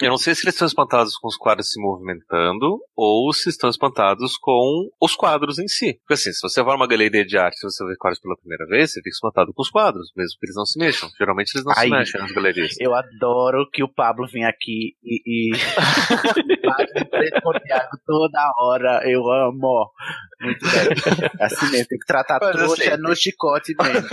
Eu 0.00 0.10
não 0.10 0.16
sei 0.16 0.34
se 0.34 0.44
eles 0.44 0.54
estão 0.54 0.66
espantados 0.66 1.16
com 1.16 1.28
os 1.28 1.36
quadros 1.36 1.70
se 1.70 1.80
movimentando 1.80 2.78
ou 2.96 3.32
se 3.32 3.48
estão 3.48 3.68
espantados 3.68 4.36
com 4.36 4.88
os 5.00 5.16
quadros 5.16 5.58
em 5.58 5.66
si. 5.66 5.94
Porque 6.00 6.14
assim, 6.14 6.32
se 6.32 6.40
você 6.42 6.62
vai 6.62 6.74
a 6.74 6.76
uma 6.76 6.86
galeria 6.86 7.24
de 7.24 7.36
arte 7.36 7.56
e 7.58 7.70
você 7.70 7.84
vê 7.84 7.96
quadros 7.96 8.20
pela 8.20 8.36
primeira 8.36 8.66
vez, 8.66 8.92
você 8.92 9.00
fica 9.00 9.10
espantado 9.10 9.52
com 9.52 9.62
os 9.62 9.70
quadros, 9.70 10.12
mesmo 10.16 10.38
que 10.38 10.46
eles 10.46 10.56
não 10.56 10.66
se 10.66 10.78
mexam. 10.78 11.08
Geralmente 11.18 11.52
eles 11.54 11.64
não 11.64 11.72
Ai, 11.76 11.86
se 11.86 11.90
mexem 11.90 12.20
nas 12.20 12.32
galerias. 12.32 12.74
Eu 12.78 12.94
adoro 12.94 13.23
que 13.72 13.82
o 13.82 13.88
Pablo 13.88 14.26
vem 14.32 14.44
aqui 14.44 14.96
e, 15.02 15.22
e 15.26 15.52
preto 17.10 17.42
com 17.42 17.50
o 17.50 17.60
Thiago 17.60 17.98
toda 18.06 18.52
hora. 18.58 19.00
Eu 19.04 19.20
amo. 19.30 19.90
Muito 20.40 20.64
bem. 20.64 21.30
Assim 21.40 21.70
mesmo, 21.70 21.88
tem 21.88 21.98
que 21.98 22.06
tratar 22.06 22.38
Mas 22.40 22.56
trouxa 22.56 22.94
assim... 22.94 23.02
no 23.02 23.14
chicote 23.16 23.74
mesmo. 23.80 24.08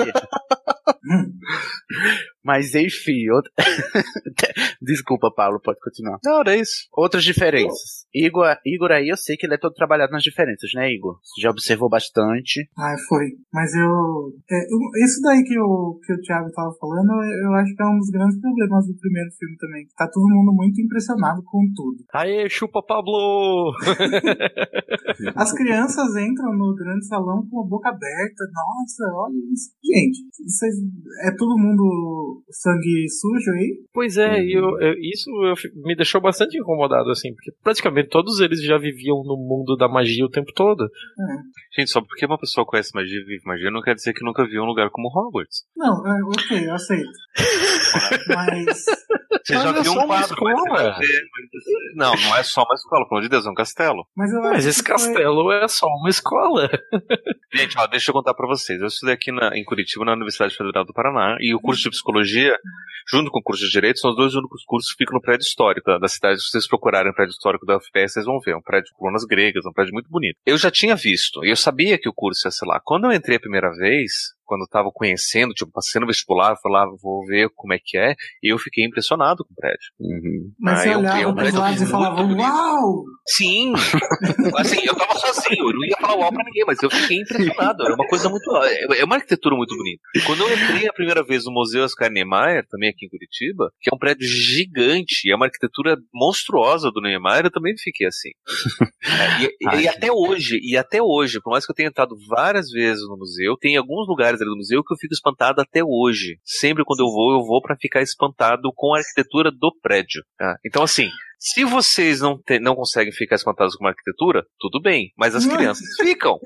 Mas 2.43 2.73
enfim, 2.73 3.29
outra... 3.29 3.51
desculpa, 4.81 5.31
Paulo, 5.31 5.59
pode 5.61 5.79
continuar. 5.79 6.17
Não, 6.23 6.39
era 6.39 6.55
isso. 6.55 6.87
Outras 6.91 7.23
diferenças. 7.23 8.07
Igor, 8.13 8.57
Igor 8.65 8.91
aí 8.91 9.09
eu 9.09 9.17
sei 9.17 9.37
que 9.37 9.45
ele 9.45 9.53
é 9.53 9.57
todo 9.57 9.73
trabalhado 9.73 10.11
nas 10.11 10.23
diferenças, 10.23 10.71
né, 10.73 10.91
Igor? 10.91 11.19
Você 11.21 11.39
já 11.39 11.49
observou 11.49 11.87
bastante. 11.87 12.67
Ah, 12.77 12.95
foi. 13.07 13.37
Mas 13.53 13.73
eu. 13.75 14.33
É, 14.49 14.57
isso 15.05 15.21
daí 15.21 15.43
que 15.43 15.57
o, 15.59 15.99
que 16.03 16.13
o 16.13 16.21
Thiago 16.21 16.51
tava 16.51 16.73
falando, 16.79 17.11
eu 17.43 17.53
acho 17.53 17.75
que 17.75 17.83
é 17.83 17.85
um 17.85 17.97
dos 17.97 18.09
grandes 18.09 18.39
problemas 18.41 18.87
do 18.87 18.95
primeiro 18.95 19.29
filme 19.37 19.55
também. 19.57 19.87
Tá 19.95 20.09
todo 20.11 20.27
mundo 20.27 20.51
muito 20.53 20.81
impressionado 20.81 21.43
com 21.43 21.61
tudo. 21.75 22.03
Aê, 22.13 22.49
chupa 22.49 22.81
Pablo! 22.81 23.71
As 25.35 25.53
crianças 25.53 26.15
entram 26.17 26.53
no 26.57 26.75
grande 26.75 27.05
salão 27.07 27.47
com 27.49 27.61
a 27.61 27.67
boca 27.67 27.89
aberta. 27.89 28.43
Nossa, 28.51 29.13
olha 29.13 29.35
isso. 29.53 29.71
Gente, 29.83 30.19
vocês, 30.47 30.75
é 31.23 31.32
todo 31.36 31.58
mundo 31.58 32.43
sangue 32.49 33.08
sujo 33.10 33.51
aí? 33.51 33.84
Pois 33.93 34.17
é, 34.17 34.39
uhum. 34.39 34.49
eu, 34.49 34.80
eu, 34.80 34.93
isso 34.99 35.30
eu, 35.43 35.56
me 35.84 35.95
deixou 35.95 36.21
bastante 36.21 36.58
incomodado, 36.58 37.10
assim, 37.10 37.34
porque 37.34 37.51
praticamente 37.63 38.10
todos 38.10 38.39
eles 38.39 38.63
já 38.63 38.77
viviam 38.77 39.23
no 39.23 39.38
mundo 39.38 39.75
da 39.75 39.88
magia 39.88 40.25
o 40.25 40.30
tempo 40.30 40.51
todo. 40.54 40.84
É. 40.84 41.80
Gente, 41.80 41.91
só 41.91 42.01
porque 42.01 42.25
uma 42.25 42.39
pessoa 42.39 42.65
conhece 42.65 42.93
magia 42.93 43.19
e 43.19 43.25
vive 43.25 43.45
magia 43.45 43.71
não 43.71 43.82
quer 43.82 43.95
dizer 43.95 44.13
que 44.13 44.25
nunca 44.25 44.45
viu 44.45 44.62
um 44.62 44.67
lugar 44.67 44.89
como 44.89 45.10
Hogwarts. 45.10 45.63
Não, 45.75 46.06
é, 46.06 46.23
ok, 46.25 46.67
eu 46.67 46.73
aceito. 46.73 47.12
Mas. 48.27 48.86
Você 49.43 49.54
já 49.54 49.71
viu 49.71 49.93
um 49.93 50.08
quadro, 50.08 50.38
mas 50.69 50.97
Não, 51.95 52.13
não 52.13 52.36
é 52.36 52.43
só 52.43 52.63
uma 52.63 52.76
escola, 52.76 53.08
pelo 53.08 53.19
amor 53.19 53.21
de 53.24 53.30
Deus, 53.30 53.45
é 53.45 53.50
um 53.50 53.54
castelo. 53.54 54.06
Mas, 54.15 54.32
mas 54.34 54.65
esse 54.65 54.84
castelo 54.84 55.43
foi... 55.43 55.63
é 55.63 55.67
só 55.67 55.88
uma 55.88 56.10
escola. 56.10 56.69
Gente, 57.54 57.78
ó, 57.78 57.88
deixa 57.88 58.12
eu 58.12 58.13
contar 58.13 58.34
pra 58.34 58.47
vocês. 58.47 58.80
Eu 58.80 58.88
estudei 58.88 59.15
aqui 59.15 59.32
na, 59.32 59.58
em 59.58 59.63
Curitiba, 59.63 60.06
na 60.06 60.13
Universidade 60.13 60.56
Federal 60.56 60.86
do 60.86 60.93
Paraná, 60.93 61.38
e 61.39 61.54
o 61.54 61.60
curso 61.60 61.82
de 61.82 61.89
psicologia, 61.89 62.56
junto 63.10 63.30
com 63.30 63.39
o 63.39 63.43
curso 63.43 63.63
de 63.65 63.71
direito, 63.71 64.00
são 64.00 64.12
os 64.12 64.15
dois 64.15 64.36
únicos 64.36 64.63
cursos 64.65 64.91
que 64.91 65.04
ficam 65.04 65.15
no 65.15 65.21
prédio 65.21 65.43
histórico 65.43 65.86
da, 65.86 65.97
da 65.97 66.08
cidade. 66.08 66.41
Se 66.41 66.50
vocês 66.50 66.67
procurarem 66.67 67.12
o 67.12 67.15
prédio 67.15 67.32
histórico 67.32 67.65
da 67.65 67.78
UFPS, 67.78 68.13
vocês 68.13 68.26
vão 68.26 68.39
ver. 68.39 68.52
É 68.52 68.58
um 68.58 68.62
prédio 68.62 68.86
de 68.86 68.97
colunas 68.97 69.26
gregas, 69.26 69.65
um 69.65 69.74
prédio 69.74 69.93
muito 69.93 70.10
bonito. 70.10 70.38
Eu 70.45 70.58
já 70.58 70.71
tinha 70.71 70.95
visto, 70.95 71.43
e 71.43 71.50
eu 71.50 71.56
sabia 71.56 71.97
que 71.97 72.10
o 72.10 72.13
curso 72.13 72.47
ia 72.47 72.52
ser 72.52 72.65
lá. 72.65 72.80
Quando 72.84 73.06
eu 73.06 73.12
entrei 73.12 73.38
a 73.38 73.39
primeira 73.41 73.71
vez, 73.71 74.34
quando 74.51 74.63
eu 74.63 74.67
tava 74.67 74.91
conhecendo, 74.93 75.53
tipo, 75.53 75.71
passando 75.71 76.01
no 76.01 76.07
vestibular, 76.07 76.57
falava, 76.61 76.91
vou 77.01 77.25
ver 77.25 77.49
como 77.55 77.73
é 77.73 77.79
que 77.81 77.97
é, 77.97 78.15
e 78.43 78.51
eu 78.51 78.57
fiquei 78.57 78.83
impressionado 78.83 79.45
com 79.45 79.53
o 79.53 79.55
prédio. 79.55 79.79
Uhum. 79.97 80.51
Mas 80.59 80.79
Aí 80.79 80.89
você 80.89 80.95
olhava 80.97 81.33
pros 81.33 81.53
lados 81.53 81.81
e 81.81 81.85
falava, 81.85 82.21
uau! 82.21 83.05
Sim! 83.25 83.71
assim, 84.59 84.81
eu 84.85 84.93
tava 84.93 85.17
sozinho, 85.19 85.69
eu 85.69 85.73
não 85.73 85.85
ia 85.85 85.95
falar 86.01 86.17
uau 86.17 86.33
pra 86.33 86.43
ninguém, 86.43 86.65
mas 86.67 86.83
eu 86.83 86.91
fiquei 86.91 87.21
impressionado, 87.21 87.81
era 87.85 87.95
uma 87.95 88.05
coisa 88.07 88.27
muito, 88.27 88.57
é, 88.57 88.99
é 88.99 89.05
uma 89.05 89.15
arquitetura 89.15 89.55
muito 89.55 89.73
bonita. 89.73 90.01
E 90.17 90.21
quando 90.23 90.41
eu 90.41 90.53
entrei 90.53 90.85
a 90.85 90.93
primeira 90.93 91.23
vez 91.23 91.45
no 91.45 91.53
Museu 91.53 91.85
Oscar 91.85 92.11
Niemeyer, 92.11 92.67
também 92.69 92.89
aqui 92.89 93.05
em 93.05 93.09
Curitiba, 93.09 93.71
que 93.79 93.89
é 93.89 93.95
um 93.95 93.99
prédio 93.99 94.27
gigante, 94.27 95.29
e 95.29 95.31
é 95.31 95.35
uma 95.35 95.45
arquitetura 95.45 95.95
monstruosa 96.13 96.91
do 96.91 96.99
Niemeyer, 96.99 97.45
eu 97.45 97.51
também 97.51 97.73
fiquei 97.77 98.05
assim. 98.07 98.31
é, 99.05 99.43
e, 99.43 99.55
e, 99.79 99.83
e 99.83 99.87
até 99.87 100.11
hoje, 100.11 100.59
e 100.61 100.75
até 100.75 101.01
hoje, 101.01 101.39
por 101.41 101.51
mais 101.51 101.65
que 101.65 101.71
eu 101.71 101.75
tenha 101.75 101.87
entrado 101.87 102.17
várias 102.27 102.69
vezes 102.69 103.07
no 103.07 103.17
museu, 103.17 103.55
tem 103.55 103.77
alguns 103.77 104.07
lugares 104.09 104.40
do 104.45 104.56
museu 104.58 104.84
que 104.84 104.93
eu 104.93 104.97
fico 104.97 105.13
espantado 105.13 105.62
até 105.62 105.82
hoje. 105.84 106.38
Sempre 106.43 106.84
quando 106.86 107.01
eu 107.01 107.08
vou, 107.12 107.34
eu 107.39 107.45
vou 107.45 107.62
para 107.62 107.75
ficar 107.80 108.01
espantado 108.01 108.71
com 108.75 108.93
a 108.93 108.99
arquitetura 108.99 109.51
do 109.51 109.73
prédio. 109.82 110.21
tá? 110.38 110.56
Então, 110.65 110.84
assim, 110.84 111.08
se 111.39 111.63
vocês 111.65 112.19
não, 112.21 112.38
te- 112.39 112.60
não 112.60 112.75
conseguem 112.75 113.12
ficar 113.12 113.36
espantados 113.36 113.75
com 113.75 113.88
a 113.88 113.89
arquitetura, 113.89 114.43
tudo 114.60 114.80
bem. 114.80 115.12
Mas 115.17 115.34
as 115.36 115.43
Não. 115.45 115.56
crianças 115.56 115.88
ficam. 115.99 116.38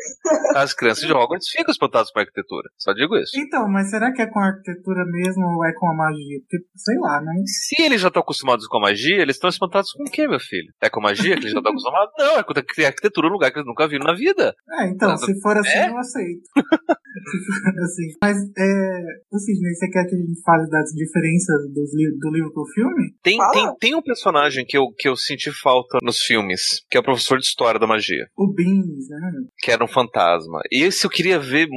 As 0.55 0.73
crianças 0.73 1.05
de 1.05 1.11
Hogwarts 1.11 1.49
ficam 1.49 1.69
espantadas 1.71 2.09
com 2.11 2.19
a 2.19 2.21
arquitetura. 2.21 2.69
Só 2.77 2.93
digo 2.93 3.17
isso. 3.17 3.31
Então, 3.37 3.67
mas 3.69 3.89
será 3.89 4.13
que 4.13 4.21
é 4.21 4.25
com 4.25 4.39
a 4.39 4.47
arquitetura 4.47 5.03
mesmo 5.05 5.43
ou 5.57 5.65
é 5.65 5.73
com 5.73 5.89
a 5.89 5.93
magia? 5.93 6.39
Porque, 6.49 6.65
sei 6.77 6.97
lá, 6.97 7.19
né? 7.21 7.33
Se 7.45 7.81
eles 7.81 7.99
já 7.99 8.07
estão 8.07 8.21
acostumados 8.21 8.67
com 8.67 8.77
a 8.77 8.81
magia, 8.81 9.21
eles 9.21 9.35
estão 9.35 9.49
espantados 9.49 9.91
com 9.91 10.03
o 10.03 10.09
quê, 10.09 10.27
meu 10.29 10.39
filho? 10.39 10.71
É 10.81 10.89
com 10.89 11.01
magia 11.01 11.33
que 11.35 11.41
eles 11.41 11.51
já 11.51 11.57
estão 11.57 11.71
acostumados? 11.73 12.13
Não, 12.17 12.39
é 12.39 12.43
com 12.43 12.53
a 12.53 12.87
arquitetura, 12.87 13.27
um 13.27 13.31
lugar 13.31 13.51
que 13.51 13.57
eles 13.59 13.67
nunca 13.67 13.87
viram 13.89 14.05
na 14.05 14.13
vida. 14.13 14.55
É, 14.79 14.87
então, 14.87 15.17
se 15.17 15.41
for 15.41 15.57
assim, 15.57 15.77
é? 15.77 15.89
eu 15.89 15.97
aceito. 15.97 16.41
assim. 17.83 18.07
Mas, 18.21 18.37
é, 18.57 19.01
o 19.31 19.39
Sidney, 19.39 19.73
você 19.73 19.89
quer 19.89 20.05
que 20.05 20.15
a 20.15 20.17
gente 20.17 20.41
fale 20.43 20.69
das 20.69 20.89
diferenças 20.91 21.73
dos 21.73 21.93
li 21.93 22.17
do 22.19 22.31
livro 22.31 22.53
pro 22.53 22.65
filme? 22.73 23.13
Tem, 23.23 23.37
Fala. 23.37 23.51
tem, 23.51 23.75
tem 23.79 23.95
um 23.95 24.01
personagem 24.01 24.65
que 24.65 24.77
eu, 24.77 24.87
que 24.97 25.07
eu 25.07 25.15
senti 25.15 25.51
falta 25.51 25.97
nos 26.03 26.19
filmes, 26.19 26.81
que 26.89 26.97
é 26.97 26.99
o 26.99 27.03
professor 27.03 27.37
de 27.37 27.45
história 27.45 27.79
da 27.79 27.87
magia, 27.87 28.25
O 28.37 28.53
Beans, 28.53 29.09
né? 29.09 29.31
que 29.59 29.71
era 29.71 29.83
um 29.83 29.87
fantasma. 29.87 30.61
E 30.71 30.83
esse 30.83 31.05
eu 31.05 31.09
queria 31.09 31.39
ver. 31.39 31.67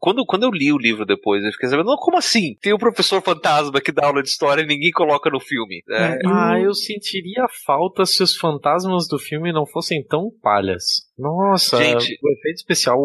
Quando, 0.00 0.24
quando 0.26 0.44
eu 0.44 0.50
li 0.50 0.72
o 0.72 0.78
livro 0.78 1.04
depois, 1.04 1.44
eu 1.44 1.52
fiquei 1.52 1.68
sabendo, 1.68 1.86
não, 1.86 1.96
como 1.96 2.16
assim? 2.16 2.56
Tem 2.60 2.72
o 2.72 2.78
professor 2.78 3.22
fantasma 3.22 3.80
que 3.80 3.92
dá 3.92 4.06
aula 4.06 4.22
de 4.22 4.28
história 4.28 4.62
e 4.62 4.66
ninguém 4.66 4.90
coloca 4.90 5.30
no 5.30 5.40
filme. 5.40 5.82
É, 5.88 6.06
É, 6.06 6.18
Ah, 6.26 6.58
eu 6.60 6.74
sentiria 6.74 7.46
falta 7.64 8.04
se 8.04 8.22
os 8.22 8.36
fantasmas 8.36 9.06
do 9.08 9.18
filme 9.18 9.52
não 9.52 9.66
fossem 9.66 10.04
tão 10.04 10.30
palhas. 10.42 11.05
Nossa, 11.18 11.78
Gente. 11.78 12.18
o 12.22 12.32
efeito 12.32 12.56
especial, 12.56 12.98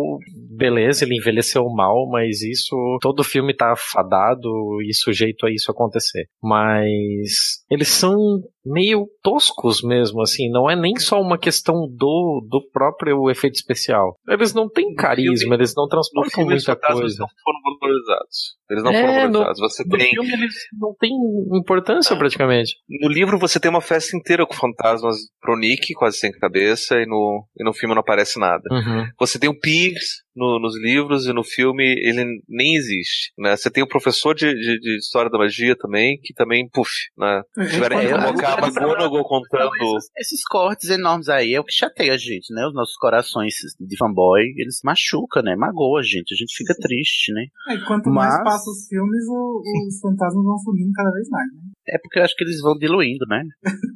beleza, 0.50 1.06
ele 1.06 1.18
envelheceu 1.18 1.64
mal, 1.70 2.10
mas 2.10 2.42
isso. 2.42 2.76
Todo 3.02 3.24
filme 3.24 3.56
tá 3.56 3.74
fadado 3.76 4.50
e 4.86 4.94
sujeito 4.94 5.46
a 5.46 5.52
isso 5.52 5.72
acontecer. 5.72 6.28
Mas 6.44 7.64
eles 7.70 7.88
são 7.88 8.18
meio 8.66 9.08
toscos 9.24 9.82
mesmo, 9.84 10.22
assim. 10.22 10.50
Não 10.50 10.70
é 10.70 10.76
nem 10.76 10.96
só 10.98 11.20
uma 11.20 11.38
questão 11.38 11.88
do, 11.90 12.46
do 12.50 12.62
próprio 12.72 13.30
efeito 13.30 13.56
especial. 13.56 14.16
Eles 14.28 14.54
não 14.54 14.70
têm 14.70 14.94
carisma, 14.94 15.56
eles 15.56 15.74
não 15.76 15.88
transportam 15.88 16.46
muita 16.46 16.76
coisa. 16.76 17.18
não 17.20 17.28
foram 17.44 17.60
valorizados. 17.80 18.56
Eles 18.70 18.84
não 18.84 18.92
É, 18.92 19.02
foram 19.02 19.14
valorizados. 19.32 19.60
Você 19.60 19.84
No 19.84 19.98
tem. 19.98 20.10
filme 20.10 20.34
eles 20.34 20.54
não 20.80 20.96
têm 21.00 21.12
importância 21.58 22.16
praticamente. 22.16 22.76
No 23.02 23.10
livro 23.10 23.38
você 23.38 23.60
tem 23.60 23.70
uma 23.70 23.82
festa 23.82 24.16
inteira 24.16 24.46
com 24.46 24.54
fantasmas 24.54 25.18
pro 25.42 25.58
Nick, 25.58 25.94
quase 25.94 26.18
sem 26.18 26.32
cabeça, 26.32 26.96
e 27.02 27.06
no, 27.06 27.46
e 27.58 27.64
no 27.64 27.74
filme 27.74 27.94
não 27.96 28.02
aparece 28.02 28.40
nada. 28.40 28.64
Uhum. 28.72 29.06
Você 29.20 29.40
tem 29.40 29.50
o 29.50 29.60
Pigs 29.60 30.22
no- 30.36 30.60
nos 30.60 30.80
livros 30.82 31.26
e 31.26 31.34
no 31.34 31.44
filme 31.44 31.84
ele 31.84 32.24
nem 32.48 32.76
existe. 32.76 33.32
Né? 33.38 33.56
Você 33.56 33.70
tem 33.70 33.84
o 33.84 33.88
professor 33.88 34.34
de, 34.34 34.54
de- 34.54 34.80
de 34.80 34.98
História 34.98 35.30
da 35.30 35.38
Magia 35.38 35.76
também, 35.76 36.18
que 36.22 36.34
também, 36.34 36.68
puf, 36.70 36.90
né? 37.18 37.42
É, 37.58 37.66
Tiveram 37.68 38.00
que 38.00 38.08
colocar 38.10 38.56
a 38.64 38.68
McGonagall 38.68 39.24
contando. 39.24 39.72
Então, 39.76 39.98
esses, 39.98 40.10
esses 40.18 40.42
cortes 40.50 40.90
enormes 40.90 41.30
aí 41.30 41.54
é 41.54 41.60
o 41.60 41.64
que 41.64 41.74
chateia 41.74 42.14
a 42.14 42.18
gente, 42.18 42.54
né? 42.54 42.66
Os 42.68 42.74
nossos 42.74 42.96
corações 42.98 43.54
de 43.80 43.98
fanboy, 43.98 44.42
eles 44.58 44.80
machucam, 44.84 45.44
né? 45.44 45.56
Magoa 45.56 46.00
a 46.00 46.04
gente. 46.04 46.34
A 46.34 46.38
gente 46.38 46.56
fica 46.56 46.74
triste, 46.80 47.32
né? 47.34 47.46
É, 47.70 47.76
e 47.76 47.86
quanto 47.86 48.10
mais 48.10 48.34
Mas- 48.36 48.44
passa 48.44 48.70
os 48.70 48.88
filmes, 48.88 49.26
o- 49.28 49.62
os 49.88 50.00
fantasmas 50.00 50.44
vão 50.44 50.58
sumindo 50.60 50.92
cada 50.96 51.12
vez 51.12 51.28
mais, 51.30 51.48
né? 51.54 51.62
É 51.90 51.98
porque 51.98 52.20
eu 52.20 52.24
acho 52.24 52.36
que 52.36 52.44
eles 52.44 52.62
vão 52.62 52.78
diluindo, 52.78 53.26
né? 53.28 53.42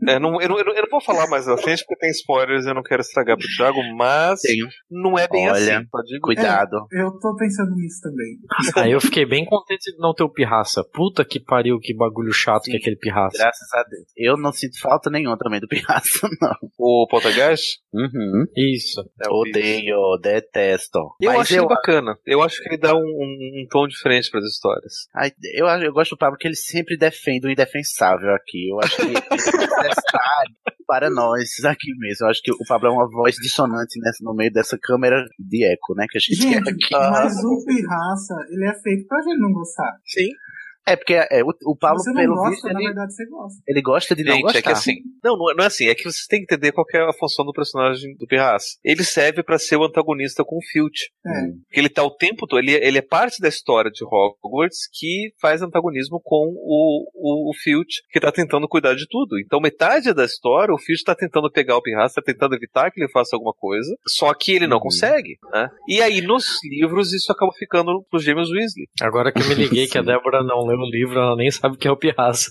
É, 0.10 0.20
não- 0.20 0.42
eu, 0.42 0.50
não, 0.50 0.60
eu 0.60 0.66
eu 0.76 0.82
não 0.82 0.90
vou 0.90 1.02
falar 1.02 1.28
mais 1.30 1.48
à 1.48 1.56
frente 1.58 1.84
porque 1.88 2.00
tem 2.00 2.12
spoilers 2.12 2.66
e 2.66 2.70
eu 2.70 2.74
não 2.76 2.84
quero 2.84 3.02
estragar 3.02 3.38
pro 3.38 3.48
Thiago, 3.56 3.80
mas 3.96 4.42
Tenho. 4.42 4.68
não 4.92 5.18
é 5.18 5.28
bem 5.28 5.50
Olha, 5.50 5.78
assim. 5.80 5.88
Só 5.90 6.02
digo 6.02 6.25
Cuidado. 6.26 6.88
Eu 6.92 7.12
tô 7.20 7.36
pensando 7.36 7.72
nisso 7.76 8.02
também. 8.02 8.38
Aí 8.86 8.92
eu 8.92 9.00
fiquei 9.02 9.26
bem 9.26 9.46
contente 9.46 9.92
de 9.92 9.98
não 10.00 10.14
ter 10.14 10.24
o 10.24 10.30
pirraça. 10.30 10.84
Puta 10.94 11.24
que 11.26 11.40
pariu, 11.40 11.80
que 11.80 11.96
bagulho 11.96 12.32
chato 12.34 12.64
que 12.64 12.74
é 12.74 12.78
aquele 12.78 12.96
pirraça. 12.98 13.38
Graças 13.38 13.74
a 13.74 13.84
Deus. 13.84 14.06
Eu 14.18 14.38
não 14.38 14.52
sinto 14.52 14.80
falta 14.80 15.10
nenhuma 15.10 15.38
também 15.38 15.60
do 15.60 15.68
Pirraça, 15.68 16.28
não. 16.42 16.56
O 16.78 17.08
Poltergeist? 17.10 17.80
Uhum. 17.94 18.46
Isso. 18.56 19.02
É. 19.24 19.30
Odeio, 19.30 20.18
detesto. 20.22 21.00
Eu 21.22 21.32
Mas 21.32 21.42
acho 21.42 21.54
eu, 21.56 21.60
ele 21.64 21.68
bacana. 21.70 22.18
Eu 22.26 22.42
acho 22.42 22.62
que 22.62 22.70
ele 22.70 22.78
dá 22.78 22.94
um, 22.96 23.00
um- 23.00 23.62
um 23.64 23.68
tom 23.70 23.88
diferente 23.88 24.30
para 24.30 24.40
as 24.40 24.46
histórias. 24.48 24.94
Ai, 25.16 25.32
eu, 25.54 25.66
eu 25.68 25.94
gosto 25.94 26.12
do 26.12 26.18
Pablo 26.18 26.38
que 26.38 26.48
ele 26.48 26.56
sempre 26.56 26.98
defende 26.98 27.48
o 27.48 27.52
indefensável 27.52 28.34
aqui. 28.34 28.70
Eu 28.70 28.80
acho 28.80 28.96
que 28.98 29.04
é 29.04 29.06
necessário 29.36 30.56
para 30.88 31.10
nós 31.10 31.64
aqui 31.66 31.92
mesmo. 31.98 32.26
Eu 32.26 32.30
acho 32.30 32.42
que 32.44 32.52
o 32.52 32.66
Pablo 32.68 32.90
é 32.90 32.92
uma 32.92 33.10
voz 33.10 33.36
dissonante 33.36 34.00
nessa, 34.00 34.24
no 34.24 34.34
meio 34.34 34.52
dessa 34.52 34.78
câmera 34.82 35.26
de 35.40 35.66
eco, 35.66 35.94
né? 35.96 36.06
Que 36.10 36.18
a 36.18 36.22
gente 36.22 36.36
Gente, 36.42 36.64
quer 36.64 36.72
aqui. 36.72 37.12
mas 37.12 37.44
o 37.44 37.66
pirraça, 37.66 38.36
ele 38.50 38.68
é 38.70 38.74
feito 38.82 39.08
pra 39.08 39.22
gente 39.22 39.40
não 39.40 39.52
gostar. 39.52 39.92
Sim. 40.06 40.30
É 40.88 40.96
porque 40.96 41.14
é, 41.14 41.44
o, 41.44 41.48
o 41.66 41.76
Pablo, 41.78 42.00
você 42.00 42.12
não 42.12 42.22
pelo 42.22 42.36
gosta, 42.36 42.50
visto, 42.52 42.64
na 42.66 42.72
ele, 42.80 42.84
verdade 42.86 43.14
você 43.16 43.26
gosta. 43.26 43.62
ele 43.68 43.82
gosta 43.82 44.16
de 44.16 44.24
não 44.24 44.34
Gente, 44.34 44.42
gostar. 44.44 44.60
é 44.60 44.62
que 44.62 44.70
assim. 44.72 44.94
Não, 45.24 45.36
não 45.38 45.52
é, 45.52 45.56
não 45.56 45.64
é 45.64 45.68
assim. 45.68 45.88
É 45.88 45.96
que 45.96 46.04
vocês 46.04 46.26
têm 46.28 46.40
que 46.46 46.54
entender 46.54 46.72
qual 46.72 46.86
que 46.86 46.96
é 46.98 47.02
a 47.02 47.14
função 47.14 47.44
do 47.46 47.52
personagem 47.54 48.16
do 48.18 48.28
Pirraça. 48.28 48.78
Ele 48.84 49.04
serve 49.04 49.42
pra 49.44 49.58
ser 49.58 49.78
o 49.78 49.84
antagonista 49.84 50.44
com 50.46 50.58
o 50.58 50.62
Filch. 50.72 51.10
É. 51.26 51.30
Porque 51.68 51.80
ele 51.80 51.90
tá 51.90 52.04
o 52.04 52.12
tempo 52.16 52.46
todo. 52.48 52.60
Ele, 52.60 52.74
ele 52.74 52.98
é 53.00 53.02
parte 53.02 53.42
da 53.42 53.48
história 53.48 53.90
de 53.92 54.04
Hogwarts 54.06 54.88
que 54.94 55.32
faz 55.42 55.62
antagonismo 55.62 56.22
com 56.24 56.54
o, 56.56 57.10
o, 57.16 57.50
o 57.50 57.54
Filch, 57.56 58.02
que 58.12 58.20
tá 58.20 58.32
tentando 58.32 58.68
cuidar 58.68 58.94
de 58.96 59.08
tudo. 59.10 59.40
Então, 59.40 59.60
metade 59.60 60.14
da 60.14 60.24
história, 60.26 60.74
o 60.74 60.78
Filch 60.80 61.04
tá 61.04 61.16
tentando 61.16 61.50
pegar 61.52 61.78
o 61.78 61.82
Pirraça, 61.82 62.22
tá 62.22 62.22
tentando 62.32 62.56
evitar 62.56 62.92
que 62.92 63.02
ele 63.02 63.12
faça 63.12 63.36
alguma 63.36 63.54
coisa. 63.54 63.96
Só 64.08 64.34
que 64.34 64.52
ele 64.52 64.68
não 64.68 64.76
Uhum. 64.78 64.84
consegue, 64.84 65.38
né? 65.52 65.70
E 65.88 66.02
aí, 66.02 66.22
nos 66.22 66.46
livros, 66.64 67.12
isso 67.14 67.32
acaba 67.32 67.52
ficando 67.58 68.04
pros 68.10 68.24
gêmeos 68.24 68.52
Weasley. 68.52 68.88
Agora 69.02 69.32
que 69.32 69.42
eu 69.42 69.48
me 69.48 69.56
liguei 69.56 69.88
que 69.88 69.98
a 69.98 70.02
Débora 70.02 70.44
não 70.44 70.66
leu 70.68 70.75
o 70.84 70.90
livro, 70.90 71.18
ela 71.20 71.36
nem 71.36 71.50
sabe 71.52 71.76
o 71.76 71.78
que 71.78 71.88
é 71.88 71.92
o 71.92 71.98
pirraça. 71.98 72.50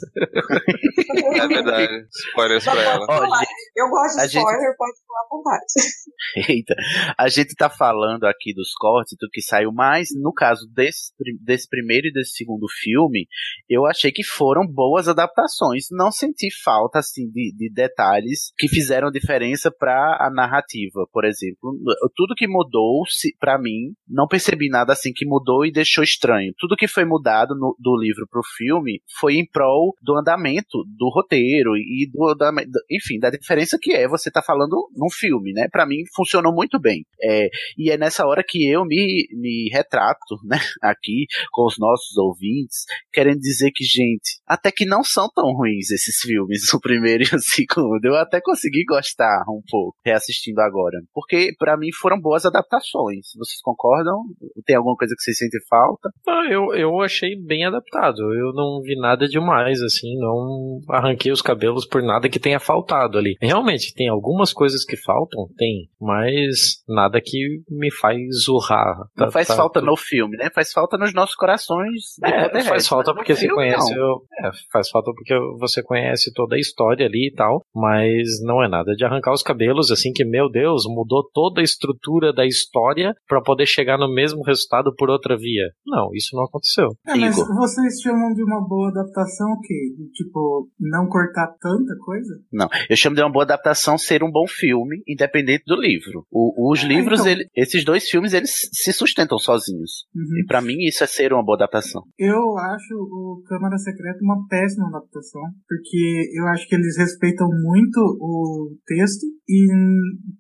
É 1.34 1.46
verdade. 1.48 2.06
Spoilers 2.30 2.64
pra 2.64 2.82
ela. 2.82 3.06
Gente, 3.06 3.48
Eu 3.76 3.88
gosto 3.88 4.18
A 4.20 4.26
de 4.26 4.32
gente- 4.32 4.40
spoiler, 4.42 4.76
pode 4.76 4.92
falar 5.06 5.20
à 5.20 5.28
vontade. 5.30 6.48
Eita, 6.48 6.74
a 7.18 7.28
gente 7.28 7.54
tá 7.54 7.68
falando 7.68 8.24
aqui 8.24 8.54
dos 8.54 8.72
cortes 8.74 9.16
do 9.20 9.28
que 9.30 9.40
saiu, 9.42 9.72
mas 9.72 10.08
no 10.20 10.32
caso 10.32 10.66
desse, 10.72 11.12
desse 11.42 11.68
primeiro 11.68 12.06
e 12.08 12.12
desse 12.12 12.32
segundo 12.36 12.66
filme, 12.82 13.26
eu 13.68 13.84
achei 13.86 14.10
que 14.12 14.22
foram 14.22 14.66
boas 14.66 15.08
adaptações. 15.08 15.86
Não 15.90 16.10
senti 16.10 16.48
falta, 16.62 16.98
assim, 17.00 17.28
de, 17.30 17.52
de 17.56 17.72
detalhes 17.72 18.52
que 18.56 18.68
fizeram 18.68 19.10
diferença 19.10 19.70
pra 19.76 20.18
a 20.20 20.30
narrativa, 20.30 21.06
por 21.12 21.24
exemplo. 21.24 21.76
Tudo 22.14 22.34
que 22.36 22.46
mudou, 22.46 23.02
pra 23.40 23.58
mim, 23.58 23.92
não 24.08 24.26
percebi 24.28 24.68
nada 24.68 24.92
assim 24.92 25.12
que 25.14 25.26
mudou 25.26 25.64
e 25.66 25.72
deixou 25.72 26.04
estranho. 26.04 26.52
Tudo 26.58 26.76
que 26.76 26.86
foi 26.88 27.04
mudado 27.04 27.54
no- 27.56 27.76
do 27.78 27.96
livro 27.98 28.13
pro 28.30 28.42
filme 28.56 29.00
foi 29.18 29.34
em 29.34 29.46
prol 29.46 29.94
do 30.02 30.16
andamento 30.16 30.84
do 30.96 31.08
roteiro 31.08 31.76
e 31.76 32.08
do, 32.12 32.28
andamento, 32.28 32.70
enfim, 32.90 33.18
da 33.18 33.30
diferença 33.30 33.78
que 33.80 33.92
é 33.92 34.08
você 34.08 34.30
tá 34.30 34.42
falando 34.42 34.88
num 34.96 35.10
filme, 35.10 35.52
né? 35.52 35.68
Pra 35.70 35.86
mim 35.86 36.02
funcionou 36.14 36.52
muito 36.52 36.78
bem. 36.80 37.04
É, 37.22 37.48
e 37.78 37.90
é 37.90 37.96
nessa 37.96 38.26
hora 38.26 38.42
que 38.46 38.68
eu 38.68 38.84
me, 38.84 39.26
me 39.32 39.68
retrato, 39.72 40.36
né, 40.44 40.58
aqui 40.82 41.26
com 41.50 41.66
os 41.66 41.78
nossos 41.78 42.16
ouvintes, 42.16 42.84
querendo 43.12 43.40
dizer 43.40 43.70
que, 43.72 43.84
gente, 43.84 44.40
até 44.46 44.70
que 44.70 44.84
não 44.84 45.02
são 45.02 45.28
tão 45.34 45.52
ruins 45.52 45.90
esses 45.90 46.16
filmes, 46.20 46.62
o 46.74 46.80
primeiro 46.80 47.24
e 47.24 47.36
o 47.36 47.38
segundo. 47.38 48.04
Eu 48.04 48.16
até 48.16 48.40
consegui 48.40 48.84
gostar 48.84 49.42
um 49.48 49.62
pouco, 49.68 49.96
reassistindo 50.04 50.60
agora. 50.60 50.98
Porque 51.12 51.52
pra 51.58 51.76
mim 51.76 51.90
foram 51.92 52.20
boas 52.20 52.44
adaptações. 52.44 53.28
Vocês 53.36 53.60
concordam? 53.62 54.22
Tem 54.66 54.76
alguma 54.76 54.96
coisa 54.96 55.14
que 55.16 55.22
vocês 55.22 55.38
sentem 55.38 55.60
falta? 55.68 56.10
Ah, 56.28 56.46
eu, 56.50 56.74
eu 56.74 57.00
achei 57.00 57.36
bem 57.36 57.64
adaptado. 57.64 58.03
Eu 58.12 58.52
não 58.54 58.80
vi 58.82 58.96
nada 58.98 59.26
demais, 59.28 59.80
assim, 59.80 60.16
não 60.18 60.80
arranquei 60.90 61.30
os 61.32 61.42
cabelos 61.42 61.86
por 61.86 62.02
nada 62.02 62.28
que 62.28 62.38
tenha 62.38 62.58
faltado 62.60 63.18
ali. 63.18 63.36
Realmente, 63.40 63.94
tem 63.94 64.08
algumas 64.08 64.52
coisas 64.52 64.84
que 64.84 64.96
faltam, 64.96 65.46
tem, 65.56 65.88
mas 66.00 66.82
nada 66.88 67.20
que 67.22 67.38
me 67.70 67.90
faz 67.92 68.48
urrar. 68.48 68.96
Não 69.16 69.26
Tá- 69.26 69.32
faz 69.32 69.48
tá 69.48 69.56
falta 69.56 69.80
tudo- 69.80 69.90
no 69.90 69.96
filme, 69.96 70.36
né? 70.36 70.48
Faz 70.54 70.72
falta 70.72 70.96
nos 70.96 71.12
nossos 71.14 71.34
corações. 71.34 72.18
É, 72.24 72.62
faz 72.64 72.86
falta 72.88 73.14
porque 73.14 73.34
você 73.34 73.48
conhece. 73.48 73.94
o- 73.98 74.22
é, 74.40 74.50
faz 74.72 74.88
falta 74.90 75.10
porque 75.14 75.34
você 75.58 75.82
conhece 75.82 76.32
toda 76.32 76.56
a 76.56 76.58
história 76.58 77.06
ali 77.06 77.28
e 77.28 77.34
tal. 77.34 77.62
Mas 77.74 78.40
não 78.42 78.62
é 78.62 78.68
nada 78.68 78.92
de 78.94 79.04
arrancar 79.04 79.32
os 79.32 79.42
cabelos, 79.42 79.90
assim, 79.90 80.12
que, 80.12 80.24
meu 80.24 80.48
Deus, 80.50 80.84
mudou 80.86 81.28
toda 81.32 81.60
a 81.60 81.64
estrutura 81.64 82.32
da 82.32 82.46
história 82.46 83.14
pra 83.28 83.40
poder 83.42 83.66
chegar 83.66 83.98
no 83.98 84.12
mesmo 84.12 84.42
resultado 84.42 84.94
por 84.96 85.10
outra 85.10 85.36
via. 85.36 85.68
Não, 85.86 86.10
isso 86.14 86.34
não 86.36 86.44
aconteceu. 86.44 86.88
É, 87.06 87.14
mas 87.14 87.36
você 87.36 87.83
vocês 87.88 88.00
chamam 88.00 88.32
de 88.34 88.42
uma 88.42 88.66
boa 88.66 88.88
adaptação 88.90 89.52
o 89.52 89.60
quê? 89.60 89.74
De, 89.96 90.10
tipo, 90.12 90.68
não 90.80 91.06
cortar 91.08 91.48
tanta 91.60 91.94
coisa? 92.04 92.34
Não, 92.52 92.68
eu 92.88 92.96
chamo 92.96 93.16
de 93.16 93.22
uma 93.22 93.30
boa 93.32 93.44
adaptação 93.44 93.96
ser 93.98 94.22
um 94.22 94.30
bom 94.30 94.46
filme, 94.46 95.02
independente 95.06 95.64
do 95.66 95.76
livro. 95.80 96.24
O- 96.30 96.72
os 96.72 96.82
Ah, 96.82 96.86
livros, 96.88 97.20
então. 97.20 97.32
ele- 97.32 97.48
esses 97.56 97.84
dois 97.84 98.08
filmes, 98.08 98.32
eles 98.32 98.68
se 98.72 98.92
sustentam 98.92 99.38
sozinhos. 99.38 100.06
Uhum. 100.14 100.38
E 100.40 100.46
pra 100.46 100.60
mim 100.60 100.76
isso 100.86 101.04
é 101.04 101.06
ser 101.06 101.32
uma 101.32 101.44
boa 101.44 101.56
adaptação. 101.56 102.02
Eu 102.18 102.56
acho 102.58 102.94
o 102.94 103.42
Câmara 103.46 103.76
Secreta 103.78 104.18
uma 104.22 104.46
péssima 104.48 104.88
adaptação, 104.88 105.42
porque 105.68 106.30
eu 106.38 106.46
acho 106.48 106.68
que 106.68 106.74
eles 106.74 106.96
respeitam 106.96 107.48
muito 107.48 107.98
o 108.20 108.76
texto 108.86 109.24
e 109.48 109.66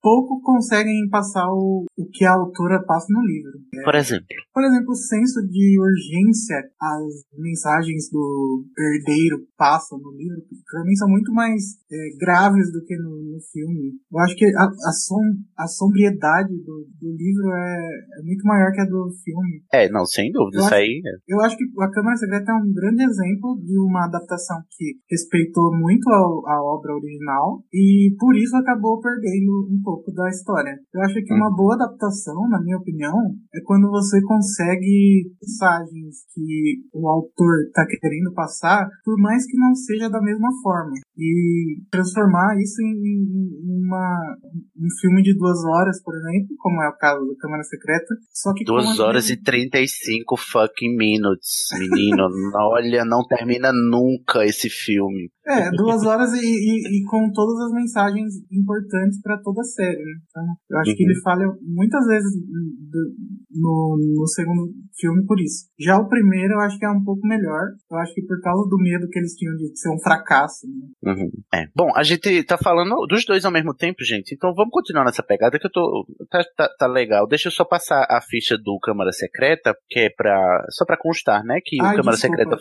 pouco 0.00 0.40
conseguem 0.42 1.08
passar 1.10 1.46
o, 1.50 1.84
o 1.96 2.06
que 2.12 2.24
a 2.24 2.32
autora 2.34 2.82
passa 2.86 3.06
no 3.10 3.20
livro. 3.26 3.52
Por 3.84 3.94
exemplo, 3.94 4.26
Por 4.52 4.64
exemplo, 4.64 4.90
o 4.92 4.94
senso 4.96 5.40
de 5.46 5.76
urgência, 5.80 6.56
as 6.80 7.24
mensagens 7.38 8.08
do 8.10 8.64
herdeiro 8.78 9.38
passam 9.56 9.98
no 9.98 10.12
livro, 10.12 10.40
pra 10.70 10.82
mim 10.84 10.94
são 10.96 11.08
muito 11.08 11.32
mais 11.32 11.62
é, 11.90 11.96
graves 12.18 12.72
do 12.72 12.84
que 12.84 12.96
no, 12.96 13.10
no 13.10 13.38
filme. 13.52 13.92
Eu 14.12 14.18
acho 14.20 14.36
que 14.36 14.44
a, 14.56 14.64
a, 14.64 14.92
som, 14.92 15.20
a 15.58 15.66
sombriedade 15.66 16.54
do, 16.64 16.86
do 17.00 17.10
livro 17.16 17.50
é, 17.52 18.20
é 18.20 18.22
muito 18.22 18.44
maior 18.44 18.72
que 18.72 18.80
a 18.80 18.84
do 18.84 19.08
filme. 19.24 19.62
é, 19.72 19.88
não, 19.90 20.04
sem 20.06 20.30
dúvida, 20.32 20.58
Eu 20.58 20.60
isso 20.60 20.66
acho- 20.66 20.74
aí 20.74 21.02
é. 21.04 21.10
Eu 21.28 21.40
acho 21.40 21.56
que 21.56 21.64
A 21.80 21.90
Câmara 21.90 22.16
Secreta 22.16 22.52
é 22.52 22.54
um 22.54 22.72
grande 22.72 23.02
exemplo 23.04 23.58
de 23.62 23.78
uma 23.78 24.04
adaptação 24.06 24.58
que 24.70 24.94
respeitou 25.10 25.74
muito 25.76 26.08
a, 26.10 26.16
a 26.54 26.62
obra 26.64 26.94
original 26.94 27.62
e 27.72 28.14
por 28.18 28.36
isso 28.36 28.56
acabou 28.56 29.00
perdendo 29.00 29.68
um 29.70 29.80
pouco 29.82 30.12
da 30.12 30.28
história. 30.28 30.78
Eu 30.94 31.00
acho 31.02 31.14
que 31.24 31.32
uma 31.34 31.54
boa 31.54 31.74
adaptação, 31.74 32.48
na 32.48 32.60
minha 32.62 32.76
opinião, 32.78 33.16
é 33.54 33.60
quando 33.64 33.90
você 33.90 34.20
consegue 34.22 35.30
mensagens 35.42 36.16
que 36.34 36.82
o 36.92 37.08
autor 37.08 37.23
está 37.68 37.86
querendo 38.00 38.32
passar, 38.34 38.88
por 39.04 39.16
mais 39.20 39.46
que 39.46 39.56
não 39.56 39.74
seja 39.74 40.08
da 40.08 40.20
mesma 40.20 40.48
forma, 40.62 40.92
e 41.16 41.82
transformar 41.90 42.56
isso 42.60 42.80
em, 42.82 42.92
em- 42.92 43.84
uma, 43.86 44.36
um 44.76 44.88
filme 45.00 45.22
de 45.22 45.36
duas 45.36 45.58
horas, 45.64 46.02
por 46.02 46.14
exemplo, 46.14 46.54
como 46.58 46.82
é 46.82 46.88
o 46.88 46.96
caso 46.96 47.24
da 47.26 47.34
Câmara 47.40 47.62
Secreta, 47.64 48.14
só 48.32 48.52
que 48.54 48.64
Duas 48.64 48.86
as 48.88 48.98
horas 48.98 49.24
mesmas- 49.28 49.38
e 49.40 49.42
35 49.44 50.36
fucking 50.36 50.96
minutes, 50.96 51.66
menino. 51.78 52.28
Olha, 52.72 53.04
não 53.04 53.24
termina 53.26 53.70
nunca 53.72 54.44
esse 54.44 54.68
filme. 54.68 55.30
É, 55.46 55.70
duas 55.72 56.02
horas 56.06 56.32
e, 56.32 56.38
e- 56.40 57.00
e 57.00 57.04
com 57.10 57.30
todas 57.32 57.58
as 57.66 57.72
mensagens 57.72 58.32
importantes 58.50 59.20
para 59.20 59.36
toda 59.42 59.60
a 59.60 59.64
série. 59.64 59.98
Né? 59.98 60.14
Então, 60.30 60.42
eu 60.70 60.78
acho 60.78 60.96
que 60.96 61.04
Uhum. 61.04 61.10
ele 61.10 61.20
falha 61.20 61.46
muitas 61.62 62.06
vezes 62.06 62.32
do- 62.34 63.12
no, 63.60 63.96
no 64.20 64.26
segundo 64.28 64.72
filme 64.98 65.24
por 65.26 65.38
isso. 65.40 65.66
Já 65.78 65.96
o 65.98 66.08
primeiro 66.08 66.54
eu 66.54 66.60
acho 66.60 66.78
que 66.78 66.86
é 66.86 66.90
um 66.90 67.04
pouco 67.04 67.26
melhor. 67.26 67.68
Eu 67.90 67.98
acho 67.98 68.14
que 68.14 68.22
por 68.22 68.40
causa 68.40 68.68
do 68.68 68.76
medo 68.78 69.06
que 69.08 69.18
eles 69.18 69.34
tinham 69.34 69.54
de 69.56 69.78
ser 69.78 69.90
um 69.90 70.00
fracasso. 70.02 70.66
Né? 71.02 71.12
Uhum. 71.12 71.30
É. 71.54 71.66
Bom, 71.76 71.90
a 71.94 72.02
gente 72.02 72.42
tá 72.44 72.56
falando 72.56 72.94
dos 73.06 73.24
dois 73.24 73.44
ao 73.44 73.52
mesmo 73.52 73.74
tempo, 73.74 74.02
gente. 74.02 74.34
Então 74.34 74.52
vamos 74.54 74.70
continuar 74.72 75.04
nessa 75.04 75.22
pegada 75.22 75.58
que 75.58 75.66
eu 75.66 75.70
tô. 75.70 76.06
Tá, 76.30 76.42
tá, 76.56 76.68
tá 76.78 76.86
legal. 76.86 77.26
Deixa 77.28 77.48
eu 77.48 77.52
só 77.52 77.64
passar 77.64 78.06
a 78.08 78.20
ficha 78.22 78.56
do 78.56 78.78
Câmara 78.82 79.12
Secreta, 79.12 79.74
que 79.88 80.00
é 80.00 80.08
pra. 80.10 80.64
Só 80.70 80.84
pra 80.84 80.96
constar, 80.96 81.44
né? 81.44 81.58
Que 81.64 81.80
o 81.80 81.84
Ai, 81.84 81.96
Câmara 81.96 82.16
desculpa, 82.16 82.36
Secreta 82.38 82.56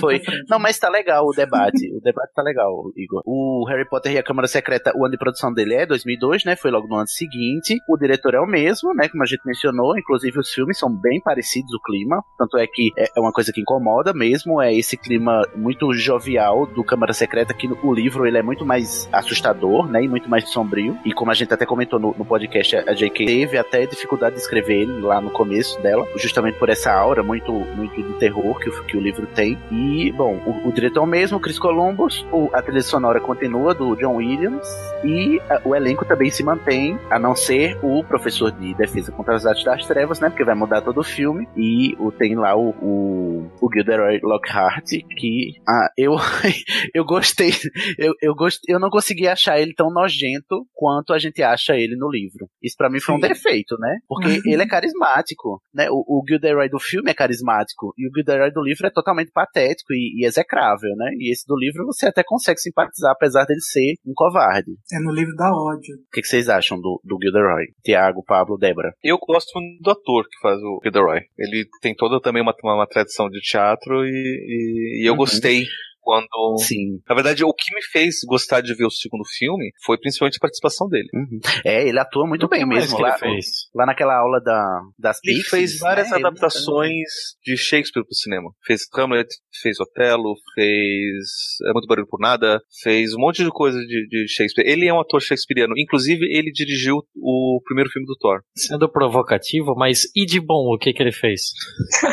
foi. 0.00 0.20
Não, 0.48 0.58
mas 0.58 0.78
tá 0.78 0.88
legal 0.90 1.24
o 1.26 1.32
debate. 1.32 1.94
o 1.94 2.00
debate 2.00 2.23
tá 2.34 2.42
legal, 2.42 2.92
Igor. 2.96 3.22
O 3.26 3.64
Harry 3.68 3.88
Potter 3.88 4.12
e 4.12 4.18
a 4.18 4.22
Câmara 4.22 4.48
Secreta, 4.48 4.92
o 4.94 5.04
ano 5.04 5.12
de 5.12 5.18
produção 5.18 5.52
dele 5.52 5.74
é 5.74 5.86
2002, 5.86 6.44
né? 6.44 6.56
Foi 6.56 6.70
logo 6.70 6.86
no 6.86 6.96
ano 6.96 7.08
seguinte. 7.08 7.78
O 7.88 7.96
diretor 7.96 8.34
é 8.34 8.40
o 8.40 8.46
mesmo, 8.46 8.94
né? 8.94 9.08
Como 9.08 9.22
a 9.22 9.26
gente 9.26 9.42
mencionou. 9.44 9.98
Inclusive, 9.98 10.38
os 10.38 10.50
filmes 10.50 10.78
são 10.78 10.90
bem 10.90 11.20
parecidos, 11.20 11.72
o 11.74 11.80
clima. 11.80 12.22
Tanto 12.38 12.58
é 12.58 12.66
que 12.66 12.90
é 12.96 13.20
uma 13.20 13.32
coisa 13.32 13.52
que 13.52 13.60
incomoda 13.60 14.12
mesmo. 14.12 14.60
É 14.60 14.74
esse 14.74 14.96
clima 14.96 15.42
muito 15.54 15.92
jovial 15.94 16.66
do 16.66 16.84
Câmara 16.84 17.12
Secreta, 17.12 17.54
que 17.54 17.66
o 17.66 17.92
livro 17.92 18.26
ele 18.26 18.38
é 18.38 18.42
muito 18.42 18.64
mais 18.64 19.08
assustador, 19.12 19.90
né? 19.90 20.04
E 20.04 20.08
muito 20.08 20.28
mais 20.28 20.48
sombrio. 20.50 20.98
E 21.04 21.12
como 21.12 21.30
a 21.30 21.34
gente 21.34 21.52
até 21.52 21.66
comentou 21.66 21.98
no, 21.98 22.14
no 22.16 22.24
podcast, 22.24 22.76
a 22.76 22.94
J.K. 22.94 23.26
teve 23.26 23.58
até 23.58 23.86
dificuldade 23.86 24.36
de 24.36 24.42
escrever 24.42 24.82
ele 24.82 25.00
lá 25.00 25.20
no 25.20 25.30
começo 25.30 25.80
dela, 25.82 26.06
justamente 26.16 26.58
por 26.58 26.68
essa 26.68 26.92
aura 26.92 27.22
muito, 27.22 27.52
muito 27.52 28.02
de 28.02 28.12
terror 28.18 28.58
que 28.58 28.68
o, 28.68 28.84
que 28.84 28.96
o 28.96 29.00
livro 29.00 29.26
tem. 29.26 29.58
E, 29.70 30.12
bom, 30.12 30.34
o, 30.46 30.68
o 30.68 30.72
diretor 30.72 31.00
é 31.00 31.02
o 31.02 31.06
mesmo, 31.06 31.40
Chris 31.40 31.58
Columbus, 31.58 32.13
o- 32.32 32.50
a 32.52 32.62
trilha 32.62 32.82
sonora 32.82 33.20
continua 33.20 33.74
do 33.74 33.94
John 33.96 34.16
Williams 34.16 34.66
e 35.04 35.40
a- 35.48 35.60
o 35.64 35.74
elenco 35.74 36.04
também 36.04 36.30
se 36.30 36.42
mantém, 36.42 36.98
a 37.10 37.18
não 37.18 37.34
ser 37.34 37.78
o 37.82 38.02
professor 38.04 38.50
de 38.52 38.74
defesa 38.74 39.12
contra 39.12 39.34
as 39.34 39.46
artes 39.46 39.64
das 39.64 39.86
trevas, 39.86 40.20
né? 40.20 40.28
Porque 40.28 40.44
vai 40.44 40.54
mudar 40.54 40.80
todo 40.82 40.98
o 40.98 41.04
filme. 41.04 41.48
E 41.56 41.94
o, 41.98 42.10
tem 42.12 42.34
lá 42.34 42.56
o, 42.56 42.70
o, 42.80 43.50
o 43.60 43.68
Gilderoy 43.72 44.20
Lockhart, 44.22 44.84
que 45.16 45.54
ah, 45.68 45.88
eu, 45.96 46.14
eu 46.94 47.04
gostei. 47.04 47.50
Eu, 47.98 48.14
eu, 48.22 48.34
gost, 48.34 48.60
eu 48.68 48.78
não 48.78 48.90
consegui 48.90 49.26
achar 49.28 49.58
ele 49.58 49.74
tão 49.74 49.90
nojento 49.92 50.66
quanto 50.74 51.12
a 51.12 51.18
gente 51.18 51.42
acha 51.42 51.76
ele 51.76 51.96
no 51.96 52.10
livro. 52.10 52.48
Isso 52.62 52.76
pra 52.76 52.90
mim 52.90 53.00
foi 53.00 53.14
um 53.14 53.20
Sim. 53.20 53.28
defeito, 53.28 53.76
né? 53.78 53.98
Porque 54.08 54.40
ele 54.46 54.62
é 54.62 54.66
carismático, 54.66 55.62
né? 55.72 55.88
O, 55.90 56.04
o 56.06 56.24
Gilderoy 56.26 56.68
do 56.68 56.78
filme 56.78 57.10
é 57.10 57.14
carismático 57.14 57.94
e 57.98 58.06
o 58.08 58.10
Gilderoy 58.14 58.50
do 58.50 58.62
livro 58.62 58.86
é 58.86 58.90
totalmente 58.90 59.30
patético 59.32 59.92
e, 59.92 60.20
e 60.22 60.26
execrável, 60.26 60.90
né? 60.96 61.10
E 61.18 61.32
esse 61.32 61.46
do 61.46 61.56
livro 61.56 61.84
você 61.86 62.03
até 62.08 62.22
consegue 62.24 62.60
simpatizar, 62.60 63.12
apesar 63.12 63.44
dele 63.44 63.60
ser 63.60 63.94
um 64.06 64.12
covarde. 64.14 64.72
É 64.92 64.98
no 65.00 65.12
livro 65.12 65.34
da 65.34 65.50
ódio. 65.52 65.94
O 65.96 66.10
que, 66.12 66.20
que 66.22 66.26
vocês 66.28 66.48
acham 66.48 66.78
do, 66.80 67.00
do 67.04 67.18
Gilderoy? 67.20 67.66
Tiago, 67.84 68.22
Pablo, 68.24 68.56
Débora? 68.58 68.92
Eu 69.02 69.18
gosto 69.18 69.50
do 69.80 69.90
ator 69.90 70.24
que 70.24 70.38
faz 70.40 70.58
o 70.60 70.80
Gilderoy. 70.82 71.20
Ele 71.38 71.66
tem 71.80 71.94
toda 71.94 72.20
também 72.20 72.42
uma, 72.42 72.54
uma, 72.62 72.74
uma 72.76 72.86
tradição 72.86 73.28
de 73.28 73.40
teatro 73.40 74.04
e, 74.04 74.08
e- 74.10 75.02
e 75.02 75.06
eu 75.08 75.12
Uhum. 75.12 75.18
gostei 75.18 75.64
quando. 76.04 76.58
Sim. 76.58 77.00
Na 77.08 77.14
verdade, 77.14 77.42
o 77.44 77.52
que 77.52 77.74
me 77.74 77.82
fez 77.90 78.16
gostar 78.26 78.60
de 78.60 78.74
ver 78.74 78.84
o 78.84 78.90
segundo 78.90 79.24
filme 79.38 79.70
foi 79.84 79.98
principalmente 79.98 80.36
a 80.36 80.40
participação 80.40 80.88
dele. 80.88 81.08
Uhum. 81.14 81.40
É, 81.64 81.88
ele 81.88 81.98
atua 81.98 82.26
muito 82.26 82.46
bem 82.48 82.66
mesmo 82.66 82.96
que 82.96 83.02
ele 83.02 83.10
lá, 83.10 83.18
fez? 83.18 83.46
lá 83.74 83.86
naquela 83.86 84.16
aula 84.18 84.40
da, 84.40 84.80
das 84.98 85.18
Ele 85.24 85.36
Pixies, 85.36 85.50
fez 85.50 85.78
várias 85.78 86.10
né? 86.10 86.16
Ele- 86.18 86.26
adaptações 86.26 87.08
de 87.42 87.56
Shakespeare 87.56 88.04
pro 88.04 88.14
cinema. 88.14 88.50
Fez 88.64 88.82
Hamlet, 88.94 89.28
fez 89.62 89.80
Otelo, 89.80 90.34
fez 90.54 91.24
É 91.68 91.72
Muito 91.72 91.86
Barulho 91.88 92.06
por 92.08 92.20
Nada, 92.20 92.60
fez 92.82 93.14
um 93.14 93.20
monte 93.20 93.42
de 93.42 93.50
coisa 93.50 93.78
de, 93.78 94.06
de 94.08 94.26
Shakespeare. 94.28 94.66
Ele 94.68 94.86
é 94.86 94.92
um 94.92 95.00
ator 95.00 95.20
shakespeariano. 95.20 95.74
Inclusive, 95.76 96.24
ele 96.36 96.50
dirigiu 96.52 96.96
o 97.16 97.60
primeiro 97.64 97.90
filme 97.90 98.06
do 98.06 98.16
Thor. 98.16 98.40
Sendo 98.56 98.90
provocativo, 98.90 99.74
mas 99.76 100.02
e 100.14 100.24
de 100.26 100.40
bom 100.40 100.74
o 100.74 100.78
que 100.78 100.92
que 100.92 101.02
ele 101.02 101.12
fez? 101.12 101.42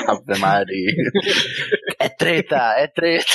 Ave 0.08 0.40
Maria. 0.40 0.92
é 2.06 2.10
treta, 2.10 2.56
é 2.78 2.88
treta. 2.88 3.26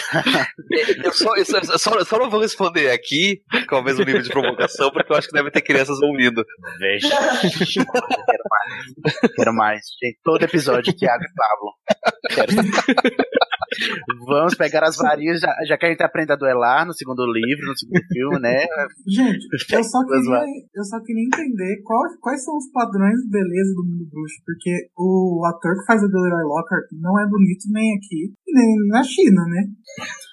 Eu 1.04 1.12
só, 1.12 1.34
eu 1.36 1.44
só, 1.44 1.58
eu 1.58 1.78
só, 1.78 2.04
só 2.04 2.18
não 2.18 2.30
vou 2.30 2.40
responder 2.40 2.90
aqui 2.90 3.40
com 3.68 3.76
o 3.76 3.82
mesmo 3.84 4.04
nível 4.04 4.22
de 4.22 4.28
provocação, 4.30 4.90
porque 4.90 5.12
eu 5.12 5.16
acho 5.16 5.28
que 5.28 5.34
deve 5.34 5.50
ter 5.50 5.62
crianças 5.62 5.98
ouvindo. 6.02 6.44
Veja. 6.78 7.08
Quero 7.08 8.44
mais. 8.50 9.32
Quero 9.36 9.54
mais. 9.54 9.80
Gente, 10.02 10.18
todo 10.22 10.42
episódio, 10.42 10.94
Thiago 10.94 11.22
e 11.24 11.34
Pablo. 11.34 11.72
Quero. 12.34 13.26
Vamos 14.26 14.54
pegar 14.54 14.84
as 14.84 14.96
varinhas, 14.96 15.40
já, 15.40 15.52
já 15.66 15.76
que 15.76 15.86
a 15.86 15.90
gente 15.90 16.02
aprende 16.02 16.32
a 16.32 16.36
duelar 16.36 16.86
no 16.86 16.94
segundo 16.94 17.26
livro, 17.26 17.66
no 17.66 17.76
segundo 17.76 18.00
filme, 18.12 18.38
né? 18.40 18.64
Gente, 19.06 19.46
eu 19.72 19.84
só 19.84 19.98
queria, 20.06 20.40
eu 20.74 20.84
só 20.84 20.98
queria 21.02 21.24
entender 21.26 21.82
qual- 21.84 22.16
quais 22.20 22.44
são 22.44 22.56
os 22.56 22.70
padrões 22.72 23.18
de 23.22 23.28
beleza 23.30 23.74
do 23.74 23.84
mundo 23.84 24.06
bruxo, 24.10 24.36
porque 24.46 24.70
o 24.96 25.42
ator 25.46 25.74
que 25.78 25.86
faz 25.86 26.00
o 26.02 26.06
Gilderoy 26.08 26.44
Lockhart 26.44 26.86
não 26.92 27.20
é 27.20 27.26
bonito 27.28 27.64
nem 27.72 27.96
aqui, 27.96 28.32
na 28.88 29.02
China, 29.02 29.44
né? 29.48 29.68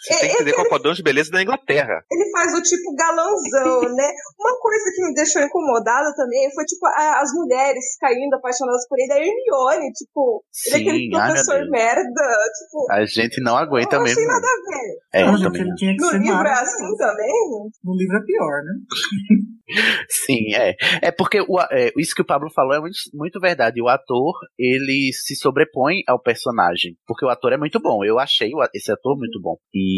Você 0.03 0.19
tem 0.19 0.29
que 0.29 0.35
entender 0.35 0.53
qual 0.53 0.65
é 0.65 0.67
o 0.67 0.69
padrão 0.69 0.93
de 0.93 1.01
beleza 1.03 1.31
da 1.31 1.41
Inglaterra. 1.41 2.03
Ele 2.11 2.29
faz 2.31 2.53
o 2.53 2.61
tipo 2.61 2.93
galãozão, 2.95 3.81
né? 3.95 4.09
Uma 4.39 4.59
coisa 4.59 4.83
que 4.95 5.01
me 5.07 5.13
deixou 5.13 5.41
incomodada 5.41 6.13
também 6.15 6.51
foi, 6.53 6.65
tipo, 6.65 6.85
a- 6.87 7.21
as 7.21 7.31
mulheres 7.33 7.83
caindo 7.99 8.33
apaixonadas 8.35 8.85
por 8.89 8.99
ele. 8.99 9.13
A 9.13 9.17
Hermione, 9.17 9.91
tipo, 9.93 10.43
ele 10.67 10.75
é 10.75 10.79
aquele 10.81 10.97
Sim, 11.09 11.15
ai, 11.15 11.27
professor 11.31 11.57
Deus. 11.59 11.69
merda. 11.69 12.03
Tipo, 12.03 12.91
A 12.91 13.05
gente 13.05 13.41
não 13.41 13.55
aguenta 13.57 13.95
eu 13.95 13.99
não 13.99 14.05
achei 14.05 14.15
mesmo. 14.25 14.31
nada 14.33 14.47
a 14.47 14.69
ver. 14.69 14.93
É, 15.13 15.21
Não, 15.25 15.31
eu 15.31 15.37
gente, 15.37 15.43
também 15.45 15.61
ele 15.61 15.69
não. 15.69 15.75
tinha 15.75 15.95
que 15.95 16.01
No 16.01 16.09
ser 16.09 16.17
livro 16.17 16.31
é 16.31 16.35
maravilhoso. 16.35 16.73
assim 16.75 16.97
também? 16.97 17.31
No 17.83 17.95
livro 17.95 18.17
é 18.17 18.21
pior, 18.25 18.63
né? 18.63 18.73
Sim, 20.09 20.53
é. 20.55 20.75
É 21.01 21.11
porque 21.11 21.39
o, 21.41 21.59
é, 21.71 21.91
isso 21.97 22.13
que 22.13 22.21
o 22.21 22.25
Pablo 22.25 22.49
falou 22.53 22.73
é 22.73 22.79
muito, 22.79 22.97
muito 23.13 23.39
verdade. 23.39 23.81
O 23.81 23.87
ator, 23.87 24.33
ele 24.59 25.11
se 25.13 25.35
sobrepõe 25.35 26.01
ao 26.07 26.21
personagem. 26.21 26.95
Porque 27.07 27.25
o 27.25 27.29
ator 27.29 27.53
é 27.53 27.57
muito 27.57 27.79
bom. 27.79 28.03
Eu 28.03 28.19
achei 28.19 28.51
esse 28.75 28.91
ator 28.91 29.17
muito 29.17 29.39
bom. 29.41 29.55
E, 29.73 29.92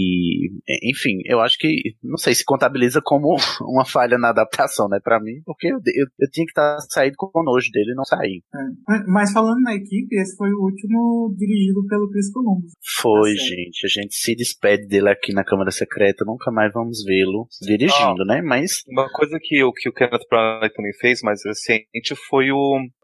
enfim, 0.83 1.19
eu 1.25 1.39
acho 1.39 1.57
que, 1.57 1.95
não 2.03 2.17
sei 2.17 2.33
se 2.35 2.43
contabiliza 2.45 3.01
como 3.03 3.35
uma 3.61 3.85
falha 3.85 4.17
na 4.17 4.29
adaptação, 4.29 4.87
né, 4.89 4.99
pra 5.03 5.19
mim. 5.19 5.41
Porque 5.45 5.67
eu, 5.67 5.77
eu, 5.77 6.05
eu 6.19 6.29
tinha 6.31 6.45
que 6.45 6.51
estar 6.51 6.77
saído 6.89 7.15
com 7.17 7.29
o 7.39 7.43
nojo 7.43 7.69
dele 7.71 7.91
e 7.91 7.95
não 7.95 8.03
saí. 8.05 8.41
É. 8.53 9.03
Mas- 9.07 9.31
falando 9.35 9.59
na 9.61 9.73
equipe, 9.75 10.15
esse 10.15 10.35
foi 10.37 10.49
o 10.53 10.61
último 10.63 11.33
dirigido 11.37 11.85
pelo 11.87 12.09
Chris 12.09 12.31
Columbus. 12.31 12.71
Foi, 13.01 13.31
Tá 13.33 13.37
certo. 13.41 13.49
gente. 13.49 13.85
A 13.85 14.01
gente 14.01 14.15
se 14.15 14.35
despede 14.35 14.87
dele 14.87 15.09
aqui 15.09 15.33
na 15.33 15.43
Câmara 15.43 15.71
Secreta. 15.71 16.23
Nunca 16.25 16.51
mais 16.51 16.71
vamos 16.71 17.03
vê-lo 17.03 17.47
dirigindo, 17.61 18.23
né? 18.25 18.41
Mas, 18.41 18.83
Uma 18.87 19.09
coisa 19.11 19.37
que 19.41 19.61
o 19.63 19.73
que 19.73 19.89
o 19.89 19.93
Kenneth 19.93 20.25
Branagh 20.29 20.69
também 20.73 20.93
fez, 21.01 21.21
mais 21.21 21.41
recente, 21.45 21.87
foi 22.29 22.51
o, 22.51 22.55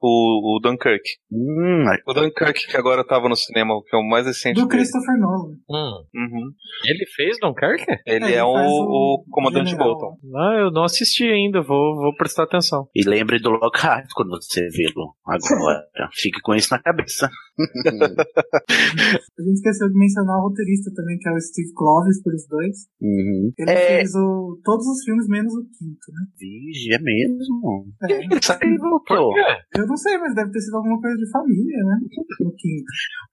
o, 0.02 0.58
o 0.58 0.60
Dunkirk. 0.64 1.04
Hum, 1.32 1.84
O 2.08 2.14
Dunkirk 2.14 2.68
que 2.68 2.78
agora 2.78 3.04
tava 3.06 3.28
no 3.28 3.36
cinema, 3.36 3.74
que 3.86 3.96
é 3.96 4.00
o 4.00 4.08
mais 4.08 4.26
recente 4.26 4.56
Do 4.56 4.68
dele. 4.68 4.80
Christopher 4.82 5.18
Nolan. 5.20 5.56
Hum. 5.70 6.04
Uhum. 6.16 6.52
Ele 6.84 7.06
fez 7.16 7.38
Dunkirk? 7.42 7.84
Ele 8.06 8.26
É, 8.26 8.28
é, 8.30 8.32
ele 8.34 8.42
o, 8.42 8.54
faz 8.54 8.68
o 8.72 9.22
o 9.22 9.26
comandante 9.30 9.70
general. 9.72 9.98
Bolton. 9.98 10.18
Ah, 10.36 10.56
eu 10.60 10.72
não 10.72 10.84
assisti 10.84 11.24
ainda, 11.26 11.62
vou, 11.62 11.96
vou 11.96 12.16
prestar 12.16 12.44
atenção. 12.44 12.88
e 12.96 13.08
lembre 13.08 13.40
do 13.40 13.50
Lockhart 13.52 14.08
quando 14.16 14.30
você 14.32 14.62
vê-lo 14.70 15.14
agora. 15.26 15.84
Fique 16.14 16.40
com 16.42 16.54
isso 16.56 16.70
na 16.72 16.82
cabeça. 16.82 17.30
A 18.12 19.42
gente 19.44 19.54
esqueceu 19.56 19.88
de 19.90 19.98
mencionar 19.98 20.38
o 20.38 20.48
roteirista 20.50 20.92
também, 20.96 21.18
que 21.18 21.28
é 21.30 21.32
o 21.34 21.40
Steve 21.40 21.72
Kloves, 21.76 22.22
por 22.24 22.34
os 22.34 22.48
dois. 22.48 22.78
Uhum. 23.02 23.52
Ele 23.58 23.72
É. 23.72 23.88
fez 23.98 24.14
o, 24.16 24.60
todos 24.64 24.86
os 24.88 25.04
filmes, 25.04 25.28
menos 25.28 25.54
o 25.54 25.62
quinto, 25.64 26.08
né? 26.14 26.26
Vixe, 26.40 26.94
é 26.94 27.00
mesmo? 27.00 27.86
É, 28.10 28.24
Ele 28.24 28.42
saiu 28.42 28.70
e 28.74 28.78
voltou. 28.78 29.34
eu 29.78 29.88
não 29.88 29.98
sei, 29.98 30.18
mas 30.18 30.34
deve 30.36 30.52
ter 30.52 30.60
sido 30.62 30.76
alguma 30.78 31.00
coisa 31.00 31.18
de 31.18 31.30
família, 31.32 31.84
né? 31.84 31.98
No 32.40 32.52
quinto. 32.56 32.86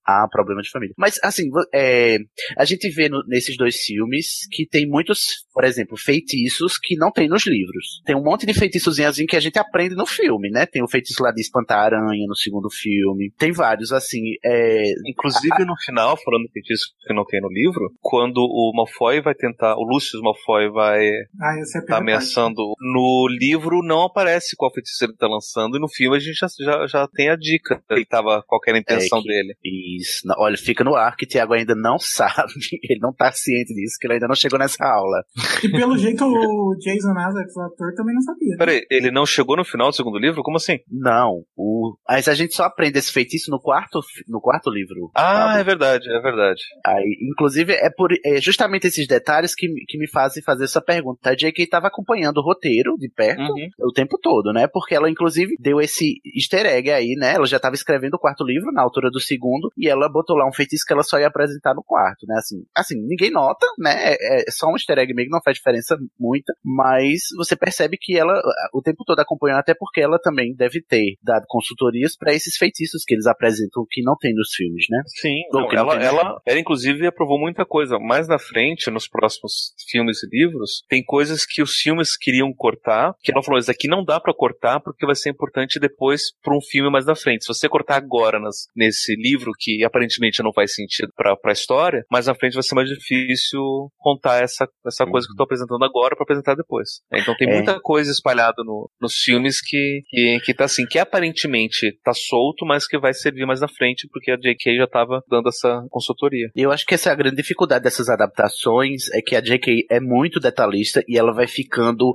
Ah, 0.06 0.26
problema 0.30 0.62
de 0.62 0.70
família. 0.70 0.94
Mas, 0.98 1.18
assim, 1.22 1.44
é, 1.74 2.18
a 2.56 2.64
gente 2.64 2.88
vê 2.90 3.08
no- 3.08 3.22
nesses 3.38 3.56
dois 3.56 3.76
filmes 3.82 4.46
que 4.50 4.66
tem 4.66 4.86
muitos, 4.86 5.44
por 5.54 5.64
exemplo, 5.64 5.96
feitiços 5.96 6.76
que 6.78 6.96
não 6.96 7.10
tem 7.12 7.28
nos 7.28 7.46
livros. 7.46 8.02
Tem 8.04 8.16
um 8.16 8.22
monte 8.22 8.44
de 8.44 8.52
feitiçozinhos 8.54 9.16
que 9.28 9.36
a 9.36 9.40
gente 9.40 9.58
aprende 9.58 9.94
no 9.94 10.06
filme, 10.06 10.50
né? 10.50 10.66
Tem 10.66 10.82
o 10.82 10.88
feitiço 10.88 11.22
lá 11.22 11.30
de 11.32 11.40
espantar 11.40 11.78
a 11.78 11.84
aranha 11.84 12.26
no 12.26 12.36
segundo 12.36 12.68
filme. 12.70 13.32
Tem 13.38 13.52
vários, 13.52 13.92
assim. 13.92 14.20
É, 14.44 14.82
Inclusive 15.06 15.64
no 15.64 15.74
final, 15.84 16.16
falando 16.16 16.48
disso 16.64 16.86
que 17.06 17.14
não 17.14 17.24
tem 17.24 17.40
no 17.40 17.48
livro, 17.48 17.90
quando 18.00 18.38
o 18.38 18.72
Malfoy 18.74 19.20
vai 19.20 19.34
tentar, 19.34 19.76
o 19.76 19.82
Lucius 19.84 20.20
Malfoy 20.22 20.68
vai 20.70 21.06
Ah, 21.40 21.54
é 21.58 21.86
tá 21.86 21.98
ameaçando. 21.98 22.74
No 22.80 23.26
livro 23.30 23.80
não 23.82 24.02
aparece 24.02 24.56
qual 24.56 24.72
feitiço 24.72 25.04
ele 25.04 25.14
tá 25.16 25.26
lançando, 25.28 25.76
e 25.76 25.80
no 25.80 25.88
filme 25.88 26.16
a 26.16 26.20
gente 26.20 26.34
já, 26.34 26.46
já, 26.60 26.86
já 26.86 27.08
tem 27.08 27.28
a 27.30 27.36
dica. 27.36 27.80
Ele 27.90 28.04
tava, 28.04 28.42
qual 28.46 28.60
que 28.60 28.70
era 28.70 28.78
a 28.78 28.80
intenção 28.82 29.18
É 29.18 29.22
que- 29.22 29.28
dele. 29.28 29.54
isso. 29.64 30.20
Olha, 30.38 30.56
fica 30.56 30.82
no 30.84 30.94
ar 30.94 31.16
que 31.16 31.24
o 31.24 31.28
Thiago 31.28 31.52
ainda 31.54 31.74
não 31.74 31.98
sabe. 32.00 32.52
Ele 32.82 32.98
não 33.00 33.12
tá 33.12 33.27
ciente 33.32 33.74
disso, 33.74 33.96
que 34.00 34.06
ele 34.06 34.14
ainda 34.14 34.28
não 34.28 34.34
chegou 34.34 34.58
nessa 34.58 34.84
aula. 34.84 35.22
E 35.62 35.68
pelo 35.70 35.96
jeito 35.96 36.24
o 36.24 36.74
Jason 36.78 37.12
Isaacs, 37.12 37.56
o 37.56 37.60
ator, 37.62 37.94
também 37.94 38.14
não 38.14 38.22
sabia. 38.22 38.50
né? 38.50 38.56
Peraí, 38.58 38.86
ele 38.90 39.10
não 39.10 39.26
chegou 39.26 39.56
no 39.56 39.64
final 39.64 39.90
do 39.90 39.96
segundo 39.96 40.18
livro? 40.18 40.42
Como 40.42 40.56
assim? 40.56 40.78
Não. 40.90 41.42
O... 41.56 41.96
Mas 42.08 42.28
a 42.28 42.34
gente 42.34 42.54
só 42.54 42.64
aprende 42.64 42.98
esse 42.98 43.12
feitiço 43.12 43.50
no 43.50 43.60
quarto, 43.60 44.00
no 44.28 44.40
quarto 44.40 44.70
livro. 44.70 45.10
Ah, 45.14 45.48
sabe? 45.48 45.60
é 45.60 45.64
verdade, 45.64 46.04
é 46.10 46.20
verdade. 46.20 46.60
Aí, 46.86 47.16
inclusive, 47.30 47.72
é, 47.72 47.90
por, 47.90 48.10
é 48.24 48.40
justamente 48.40 48.86
esses 48.86 49.06
detalhes 49.06 49.54
que, 49.54 49.68
me- 49.68 49.84
que 49.86 49.98
me 49.98 50.08
fazem 50.08 50.42
fazer 50.42 50.64
essa 50.64 50.80
pergunta. 50.80 51.30
A 51.30 51.34
J.K. 51.36 51.62
estava 51.64 51.88
acompanhando 51.88 52.38
o 52.38 52.42
roteiro 52.44 52.96
de 52.98 53.08
perto 53.10 53.38
Uhum. 53.38 53.68
o 53.88 53.92
tempo 53.92 54.18
todo, 54.20 54.52
né? 54.52 54.66
Porque 54.66 54.94
ela, 54.94 55.10
inclusive, 55.10 55.54
deu 55.58 55.80
esse 55.80 56.14
easter 56.34 56.66
egg 56.66 56.90
aí, 56.90 57.14
né? 57.18 57.34
Ela 57.34 57.46
já 57.46 57.56
estava 57.56 57.74
escrevendo 57.74 58.14
o 58.14 58.18
quarto 58.18 58.44
livro 58.44 58.72
na 58.72 58.82
altura 58.82 59.10
do 59.10 59.20
segundo 59.20 59.70
e 59.76 59.88
ela 59.88 60.08
botou 60.08 60.36
lá 60.36 60.46
um 60.48 60.52
feitiço 60.52 60.84
que 60.86 60.92
ela 60.92 61.02
só 61.02 61.18
ia 61.18 61.26
apresentar 61.28 61.74
no 61.74 61.82
quarto, 61.82 62.26
né? 62.26 62.34
Assim, 62.38 62.56
assim 62.74 62.96
ninguém 63.18 63.30
nota, 63.30 63.66
né? 63.78 63.94
É, 64.14 64.42
é 64.48 64.50
só 64.50 64.66
um 64.68 64.72
easter 64.74 64.98
egg 64.98 65.12
meio 65.14 65.28
que 65.28 65.32
não 65.34 65.42
faz 65.42 65.56
diferença 65.56 65.96
muita, 66.18 66.52
mas 66.64 67.22
você 67.36 67.56
percebe 67.56 67.96
que 68.00 68.16
ela 68.16 68.40
o 68.72 68.80
tempo 68.82 69.04
todo 69.04 69.18
acompanhou, 69.20 69.58
até 69.58 69.74
porque 69.76 70.00
ela 70.00 70.18
também 70.22 70.54
deve 70.54 70.80
ter 70.82 71.16
dado 71.22 71.44
consultorias 71.48 72.16
para 72.16 72.32
esses 72.34 72.56
feitiços 72.56 73.02
que 73.04 73.14
eles 73.14 73.26
apresentam 73.26 73.84
que 73.90 74.02
não 74.02 74.14
tem 74.18 74.32
nos 74.34 74.50
filmes, 74.54 74.86
né? 74.90 75.02
Sim, 75.20 75.36
não, 75.52 75.70
ela, 75.72 75.96
tem 75.98 76.06
ela, 76.06 76.40
ela 76.46 76.58
inclusive 76.58 77.06
aprovou 77.06 77.38
muita 77.38 77.64
coisa. 77.64 77.98
Mais 77.98 78.28
na 78.28 78.38
frente, 78.38 78.90
nos 78.90 79.08
próximos 79.08 79.72
filmes 79.90 80.22
e 80.22 80.28
livros, 80.30 80.82
tem 80.88 81.02
coisas 81.04 81.44
que 81.44 81.62
os 81.62 81.76
filmes 81.76 82.16
queriam 82.16 82.52
cortar, 82.54 83.14
que 83.20 83.32
ela 83.32 83.42
falou, 83.42 83.58
isso 83.58 83.70
aqui 83.70 83.88
não 83.88 84.04
dá 84.04 84.20
pra 84.20 84.34
cortar 84.34 84.80
porque 84.80 85.06
vai 85.06 85.14
ser 85.14 85.30
importante 85.30 85.80
depois 85.80 86.22
pra 86.42 86.56
um 86.56 86.60
filme 86.60 86.90
mais 86.90 87.06
na 87.06 87.14
frente. 87.16 87.44
Se 87.44 87.48
você 87.48 87.68
cortar 87.68 87.96
agora 87.96 88.38
nas- 88.38 88.66
nesse 88.76 89.14
livro, 89.16 89.52
que 89.58 89.84
aparentemente 89.84 90.42
não 90.42 90.52
faz 90.52 90.74
sentido 90.74 91.10
pra, 91.16 91.36
pra 91.36 91.52
história, 91.52 92.04
mais 92.10 92.26
na 92.26 92.34
frente 92.34 92.54
vai 92.54 92.62
ser 92.62 92.74
mais 92.74 92.88
difícil 92.98 93.60
contar 93.96 94.42
essa, 94.42 94.68
essa 94.86 95.06
coisa 95.06 95.26
que 95.26 95.32
eu 95.32 95.36
tô 95.36 95.44
apresentando 95.44 95.84
agora 95.84 96.14
pra 96.16 96.24
apresentar 96.24 96.54
depois. 96.54 97.00
Então 97.14 97.34
tem 97.36 97.48
É. 97.48 97.54
muita 97.54 97.80
coisa 97.80 98.10
espalhada 98.10 98.62
no- 98.64 98.90
nos 99.00 99.14
filmes 99.14 99.60
que, 99.60 100.02
que, 100.08 100.40
que 100.44 100.54
tá 100.54 100.64
assim, 100.64 100.84
que 100.86 100.98
aparentemente 100.98 101.98
tá 102.04 102.12
solto, 102.14 102.64
mas 102.66 102.86
que 102.86 102.98
vai 102.98 103.12
servir 103.14 103.46
mais 103.46 103.60
na 103.60 103.68
frente, 103.68 104.08
porque 104.12 104.30
a 104.30 104.36
J.K. 104.36 104.76
já 104.76 104.86
tava 104.86 105.22
dando 105.28 105.48
essa 105.48 105.84
consultoria. 105.90 106.48
E 106.54 106.62
eu 106.62 106.70
acho 106.72 106.84
que 106.86 106.94
essa 106.94 107.10
é 107.10 107.12
a 107.12 107.16
grande 107.16 107.36
dificuldade 107.36 107.84
dessas 107.84 108.08
adaptações, 108.08 109.08
é 109.14 109.20
que 109.20 109.34
a 109.36 109.40
J.K. 109.40 109.86
é 109.90 110.00
muito 110.00 110.40
detalhista 110.40 111.02
e 111.08 111.16
ela 111.18 111.32
vai 111.32 111.46
ficando 111.46 112.12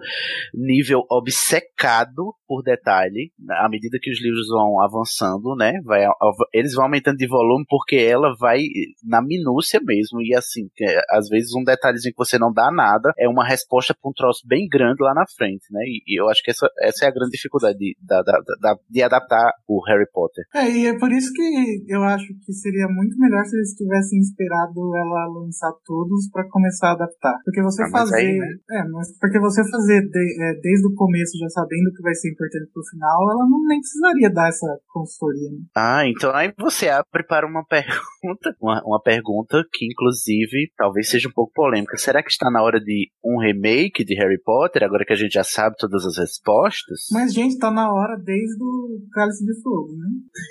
nível 0.53 1.03
obcecado 1.09 2.33
por 2.47 2.61
detalhe, 2.61 3.31
à 3.51 3.67
medida 3.69 3.97
que 4.01 4.11
os 4.11 4.21
livros 4.21 4.47
vão 4.47 4.81
avançando, 4.81 5.55
né? 5.57 5.73
Vai, 5.83 6.05
eles 6.53 6.73
vão 6.73 6.85
aumentando 6.85 7.17
de 7.17 7.27
volume 7.27 7.65
porque 7.67 7.95
ela 7.95 8.33
vai 8.39 8.59
na 9.03 9.21
minúcia 9.21 9.79
mesmo, 9.83 10.21
e 10.21 10.35
assim, 10.35 10.67
que 10.75 10.85
às 11.09 11.27
vezes 11.29 11.53
um 11.55 11.63
detalhezinho 11.63 12.13
que 12.13 12.17
você 12.25 12.37
não 12.37 12.51
dá 12.51 12.71
nada 12.71 13.11
é 13.17 13.27
uma 13.27 13.45
resposta 13.45 13.93
pra 13.93 14.09
um 14.09 14.13
troço 14.13 14.41
bem 14.47 14.67
grande 14.67 15.01
lá 15.03 15.13
na 15.13 15.25
frente, 15.37 15.65
né? 15.71 15.81
E, 15.85 16.01
e 16.07 16.19
eu 16.21 16.29
acho 16.29 16.41
que 16.43 16.51
essa, 16.51 16.67
essa 16.81 17.05
é 17.05 17.07
a 17.07 17.11
grande 17.13 17.31
dificuldade 17.31 17.77
de, 17.77 17.95
da- 18.01 18.21
da- 18.21 18.39
da- 18.61 18.79
de 18.89 19.01
adaptar 19.03 19.51
o 19.67 19.83
Harry 19.87 20.05
Potter. 20.11 20.43
É, 20.55 20.69
e 20.69 20.87
é 20.87 20.97
por 20.97 21.11
isso 21.11 21.31
que 21.33 21.83
eu 21.87 22.03
acho 22.03 22.27
que 22.45 22.53
seria 22.53 22.87
muito 22.89 23.17
melhor 23.17 23.43
se 23.45 23.55
eles 23.55 23.73
tivessem 23.75 24.19
esperado 24.19 24.79
ela 24.97 25.27
lançar 25.41 25.71
todos 25.85 26.29
pra 26.31 26.47
começar 26.49 26.89
a 26.89 26.93
adaptar. 26.93 27.35
Porque 27.45 27.61
você 27.61 27.83
Ah, 27.83 27.89
fazer. 27.91 28.15
aí, 28.17 28.37
né? 28.37 28.47
É, 28.71 28.83
mas 28.89 29.07
porque 29.19 29.39
você 29.39 29.61
fazer 29.69 30.01
de- 30.01 30.43
é, 30.43 30.53
desde 30.61 30.87
o 30.87 30.95
começo, 30.95 31.37
já 31.37 31.49
sabendo 31.49 31.91
que 31.95 32.01
vai 32.01 32.13
ser 32.15 32.31
importante 32.31 32.69
pro 32.73 32.83
final, 32.89 33.21
ela 33.31 33.45
não 33.49 33.59
nem 33.67 33.79
precisaria 33.79 34.29
dar 34.31 34.49
essa 34.49 34.67
consultoria. 34.91 35.49
Né? 35.51 35.57
Ah, 35.75 36.03
então 36.07 36.31
aí 36.33 36.51
você 36.57 36.89
abre 36.89 37.23
para 37.27 37.47
uma 37.47 37.63
pergunta, 37.65 38.55
uma, 38.61 38.81
uma 38.85 39.01
pergunta 39.01 39.63
que 39.71 39.85
inclusive 39.85 40.62
talvez 40.77 41.09
seja 41.09 41.29
um 41.29 41.31
pouco 41.31 41.51
polêmica. 41.53 41.97
Será 41.97 42.23
que 42.23 42.31
está 42.31 42.49
na 42.49 42.61
hora 42.61 42.79
de 42.79 43.09
um 43.23 43.39
remake 43.39 44.03
de 44.03 44.15
Harry 44.15 44.41
Potter, 44.41 44.83
agora 44.83 45.05
que 45.05 45.13
a 45.13 45.15
gente 45.15 45.33
já 45.33 45.43
sabe 45.43 45.75
todas 45.77 46.05
as 46.05 46.17
respostas? 46.17 47.07
Mas, 47.11 47.33
gente, 47.33 47.57
tá 47.57 47.71
na 47.71 47.91
hora 47.91 48.17
desde 48.17 48.63
o 48.63 48.99
Cálice 49.13 49.45
de 49.45 49.61
Fogo, 49.61 49.93
né? 49.97 50.07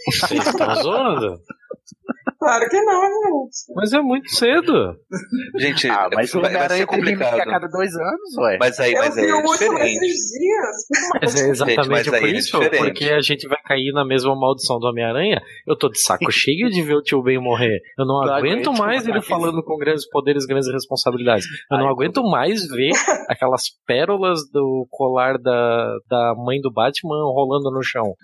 Vocês 0.06 0.46
estão 0.46 0.74
zoando? 0.76 1.38
Claro 2.42 2.68
que 2.68 2.80
não, 2.82 3.00
gente. 3.00 3.74
Mas 3.76 3.92
é 3.92 4.00
muito 4.00 4.28
cedo. 4.30 4.96
Gente, 5.58 5.88
Ah, 5.88 6.08
mas 6.12 6.34
o 6.34 6.40
vai, 6.40 6.50
vai 6.52 6.68
ser 6.68 6.74
Homem-Aranha 6.74 6.86
complicado. 6.86 7.40
a 7.40 7.44
cada 7.44 7.66
dois 7.68 7.94
anos, 7.94 8.36
ué. 8.38 8.56
Mas 8.58 8.80
aí, 8.80 8.92
Eu 8.92 8.98
mas 9.02 9.16
aí 9.16 9.26
vi 9.26 9.32
o 9.32 9.36
é 9.38 9.42
diferente. 9.42 10.00
dias. 10.00 10.76
Mas 11.20 11.34
é 11.36 11.48
exatamente 11.50 11.88
mas 11.88 12.12
aí 12.12 12.20
por 12.20 12.28
é 12.28 12.32
isso, 12.32 12.58
diferente. 12.60 12.78
porque 12.84 13.04
a 13.10 13.20
gente 13.20 13.46
vai 13.48 13.58
cair 13.64 13.92
na 13.92 14.04
mesma 14.04 14.34
maldição 14.34 14.78
do 14.78 14.86
Homem-Aranha. 14.88 15.40
Eu 15.66 15.76
tô 15.76 15.88
de 15.88 16.00
saco 16.00 16.30
cheio 16.32 16.68
de 16.70 16.82
ver 16.82 16.94
o 16.96 17.02
tio 17.02 17.22
Ben 17.22 17.38
morrer. 17.38 17.80
Eu 17.98 18.04
não, 18.06 18.20
Não 18.24 18.34
aguento 18.34 18.68
aguento 18.70 18.78
mais 18.78 19.06
ele 19.06 19.22
falando 19.22 19.62
com 19.62 19.76
grandes 19.76 20.08
poderes, 20.08 20.44
grandes 20.46 20.70
responsabilidades. 20.72 21.46
Eu 21.70 21.78
não 21.78 21.86
Ai, 21.86 21.92
aguento 21.92 22.22
mais 22.24 22.66
ver 22.66 22.90
aquelas 23.28 23.62
pérolas 23.86 24.40
do 24.52 24.86
colar 24.90 25.38
da, 25.38 25.96
da 26.08 26.34
mãe 26.36 26.60
do 26.60 26.72
Batman 26.72 27.14
rolando 27.32 27.70
no 27.70 27.82
chão. 27.82 28.14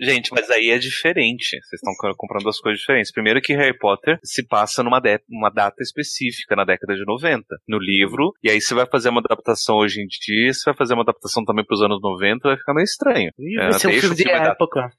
Gente, 0.00 0.30
mas 0.32 0.50
aí 0.50 0.70
é 0.70 0.78
diferente. 0.78 1.50
Vocês 1.60 1.80
estão 1.82 1.92
comprando 2.16 2.42
duas 2.44 2.58
coisas 2.58 2.80
diferentes. 2.80 3.12
Primeiro 3.12 3.40
que 3.44 3.54
Harry 3.54 3.76
Potter 3.78 4.18
se 4.24 4.46
passa 4.46 4.82
numa 4.82 5.00
uma 5.28 5.50
data 5.50 5.82
específica, 5.82 6.56
na 6.56 6.64
década 6.64 6.94
de 6.94 7.04
90, 7.04 7.44
no 7.68 7.78
livro. 7.78 8.32
E 8.42 8.48
aí 8.50 8.60
você 8.60 8.74
vai 8.74 8.86
fazer 8.86 9.10
uma 9.10 9.20
adaptação 9.20 9.76
hoje 9.76 10.00
em 10.00 10.06
dia, 10.06 10.52
você 10.52 10.62
vai 10.64 10.74
fazer 10.76 10.94
uma 10.94 11.02
adaptação 11.02 11.44
também 11.44 11.64
pros 11.64 11.82
anos 11.82 12.00
90, 12.00 12.48
vai 12.48 12.56
ficar 12.56 12.72
meio 12.74 12.84
estranho. 12.84 13.30
Ih, 13.38 13.58
É, 13.60 13.70
vai 13.70 13.72
ser 13.78 13.88
um 13.88 13.90
deixa 13.90 14.00
filme 14.06 14.16
de 14.16 14.22
filme 14.24 14.38
da- 14.40 14.50
época. 14.52 14.90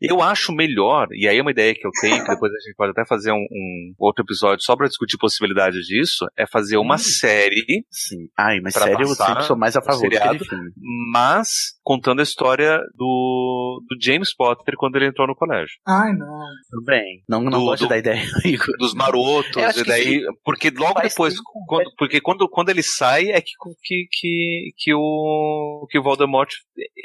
Eu 0.00 0.22
acho 0.22 0.52
melhor, 0.52 1.08
e 1.12 1.28
aí 1.28 1.36
é 1.38 1.42
uma 1.42 1.50
ideia 1.50 1.74
que 1.74 1.86
eu 1.86 1.90
tenho, 2.00 2.24
que 2.24 2.30
depois 2.30 2.52
a 2.52 2.58
gente 2.60 2.74
pode 2.76 2.92
até 2.92 3.04
fazer 3.06 3.32
um, 3.32 3.36
um 3.50 3.94
outro 3.98 4.24
episódio 4.24 4.64
só 4.64 4.74
pra 4.76 4.86
discutir 4.88 5.18
possibilidades 5.18 5.84
disso, 5.86 6.24
é 6.38 6.46
fazer 6.46 6.76
uma 6.78 6.96
série, 6.98 7.84
Sim. 7.90 8.28
Ai, 8.38 8.60
mas 8.62 8.72
Pra 8.74 8.84
sério, 8.86 9.02
eu 9.02 9.14
sempre 9.14 9.42
sou 9.44 9.56
mais 9.56 9.76
a 9.76 9.82
favor 9.82 10.08
do 10.08 10.10
que 10.18 10.38
de 10.38 10.48
filme. 10.48 10.70
mas 11.12 11.48
contando 11.90 12.20
a 12.20 12.22
história 12.22 12.78
do, 12.94 13.82
do 13.88 13.96
James 14.00 14.32
Potter 14.34 14.74
quando 14.76 14.94
ele 14.94 15.06
entrou 15.08 15.26
no 15.26 15.34
colégio. 15.34 15.74
Ai, 15.88 16.12
não. 16.12 16.40
Tudo 16.70 16.84
bem. 16.84 17.22
Não, 17.28 17.42
não 17.42 17.50
Do- 17.50 17.64
gosto 17.64 17.82
do- 17.82 17.88
da 17.88 17.98
ideia, 17.98 18.22
Igor. 18.46 18.76
dos 18.78 18.94
marotos, 18.94 19.76
e 19.76 19.84
daí. 19.84 20.04
sim. 20.04 20.20
Porque 20.44 20.70
logo 20.70 20.94
Faz 20.94 21.08
depois, 21.12 21.34
sim. 21.34 21.40
quando, 21.66 21.90
porque 21.98 22.20
quando, 22.20 22.48
quando 22.48 22.68
ele 22.68 22.82
sai, 22.82 23.30
é 23.30 23.40
que, 23.40 23.50
que, 23.82 24.04
que, 24.12 24.70
que 24.76 24.94
o 24.94 25.86
que 25.90 25.98
o 25.98 26.02
Voldemort 26.02 26.48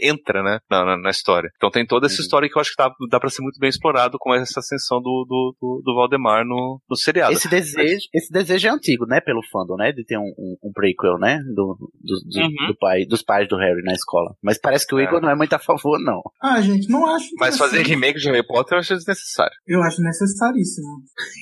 entra, 0.04 0.44
né? 0.44 0.60
Na, 0.70 0.86
na, 0.86 0.98
na 0.98 1.10
história. 1.10 1.50
Então 1.56 1.72
tem 1.72 1.86
toda 1.86 2.06
essa 2.06 2.16
Uhum. 2.18 2.22
história 2.22 2.50
que 2.50 2.56
eu 2.58 2.62
acho 2.62 2.72
que 2.72 2.78
dá, 2.84 2.92
dá 3.10 3.20
pra 3.20 3.30
ser 3.30 3.42
muito 3.42 3.58
bem 3.60 3.70
explorado 3.70 4.18
com 4.20 4.34
essa 4.36 4.60
ascensão 4.60 5.00
do, 5.02 5.26
do, 5.28 5.56
do, 5.60 5.82
do 5.84 5.96
Valdemar 5.96 6.46
no, 6.46 6.80
no 6.88 6.96
seriado. 6.96 7.34
Esse 7.34 7.50
desejo, 7.50 8.08
esse 8.14 8.32
desejo 8.32 8.68
é 8.68 8.72
antigo, 8.72 9.06
né, 9.08 9.20
pelo 9.20 9.42
fandom, 9.52 9.76
né, 9.78 9.92
de 9.92 10.06
ter 10.06 10.18
um, 10.18 10.32
um, 10.38 10.56
um 10.66 10.72
prequel, 10.72 11.18
né, 11.18 11.40
do, 11.56 11.76
do, 12.02 12.20
do, 12.30 12.40
Uhum. 12.42 12.68
do 12.68 12.78
pai, 12.78 13.06
dos 13.06 13.24
pais 13.24 13.48
do 13.48 13.58
Harry 13.58 13.82
na 13.84 13.94
escola. 13.94 14.36
Mas 14.44 14.60
parece 14.60 14.75
parece 14.76 14.88
que 14.88 14.96
o 14.96 15.00
Igor 15.00 15.22
não 15.22 15.30
é 15.30 15.36
muito 15.36 15.54
a 15.54 15.60
favor, 15.60 15.98
não. 16.04 16.22
Ah, 16.42 16.60
gente, 16.62 16.90
não 16.90 17.06
acho. 17.16 17.30
Mas 17.40 17.58
fazer 17.58 17.82
remake 17.84 18.20
de 18.20 18.28
Harry 18.30 18.46
Potter 18.46 18.74
eu 18.76 18.80
acho 18.80 18.94
desnecessário. 18.96 19.54
Eu 19.68 19.82
acho 19.84 20.02
necessaríssimo. 20.02 20.88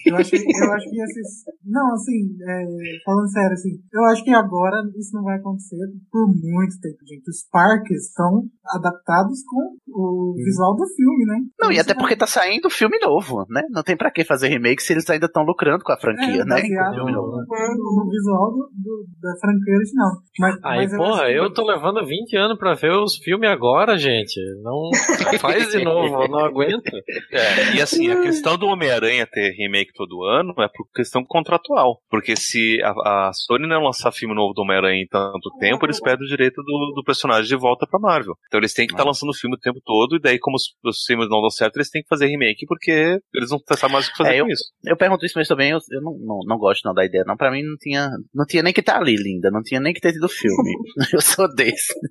Eu 0.06 0.16
acho, 0.18 0.36
eu 0.36 0.74
acho 0.74 0.90
que 0.90 1.02
esses. 1.02 1.44
Não, 1.66 1.94
assim, 1.94 2.36
é, 2.48 2.66
falando 3.06 3.30
sério, 3.32 3.54
assim, 3.54 3.70
eu 3.94 4.04
acho 4.06 4.24
que 4.24 4.32
agora 4.32 4.78
isso 4.98 5.16
não 5.16 5.24
vai 5.24 5.38
acontecer 5.38 5.78
por 6.12 6.28
muito 6.28 6.80
tempo, 6.82 6.98
gente. 7.08 7.28
Os 7.30 7.48
parques 7.52 8.08
estão 8.10 8.44
adaptados 8.76 9.40
com 9.48 9.76
o 9.90 10.34
visual 10.36 10.76
do 10.76 10.86
filme, 10.96 11.26
né? 11.26 11.38
Não, 11.60 11.70
e 11.72 11.74
Isso 11.74 11.82
até 11.82 11.94
vai- 11.94 12.02
porque 12.04 12.16
tá 12.16 12.28
saindo 12.28 12.70
filme 12.70 12.98
novo, 13.00 13.46
né? 13.50 13.64
Não 13.72 13.84
tem 13.84 13.96
pra 13.98 14.12
que 14.12 14.24
fazer 14.24 14.48
remake 14.50 14.82
se 14.84 14.94
eles 14.94 15.10
ainda 15.10 15.26
estão 15.26 15.44
lucrando 15.44 15.84
com 15.84 15.92
a 15.92 15.98
franquia, 16.00 16.42
é, 16.42 16.46
né? 16.46 16.62
baseado 16.62 16.90
Com 16.90 16.96
filme 16.96 17.12
novo. 17.14 17.32
no, 17.32 18.04
no 18.04 18.10
visual 18.10 18.52
do, 18.52 18.70
do- 18.76 19.06
da 19.22 19.34
franquia 19.40 19.76
original. 19.76 20.12
Mas, 20.40 20.56
Aí, 20.64 20.78
mas 20.78 20.94
eu 20.94 20.98
porra, 21.00 21.22
acho 21.24 21.26
que- 21.32 21.38
eu 21.40 21.54
tô 21.54 21.66
levando 21.66 22.06
20 22.06 22.36
anos 22.38 22.58
pra 22.58 22.74
ver 22.74 22.92
os 22.92 23.13
filmes 23.18 23.50
agora, 23.50 23.98
gente. 23.98 24.40
Não 24.62 24.90
faz 25.40 25.70
de 25.72 25.84
novo, 25.84 26.24
eu 26.24 26.30
não 26.30 26.40
aguento. 26.40 26.96
É, 27.32 27.76
e 27.76 27.82
assim, 27.82 28.10
a 28.10 28.22
questão 28.22 28.58
do 28.58 28.68
Homem-Aranha 28.68 29.28
ter 29.28 29.52
remake 29.52 29.94
todo 29.94 30.24
ano 30.24 30.54
é 30.60 30.68
por 30.68 30.88
questão 30.94 31.24
contratual. 31.26 32.02
Porque 32.10 32.36
se 32.36 32.80
a, 32.84 33.28
a 33.28 33.32
Sony 33.34 33.68
não 33.68 33.84
lançar 33.84 34.12
filme 34.12 34.36
novo 34.36 34.54
do 34.54 34.62
Homem-Aranha 34.62 35.02
em 35.02 35.08
tanto 35.08 35.50
tempo, 35.60 35.86
eles 35.86 36.00
perdem 36.00 36.26
o 36.26 36.30
direito 36.30 36.62
do, 36.64 36.94
do 36.96 37.04
personagem 37.04 37.48
de 37.48 37.56
volta 37.56 37.88
pra 37.88 38.00
Marvel. 38.00 38.36
Então 38.48 38.60
eles 38.60 38.74
têm 38.74 38.88
que 38.88 38.94
estar 38.94 39.04
lançando 39.04 39.34
filme 39.34 39.56
o 39.56 39.60
tempo 39.60 39.80
todo, 39.84 40.16
e 40.16 40.22
daí, 40.22 40.40
como 40.40 40.56
os, 40.56 40.64
os 40.84 41.04
filmes 41.06 41.30
não 41.30 41.42
dão 41.42 41.50
certo, 41.50 41.78
eles 41.78 41.90
têm 41.90 42.02
que 42.02 42.08
fazer 42.08 42.28
remake, 42.28 42.66
porque 42.68 43.20
eles 43.34 43.50
não 43.50 43.60
sabem 43.78 43.94
mais 43.94 44.08
o 44.08 44.12
que 44.12 44.18
fazer 44.18 44.36
É, 44.36 44.42
com 44.42 44.50
isso. 44.50 44.64
Eu 44.86 44.98
pergunto 44.98 45.26
isso, 45.26 45.38
mas 45.38 45.48
também 45.48 45.72
eu, 45.72 45.80
eu 45.92 46.02
não, 46.02 46.18
não, 46.20 46.40
não 46.46 46.58
gosto 46.58 46.84
não 46.86 46.94
da 46.94 47.06
ideia, 47.06 47.24
não. 47.26 47.36
Pra 47.36 47.52
mim 47.52 47.64
não 47.64 47.78
tinha, 47.78 48.10
não 48.34 48.46
tinha 48.46 48.64
nem 48.64 48.74
que 48.74 48.80
estar 48.80 48.98
ali, 48.98 49.16
linda. 49.16 49.50
Não 49.52 49.62
tinha 49.62 49.80
nem 49.80 49.94
que 49.94 50.02
ter 50.02 50.14
tido 50.14 50.28
filme. 50.30 50.74
eu 51.14 51.22
sou 51.22 51.54
desse. 51.54 51.94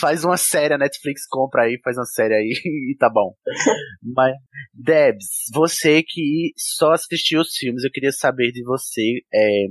faz 0.00 0.24
uma 0.24 0.36
série, 0.36 0.74
a 0.74 0.78
Netflix 0.78 1.26
compra 1.28 1.62
aí, 1.62 1.80
faz 1.82 1.96
uma 1.96 2.06
série 2.06 2.34
aí 2.34 2.52
e 2.92 2.96
tá 2.98 3.10
bom. 3.10 3.34
Mas, 4.02 4.34
Debs, 4.74 5.26
você 5.52 6.02
que 6.02 6.52
só 6.56 6.92
assistiu 6.92 7.40
os 7.40 7.54
filmes, 7.56 7.84
eu 7.84 7.90
queria 7.90 8.12
saber 8.12 8.50
de 8.52 8.62
você. 8.64 9.20
é, 9.34 9.66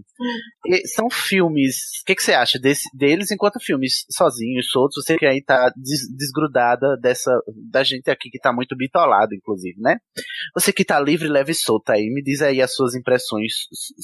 são 0.88 1.10
filmes. 1.10 1.76
O 2.02 2.06
que, 2.06 2.16
que 2.16 2.24
você 2.24 2.34
acha 2.34 2.60
desse, 2.60 2.84
deles 2.94 3.32
enquanto 3.32 3.60
filmes 3.60 4.06
sozinhos, 4.12 4.68
soltos? 4.70 5.04
Você 5.04 5.18
que 5.18 5.26
aí 5.26 5.44
tá 5.44 5.72
des- 5.76 6.10
desgrudada 6.16 6.98
dessa. 7.02 7.32
da 7.70 7.84
gente 7.84 8.10
aqui 8.10 8.30
que 8.30 8.40
tá 8.40 8.54
muito 8.54 8.76
bitolado, 8.76 9.34
inclusive, 9.36 9.80
né? 9.80 9.98
Você 10.56 10.72
que 10.72 10.86
tá 10.86 11.00
livre, 11.00 11.28
leve 11.28 11.52
e 11.52 11.56
solto 11.56 11.90
aí, 11.92 12.10
me 12.10 12.22
diz 12.24 12.42
aí 12.42 12.62
as 12.62 12.74
suas 12.74 12.96
impressões 12.96 13.52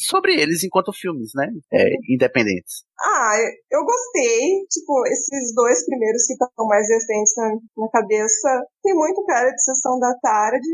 sobre 0.08 0.34
eles 0.40 0.64
enquanto 0.64 0.94
filmes, 0.94 1.32
né? 1.36 1.48
É, 1.74 1.90
independentes. 2.10 2.84
Ah, 3.02 3.38
eu 3.72 3.86
gostei. 3.86 4.66
Tipo, 4.70 5.08
esses 5.08 5.54
dois 5.56 5.86
primeiros 5.86 6.26
que 6.28 6.34
estão 6.34 6.68
mais 6.68 6.88
recentes 6.90 7.34
na, 7.38 7.50
na 7.78 7.90
cabeça, 7.92 8.66
tem 8.82 8.94
muito 8.96 9.24
cara 9.26 9.50
de 9.52 9.62
sessão 9.64 10.00
da 10.00 10.14
tarde. 10.22 10.68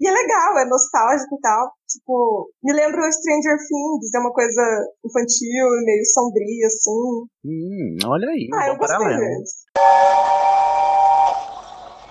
E 0.00 0.08
é 0.08 0.10
legal, 0.12 0.58
é 0.58 0.64
nostálgico 0.66 1.34
e 1.36 1.40
tal. 1.40 1.70
Tipo, 1.88 2.50
me 2.62 2.72
lembra 2.72 3.00
o 3.00 3.12
Stranger 3.12 3.56
Things, 3.56 4.14
é 4.14 4.18
uma 4.18 4.32
coisa 4.32 4.62
infantil, 5.04 5.66
meio 5.84 6.04
sombria, 6.12 6.66
assim. 6.66 7.26
Hum, 7.44 7.96
olha 8.06 8.28
aí, 8.28 8.48
Ah, 8.54 8.64
um 8.64 8.68
eu 8.68 8.76
gostei. 8.76 8.98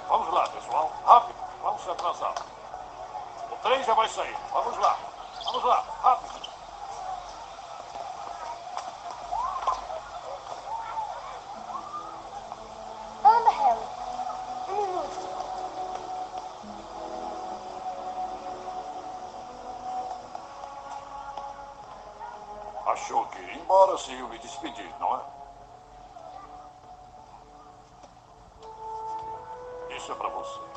Vamos 0.08 0.34
lá, 0.34 0.50
pessoal. 0.50 0.92
Rápido. 1.04 1.36
Vamos 1.62 1.82
se 1.82 1.90
atrasar. 1.90 2.36
O 3.52 3.56
trem 3.64 3.84
já 3.84 3.94
vai 3.94 4.08
sair. 4.10 4.36
Vamos 4.54 4.78
lá. 4.78 4.98
Vamos 5.46 5.64
lá. 5.66 5.82
Rápido. 6.02 6.35
Achou 23.06 23.24
que 23.28 23.38
ir 23.40 23.58
embora 23.58 23.96
sem 24.00 24.18
eu 24.18 24.28
me 24.28 24.40
despedir, 24.40 24.92
não 25.00 25.16
é? 25.16 25.22
Isso 29.96 30.12
é 30.12 30.16
pra 30.16 30.28
você. 30.30 30.75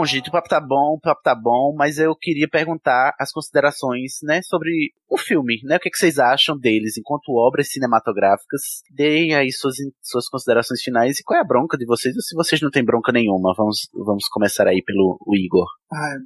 Bom, 0.00 0.06
gente, 0.06 0.30
o 0.30 0.32
papo 0.32 0.48
tá 0.48 0.58
bom, 0.58 0.94
o 0.94 0.98
papo 0.98 1.20
tá 1.22 1.34
bom, 1.34 1.74
mas 1.76 1.98
eu 1.98 2.16
queria 2.16 2.48
perguntar 2.48 3.14
as 3.20 3.30
considerações, 3.30 4.14
né, 4.22 4.40
sobre 4.40 4.94
o 5.06 5.18
filme, 5.18 5.60
né? 5.62 5.76
O 5.76 5.78
que, 5.78 5.90
que 5.90 5.98
vocês 5.98 6.18
acham 6.18 6.56
deles 6.58 6.96
enquanto 6.96 7.36
obras 7.36 7.70
cinematográficas? 7.70 8.62
Deem 8.90 9.34
aí 9.34 9.52
suas, 9.52 9.76
suas 10.00 10.26
considerações 10.26 10.80
finais 10.80 11.18
e 11.18 11.22
qual 11.22 11.36
é 11.36 11.42
a 11.42 11.46
bronca 11.46 11.76
de 11.76 11.84
vocês, 11.84 12.16
ou 12.16 12.22
se 12.22 12.34
vocês 12.34 12.62
não 12.62 12.70
têm 12.70 12.82
bronca 12.82 13.12
nenhuma. 13.12 13.52
Vamos, 13.54 13.90
vamos 13.92 14.26
começar 14.28 14.66
aí 14.66 14.82
pelo 14.82 15.18
Igor. 15.34 15.66
Ah, 15.92 16.16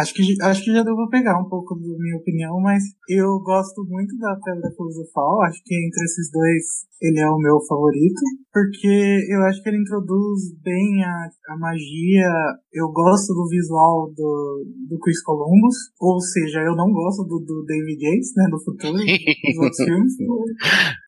acho 0.00 0.14
que, 0.14 0.22
acho 0.40 0.62
que 0.62 0.72
já 0.72 0.84
pra 0.84 0.94
pegar 1.10 1.40
um 1.40 1.48
pouco 1.48 1.74
da 1.74 1.98
minha 1.98 2.18
opinião, 2.18 2.60
mas 2.60 2.84
eu 3.08 3.40
gosto 3.40 3.84
muito 3.88 4.16
da 4.18 4.36
Pedra 4.36 4.70
Filosofal. 4.70 5.42
Acho 5.42 5.60
que 5.64 5.74
entre 5.74 6.04
esses 6.04 6.30
dois 6.30 6.86
ele 7.00 7.20
é 7.20 7.28
o 7.28 7.38
meu 7.38 7.60
favorito, 7.68 8.20
porque 8.52 9.26
eu 9.28 9.42
acho 9.44 9.62
que 9.62 9.68
ele 9.68 9.80
introduz 9.82 10.54
bem 10.62 11.04
a, 11.04 11.28
a 11.52 11.58
magia. 11.58 12.30
Eu 12.72 12.88
gosto 12.88 13.34
do 13.34 13.48
visual 13.48 14.10
do, 14.16 14.64
do 14.88 14.98
Chris 15.00 15.22
Columbus, 15.22 15.76
ou 16.00 16.20
seja, 16.20 16.60
eu 16.60 16.74
não 16.74 16.90
gosto 16.92 17.24
do, 17.24 17.38
do 17.40 17.64
David 17.66 18.02
Yates, 18.02 18.32
né, 18.36 18.44
do 18.50 18.62
futuro, 18.62 18.96
dos 18.96 19.58
outros 19.58 19.76
filmes. 19.84 20.12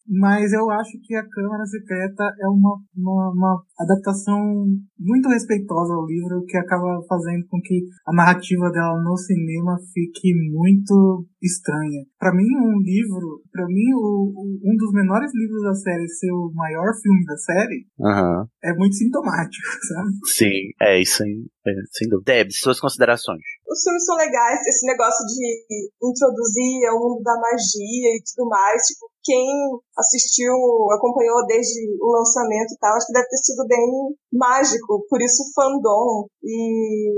mas 0.06 0.52
eu 0.52 0.70
acho 0.70 0.98
que 1.02 1.14
a 1.14 1.26
Câmara 1.26 1.64
Secreta 1.66 2.24
é 2.40 2.48
uma, 2.48 2.76
uma, 2.96 3.32
uma 3.32 3.62
adaptação 3.80 4.66
muito 4.98 5.28
respeitosa 5.28 5.94
ao 5.94 6.06
livro 6.06 6.44
que 6.46 6.56
acaba 6.56 7.00
fazendo 7.08 7.46
com 7.48 7.60
que 7.62 7.80
a 8.06 8.12
narrativa 8.14 8.70
dela 8.70 9.02
no 9.02 9.16
cinema 9.16 9.78
fique 9.92 10.34
muito 10.52 11.26
estranha. 11.42 12.02
Para 12.18 12.34
mim, 12.34 12.46
um 12.58 12.78
livro, 12.82 13.42
para 13.52 13.66
mim, 13.66 13.92
o, 13.94 14.32
o- 14.34 14.58
um 14.64 14.74
dos 14.76 14.92
menores 14.92 15.30
livros 15.34 15.62
da 15.62 15.74
série 15.74 16.08
ser 16.08 16.30
o 16.32 16.50
maior 16.54 16.90
filme 17.00 17.24
da 17.24 17.36
série 17.36 17.86
Aham. 18.00 18.46
é 18.64 18.72
muito 18.74 18.96
sintomático, 18.96 19.68
sabe? 19.88 20.10
Sim, 20.24 20.60
é 20.82 21.00
isso 21.00 21.22
aí. 21.22 21.46
É, 21.66 21.70
sem 21.92 22.08
dúvida. 22.08 22.32
Deb, 22.32 22.48
suas 22.52 22.80
considerações. 22.80 23.42
Os 23.68 23.82
filmes 23.82 24.04
são 24.04 24.16
legais, 24.16 24.60
esse 24.66 24.86
negócio 24.86 25.24
de 25.26 25.88
introduzir 26.02 26.88
o 26.90 26.98
mundo 26.98 27.22
da 27.22 27.34
magia 27.36 28.10
e 28.16 28.22
tudo 28.34 28.48
mais. 28.48 28.80
Tipo, 28.88 29.06
quem 29.22 29.44
assistiu, 29.98 30.54
acompanhou 30.96 31.44
desde 31.46 31.78
o 32.00 32.10
lançamento 32.12 32.72
e 32.72 32.78
tal, 32.80 32.96
acho 32.96 33.06
que 33.06 33.12
deve 33.12 33.28
ter 33.28 33.36
sido 33.36 33.66
bem 33.68 34.16
mágico. 34.32 35.04
Por 35.10 35.20
isso, 35.20 35.42
fandom. 35.54 36.26
E. 36.42 37.12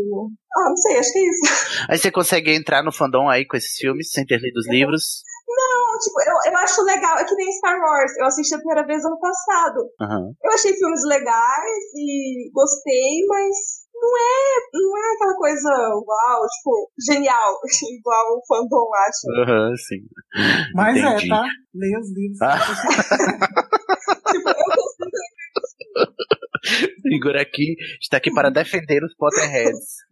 Ah, 0.56 0.68
não 0.68 0.76
sei, 0.76 0.98
acho 0.98 1.12
que 1.12 1.18
é 1.18 1.28
isso. 1.28 1.86
Aí 1.88 1.98
você 1.98 2.10
consegue 2.10 2.54
entrar 2.54 2.82
no 2.82 2.92
fandom 2.92 3.28
aí 3.28 3.46
com 3.46 3.56
esses 3.56 3.76
filmes 3.76 4.10
sem 4.10 4.26
ter 4.26 4.40
lido 4.40 4.56
os 4.58 4.68
livros? 4.68 5.22
Não, 5.48 5.98
tipo, 5.98 6.20
eu, 6.22 6.52
eu 6.52 6.58
acho 6.58 6.82
legal. 6.82 7.18
É 7.18 7.24
que 7.24 7.34
nem 7.34 7.52
Star 7.52 7.78
Wars. 7.80 8.16
Eu 8.18 8.26
assisti 8.26 8.54
a 8.54 8.58
primeira 8.58 8.86
vez 8.86 9.04
ano 9.04 9.18
passado. 9.18 9.90
Aham. 10.00 10.32
Eu 10.42 10.50
achei 10.52 10.72
filmes 10.74 11.04
legais 11.04 11.84
e 11.94 12.50
gostei, 12.52 13.26
mas 13.28 13.56
não 13.94 14.16
é, 14.16 14.60
não 14.72 14.96
é 14.96 15.14
aquela 15.14 15.34
coisa 15.36 15.70
uau, 15.70 16.46
tipo, 16.46 16.90
genial, 17.06 17.58
igual 17.98 18.38
o 18.38 18.42
fandom 18.46 18.88
acha. 18.94 19.26
Aham, 19.42 19.76
sim. 19.76 20.02
Mas 20.74 20.96
Entendi. 20.96 21.26
é, 21.26 21.28
tá? 21.28 21.44
Leia 21.74 21.98
os 22.00 22.10
livros. 22.12 22.40
Ah. 22.42 22.58
tipo, 24.32 24.48
eu 24.48 24.54
consigo 24.54 25.10
Igor 27.06 27.36
aqui 27.36 27.76
está 28.00 28.16
aqui 28.18 28.32
para 28.32 28.50
defender 28.50 29.02
os 29.04 29.14
Potterheads. 29.14 30.04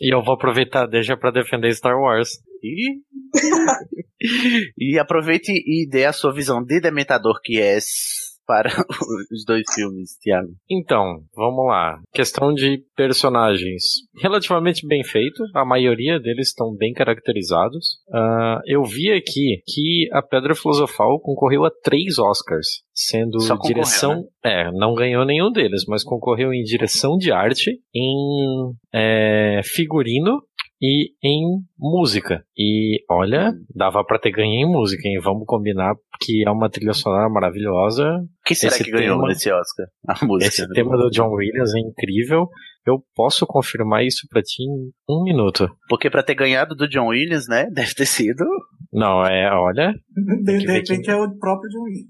E 0.00 0.14
eu 0.14 0.22
vou 0.22 0.34
aproveitar 0.34 0.86
deixa 0.86 1.16
pra 1.16 1.30
defender 1.30 1.72
Star 1.74 1.96
Wars. 1.96 2.38
E, 2.62 3.00
e 4.94 4.98
aproveite 4.98 5.52
e 5.52 5.88
dê 5.88 6.04
a 6.04 6.12
sua 6.12 6.32
visão 6.32 6.62
de 6.62 6.80
Dementador 6.80 7.40
que 7.42 7.60
és 7.60 8.29
para 8.50 8.68
os 9.30 9.44
dois 9.46 9.62
filmes, 9.72 10.18
Thiago. 10.20 10.48
Então, 10.68 11.20
vamos 11.36 11.66
lá. 11.68 12.00
Questão 12.12 12.52
de 12.52 12.82
personagens. 12.96 13.84
Relativamente 14.20 14.84
bem 14.88 15.04
feito. 15.04 15.44
A 15.54 15.64
maioria 15.64 16.18
deles 16.18 16.48
estão 16.48 16.74
bem 16.74 16.92
caracterizados. 16.92 17.98
Ah, 18.12 18.60
eu 18.66 18.82
vi 18.82 19.12
aqui 19.12 19.62
que 19.72 20.08
a 20.12 20.20
Pedra 20.20 20.56
Filosofal 20.56 21.20
concorreu 21.20 21.64
a 21.64 21.70
três 21.84 22.18
Oscars. 22.18 22.66
Sendo 22.92 23.38
direção. 23.62 24.16
né? 24.44 24.66
É, 24.66 24.72
não 24.72 24.94
ganhou 24.94 25.24
nenhum 25.24 25.52
deles, 25.52 25.84
mas 25.86 26.02
concorreu 26.02 26.52
em 26.52 26.62
direção 26.62 27.16
de 27.16 27.30
arte, 27.30 27.70
em 27.94 28.72
é, 28.92 29.60
figurino 29.62 30.42
e 30.80 31.12
em 31.22 31.42
música. 31.78 32.44
E 32.56 33.04
olha, 33.10 33.52
dava 33.74 34.04
pra 34.04 34.18
ter 34.18 34.30
ganho 34.30 34.52
em 34.52 34.66
música, 34.70 35.02
hein? 35.08 35.20
Vamos 35.22 35.44
combinar 35.46 35.94
que 36.20 36.42
é 36.46 36.50
uma 36.50 36.70
trilha 36.70 36.92
sonora 36.92 37.28
maravilhosa. 37.28 38.04
Quem 38.44 38.54
será 38.56 38.74
Esse 38.74 38.84
que 38.84 38.90
ganhou 38.90 39.16
tema- 39.16 39.28
nesse 39.28 39.50
Oscar? 39.52 39.86
A 40.08 40.24
música. 40.24 40.48
Esse 40.48 40.68
tema 40.72 40.96
do 40.96 41.10
John 41.10 41.30
Williams 41.32 41.74
é 41.74 41.80
incrível. 41.80 42.48
Eu 42.86 43.02
posso 43.14 43.46
confirmar 43.46 44.04
isso 44.04 44.26
pra 44.30 44.40
ti 44.42 44.62
em 44.62 44.90
um 45.08 45.22
minuto. 45.22 45.68
Porque 45.88 46.08
pra 46.08 46.22
ter 46.22 46.34
ganhado 46.34 46.74
do 46.74 46.88
John 46.88 47.08
Williams, 47.08 47.46
né? 47.48 47.66
Deve 47.74 47.94
ter 47.94 48.06
sido 48.06 48.44
Não, 48.92 49.24
é, 49.24 49.48
olha. 49.54 49.92
De, 50.44 50.58
que 50.58 50.66
de 50.66 50.72
repente 50.72 51.10
é 51.10 51.14
o 51.16 51.30
próprio 51.38 51.70
John 51.70 51.82
Williams. 51.84 52.08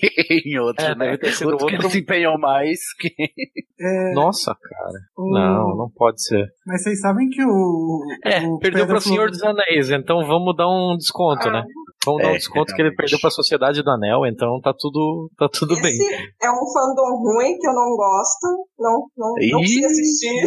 em 0.46 0.58
outro, 0.58 0.84
É, 0.84 0.94
né? 0.94 1.04
deve 1.06 1.18
ter 1.18 1.32
sido 1.32 1.50
outro 1.52 1.66
que 1.66 1.74
outro. 1.74 1.90
se 1.90 1.98
empenhou 2.00 2.38
mais 2.38 2.78
que. 2.98 3.10
É, 3.80 4.12
Nossa, 4.12 4.56
cara. 4.60 4.98
o- 5.16 5.30
Não, 5.32 5.76
não 5.76 5.88
pode 5.94 6.20
ser. 6.20 6.44
Mas 6.66 6.82
vocês 6.82 7.00
sabem 7.00 7.28
que 7.28 7.40
o. 7.44 8.00
É, 8.24 8.40
o 8.40 8.58
perdeu 8.58 8.80
Pedra 8.80 8.86
pra 8.86 9.00
Senhor 9.00 9.30
dos 9.30 9.40
Anéis, 9.44 9.90
então 9.92 10.26
vamos 10.26 10.56
dar 10.56 10.66
um 10.68 10.96
desconto, 10.96 11.48
né? 11.48 11.62
Vamos 12.04 12.22
dar 12.22 12.28
um 12.30 12.32
É, 12.34 12.38
desconto 12.38 12.74
que 12.74 12.82
ele 12.82 12.88
realmente. 12.88 12.96
perdeu 12.96 13.20
pra 13.20 13.30
Sociedade 13.30 13.80
do 13.84 13.90
Anel, 13.92 14.26
então 14.26 14.60
tá 14.60 14.74
tudo, 14.76 15.30
tá 15.38 15.48
tudo 15.48 15.80
bem. 15.80 15.92
Esse 15.92 16.24
é 16.42 16.50
um 16.50 16.66
fandom 16.72 17.22
ruim 17.22 17.56
que 17.56 17.68
eu 17.68 17.72
não 17.72 17.94
gosto. 17.94 18.66
Não, 18.80 19.06
não, 19.16 19.34
não 19.38 19.60
assistir. 19.60 20.42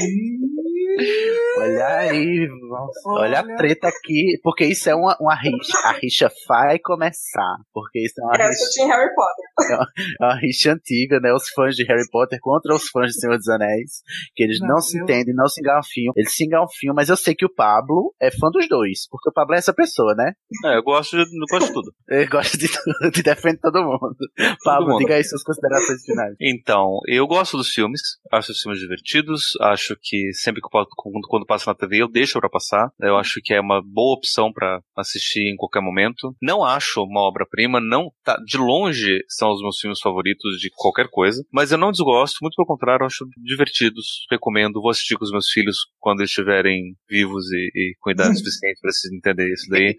Olha 1.57 1.87
aí, 1.99 2.47
nossa, 2.69 2.99
olha 3.09 3.39
a 3.39 3.43
Olha. 3.43 3.55
treta 3.57 3.87
aqui, 3.87 4.39
porque 4.43 4.65
isso 4.65 4.89
é 4.89 4.95
uma, 4.95 5.15
uma 5.19 5.35
rixa. 5.35 5.77
A 5.85 5.91
rixa 5.93 6.31
vai 6.47 6.79
começar, 6.79 7.55
porque 7.73 7.99
isso 8.05 8.15
é 8.19 8.23
uma 8.23 8.35
É, 8.37 8.43
eu 8.45 8.49
rixa, 8.49 8.69
tinha 8.73 8.87
Harry 8.87 9.09
Potter. 9.15 9.45
é 10.21 10.25
uma 10.25 10.35
rixa 10.39 10.73
antiga, 10.73 11.19
né? 11.19 11.33
Os 11.33 11.49
fãs 11.49 11.75
de 11.75 11.83
Harry 11.85 12.09
Potter 12.11 12.39
contra 12.41 12.73
os 12.73 12.87
fãs 12.89 13.07
de 13.11 13.19
Senhor 13.19 13.37
dos 13.37 13.47
Anéis, 13.49 14.01
que 14.35 14.43
eles 14.43 14.59
não, 14.59 14.67
Não, 14.69 14.81
se 14.81 14.97
eu- 14.97 15.03
entendem, 15.03 15.33
não 15.35 15.47
se 15.47 15.61
engafiam. 15.61 16.13
Eles 16.15 16.35
se 16.35 16.45
engafiam, 16.45 16.93
mas 16.95 17.09
eu 17.09 17.17
sei 17.17 17.35
que 17.35 17.45
o 17.45 17.53
Pablo 17.53 18.13
é 18.21 18.31
fã 18.31 18.49
dos 18.51 18.67
dois, 18.67 19.07
porque 19.09 19.29
o 19.29 19.33
Pablo 19.33 19.55
é 19.55 19.57
essa 19.57 19.73
pessoa, 19.73 20.13
né? 20.15 20.33
É, 20.65 20.77
eu 20.77 20.83
gosto 20.83 21.11
de, 21.17 21.21
eu 21.23 21.45
gosto 21.49 21.67
de 21.67 21.73
tudo. 21.73 21.91
Ele 22.09 22.27
gosta 22.27 22.57
de 22.57 22.67
tudo 22.67 23.11
e 23.19 23.23
defende 23.23 23.59
todo 23.59 23.83
mundo. 23.83 24.15
Pablo, 24.63 24.89
mundo. 24.89 24.99
diga 24.99 25.15
aí 25.15 25.23
suas 25.23 25.43
considerações 25.43 26.03
finais. 26.05 26.35
Então, 26.39 26.99
eu 27.07 27.27
gosto 27.27 27.57
dos 27.57 27.69
filmes, 27.69 28.01
acho 28.31 28.51
os 28.51 28.61
filmes 28.61 28.79
divertidos, 28.79 29.51
acho 29.61 29.95
que 30.01 30.33
sempre 30.33 30.61
que 30.61 30.67
eu, 30.67 30.80
quando, 30.95 31.27
quando 31.27 31.45
passa 31.45 31.69
na 31.71 31.75
TV 31.75 32.01
eu 32.01 32.07
deixo 32.09 32.39
pra 32.39 32.49
passar. 32.49 32.89
Eu 32.99 33.17
acho 33.17 33.39
que 33.43 33.53
é 33.53 33.59
uma 33.61 33.81
boa 33.83 34.15
opção 34.15 34.51
pra 34.51 34.79
assistir 34.97 35.51
em 35.51 35.55
qualquer 35.55 35.81
momento. 35.81 36.35
Não 36.41 36.63
acho 36.63 37.01
uma 37.03 37.21
obra-prima, 37.21 37.79
não 37.79 38.11
tá 38.23 38.37
de 38.45 38.57
longe 38.57 39.19
são 39.29 39.51
os 39.51 39.61
meus 39.61 39.77
filmes 39.79 39.99
favoritos 39.99 40.57
de 40.59 40.69
qualquer 40.73 41.07
coisa, 41.09 41.43
mas 41.51 41.71
eu 41.71 41.77
não 41.77 41.91
desgosto, 41.91 42.37
muito 42.41 42.55
pelo 42.55 42.67
contrário, 42.67 43.03
eu 43.03 43.07
acho 43.07 43.25
divertidos, 43.37 44.25
recomendo, 44.29 44.81
vou 44.81 44.89
assistir 44.91 45.15
com 45.17 45.23
os 45.23 45.31
meus 45.31 45.47
filhos 45.49 45.77
quando 45.99 46.19
eles 46.19 46.29
estiverem 46.31 46.95
vivos 47.09 47.45
e, 47.51 47.71
e 47.75 47.93
com 47.99 48.11
idade 48.11 48.35
suficiente 48.37 48.79
pra 48.81 48.91
se 48.91 49.15
entender 49.15 49.51
isso 49.51 49.69
daí. 49.69 49.95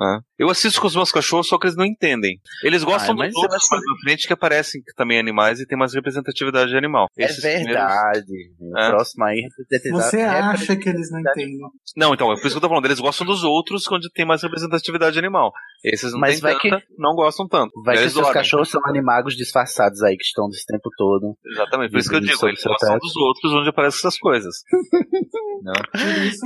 Ah. 0.00 0.18
Eu 0.38 0.48
assisto 0.48 0.80
com 0.80 0.86
os 0.86 0.94
meus 0.94 1.10
cachorros, 1.10 1.48
só 1.48 1.58
que 1.58 1.66
eles 1.66 1.76
não 1.76 1.84
entendem. 1.84 2.38
Eles 2.62 2.84
gostam 2.84 3.20
Ah, 3.20 3.26
dos 3.26 3.34
outros 3.34 3.66
mais 3.70 3.84
pra 3.84 4.00
frente 4.04 4.26
que 4.28 4.32
aparecem 4.32 4.80
que 4.80 4.94
também 4.94 5.18
animais 5.18 5.58
e 5.58 5.66
tem 5.66 5.76
mais 5.76 5.92
representatividade 5.94 6.70
de 6.70 6.76
animal. 6.76 7.06
Esses 7.18 7.42
é 7.42 7.56
primeiros- 7.56 7.82
verdade. 7.82 8.32
O 8.60 8.78
É. 8.78 8.88
próximo 8.90 9.24
aí 9.24 9.47
Você 9.90 10.20
acha 10.20 10.76
que 10.76 10.88
eles 10.88 11.10
não 11.10 11.20
entendem? 11.20 11.58
Não, 11.96 12.14
então, 12.14 12.32
é 12.32 12.34
por 12.36 12.46
isso 12.46 12.50
que 12.50 12.56
eu 12.56 12.60
tô 12.60 12.68
falando. 12.68 12.84
Eles 12.84 13.00
gostam 13.00 13.26
dos 13.26 13.44
outros 13.44 13.86
onde 13.90 14.10
tem 14.10 14.26
mais 14.26 14.42
representatividade 14.42 15.18
animal. 15.18 15.52
Esses 15.84 16.12
não 16.12 16.20
Mas 16.20 16.40
tem 16.40 16.42
vai 16.42 16.58
tanta, 16.58 16.84
não 16.98 17.14
gostam 17.14 17.46
tanto. 17.46 17.70
Vai 17.84 17.94
que 17.94 18.00
eles 18.02 18.08
os 18.08 18.14
seus 18.14 18.26
dormem. 18.26 18.42
cachorros 18.42 18.68
são 18.70 18.80
animagos 18.86 19.36
disfarçados 19.36 20.02
aí 20.02 20.16
que 20.16 20.24
estão 20.24 20.48
desse 20.48 20.66
tempo 20.66 20.90
todo. 20.96 21.36
Exatamente, 21.46 21.90
por 21.92 21.98
isso 21.98 22.08
que 22.10 22.16
eu 22.16 22.20
digo, 22.20 22.48
eles 22.48 22.60
teto. 22.62 22.98
dos 22.98 23.16
outros 23.16 23.52
onde 23.52 23.68
aparecem 23.68 23.98
essas 23.98 24.18
coisas. 24.18 24.54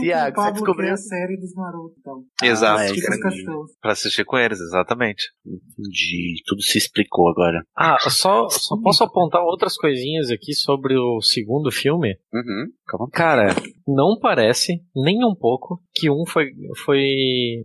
Tiago, 0.01 0.35
que 0.35 0.41
você 0.43 0.53
descobriu? 0.53 0.93
a 0.93 0.97
série 0.97 1.37
dos 1.37 1.55
Marotos. 1.55 1.97
Então. 1.99 2.23
Exato. 2.43 2.81
é, 2.81 2.85
Assistir 2.87 3.07
com 3.07 3.13
os 3.13 3.19
entendi. 3.19 3.45
cachorros. 3.45 3.71
pra 3.81 3.93
assistir 3.93 4.25
com 4.25 4.39
eles, 4.39 4.61
exatamente. 4.61 5.25
Entendi. 5.47 6.43
Tudo 6.47 6.63
se 6.63 6.79
explicou 6.79 7.29
agora. 7.31 7.63
Ah, 7.77 7.99
só, 8.09 8.49
só 8.49 8.77
posso 8.83 9.05
apontar 9.05 9.43
outras 9.43 9.77
coisinhas 9.77 10.31
aqui 10.31 10.53
sobre 10.55 10.97
o 10.97 11.21
segundo 11.21 11.71
filme. 11.71 12.17
Uhum. 12.33 12.67
Cara, 13.13 13.55
não 13.87 14.19
parece 14.21 14.83
nem 14.95 15.25
um 15.25 15.35
pouco 15.35 15.81
que 15.95 16.11
um 16.11 16.25
foi, 16.27 16.47
foi 16.85 17.03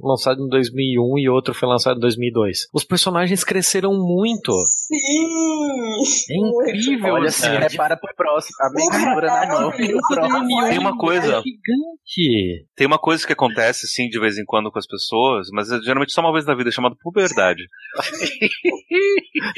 lançado 0.02 0.42
em 0.42 0.48
2001 0.48 1.18
e 1.20 1.30
outro 1.30 1.54
foi 1.58 1.68
lançado 1.70 1.98
em 1.98 2.02
2002. 2.02 2.68
Os 2.74 2.84
personagens 2.84 3.44
cresceram 3.44 3.92
muito. 3.94 4.52
Sim! 4.66 6.32
É 6.32 6.38
incrível. 6.38 7.14
Olha, 7.14 7.28
assim, 7.30 7.48
é 7.48 7.60
prepara 7.68 7.98
pro 7.98 8.14
próximo. 8.16 8.56
A 8.62 8.70
mentora 8.74 9.28
na 9.28 9.48
mão. 9.48 9.72
próximo- 9.72 10.68
Tem 10.70 10.78
uma 10.80 10.98
coisa, 10.98 11.28
É 11.38 11.42
gigante. 11.42 12.66
tem 12.76 12.88
uma 12.88 12.98
coisa 13.00 13.26
que 13.26 13.34
acontece, 13.34 13.86
assim, 13.86 14.08
de 14.08 14.20
vez 14.20 14.38
em 14.38 14.46
quando 14.46 14.72
com 14.72 14.80
as 14.80 14.88
pessoas, 14.88 15.48
mas 15.52 15.72
é 15.72 15.80
geralmente 15.82 16.14
só 16.14 16.22
uma 16.22 16.34
vez 16.34 16.46
na 16.46 16.56
vida, 16.56 16.72
chamada 16.72 16.96
puberdade. 17.02 17.64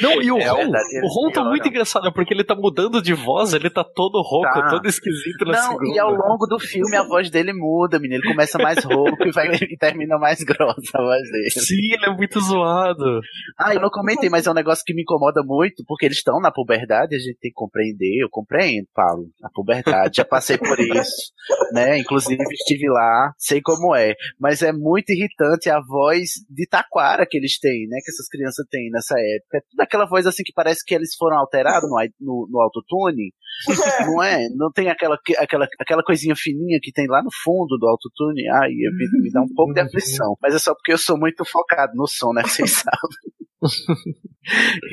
Não, 0.01 0.21
e 0.21 0.31
o 0.31 0.37
É 0.37 0.47
Ron, 0.47 0.67
o 0.69 1.07
Ron 1.07 1.31
tá 1.31 1.43
muito 1.43 1.63
não. 1.63 1.69
engraçado, 1.71 2.11
porque 2.13 2.33
ele 2.33 2.43
tá 2.43 2.55
mudando 2.55 3.01
de 3.01 3.13
voz, 3.13 3.53
ele 3.53 3.69
tá 3.69 3.83
todo 3.83 4.21
rouco, 4.21 4.49
Tá. 4.53 4.69
todo 4.69 4.87
esquisito 4.87 5.45
na 5.45 5.53
Não, 5.53 5.71
segunda. 5.71 5.95
e 5.95 5.99
ao 5.99 6.11
longo 6.11 6.45
do 6.47 6.59
filme 6.59 6.95
a 6.95 7.03
voz 7.03 7.29
dele 7.29 7.53
muda, 7.53 7.97
menino. 7.99 8.19
Ele 8.21 8.27
começa 8.31 8.57
mais 8.57 8.83
rouco 8.83 9.25
e, 9.25 9.31
vai, 9.31 9.47
e 9.71 9.77
termina 9.77 10.17
mais 10.17 10.43
grossa 10.43 10.91
a 10.95 11.01
voz 11.01 11.21
dele. 11.31 11.49
Sim, 11.51 11.88
ele 11.93 12.05
é 12.05 12.15
muito 12.15 12.39
zoado. 12.39 13.21
Ah, 13.57 13.73
eu 13.73 13.81
não 13.81 13.89
comentei, 13.89 14.29
mas 14.29 14.47
é 14.47 14.51
um 14.51 14.55
negócio 14.55 14.83
que 14.85 14.93
me 14.93 15.01
incomoda 15.01 15.41
muito, 15.43 15.83
porque 15.87 16.05
eles 16.05 16.17
estão 16.17 16.39
na 16.39 16.51
puberdade, 16.51 17.15
a 17.15 17.19
gente 17.19 17.37
tem 17.39 17.51
que 17.51 17.55
compreender, 17.55 18.21
eu 18.21 18.29
compreendo, 18.29 18.87
Paulo, 18.93 19.27
a 19.43 19.49
puberdade, 19.49 20.17
já 20.17 20.25
passei 20.25 20.57
por 20.57 20.79
isso, 20.79 21.31
né, 21.73 21.97
inclusive 21.99 22.41
estive 22.51 22.89
lá, 22.89 23.33
sei 23.37 23.61
como 23.61 23.95
é, 23.95 24.13
mas 24.39 24.61
é 24.61 24.71
muito 24.71 25.11
irritante 25.11 25.69
a 25.69 25.79
voz 25.81 26.31
de 26.49 26.67
taquara 26.67 27.25
que 27.29 27.37
eles 27.37 27.59
têm, 27.59 27.87
né, 27.87 27.97
que 28.03 28.11
essas 28.11 28.27
crianças 28.27 28.65
têm 28.69 28.89
nessa 28.91 29.15
época, 29.17 29.57
é 29.57 29.61
tudo 29.69 29.81
aquela 29.81 30.05
voz 30.05 30.25
assim 30.25 30.43
que 30.43 30.53
parece 30.53 30.83
que 30.85 30.95
eles 30.95 31.15
foram 31.15 31.37
alterados 31.37 31.89
no, 31.89 31.97
no, 32.19 32.47
no 32.49 32.61
autotune, 32.61 33.33
Não 34.05 34.23
é? 34.23 34.47
Não 34.55 34.71
tem 34.71 34.89
aquela, 34.89 35.17
aquela, 35.37 35.67
aquela 35.79 36.03
coisinha 36.03 36.35
fininha 36.35 36.79
que 36.81 36.91
tem 36.91 37.07
lá 37.07 37.21
no 37.21 37.29
fundo 37.43 37.77
do 37.77 37.87
autotune. 37.87 38.47
Ai, 38.49 38.69
me, 38.69 39.21
me 39.21 39.31
dá 39.31 39.41
um 39.41 39.53
pouco 39.53 39.73
de 39.73 39.81
aflição. 39.81 40.35
Mas 40.41 40.55
é 40.55 40.59
só 40.59 40.73
porque 40.73 40.93
eu 40.93 40.97
sou 40.97 41.17
muito 41.17 41.43
focado 41.43 41.91
no 41.95 42.07
som, 42.07 42.31
né? 42.33 42.43
Vocês 42.43 42.71
sabem. 42.71 42.99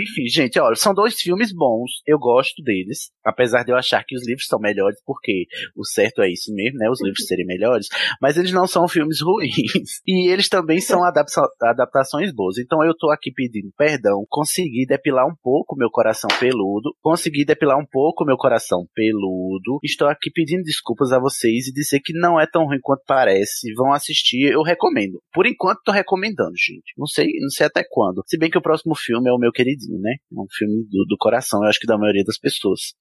Enfim, 0.01 0.29
gente, 0.29 0.59
olha, 0.59 0.75
são 0.77 0.95
dois 0.95 1.21
filmes 1.21 1.53
bons, 1.53 2.03
eu 2.07 2.19
gosto 2.19 2.63
deles, 2.63 3.11
apesar 3.25 3.65
de 3.65 3.73
eu 3.73 3.77
achar 3.77 4.05
que 4.05 4.17
os 4.17 4.27
livros 4.27 4.47
são 4.47 4.59
melhores, 4.59 4.99
porque 5.05 5.47
o 5.77 5.85
certo 5.85 6.23
é 6.23 6.31
isso 6.31 6.53
mesmo, 6.55 6.79
né? 6.79 6.89
Os 6.91 7.03
livros 7.03 7.25
serem 7.27 7.47
melhores, 7.47 7.89
mas 8.21 8.37
eles 8.37 8.53
não 8.53 8.67
são 8.67 8.89
filmes 8.89 9.21
ruins. 9.21 9.47
E 10.07 10.31
eles 10.31 10.49
também 10.49 10.81
são 10.81 11.03
adapta 11.05 11.43
adaptações 11.63 12.33
boas. 12.33 12.59
Então 12.59 12.83
eu 12.85 12.95
tô 12.97 13.11
aqui 13.11 13.33
pedindo 13.33 13.73
perdão, 13.77 14.25
consegui 14.29 14.87
depilar 14.87 15.27
um 15.27 15.35
pouco 15.43 15.77
meu 15.77 15.91
coração 15.91 16.29
peludo, 16.39 16.95
consegui 17.03 17.45
depilar 17.45 17.79
um 17.79 17.87
pouco 17.87 18.25
meu 18.25 18.37
coração 18.37 18.87
peludo. 18.95 19.79
Estou 19.83 20.09
aqui 20.09 20.31
pedindo 20.31 20.63
desculpas 20.63 21.13
a 21.13 21.19
vocês 21.19 21.67
e 21.67 21.73
dizer 21.73 22.01
que 22.01 22.13
não 22.13 22.41
é 22.41 22.47
tão 22.47 22.65
ruim 22.65 22.79
quanto 22.81 23.03
parece. 23.07 23.73
Vão 23.75 23.93
assistir, 23.93 24.53
eu 24.53 24.63
recomendo. 24.63 25.21
Por 25.33 25.47
enquanto 25.47 25.83
tô 25.85 25.93
recomendando, 25.93 26.55
gente. 26.57 26.93
Não 26.97 27.07
sei, 27.07 27.27
não 27.41 27.51
sei 27.51 27.67
até 27.67 27.85
quando. 27.89 28.23
Se 28.27 28.39
bem 28.39 28.51
que 28.51 28.59
o 28.59 28.63
próximo 28.63 28.95
filme 28.95 29.29
é 29.29 29.33
o 29.33 29.39
meu 29.39 29.46
queridinho, 29.53 30.01
né? 30.01 30.15
É 30.33 30.41
um 30.41 30.47
filme 30.51 30.85
do, 30.91 31.05
do 31.09 31.17
coração, 31.19 31.63
eu 31.63 31.69
acho 31.69 31.81
que 31.81 31.87
da 31.87 31.99
maioria 31.99 32.25
das 32.25 32.39
pessoas. 32.39 32.95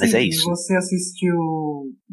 Mas 0.00 0.14
é 0.14 0.22
isso. 0.22 0.48
Você 0.48 0.76
assistiu 0.76 1.34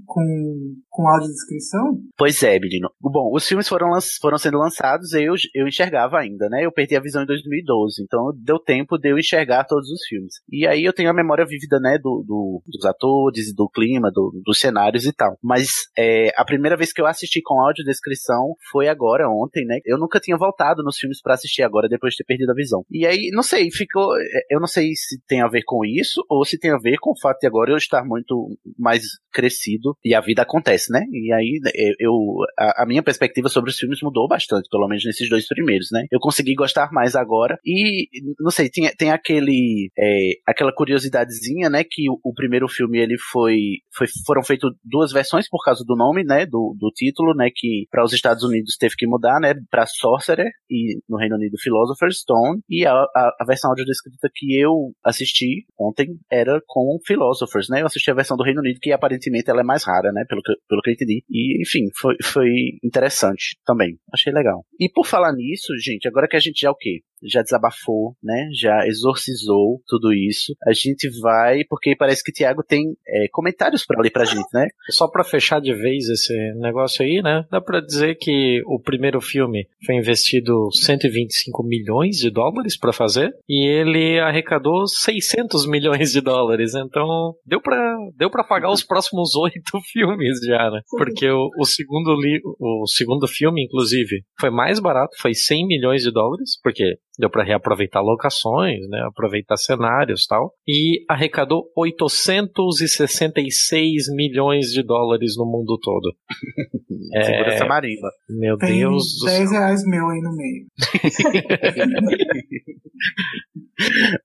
com, 0.06 0.76
com 0.96 1.08
audiodescrição? 1.08 2.00
Pois 2.18 2.42
é, 2.42 2.58
menino. 2.58 2.90
Bom, 3.02 3.32
os 3.34 3.46
filmes 3.46 3.68
foram, 3.68 3.90
foram 4.22 4.38
sendo 4.38 4.58
lançados 4.58 5.12
e 5.14 5.24
eu, 5.24 5.34
eu 5.54 5.68
enxergava 5.68 6.18
ainda, 6.18 6.48
né? 6.50 6.66
Eu 6.66 6.72
perdi 6.72 6.96
a 6.96 7.02
visão 7.02 7.24
em 7.24 7.26
2012, 7.26 8.02
então 8.02 8.32
deu 8.42 8.58
tempo 8.58 8.98
de 8.98 9.12
eu 9.12 9.20
enxergar 9.20 9.66
todos 9.66 9.90
os 9.90 10.00
filmes. 10.08 10.36
E 10.50 10.66
aí 10.66 10.86
eu 10.86 10.94
tenho 10.94 11.10
a 11.10 11.14
memória 11.14 11.46
vívida, 11.46 11.80
né, 11.80 11.98
do, 12.02 12.24
do 12.26 12.62
dos 12.66 12.86
atores, 12.86 13.54
do 13.54 13.70
clima, 13.70 14.10
do, 14.12 14.32
dos 14.44 14.58
cenários 14.58 15.06
e 15.06 15.14
tal. 15.14 15.38
Mas 15.44 15.88
é, 15.98 16.32
a 16.38 16.46
primeira 16.46 16.78
vez 16.78 16.94
que 16.94 17.02
eu 17.02 17.06
assisti 17.06 17.42
com 17.44 17.60
audiodescrição 17.60 18.56
foi 18.72 18.88
agora, 18.88 19.30
ontem, 19.30 19.66
né? 19.66 19.80
Eu 19.86 19.98
nunca 19.98 20.20
tinha 20.20 20.38
voltado 20.38 20.82
nos 20.84 20.98
filmes 20.98 21.22
para 21.22 21.34
assistir 21.34 21.64
agora, 21.64 21.90
depois 21.90 22.14
de 22.14 22.18
ter 22.18 22.26
perdido 22.26 22.52
a 22.52 22.56
visão. 22.56 22.84
E 22.90 23.06
aí, 23.06 23.30
não 23.34 23.44
sei, 23.44 23.70
ficou. 23.70 24.14
Eu 24.50 24.60
não 24.60 24.68
sei 24.68 24.94
se 24.96 25.20
tem 25.28 25.42
a 25.42 25.48
ver 25.48 25.64
com 25.66 25.84
isso 25.84 26.24
ou 26.30 26.46
se 26.46 26.58
tem 26.58 26.72
a 26.72 26.78
ver 26.78 26.98
com 27.00 27.12
o 27.12 27.20
fato 27.20 27.40
de 27.40 27.48
agora 27.48 27.72
eu 27.72 27.78
estar 27.78 28.04
muito 28.06 28.58
mais 28.78 29.04
crescido 29.34 29.98
e 30.04 30.16
a 30.16 30.22
vida 30.22 30.42
acontece, 30.42 30.85
né? 30.90 31.06
E 31.12 31.32
aí 31.34 31.60
eu 32.00 32.14
a, 32.58 32.84
a 32.84 32.86
minha 32.86 33.04
perspectiva 33.04 33.50
sobre 33.50 33.70
os 33.70 33.78
filmes 33.78 34.02
mudou 34.02 34.28
bastante, 34.28 34.70
pelo 34.70 34.88
menos 34.88 35.04
nesses 35.06 35.30
dois 35.30 35.48
primeiros, 35.48 35.90
né? 35.92 36.06
Eu 36.12 36.20
consegui 36.20 36.56
gostar 36.56 36.92
mais 36.92 37.16
agora 37.16 37.58
e 37.66 38.08
não 38.40 38.52
sei, 38.52 38.70
tem, 38.70 38.90
tem 38.98 39.12
aquele 39.12 39.90
é, 39.98 40.32
aquela 40.48 40.74
curiosidadezinha, 40.74 41.70
né? 41.70 41.84
Que 41.84 42.10
o, 42.10 42.20
o, 42.24 42.34
primeiro 42.34 42.68
filme 42.68 43.00
ele 43.00 43.18
foi, 43.32 43.56
foi 43.94 44.08
foram 44.26 44.44
feitas 44.44 44.72
duas 44.84 45.12
versões 45.12 45.48
por 45.50 45.64
causa 45.64 45.84
do 45.86 45.96
nome, 45.96 46.24
né? 46.24 46.46
Do, 46.46 46.76
do 46.78 46.92
título, 46.92 47.34
né? 47.36 47.50
Que 47.54 47.86
para 47.90 48.04
os 48.04 48.14
Estados 48.14 48.44
Unidos 48.44 48.76
teve 48.78 48.96
que 48.96 49.08
mudar, 49.08 49.40
né? 49.40 49.54
Para 49.70 49.86
Sorcerer 49.86 50.50
e 50.70 51.00
no 51.10 51.18
Reino 51.18 51.36
Unido 51.36 51.58
Philosopher's 51.62 52.20
Stone 52.20 52.62
e 52.70 52.86
a, 52.86 52.94
a, 52.94 53.36
a 53.42 53.46
versão 53.46 53.70
audiodescrita 53.72 54.30
que 54.34 54.60
eu 54.60 54.92
assisti 55.04 55.66
ontem 55.80 56.18
era 56.32 56.62
com 56.68 56.98
Philosophers, 57.06 57.68
né? 57.70 57.82
Eu 57.82 57.86
assisti 57.86 58.10
a 58.12 58.16
versão 58.16 58.38
do 58.38 58.44
Reino 58.44 58.62
Unido, 58.62 58.80
que 58.82 58.92
aparentemente 58.92 59.50
ela 59.50 59.62
é 59.62 59.64
mais 59.64 59.84
rara, 59.84 60.12
né? 60.12 60.24
Pelo 60.28 60.42
que, 60.42 60.54
pelo 60.68 60.75
que 60.82 60.90
eu 60.90 60.94
entendi. 60.94 61.24
E, 61.30 61.62
enfim, 61.62 61.90
foi, 62.00 62.16
foi 62.24 62.50
interessante 62.84 63.58
também. 63.66 63.98
Achei 64.14 64.32
legal. 64.34 64.66
E 64.80 64.90
por 64.90 65.06
falar 65.06 65.34
nisso, 65.34 65.74
gente, 65.80 66.08
agora 66.08 66.28
que 66.28 66.36
a 66.36 66.40
gente 66.40 66.60
já 66.60 66.72
o 66.72 66.76
quê? 66.76 67.02
Já 67.24 67.42
desabafou, 67.42 68.16
né? 68.24 68.50
Já 68.54 68.86
exorcizou 68.88 69.82
tudo 69.88 70.14
isso. 70.14 70.54
A 70.68 70.74
gente 70.74 71.10
vai, 71.22 71.64
porque 71.70 71.96
parece 71.96 72.24
que 72.24 72.32
o 72.32 72.34
Thiago 72.34 72.64
tem 72.64 72.84
é, 73.08 73.28
comentários 73.32 73.86
para 73.86 74.02
ler 74.02 74.12
pra 74.12 74.26
gente, 74.26 74.48
né? 74.54 74.68
Só 74.90 75.08
para 75.08 75.24
fechar 75.24 75.60
de 75.60 75.74
vez 75.74 76.08
esse 76.10 76.34
negócio 76.56 77.04
aí, 77.06 77.22
né? 77.22 77.46
Dá 77.50 77.62
pra 77.62 77.82
dizer 77.82 78.16
que 78.16 78.62
o 78.66 78.80
primeiro 78.80 79.22
filme 79.22 79.68
foi 79.86 79.96
investido 79.96 80.70
125 80.72 81.64
milhões 81.64 82.18
de 82.18 82.30
dólares 82.30 82.78
para 82.78 82.94
fazer 82.94 83.32
e 83.48 83.68
ele 83.68 84.20
arrecadou 84.20 84.88
600 84.88 85.68
milhões 85.68 86.12
de 86.12 86.22
dólares. 86.22 86.74
Então, 86.76 87.34
deu 87.46 87.62
pra, 87.62 87.96
deu 88.18 88.30
pra 88.30 88.44
pagar 88.44 88.72
os 88.72 88.84
próximos 88.84 89.36
oito 89.36 89.80
filmes 89.92 90.40
já, 90.46 90.70
né? 90.70 90.82
Porque 90.90 91.30
o, 91.30 91.50
o, 91.58 91.66
segundo 91.66 92.16
li, 92.16 92.40
o 92.60 92.88
segundo 92.88 93.28
filme, 93.28 93.64
inclusive, 93.64 94.24
foi 94.40 94.50
mais 94.50 94.80
barato, 94.80 95.16
foi 95.20 95.34
100 95.34 95.68
milhões 95.68 96.04
de 96.04 96.12
dólares, 96.12 96.60
porque 96.62 96.98
deu 97.20 97.30
para 97.30 97.44
reaproveitar 97.44 98.02
locações, 98.02 98.88
né? 98.90 99.06
Aproveitar 99.08 99.58
cenários 99.58 100.26
tal. 100.28 100.54
E 100.68 101.04
arrecadou 101.10 101.70
866 101.76 104.06
milhões 104.16 104.72
de 104.72 104.82
dólares 104.84 105.36
no 105.38 105.46
mundo 105.46 105.78
todo. 105.82 106.16
Segura 107.24 107.54
essa 107.54 107.66
marimba. 107.66 108.10
Meu 108.30 108.58
Tem 108.58 108.80
Deus 108.80 109.18
do 109.20 109.26
10 109.26 109.52
reais 109.52 109.84
meu 109.86 110.10
aí 110.10 110.22
no 110.22 110.36
meio. 110.36 110.66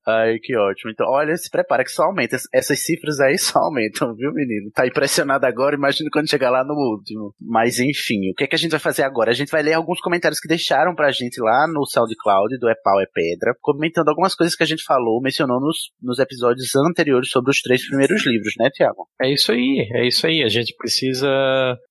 Ai, 0.07 0.38
que 0.38 0.57
ótimo. 0.57 0.90
Então, 0.90 1.07
olha, 1.09 1.36
se 1.36 1.51
prepara 1.51 1.84
que 1.84 1.90
só 1.90 2.05
aumenta. 2.05 2.36
Essas 2.53 2.80
cifras 2.80 3.20
aí 3.20 3.36
só 3.38 3.59
aumentam, 3.59 4.14
viu, 4.16 4.32
menino? 4.32 4.70
Tá 4.72 4.86
impressionado 4.86 5.46
agora, 5.46 5.76
imagina 5.76 6.09
quando 6.12 6.30
chegar 6.30 6.51
lá 6.51 6.64
no 6.64 6.74
último. 6.74 7.34
Mas 7.40 7.78
enfim, 7.78 8.30
o 8.30 8.34
que, 8.34 8.44
é 8.44 8.46
que 8.46 8.55
a 8.55 8.59
gente 8.59 8.70
vai 8.70 8.80
fazer 8.80 9.03
agora? 9.03 9.30
A 9.30 9.34
gente 9.34 9.51
vai 9.51 9.62
ler 9.62 9.74
alguns 9.74 10.01
comentários 10.01 10.40
que 10.40 10.48
deixaram 10.48 10.94
pra 10.94 11.11
gente 11.11 11.40
lá 11.40 11.66
no 11.66 11.86
SoundCloud 11.86 12.59
do 12.59 12.68
É 12.68 12.74
Pau 12.82 13.01
é 13.01 13.07
Pedra, 13.12 13.55
comentando 13.61 14.09
algumas 14.09 14.34
coisas 14.34 14.55
que 14.55 14.62
a 14.62 14.66
gente 14.66 14.84
falou, 14.84 15.20
mencionou 15.20 15.61
nos, 15.61 15.90
nos 16.01 16.18
episódios 16.18 16.74
anteriores 16.76 17.30
sobre 17.30 17.51
os 17.51 17.61
três 17.61 17.86
primeiros 17.86 18.24
livros, 18.26 18.55
né, 18.59 18.70
Tiago? 18.72 19.09
É 19.20 19.32
isso 19.32 19.53
aí, 19.53 19.88
é 19.94 20.07
isso 20.07 20.26
aí. 20.26 20.42
A 20.42 20.48
gente 20.48 20.74
precisa 20.76 21.28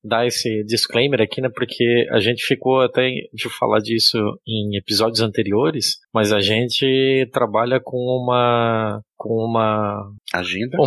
dar 0.04 0.26
esse 0.26 0.64
disclaimer 0.66 1.22
aqui, 1.22 1.42
né? 1.42 1.50
Porque 1.54 2.08
a 2.12 2.20
gente 2.20 2.46
ficou 2.46 2.82
até 2.82 3.10
de 3.34 3.50
falar 3.58 3.80
disso 3.80 4.18
em 4.48 4.78
episódios 4.78 5.22
anteriores, 5.22 5.98
mas 6.14 6.32
a 6.32 6.40
gente 6.40 7.28
trabalha 7.32 7.49
com 7.80 7.98
uma 7.98 9.02
com 9.20 9.44
uma 9.44 10.10
agenda? 10.34 10.78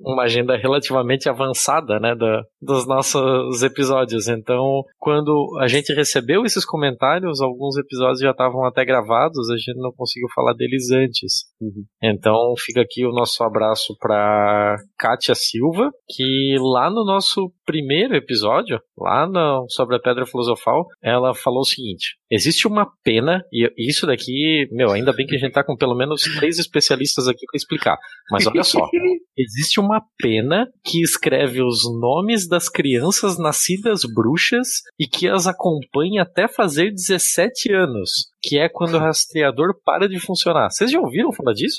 uma 0.00 0.22
agenda 0.22 0.56
relativamente 0.56 1.28
avançada 1.28 2.00
né 2.00 2.14
da, 2.14 2.42
dos 2.60 2.86
nossos 2.86 3.62
episódios. 3.62 4.28
Então 4.28 4.82
quando 4.98 5.58
a 5.60 5.68
gente 5.68 5.92
recebeu 5.92 6.44
esses 6.44 6.64
comentários 6.64 7.42
alguns 7.42 7.76
episódios 7.76 8.20
já 8.20 8.30
estavam 8.30 8.64
até 8.64 8.82
gravados 8.82 9.50
a 9.50 9.56
gente 9.56 9.76
não 9.76 9.92
conseguiu 9.92 10.28
falar 10.34 10.54
deles 10.54 10.90
antes. 10.90 11.44
Uhum. 11.60 11.84
então 12.02 12.54
fica 12.58 12.80
aqui 12.80 13.04
o 13.04 13.12
nosso 13.12 13.44
abraço 13.44 13.94
para 14.00 14.76
Kátia 14.98 15.34
Silva 15.34 15.90
que 16.08 16.56
lá 16.58 16.90
no 16.90 17.04
nosso 17.04 17.52
primeiro 17.66 18.16
episódio 18.16 18.80
lá 18.98 19.26
no, 19.26 19.66
sobre 19.68 19.96
a 19.96 20.00
Pedra 20.00 20.24
Filosofal 20.24 20.86
ela 21.02 21.34
falou 21.34 21.60
o 21.60 21.66
seguinte 21.66 22.16
existe 22.30 22.66
uma 22.66 22.88
pena 23.04 23.44
e 23.52 23.70
isso 23.76 24.06
daqui 24.06 24.66
meu 24.72 24.90
ainda 24.90 25.12
bem 25.12 25.26
que 25.26 25.36
a 25.36 25.38
gente 25.38 25.52
tá 25.52 25.62
com 25.62 25.76
pelo 25.76 25.94
menos 25.94 26.22
três 26.38 26.58
especialistas 26.58 27.28
aqui 27.28 27.44
para 27.46 27.56
explicar 27.56 27.81
mas 28.30 28.46
olha 28.46 28.62
só, 28.62 28.88
existe 29.36 29.78
uma 29.78 30.02
pena 30.18 30.66
que 30.84 31.02
escreve 31.02 31.62
os 31.62 31.82
nomes 32.00 32.48
das 32.48 32.68
crianças 32.68 33.38
nascidas 33.38 34.02
bruxas 34.04 34.68
e 34.98 35.06
que 35.06 35.28
as 35.28 35.46
acompanha 35.46 36.22
até 36.22 36.48
fazer 36.48 36.90
17 36.90 37.72
anos 37.72 38.31
que 38.42 38.58
é 38.58 38.68
quando 38.68 38.94
o 38.94 38.98
rastreador 38.98 39.74
para 39.84 40.08
de 40.08 40.18
funcionar. 40.18 40.68
Vocês 40.70 40.90
já 40.90 40.98
ouviram 40.98 41.32
falar 41.32 41.52
disso? 41.52 41.76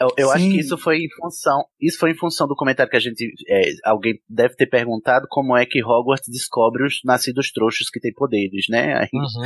Eu, 0.00 0.08
eu 0.16 0.30
acho 0.30 0.48
que 0.48 0.58
isso 0.58 0.78
foi 0.78 0.98
em 0.98 1.08
função. 1.20 1.64
Isso 1.80 1.98
foi 1.98 2.12
em 2.12 2.16
função 2.16 2.48
do 2.48 2.56
comentário 2.56 2.90
que 2.90 2.96
a 2.96 3.00
gente. 3.00 3.32
É, 3.48 3.62
alguém 3.84 4.14
deve 4.28 4.54
ter 4.54 4.66
perguntado 4.66 5.26
como 5.28 5.56
é 5.56 5.66
que 5.66 5.84
Hogwarts 5.84 6.28
descobre 6.30 6.84
os 6.86 7.00
nascidos 7.04 7.50
trouxos 7.52 7.90
que 7.90 8.00
têm 8.00 8.12
poderes, 8.14 8.64
né? 8.70 8.94
Aí, 8.94 9.08
uhum. 9.12 9.44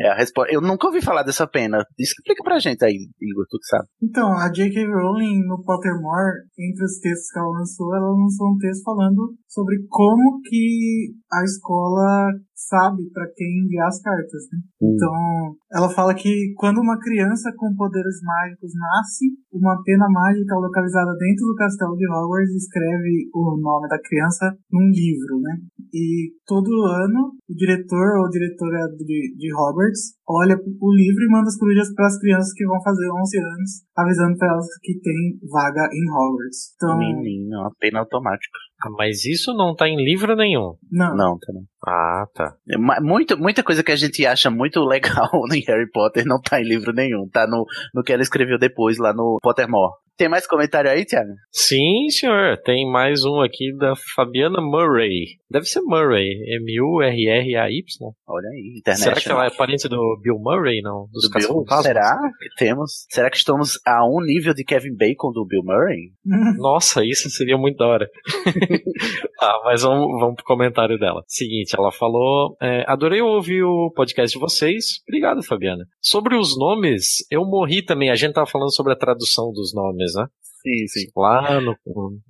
é, 0.00 0.08
a 0.08 0.14
resposta. 0.14 0.52
Eu 0.52 0.62
nunca 0.62 0.86
ouvi 0.86 1.02
falar 1.02 1.22
dessa 1.22 1.46
pena. 1.46 1.84
Explica 1.98 2.42
pra 2.42 2.58
gente 2.58 2.84
aí, 2.84 3.08
Igor, 3.20 3.46
tu 3.50 3.58
que 3.58 3.66
sabe. 3.66 3.86
Então, 4.02 4.32
a 4.32 4.50
J.K. 4.50 4.86
Rowling 4.86 5.46
no 5.46 5.62
Pottermore, 5.62 6.44
entre 6.58 6.84
os 6.84 6.98
textos 7.00 7.30
que 7.30 7.38
ela 7.38 7.50
lançou, 7.50 7.94
ela 7.94 8.10
lançou 8.12 8.48
um 8.48 8.58
texto 8.58 8.82
falando 8.82 9.34
sobre 9.46 9.76
como 9.88 10.40
que 10.42 11.12
a 11.32 11.44
escola 11.44 12.32
sabe 12.58 13.08
para 13.14 13.30
quem 13.36 13.62
enviar 13.62 13.86
as 13.86 14.02
cartas, 14.02 14.42
né? 14.50 14.58
Hum. 14.82 14.94
Então, 14.94 15.56
ela 15.72 15.88
fala 15.88 16.12
que 16.12 16.52
quando 16.56 16.80
uma 16.80 16.98
criança 16.98 17.52
com 17.56 17.74
poderes 17.76 18.18
mágicos 18.22 18.72
nasce, 18.74 19.26
uma 19.52 19.80
pena 19.84 20.08
mágica 20.10 20.58
localizada 20.58 21.14
dentro 21.16 21.46
do 21.46 21.54
castelo 21.54 21.94
de 21.96 22.10
Hogwarts 22.10 22.54
escreve 22.54 23.30
o 23.32 23.56
nome 23.60 23.88
da 23.88 24.00
criança 24.02 24.58
num 24.72 24.90
livro, 24.90 25.40
né? 25.40 25.56
E 25.94 26.34
todo 26.44 26.68
ano, 26.82 27.32
o 27.48 27.54
diretor 27.54 28.18
ou 28.20 28.28
diretora 28.28 28.88
de, 28.98 29.34
de 29.38 29.54
Hogwarts 29.54 30.18
olha 30.28 30.58
o 30.58 30.90
livro 30.92 31.24
e 31.24 31.30
manda 31.30 31.46
as 31.46 31.56
corujas 31.56 31.94
para 31.94 32.06
as 32.06 32.18
crianças 32.18 32.52
que 32.52 32.66
vão 32.66 32.82
fazer 32.82 33.08
11 33.08 33.38
anos, 33.38 33.70
avisando 33.96 34.36
para 34.36 34.52
elas 34.52 34.66
que 34.82 34.98
tem 35.00 35.38
vaga 35.48 35.88
em 35.92 36.04
Hogwarts. 36.10 36.74
Então, 36.74 36.98
Menino, 36.98 37.60
uma 37.60 37.72
pena 37.78 38.00
automática. 38.00 38.58
Ah, 38.80 38.90
mas 38.96 39.24
isso 39.24 39.52
não 39.54 39.74
tá 39.74 39.88
em 39.88 39.96
livro 39.96 40.36
nenhum. 40.36 40.74
não, 40.90 41.16
Não, 41.16 41.38
tá 41.38 41.52
não. 41.52 41.62
Ah, 41.84 42.26
tá. 42.32 42.54
É, 42.70 42.78
Muita, 43.00 43.34
muita 43.36 43.62
coisa 43.62 43.82
que 43.82 43.90
a 43.90 43.96
gente 43.96 44.24
acha 44.24 44.50
muito 44.50 44.80
legal 44.84 45.28
em 45.52 45.64
Harry 45.66 45.90
Potter 45.90 46.24
não 46.24 46.40
tá 46.40 46.60
em 46.60 46.64
livro 46.64 46.92
nenhum. 46.92 47.28
Tá 47.28 47.46
no, 47.46 47.64
no 47.92 48.02
que 48.04 48.12
ela 48.12 48.22
escreveu 48.22 48.58
depois 48.58 48.96
lá 48.98 49.12
no 49.12 49.38
Pottermore. 49.42 49.94
Tem 50.18 50.28
mais 50.28 50.48
comentário 50.48 50.90
aí, 50.90 51.04
Thiago? 51.04 51.30
Sim, 51.52 52.08
senhor. 52.10 52.60
Tem 52.64 52.90
mais 52.90 53.24
um 53.24 53.40
aqui 53.40 53.72
da 53.78 53.94
Fabiana 54.16 54.60
Murray. 54.60 55.38
Deve 55.48 55.64
ser 55.66 55.80
Murray. 55.80 56.28
M-U-R-R-A-Y. 56.56 57.82
Olha 58.26 58.48
aí, 58.48 58.78
internet. 58.78 59.04
Será 59.04 59.16
que 59.20 59.28
ela 59.30 59.46
é 59.46 59.50
parente 59.50 59.88
do 59.88 60.18
Bill 60.20 60.38
Murray, 60.40 60.82
não? 60.82 61.06
Dos 61.12 61.30
do 61.30 61.38
Bill? 61.38 61.64
Será 61.82 62.18
que 62.36 62.48
temos? 62.56 63.06
Será 63.08 63.30
que 63.30 63.36
estamos 63.36 63.78
a 63.86 64.04
um 64.04 64.20
nível 64.20 64.52
de 64.52 64.64
Kevin 64.64 64.96
Bacon 64.96 65.30
do 65.30 65.46
Bill 65.46 65.62
Murray? 65.64 66.10
Nossa, 66.58 67.04
isso 67.04 67.30
seria 67.30 67.56
muito 67.56 67.76
da 67.76 67.86
hora. 67.86 68.10
ah, 69.40 69.60
mas 69.64 69.82
vamos, 69.82 70.20
vamos 70.20 70.34
pro 70.34 70.44
comentário 70.44 70.98
dela. 70.98 71.22
Seguinte, 71.28 71.76
ela 71.78 71.92
falou: 71.92 72.56
é, 72.60 72.84
Adorei 72.88 73.22
ouvir 73.22 73.62
o 73.62 73.92
podcast 73.94 74.36
de 74.36 74.40
vocês. 74.40 75.00
Obrigado, 75.08 75.44
Fabiana. 75.44 75.86
Sobre 76.00 76.36
os 76.36 76.58
nomes, 76.58 77.24
eu 77.30 77.44
morri 77.44 77.84
também. 77.84 78.10
A 78.10 78.16
gente 78.16 78.34
tava 78.34 78.46
falando 78.46 78.74
sobre 78.74 78.92
a 78.92 78.96
tradução 78.96 79.52
dos 79.52 79.72
nomes, 79.72 80.07
né? 80.14 80.26
Sim, 80.60 80.86
sim. 80.88 81.06
Lá 81.16 81.60
no, 81.60 81.76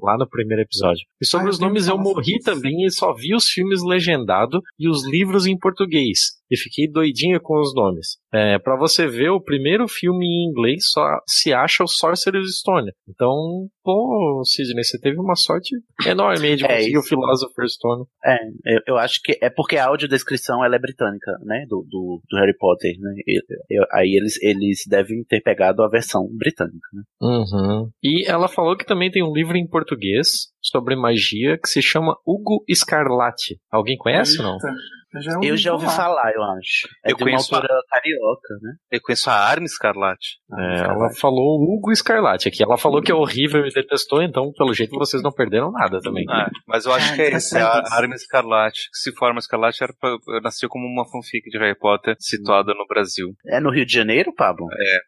lá 0.00 0.16
no 0.18 0.28
primeiro 0.28 0.62
episódio. 0.62 1.02
E 1.20 1.26
sobre 1.26 1.48
Ah, 1.48 1.50
os 1.50 1.58
nomes 1.58 1.88
eu 1.88 1.98
morri 1.98 2.38
também 2.44 2.84
e 2.84 2.90
só 2.90 3.12
vi 3.14 3.34
os 3.34 3.44
filmes 3.48 3.82
legendado 3.82 4.60
e 4.78 4.88
os 4.88 5.06
livros 5.06 5.46
em 5.46 5.58
português. 5.58 6.36
E 6.50 6.56
fiquei 6.56 6.90
doidinha 6.90 7.38
com 7.38 7.60
os 7.60 7.74
nomes. 7.74 8.16
É, 8.32 8.58
para 8.58 8.74
você 8.78 9.06
ver, 9.06 9.28
o 9.28 9.40
primeiro 9.40 9.86
filme 9.86 10.24
em 10.24 10.48
inglês 10.50 10.82
só 10.92 11.02
se 11.26 11.52
acha 11.52 11.84
o 11.84 11.88
Sorcerer's 11.88 12.58
Stone. 12.60 12.90
Então, 13.06 13.68
pô, 13.84 14.42
Sidney, 14.46 14.82
você 14.82 14.98
teve 14.98 15.18
uma 15.20 15.34
sorte 15.34 15.76
enorme 16.06 16.56
de 16.56 16.64
É 16.68 16.76
conseguir 16.76 16.96
o 16.96 17.00
isso. 17.00 17.08
Philosopher's 17.10 17.74
Stone. 17.74 18.04
É, 18.24 18.36
eu, 18.76 18.80
eu 18.88 18.96
acho 18.96 19.20
que 19.22 19.38
é 19.42 19.50
porque 19.50 19.76
a 19.76 19.88
audiodescrição 19.88 20.64
ela 20.64 20.76
é 20.76 20.78
britânica, 20.78 21.32
né? 21.44 21.66
Do, 21.68 21.84
do, 21.86 22.22
do 22.30 22.36
Harry 22.38 22.56
Potter, 22.56 22.94
né? 22.98 23.12
E- 23.26 23.42
eu- 23.70 23.84
aí 23.92 24.16
eles, 24.16 24.42
eles 24.42 24.84
devem 24.88 25.22
ter 25.24 25.42
pegado 25.42 25.82
a 25.82 25.88
versão 25.88 26.26
britânica, 26.34 26.88
né? 26.94 27.02
Uhum. 27.20 27.90
E 28.02 28.17
ela 28.26 28.48
falou 28.48 28.76
que 28.76 28.86
também 28.86 29.10
tem 29.10 29.22
um 29.22 29.32
livro 29.32 29.56
em 29.56 29.66
português 29.66 30.48
sobre 30.60 30.96
magia 30.96 31.58
que 31.58 31.68
se 31.68 31.82
chama 31.82 32.16
Hugo 32.26 32.64
Escarlate. 32.68 33.60
Alguém 33.70 33.96
conhece 33.96 34.38
ou 34.38 34.44
não? 34.44 34.58
Eu 35.14 35.22
já 35.22 35.34
ouvi, 35.34 35.48
Eu 35.48 35.56
já 35.56 35.72
ouvi 35.72 35.86
falar, 35.86 36.32
eu 36.34 36.42
acho. 36.42 36.88
É 37.04 37.12
Eu 37.12 37.16
de 37.16 37.22
uma 37.22 37.30
conheço 37.30 37.54
autora 37.54 37.80
carioca, 37.88 38.54
né? 38.62 38.72
Eu 38.92 39.00
conheço 39.00 39.30
a 39.30 39.34
Arma 39.34 39.64
Escarlate. 39.66 40.36
É, 40.58 40.80
ela 40.84 41.10
falou 41.18 41.62
Hugo 41.62 41.90
Escarlate 41.92 42.48
aqui. 42.48 42.62
Ela 42.62 42.76
falou 42.76 43.00
que 43.02 43.10
é 43.10 43.14
horrível 43.14 43.64
e 43.66 43.72
detestou, 43.72 44.22
então, 44.22 44.52
pelo 44.56 44.74
jeito, 44.74 44.96
vocês 44.98 45.22
não 45.22 45.32
perderam 45.32 45.70
nada 45.72 45.98
também. 46.00 46.24
Ah, 46.28 46.48
mas 46.66 46.84
eu 46.86 46.92
acho 46.92 47.12
Ah, 47.12 47.16
que 47.16 47.22
é 47.22 47.30
tá 47.30 47.36
esse, 47.38 47.56
a 47.58 47.66
a 47.68 47.94
Arma 47.96 48.14
Escarlate. 48.14 48.80
Que 48.92 48.98
se 48.98 49.12
forma 49.16 49.38
Escarlate 49.38 49.82
era 49.82 49.92
pra, 49.98 50.16
nasceu 50.42 50.68
como 50.68 50.86
uma 50.86 51.04
fanfic 51.10 51.48
de 51.50 51.58
Harry 51.58 51.78
Potter 51.78 52.14
situada 52.18 52.74
no 52.74 52.86
Brasil. 52.86 53.28
É 53.46 53.60
no 53.60 53.70
Rio 53.70 53.86
de 53.86 53.92
Janeiro, 53.92 54.32
Pablo? 54.34 54.66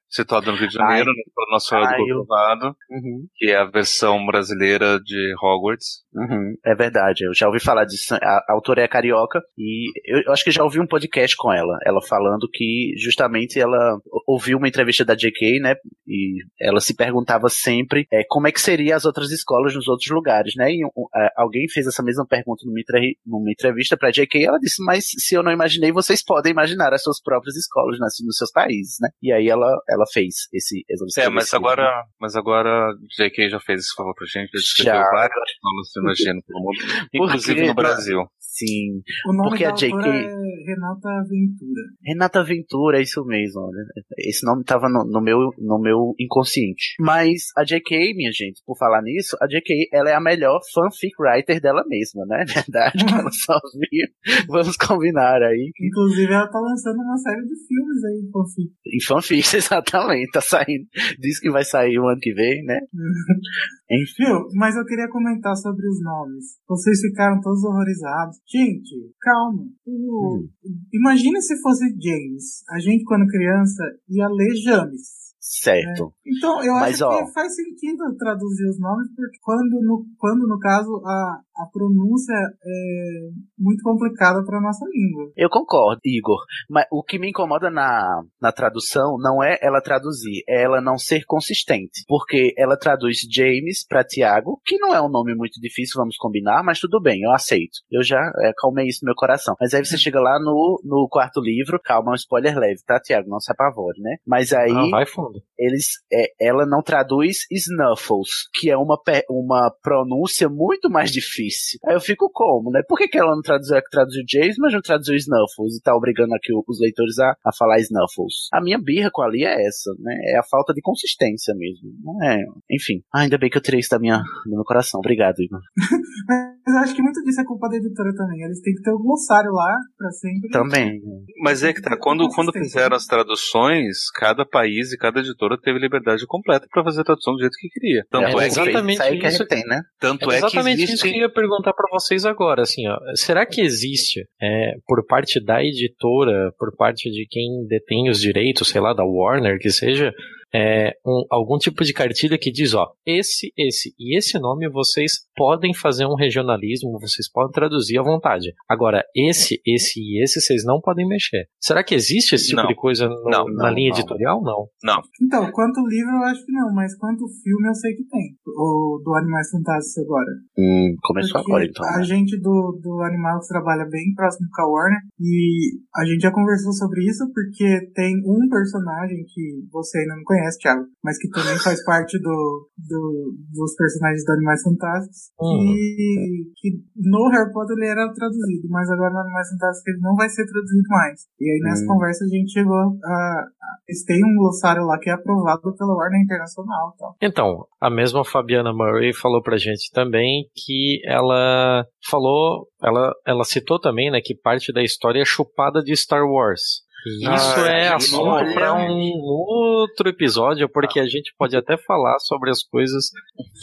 Situada 0.08 0.50
no 0.50 0.56
Rio 0.56 0.68
de 0.68 0.74
Janeiro, 0.74 1.10
no 1.10 1.52
Nosso 1.52 1.68
Senhora 1.68 1.86
do 1.88 1.92
Ai, 1.94 2.00
eu- 2.00 2.06
Corcovado, 2.16 2.66
Uhum. 2.90 3.26
que 3.36 3.50
é 3.50 3.56
a 3.56 3.64
versão 3.64 4.24
brasileira 4.26 4.98
de 5.00 5.34
Hogwarts. 5.42 6.00
Uhum, 6.14 6.54
é 6.64 6.74
verdade, 6.74 7.24
eu 7.24 7.34
já 7.34 7.46
ouvi 7.46 7.60
falar 7.60 7.84
disso. 7.84 8.14
A, 8.14 8.16
a 8.48 8.52
autora 8.52 8.82
é 8.82 8.88
carioca 8.88 9.40
e 9.56 9.89
eu, 10.04 10.22
eu 10.26 10.32
acho 10.32 10.44
que 10.44 10.50
já 10.50 10.62
ouvi 10.62 10.80
um 10.80 10.86
podcast 10.86 11.36
com 11.36 11.52
ela. 11.52 11.78
Ela 11.84 12.00
falando 12.02 12.48
que 12.52 12.92
justamente 12.96 13.58
ela 13.58 13.98
ouviu 14.26 14.58
uma 14.58 14.68
entrevista 14.68 15.04
da 15.04 15.14
JK, 15.14 15.60
né? 15.60 15.74
E 16.06 16.38
ela 16.60 16.80
se 16.80 16.94
perguntava 16.94 17.48
sempre 17.48 18.06
é, 18.12 18.22
como 18.28 18.48
é 18.48 18.52
que 18.52 18.60
seria 18.60 18.96
as 18.96 19.04
outras 19.04 19.30
escolas 19.30 19.74
nos 19.74 19.88
outros 19.88 20.10
lugares, 20.10 20.54
né? 20.56 20.70
E 20.72 20.84
um, 20.84 21.06
é, 21.16 21.28
alguém 21.36 21.68
fez 21.68 21.86
essa 21.86 22.02
mesma 22.02 22.26
pergunta 22.26 22.62
numa, 22.64 22.80
numa 23.26 23.50
entrevista 23.50 23.96
pra 23.96 24.10
JK 24.10 24.38
e 24.38 24.46
ela 24.46 24.58
disse: 24.58 24.82
Mas 24.84 25.04
se 25.06 25.34
eu 25.34 25.42
não 25.42 25.52
imaginei, 25.52 25.92
vocês 25.92 26.22
podem 26.24 26.52
imaginar 26.52 26.92
as 26.92 27.02
suas 27.02 27.20
próprias 27.22 27.56
escolas 27.56 27.98
nas, 27.98 28.14
nos 28.24 28.36
seus 28.36 28.50
países, 28.50 28.96
né? 29.00 29.08
E 29.22 29.32
aí 29.32 29.48
ela, 29.48 29.70
ela 29.88 30.04
fez 30.12 30.34
esse. 30.52 30.84
É, 31.18 31.28
mas 31.28 31.52
agora, 31.54 32.04
mas 32.20 32.36
agora 32.36 32.92
JK 33.16 33.50
já 33.50 33.60
fez 33.60 33.80
esse 33.80 33.94
favor 33.94 34.14
pra 34.14 34.26
gente, 34.26 34.50
já 34.52 34.58
descreveu 34.58 35.00
Já. 35.00 35.10
várias 35.10 35.50
escolas 35.50 35.88
nojento 36.02 36.46
pelo 36.46 36.60
mundo, 36.60 37.08
inclusive 37.12 37.66
no 37.66 37.74
Brasil. 37.74 38.26
Sim. 38.60 39.00
O 39.26 39.32
nome 39.32 39.48
Porque 39.48 39.64
da 39.64 39.70
a 39.70 39.74
JK 39.74 39.86
é 39.86 40.50
Renata 40.66 41.08
Ventura. 41.28 41.82
Renata 42.04 42.44
Ventura, 42.44 42.98
é 42.98 43.02
isso 43.02 43.24
mesmo. 43.24 43.62
olha. 43.62 43.84
Esse 44.18 44.44
nome 44.44 44.64
tava 44.64 44.88
no, 44.88 45.04
no 45.04 45.22
meu, 45.22 45.38
no 45.58 45.80
meu 45.80 46.14
inconsciente. 46.20 46.94
Mas 47.00 47.44
a 47.56 47.64
J.K., 47.64 48.14
minha 48.14 48.30
gente, 48.32 48.60
por 48.66 48.76
falar 48.76 49.02
nisso, 49.02 49.36
a 49.40 49.46
J.K., 49.46 49.88
ela 49.92 50.10
é 50.10 50.14
a 50.14 50.20
melhor 50.20 50.60
fanfic 50.74 51.14
writer 51.18 51.60
dela 51.60 51.82
mesma, 51.88 52.24
né? 52.26 52.44
É 52.50 52.62
verdade 52.62 53.04
que 53.04 53.14
ela 53.14 53.30
só 53.30 53.58
viu. 53.74 54.46
Vamos 54.48 54.76
combinar 54.76 55.40
aí. 55.42 55.70
Inclusive, 55.80 56.32
ela 56.32 56.48
tá 56.48 56.58
lançando 56.58 56.98
uma 57.00 57.16
série 57.16 57.42
de 57.42 57.54
filmes 57.66 58.04
aí, 58.04 58.30
fanfic. 58.32 58.72
Em 58.86 59.04
fanfics, 59.06 59.54
exatamente. 59.54 60.30
Tá 60.32 60.40
saindo. 60.40 60.86
Diz 61.18 61.38
que 61.38 61.50
vai 61.50 61.64
sair 61.64 61.98
o 61.98 62.08
ano 62.08 62.18
que 62.20 62.32
vem, 62.32 62.64
né? 62.64 62.80
Enfim. 63.90 64.24
Viu? 64.24 64.46
Mas 64.54 64.76
eu 64.76 64.84
queria 64.84 65.08
comentar 65.08 65.54
sobre 65.56 65.86
os 65.86 66.02
nomes. 66.02 66.44
Vocês 66.68 67.00
ficaram 67.00 67.40
todos 67.40 67.62
horrorizados. 67.64 68.36
Gente, 68.50 69.14
calma. 69.20 69.64
O- 69.86 70.48
Imagina 70.92 71.40
se 71.40 71.56
fosse 71.60 71.84
James. 72.00 72.64
A 72.70 72.80
gente, 72.80 73.04
quando 73.04 73.28
criança, 73.28 73.82
ia 74.08 74.26
ler 74.28 74.54
James. 74.56 75.19
Certo. 75.50 76.12
Então, 76.24 76.62
eu 76.62 76.74
Mas, 76.74 77.02
acho 77.02 77.06
ó. 77.06 77.26
que 77.26 77.32
faz 77.32 77.56
sentido 77.56 78.04
traduzir 78.16 78.68
os 78.68 78.78
nomes, 78.78 79.08
porque 79.16 79.36
quando, 79.42 79.80
no, 79.82 80.04
quando 80.16 80.46
no 80.46 80.56
caso, 80.60 81.02
a, 81.04 81.40
a 81.56 81.66
pronúncia 81.72 82.32
é 82.32 83.30
muito 83.58 83.82
complicada 83.82 84.44
para 84.44 84.60
nossa 84.60 84.86
língua. 84.86 85.32
Eu 85.36 85.50
concordo, 85.50 86.00
Igor. 86.04 86.38
Mas 86.68 86.86
o 86.92 87.02
que 87.02 87.18
me 87.18 87.30
incomoda 87.30 87.68
na, 87.68 88.22
na 88.40 88.52
tradução 88.52 89.16
não 89.18 89.42
é 89.42 89.58
ela 89.60 89.82
traduzir, 89.82 90.44
é 90.48 90.62
ela 90.62 90.80
não 90.80 90.96
ser 90.96 91.24
consistente. 91.26 92.04
Porque 92.06 92.54
ela 92.56 92.78
traduz 92.78 93.18
James 93.28 93.84
pra 93.84 94.04
Tiago, 94.04 94.60
que 94.64 94.78
não 94.78 94.94
é 94.94 95.02
um 95.02 95.10
nome 95.10 95.34
muito 95.34 95.60
difícil, 95.60 95.98
vamos 95.98 96.16
combinar, 96.16 96.62
mas 96.62 96.78
tudo 96.78 97.00
bem, 97.02 97.22
eu 97.22 97.32
aceito. 97.32 97.80
Eu 97.90 98.04
já 98.04 98.20
é, 98.38 98.52
calmei 98.56 98.86
isso 98.86 99.00
no 99.02 99.06
meu 99.06 99.16
coração. 99.16 99.56
Mas 99.60 99.74
aí 99.74 99.84
você 99.84 99.98
chega 99.98 100.20
lá 100.20 100.38
no, 100.38 100.80
no 100.84 101.08
quarto 101.10 101.40
livro, 101.40 101.80
calma, 101.82 102.12
é 102.12 102.12
um 102.12 102.14
spoiler 102.14 102.56
leve, 102.56 102.78
tá, 102.86 103.00
Tiago? 103.00 103.28
Não 103.28 103.40
se 103.40 103.50
apavore, 103.50 104.00
né? 104.00 104.16
Mas 104.24 104.52
aí 104.52 104.70
Ah, 104.70 104.90
vai 104.90 105.06
fundo. 105.06 105.39
Eles, 105.58 105.86
é, 106.12 106.32
ela 106.40 106.66
não 106.66 106.82
traduz 106.82 107.46
Snuffles, 107.50 108.48
que 108.54 108.70
é 108.70 108.76
uma, 108.76 108.98
uma 109.28 109.72
pronúncia 109.82 110.48
muito 110.48 110.90
mais 110.90 111.10
difícil. 111.10 111.78
Aí 111.86 111.94
eu 111.94 112.00
fico 112.00 112.30
como, 112.32 112.70
né? 112.70 112.82
Por 112.88 112.98
que, 112.98 113.08
que 113.08 113.18
ela 113.18 113.34
não 113.34 113.42
traduziu, 113.42 113.76
é 113.76 113.80
que 113.80 113.90
traduziu 113.90 114.22
James, 114.28 114.56
mas 114.58 114.72
não 114.72 114.80
traduziu 114.80 115.16
Snuffles 115.16 115.76
e 115.76 115.82
tá 115.82 115.94
obrigando 115.94 116.34
aqui 116.34 116.52
os 116.52 116.80
leitores 116.80 117.18
a, 117.18 117.34
a 117.44 117.50
falar 117.56 117.78
Snuffles? 117.80 118.48
A 118.52 118.60
minha 118.60 118.78
birra 118.78 119.10
com 119.12 119.22
a 119.22 119.30
é 119.34 119.66
essa, 119.66 119.90
né? 119.98 120.14
É 120.34 120.38
a 120.38 120.42
falta 120.42 120.72
de 120.72 120.80
consistência 120.80 121.54
mesmo. 121.54 121.90
Não 122.02 122.22
é. 122.24 122.42
Enfim. 122.70 123.02
Ah, 123.14 123.20
ainda 123.20 123.38
bem 123.38 123.48
que 123.48 123.56
eu 123.56 123.62
tirei 123.62 123.80
isso 123.80 123.90
da 123.90 123.98
minha, 123.98 124.18
do 124.46 124.54
meu 124.54 124.64
coração. 124.64 124.98
Obrigado, 124.98 125.40
Igor. 125.40 125.60
Mas 126.70 126.74
eu 126.76 126.82
acho 126.82 126.94
que 126.94 127.02
muito 127.02 127.22
disso 127.24 127.40
é 127.40 127.44
culpa 127.44 127.68
da 127.68 127.76
editora 127.76 128.14
também. 128.14 128.42
Eles 128.44 128.60
têm 128.60 128.74
que 128.74 128.82
ter 128.82 128.92
o 128.92 128.98
glossário 128.98 129.50
lá 129.52 129.74
pra 129.98 130.10
sempre. 130.10 130.50
Também. 130.50 131.00
Mas 131.42 131.62
é 131.64 131.72
que 131.72 131.82
tá, 131.82 131.96
quando, 131.98 132.28
quando 132.28 132.52
fizeram 132.52 132.96
as 132.96 133.06
traduções, 133.06 134.10
cada 134.14 134.46
país 134.46 134.92
e 134.92 134.96
cada 134.98 135.20
editora 135.20 135.56
teve 135.60 135.78
liberdade 135.78 136.24
completa 136.26 136.66
pra 136.70 136.84
fazer 136.84 137.00
a 137.00 137.04
tradução 137.04 137.34
do 137.34 137.40
jeito 137.40 137.56
que 137.58 137.68
queria. 137.68 138.04
Tanto 138.10 138.26
É 138.26 138.30
é, 138.30 138.34
que, 138.34 138.44
exatamente 138.44 138.92
isso 138.94 139.02
aí 139.02 139.18
que 139.18 139.26
a 139.26 139.28
isso 139.28 139.38
gente 139.38 139.48
tem, 139.48 139.64
né? 139.66 139.80
tanto 139.98 140.30
É 140.30 140.36
é 140.36 140.38
que 140.40 140.46
exatamente 140.46 140.82
isso 140.84 141.02
que 141.02 141.08
eu 141.08 141.10
existe. 141.12 141.20
ia 141.22 141.32
perguntar 141.32 141.72
pra 141.72 141.88
vocês 141.90 142.24
agora, 142.24 142.62
assim, 142.62 142.86
ó. 142.88 142.96
Será 143.14 143.44
que 143.46 143.60
existe, 143.60 144.20
é, 144.40 144.72
por 144.86 145.04
parte 145.06 145.42
da 145.44 145.62
editora, 145.62 146.52
por 146.58 146.74
parte 146.76 147.10
de 147.10 147.26
quem 147.28 147.66
detém 147.66 148.08
os 148.08 148.20
direitos, 148.20 148.68
sei 148.68 148.80
lá, 148.80 148.92
da 148.92 149.04
Warner, 149.04 149.58
que 149.58 149.70
seja, 149.70 150.12
é, 150.54 150.92
um- 151.06 151.24
algum 151.30 151.56
tipo 151.58 151.84
de 151.84 151.92
cartilha 151.92 152.38
que 152.38 152.50
diz, 152.50 152.74
ó, 152.74 152.86
esse, 153.06 153.52
esse 153.56 153.94
e 153.98 154.16
esse 154.16 154.38
nome 154.38 154.68
vocês 154.68 155.12
podem 155.36 155.72
fazer 155.74 156.06
um 156.06 156.14
regionalismo, 156.14 156.98
vocês 157.00 157.30
podem 157.30 157.52
traduzir 157.52 157.98
à 157.98 158.02
vontade. 158.02 158.52
Agora, 158.68 159.02
esse, 159.14 159.60
esse 159.66 160.00
e 160.00 160.22
esse 160.22 160.40
vocês 160.40 160.64
não 160.64 160.80
podem 160.80 161.06
mexer. 161.06 161.46
Será 161.60 161.82
que 161.84 161.94
existe 161.94 162.34
esse 162.34 162.48
tipo 162.48 162.62
Não. 162.62 162.68
de 162.68 162.74
coisa 162.74 163.08
no- 163.08 163.24
Não, 163.24 163.44
na 163.46 163.68
não, 163.68 163.74
linha 163.74 163.90
não. 163.90 163.98
editorial? 163.98 164.42
Não. 164.42 165.00
Então, 165.22 165.50
quanto 165.52 165.86
livro 165.86 166.10
eu 166.10 166.24
acho 166.24 166.44
que 166.44 166.52
não, 166.52 166.72
mas 166.74 166.96
quanto 166.96 167.24
filme 167.42 167.68
eu 167.68 167.74
sei 167.74 167.94
que 167.94 168.04
tem. 168.08 168.34
O 168.46 169.00
do 169.04 169.14
Animais 169.14 169.48
Fantásticos 169.50 170.04
agora. 170.04 170.32
Hum, 170.58 170.94
começou 171.02 171.40
Porque 171.40 171.50
agora, 171.52 171.64
então. 171.66 171.86
A 171.86 171.98
né? 171.98 172.04
gente 172.04 172.36
do, 172.40 172.78
do 172.82 173.00
Animal 173.02 173.38
trabalha 173.48 173.84
bem 173.90 174.12
próximo 174.14 174.48
com 174.54 174.62
a 174.62 174.66
Warner 174.68 175.00
e 175.20 175.78
a 175.96 176.04
gente 176.04 176.20
já 176.22 176.32
conversou 176.32 176.72
sobre 176.72 177.04
isso 177.08 177.24
porque 177.32 177.90
tem 177.94 178.16
um 178.26 178.48
personagem 178.48 179.24
que 179.32 179.42
você 179.70 179.98
ainda 180.00 180.16
não 180.16 180.24
conhece, 180.24 180.39
Thiago, 180.58 180.84
mas 181.04 181.18
que 181.18 181.28
também 181.30 181.58
faz 181.58 181.82
parte 181.84 182.18
do, 182.18 182.68
do- 182.78 183.32
dos 183.52 183.74
personagens 183.76 184.24
do 184.24 184.32
Animais 184.32 184.62
Fantásticos 184.62 185.30
Uhum. 185.40 185.58
que, 185.74 186.52
que 186.56 186.68
no 186.96 187.28
Harry 187.30 187.52
Potter 187.52 187.76
ele 187.78 187.88
era 187.88 188.12
traduzido, 188.12 188.68
mas 188.68 188.88
agora 188.90 189.12
no 189.12 189.20
Animais 189.20 189.48
Fantásticos 189.50 189.86
ele 189.88 190.00
não 190.00 190.14
vai 190.14 190.28
ser 190.28 190.44
traduzido 190.46 190.88
mais. 190.88 191.20
E 191.40 191.44
aí 191.50 191.58
nessa 191.62 191.84
Hum. 191.84 191.88
conversa 191.88 192.24
a 192.24 192.28
gente 192.28 192.52
chegou 192.52 192.76
a, 193.04 193.44
Eles 193.88 194.04
têm 194.04 194.24
um 194.24 194.36
glossário 194.36 194.84
lá 194.84 194.98
que 194.98 195.10
é 195.10 195.12
aprovado 195.12 195.74
pela 195.76 195.94
Warner 195.94 196.20
Internacional 196.22 196.94
tal. 196.98 197.14
Então, 197.22 197.66
a 197.80 197.90
mesma 197.90 198.24
Fabiana 198.24 198.72
Murray 198.72 199.12
falou 199.14 199.42
pra 199.42 199.56
gente 199.56 199.90
também 199.92 200.44
que 200.54 201.00
ela 201.06 201.84
falou, 202.08 202.66
ela, 202.82 203.12
ela 203.26 203.44
citou 203.44 203.80
também, 203.80 204.10
né, 204.10 204.20
que 204.22 204.34
parte 204.34 204.72
da 204.72 204.82
história 204.82 205.20
é 205.20 205.24
chupada 205.24 205.80
de 205.82 205.94
Star 205.96 206.24
Wars. 206.24 206.82
Isso 207.06 207.60
Ah, 207.60 207.68
é 207.68 207.88
assunto 207.88 208.54
para 208.54 208.74
um 208.74 209.12
outro 209.22 210.08
episódio, 210.08 210.68
porque 210.68 211.00
a 211.00 211.06
gente 211.06 211.34
pode 211.38 211.56
até 211.56 211.76
falar 211.76 212.18
sobre 212.20 212.50
as 212.50 212.62
coisas 212.62 213.10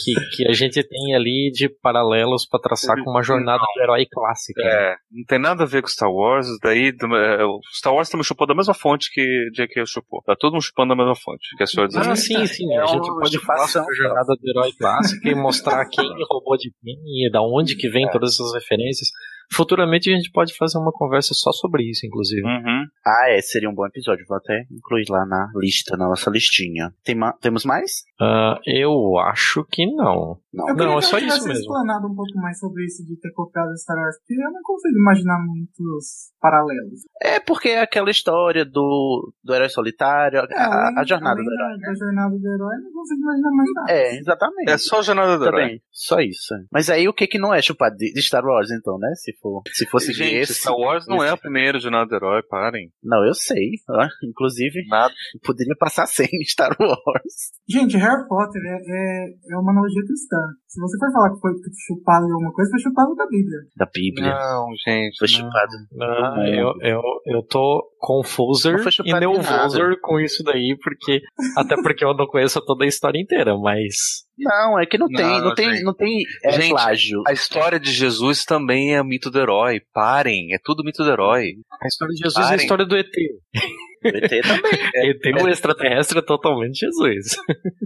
que, 0.03 0.13
que 0.35 0.47
a 0.47 0.53
gente 0.53 0.83
tem 0.83 1.15
ali 1.15 1.51
de 1.51 1.69
paralelos 1.69 2.45
para 2.45 2.59
traçar 2.59 3.01
com 3.03 3.11
uma 3.11 3.21
jornada 3.21 3.63
do 3.75 3.81
herói 3.81 4.05
clássica. 4.11 4.61
É, 4.63 4.95
não 5.11 5.23
tem 5.25 5.39
nada 5.39 5.63
a 5.63 5.67
ver 5.67 5.81
com 5.81 5.87
Star 5.87 6.11
Wars, 6.11 6.47
daí 6.61 6.89
é, 6.89 7.43
o 7.45 7.59
Star 7.73 7.93
Wars 7.93 8.09
também 8.09 8.23
chupou 8.23 8.47
da 8.47 8.55
mesma 8.55 8.73
fonte 8.73 9.11
que 9.13 9.49
J.K. 9.53 9.85
chupou. 9.85 10.21
Tá 10.23 10.35
todo 10.35 10.53
mundo 10.53 10.63
chupando 10.63 10.89
da 10.89 10.95
mesma 10.95 11.15
fonte, 11.15 11.55
que 11.57 11.63
é 11.63 11.65
Senhor 11.65 11.87
dos 11.87 11.97
Ah, 11.97 12.15
sim, 12.15 12.45
sim. 12.47 12.73
É 12.73 12.81
A 12.81 12.85
gente 12.87 13.07
pode 13.07 13.39
falar 13.45 13.67
sobre 13.67 13.93
a 13.93 13.95
jornada 13.95 14.35
do 14.35 14.49
herói 14.49 14.71
clássico 14.77 15.27
e 15.27 15.35
mostrar 15.35 15.85
quem 15.89 16.05
roubou 16.29 16.57
de 16.57 16.71
quem 16.81 16.95
e 17.25 17.31
da 17.31 17.41
onde 17.41 17.75
que 17.75 17.89
vem 17.89 18.09
todas 18.09 18.33
essas 18.33 18.53
referências. 18.53 19.09
Futuramente 19.51 20.11
a 20.11 20.15
gente 20.15 20.31
pode 20.31 20.55
fazer 20.55 20.77
uma 20.77 20.91
conversa 20.91 21.33
só 21.33 21.51
sobre 21.51 21.83
isso, 21.89 22.05
inclusive. 22.05 22.43
Uhum. 22.43 22.85
Ah, 23.05 23.29
é, 23.31 23.41
seria 23.41 23.69
um 23.69 23.73
bom 23.73 23.85
episódio. 23.85 24.25
Vou 24.27 24.37
até 24.37 24.65
incluir 24.71 25.05
lá 25.09 25.25
na 25.25 25.47
lista, 25.55 25.95
na 25.97 26.07
nossa 26.07 26.29
listinha. 26.29 26.91
Tem 27.03 27.15
ma- 27.15 27.33
temos 27.41 27.63
mais? 27.65 28.03
Ah, 28.19 28.59
eu 28.65 29.17
acho 29.19 29.65
que 29.71 29.85
não. 29.85 30.37
Não. 30.57 30.69
Eu 30.69 30.75
Não, 30.75 30.93
é 30.93 30.95
que 31.01 31.05
só 31.05 31.17
isso 31.19 31.47
mesmo. 31.47 31.53
explanado 31.61 32.07
um 32.07 32.15
pouco 32.15 32.35
mais 32.39 32.57
sobre 32.59 32.83
isso 32.85 33.05
de 33.05 33.15
ter 33.19 33.31
copiado 33.31 33.75
Star 33.77 33.95
Wars, 33.97 34.17
porque 34.19 34.33
eu 34.33 34.51
não 34.51 34.61
consigo 34.63 34.97
imaginar 34.97 35.37
muitos 35.45 36.31
paralelos. 36.41 37.01
É 37.21 37.39
porque 37.39 37.69
é 37.69 37.81
aquela 37.81 38.09
história 38.09 38.65
do, 38.65 39.31
do 39.43 39.53
herói 39.53 39.69
solitário, 39.69 40.39
a, 40.41 40.43
É, 40.49 40.57
além- 40.63 40.97
a 40.99 41.03
jornada 41.05 41.35
do 41.41 41.51
herói. 41.51 41.79
da, 41.79 41.87
da 41.87 41.93
jornada 41.95 42.37
do 42.37 42.47
herói, 42.47 42.75
eu 42.75 42.81
não 42.81 42.91
consigo 42.91 43.21
imaginar 43.21 43.51
mais 43.51 43.69
nada. 43.75 43.91
É, 43.91 44.17
exatamente. 44.17 44.69
É 44.71 44.77
só 44.77 44.99
a 44.99 45.01
jornada 45.01 45.37
do 45.37 45.45
herói. 45.45 45.61
Também, 45.61 45.81
só 45.91 46.19
isso. 46.19 46.53
Mas 46.71 46.89
aí 46.89 47.07
o 47.07 47.13
que 47.13 47.27
que 47.27 47.37
não 47.39 47.53
é 47.53 47.61
chupado 47.61 47.95
de, 47.95 48.11
de 48.13 48.21
Star 48.21 48.43
Wars, 48.45 48.69
então, 48.71 48.97
né? 48.97 49.09
Se 49.15 49.33
for, 49.41 49.61
se 49.73 49.85
fosse 49.87 50.11
Gente, 50.13 50.35
esse. 50.35 50.53
Star 50.55 50.75
Wars 50.75 51.05
não 51.07 51.21
é 51.21 51.27
esse- 51.27 51.33
a 51.33 51.37
primeira 51.37 51.79
jornada 51.79 52.07
do 52.07 52.15
herói, 52.15 52.41
parem. 52.49 52.91
Não, 53.03 53.25
eu 53.25 53.33
sei. 53.33 53.71
ó. 53.89 54.07
Inclusive, 54.23 54.85
Nada. 54.87 55.13
poderia 55.43 55.75
passar 55.79 56.05
sem 56.07 56.27
Star 56.45 56.75
Wars. 56.79 57.51
Gente, 57.67 57.97
Harry 57.97 58.27
Potter 58.27 58.61
é, 58.63 58.75
é, 58.75 59.53
é 59.53 59.57
uma 59.57 59.71
analogia 59.71 60.03
cristã. 60.05 60.37
Se 60.67 60.79
você 60.81 60.97
for 60.99 61.11
falar 61.11 61.33
que 61.33 61.39
foi 61.39 61.51
chupado 61.87 62.25
de 62.25 62.33
alguma 62.33 62.51
coisa, 62.51 62.71
foi 62.71 62.79
chupado 62.79 63.15
da 63.15 63.25
Bíblia. 63.27 63.59
Da 63.75 63.85
Bíblia. 63.93 64.29
Não, 64.29 64.67
gente. 64.85 65.17
Foi 65.17 65.27
não. 65.27 65.37
chupado. 65.37 65.71
Do 65.91 66.41
eu, 66.43 66.73
eu, 66.81 67.01
eu 67.25 67.43
tô 67.43 67.83
confuser 67.99 68.73
Não 68.73 68.83
foi 68.83 68.91
e 69.05 69.13
nervoser 69.13 69.99
com 70.01 70.19
isso 70.19 70.43
daí, 70.43 70.77
porque 70.81 71.21
até 71.57 71.75
porque 71.81 72.03
eu 72.03 72.15
não 72.15 72.27
conheço 72.27 72.61
toda 72.65 72.85
a 72.85 72.87
história 72.87 73.19
inteira, 73.19 73.57
mas 73.57 74.26
Não, 74.39 74.79
é 74.79 74.85
que 74.85 74.97
não, 74.97 75.07
Não, 75.09 75.15
tem, 75.17 75.41
não 75.41 75.55
tem, 75.55 75.71
gente. 75.71 75.83
não 75.83 75.93
tem 75.93 76.17
é, 76.45 76.51
Gente, 76.51 76.69
plágio. 76.71 77.23
A 77.27 77.33
história 77.33 77.79
de 77.79 77.91
Jesus 77.91 78.45
também 78.45 78.95
é 78.95 79.03
mito 79.03 79.31
do 79.31 79.39
herói. 79.39 79.81
Parem, 79.93 80.53
é 80.53 80.57
tudo 80.63 80.83
mito 80.83 81.03
do 81.03 81.09
herói. 81.11 81.53
a 81.81 81.87
história 81.87 82.13
de 82.13 82.19
Jesus 82.21 82.37
é 82.37 82.41
a 82.41 82.49
Parem. 82.49 82.61
história 82.63 82.85
do 82.85 82.95
ET. 82.95 83.07
O 83.07 84.07
ET 84.09 84.29
também. 84.29 84.71
ET, 85.09 85.43
o 85.43 85.49
extraterrestre 85.49 86.19
é 86.19 86.21
totalmente 86.21 86.79
Jesus. 86.79 87.35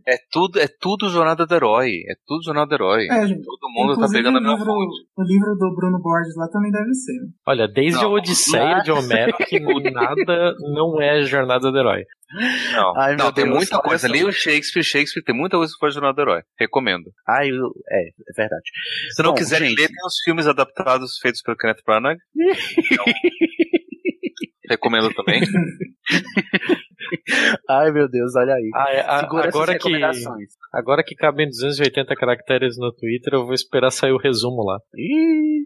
É 0.05 0.17
tudo, 0.31 0.59
é 0.59 0.67
tudo 0.67 1.09
jornada 1.09 1.45
do 1.45 1.55
herói. 1.55 1.89
É 2.09 2.13
tudo 2.27 2.43
jornada 2.43 2.67
do 2.67 2.73
herói. 2.75 3.07
É, 3.09 3.27
gente. 3.27 3.41
Todo 3.43 3.69
mundo 3.73 3.97
tá 3.99 4.07
pegando 4.11 4.37
a 4.39 4.57
fonte. 4.57 4.95
o 5.17 5.23
livro 5.23 5.55
do 5.55 5.73
Bruno 5.73 5.99
Borges 6.01 6.35
lá 6.35 6.47
também 6.49 6.69
deve 6.71 6.93
ser. 6.93 7.13
Olha, 7.47 7.67
desde 7.67 8.01
Não, 8.01 8.09
a 8.09 8.13
Odisseia 8.15 8.71
mas- 8.77 8.83
de 8.83 8.91
Homero, 8.91 9.33
que 9.37 9.59
nada 9.91 10.53
não 10.73 11.01
é 11.01 11.21
jornada 11.23 11.71
do 11.71 11.77
herói. 11.77 12.03
Não, 12.73 12.97
Ai, 12.97 13.15
não 13.15 13.31
tem 13.31 13.45
Deus, 13.45 13.55
muita 13.57 13.79
coisa. 13.79 14.07
Leia 14.07 14.25
o 14.27 14.31
Shakespeare, 14.31 14.83
Shakespeare 14.83 15.23
tem 15.23 15.35
muita 15.35 15.57
coisa 15.57 15.71
que 15.73 15.79
foi 15.79 15.91
jornada 15.91 16.15
do 16.15 16.21
herói. 16.21 16.41
Recomendo. 16.59 17.11
Ai, 17.27 17.49
eu- 17.49 17.71
é, 17.89 18.07
é 18.07 18.33
verdade. 18.35 18.63
Se 19.15 19.21
não 19.21 19.31
Bom, 19.31 19.35
quiser 19.37 19.59
gente. 19.59 19.79
ler, 19.79 19.87
tem 19.87 19.95
os 20.05 20.21
filmes 20.23 20.47
adaptados 20.47 21.17
feitos 21.21 21.41
pelo 21.41 21.57
Kenneth 21.57 21.81
Branagh. 21.85 22.17
Recomendo 24.69 25.13
também. 25.13 25.41
Ai, 27.69 27.91
meu 27.91 28.09
Deus, 28.09 28.35
olha 28.35 28.53
aí. 28.53 28.69
Ah, 28.75 28.91
é, 28.91 28.99
a- 29.01 29.19
Segura 29.19 29.41
essas 29.47 29.55
agora, 29.55 29.71
que, 29.77 29.89
recomendações. 29.89 30.49
agora 30.73 31.03
que 31.03 31.15
cabem 31.15 31.47
280 31.47 32.15
caracteres 32.15 32.77
no 32.77 32.91
Twitter, 32.93 33.33
eu 33.33 33.45
vou 33.45 33.53
esperar 33.53 33.91
sair 33.91 34.11
o 34.11 34.17
resumo 34.17 34.63
lá. 34.63 34.79
Ih, 34.95 35.61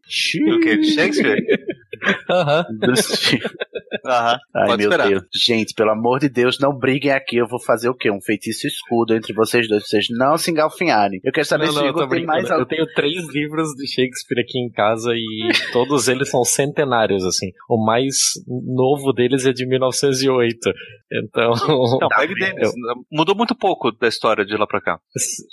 o 0.56 0.60
que? 0.60 0.84
Shakespeare? 0.84 1.44
Aham. 2.30 2.66
Aham. 4.06 4.38
Ai, 4.56 4.68
Pode 4.68 4.78
meu 4.84 4.92
esperar. 4.92 5.08
Deus. 5.10 5.24
Gente, 5.34 5.74
pelo 5.74 5.92
amor 5.92 6.20
de 6.20 6.30
Deus, 6.30 6.60
não 6.60 6.78
briguem 6.78 7.12
aqui. 7.12 7.38
Eu 7.38 7.48
vou 7.48 7.60
fazer 7.64 7.90
o 7.90 7.96
quê? 7.96 8.12
Um 8.12 8.22
feitiço 8.22 8.68
escudo 8.68 9.16
entre 9.16 9.34
vocês 9.34 9.68
dois. 9.68 9.88
Vocês 9.88 10.06
não 10.12 10.38
se 10.38 10.52
engalfinharem. 10.52 11.20
Eu 11.24 11.32
quero 11.32 11.48
saber 11.48 11.68
Não, 11.68 11.74
se 11.74 11.80
não, 11.80 11.88
eu 11.88 12.08
tem 12.08 12.26
mais 12.26 12.48
Eu 12.50 12.56
algo. 12.58 12.66
tenho 12.68 12.86
três 12.94 13.28
livros 13.34 13.70
de 13.76 13.88
Shakespeare 13.88 14.42
aqui 14.42 14.60
em 14.60 14.70
casa 14.70 15.12
e 15.16 15.50
todos 15.72 16.08
eles 16.08 16.30
são 16.30 16.44
centenários, 16.44 17.24
assim. 17.26 17.52
O 17.70 17.84
mais 17.84 18.16
novo 18.48 19.12
deles 19.14 19.46
é 19.46 19.54
de 19.54 19.66
1908. 19.68 20.58
Então. 21.12 21.35
Não, 21.36 22.08
pegue 22.10 22.34
deles. 22.36 22.72
Mudou 23.12 23.36
muito 23.36 23.56
pouco 23.56 23.92
da 23.92 24.08
história 24.08 24.46
de 24.46 24.56
lá 24.56 24.66
pra 24.66 24.80
cá. 24.82 25.00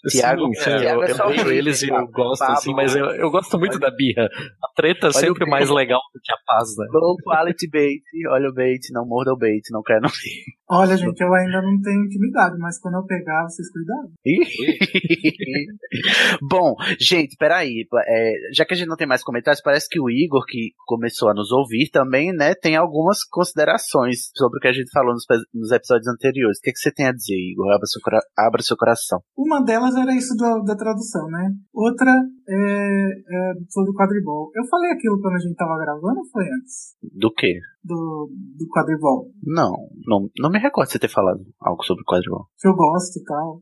Tiago- 0.09 0.55
sim, 0.55 0.71
eu, 0.71 1.03
é 1.03 1.11
eu 1.11 1.27
leio 1.29 1.47
o 1.47 1.51
eles 1.53 1.83
e 1.83 1.89
eu 1.89 1.95
Pablo. 1.95 2.13
gosto, 2.13 2.43
assim, 2.45 2.73
mas 2.73 2.95
eu, 2.95 3.07
eu 3.07 3.31
gosto 3.31 3.59
muito 3.59 3.79
da 3.79 3.91
birra. 3.91 4.25
A 4.27 4.73
treta 4.77 5.07
é 5.07 5.11
Olha 5.11 5.13
sempre 5.13 5.45
mais 5.49 5.69
legal 5.69 6.01
do 6.15 6.21
que 6.23 6.33
a 6.33 6.37
paz, 6.47 6.69
né? 6.79 6.87
Low 6.93 7.17
quality 7.25 7.69
bait. 7.71 8.03
Olha 8.31 8.49
o 8.49 8.55
bait. 8.55 8.81
Não 8.93 9.07
morda 9.07 9.33
o 9.33 9.37
bait. 9.37 9.63
Não 9.71 9.83
quero 9.83 10.03
não. 10.03 10.11
Olha, 10.75 10.97
gente, 10.97 11.21
eu 11.21 11.35
ainda 11.35 11.61
não 11.61 11.79
tenho 11.83 12.07
intimidade, 12.07 12.57
mas 12.59 12.81
quando 12.81 12.95
eu 12.95 13.05
pegar, 13.05 13.43
vocês 13.45 13.69
cuidado. 13.71 14.11
Bom, 16.49 16.75
gente, 16.99 17.37
peraí. 17.37 17.87
É, 18.07 18.33
já 18.55 18.65
que 18.65 18.73
a 18.73 18.77
gente 18.77 18.89
não 18.89 18.97
tem 18.97 19.07
mais 19.07 19.23
comentários, 19.23 19.61
parece 19.63 19.87
que 19.89 20.01
o 20.01 20.09
Igor, 20.09 20.45
que 20.47 20.71
começou 20.87 21.29
a 21.31 21.35
nos 21.35 21.53
ouvir 21.53 21.91
também, 21.91 22.33
né, 22.33 22.55
tem 22.55 22.77
algumas 22.77 23.23
considerações 23.25 24.31
sobre 24.35 24.59
o 24.59 24.61
que 24.61 24.69
a 24.69 24.73
gente 24.73 24.91
falou 24.91 25.13
nos, 25.13 25.25
nos 25.53 25.71
episódios 25.73 26.09
anteriores. 26.09 26.59
O 26.59 26.63
que, 26.63 26.73
que 26.73 26.79
você 26.79 26.91
tem 26.91 27.07
a 27.07 27.13
dizer, 27.13 27.37
Igor? 27.37 27.71
Abra 27.73 27.87
seu, 27.87 28.01
abra 28.39 28.63
seu 28.63 28.77
coração. 28.77 29.21
Uma 29.37 29.63
delas 29.63 29.95
era 29.95 30.15
isso 30.15 30.35
do- 30.37 30.63
da 30.65 30.75
tradução, 30.77 31.29
né? 31.29 31.51
Outra 31.73 32.11
é, 32.11 32.55
é 32.55 33.53
sobre 33.69 33.91
o 33.91 33.95
quadribol. 33.95 34.51
Eu 34.55 34.65
falei 34.71 34.91
aquilo 34.93 35.21
quando 35.21 35.35
a 35.35 35.39
gente 35.39 35.55
tava 35.55 35.77
gravando 35.79 36.21
ou 36.21 36.27
foi 36.33 36.45
antes? 36.45 36.97
Do 37.15 37.33
quê? 37.33 37.59
Do, 37.85 38.31
do 38.59 38.69
quadribol. 38.69 39.31
Não, 39.43 39.73
não, 40.07 40.31
não 40.39 40.51
me 40.51 40.59
recordo 40.59 40.87
de 40.87 40.93
você 40.93 40.99
ter 40.99 41.09
falado 41.09 41.41
algo 41.61 41.83
sobre 41.83 42.03
o 42.03 42.05
quadribol. 42.05 42.47
Que 42.59 42.69
eu 42.69 42.75
gosto 42.75 43.19
e 43.19 43.25
tal. 43.25 43.61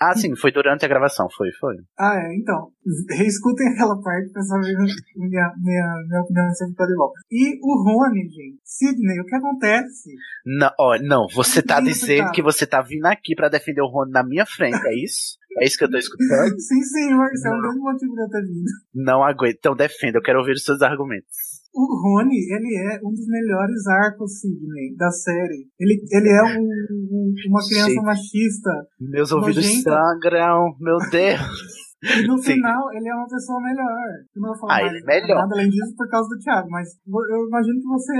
Ah, 0.00 0.14
sim, 0.14 0.36
foi 0.36 0.52
durante 0.52 0.84
a 0.84 0.88
gravação, 0.88 1.26
foi, 1.34 1.48
foi. 1.58 1.76
Ah, 1.98 2.14
é, 2.14 2.36
então. 2.36 2.68
Reescutem 3.10 3.68
aquela 3.68 4.00
parte 4.02 4.30
pra 4.32 4.42
saber 4.42 4.76
minha, 5.16 5.52
minha, 5.56 5.94
minha 6.06 6.22
opinião 6.22 6.54
sobre 6.54 6.72
o 6.74 6.76
quadribol. 6.76 7.12
E 7.30 7.58
o 7.62 7.82
Rony, 7.82 8.28
gente. 8.28 8.60
Sidney, 8.64 9.20
o 9.20 9.24
que 9.24 9.34
acontece? 9.34 10.10
Não, 10.44 10.70
ó, 10.78 10.98
não, 11.02 11.26
você 11.34 11.62
tá 11.62 11.80
Isso, 11.80 12.00
dizendo 12.00 12.24
cara. 12.24 12.32
que 12.32 12.42
você 12.42 12.66
tá 12.66 12.82
vindo 12.82 13.06
aqui 13.06 13.34
pra 13.34 13.48
defender 13.48 13.80
o 13.80 13.88
Rony 13.88 14.10
na 14.12 14.22
minha 14.22 14.44
frente, 14.44 14.86
é 14.86 14.94
isso? 15.02 15.38
É 15.60 15.64
isso 15.66 15.78
que 15.78 15.84
eu 15.84 15.90
tô 15.90 15.96
escutando? 15.96 16.28
Sim, 16.60 16.82
senhor. 16.82 17.30
Isso 17.32 17.46
é 17.46 17.50
um 17.50 17.60
grande 17.60 17.78
motivo 17.78 18.14
de 18.14 18.22
eu 18.22 18.28
ter 18.28 18.42
vindo. 18.42 18.70
Não 18.94 19.22
aguento. 19.22 19.56
Então 19.56 19.76
defenda, 19.76 20.18
eu 20.18 20.22
quero 20.22 20.40
ouvir 20.40 20.52
os 20.52 20.64
seus 20.64 20.82
argumentos. 20.82 21.53
O 21.76 21.84
Rony, 22.00 22.36
ele 22.54 22.76
é 22.92 23.00
um 23.04 23.10
dos 23.10 23.26
melhores 23.26 23.86
arcos, 23.88 24.38
Sidney, 24.40 24.94
da 24.96 25.10
série. 25.10 25.66
Ele, 25.80 26.00
ele 26.12 26.28
é 26.28 26.42
um, 26.44 26.62
um- 26.62 27.34
uma 27.48 27.60
criança 27.66 27.90
Gente. 27.90 28.02
machista. 28.04 28.70
Meus 29.00 29.32
ouvidos 29.32 29.64
Nojenta. 29.64 29.90
sangram, 29.90 30.76
meu 30.80 30.98
Deus. 31.10 31.40
E 32.04 32.26
no 32.26 32.36
Sim. 32.38 32.52
final, 32.54 32.92
ele 32.92 33.08
é 33.08 33.14
uma 33.14 33.26
pessoa 33.28 33.60
melhor. 33.62 33.88
Eu 34.36 34.42
não 34.42 34.48
vou 34.50 34.58
falar 34.58 34.74
Ah, 34.78 34.80
mais 34.82 34.92
ele 34.92 35.02
é 35.02 35.06
melhor. 35.20 35.36
nada 35.40 35.54
além 35.54 35.70
disso 35.70 35.94
por 35.96 36.08
causa 36.08 36.28
do 36.28 36.38
Thiago, 36.38 36.68
mas 36.70 36.88
eu 37.06 37.48
imagino 37.48 37.80
que 37.80 37.86
você 37.88 38.12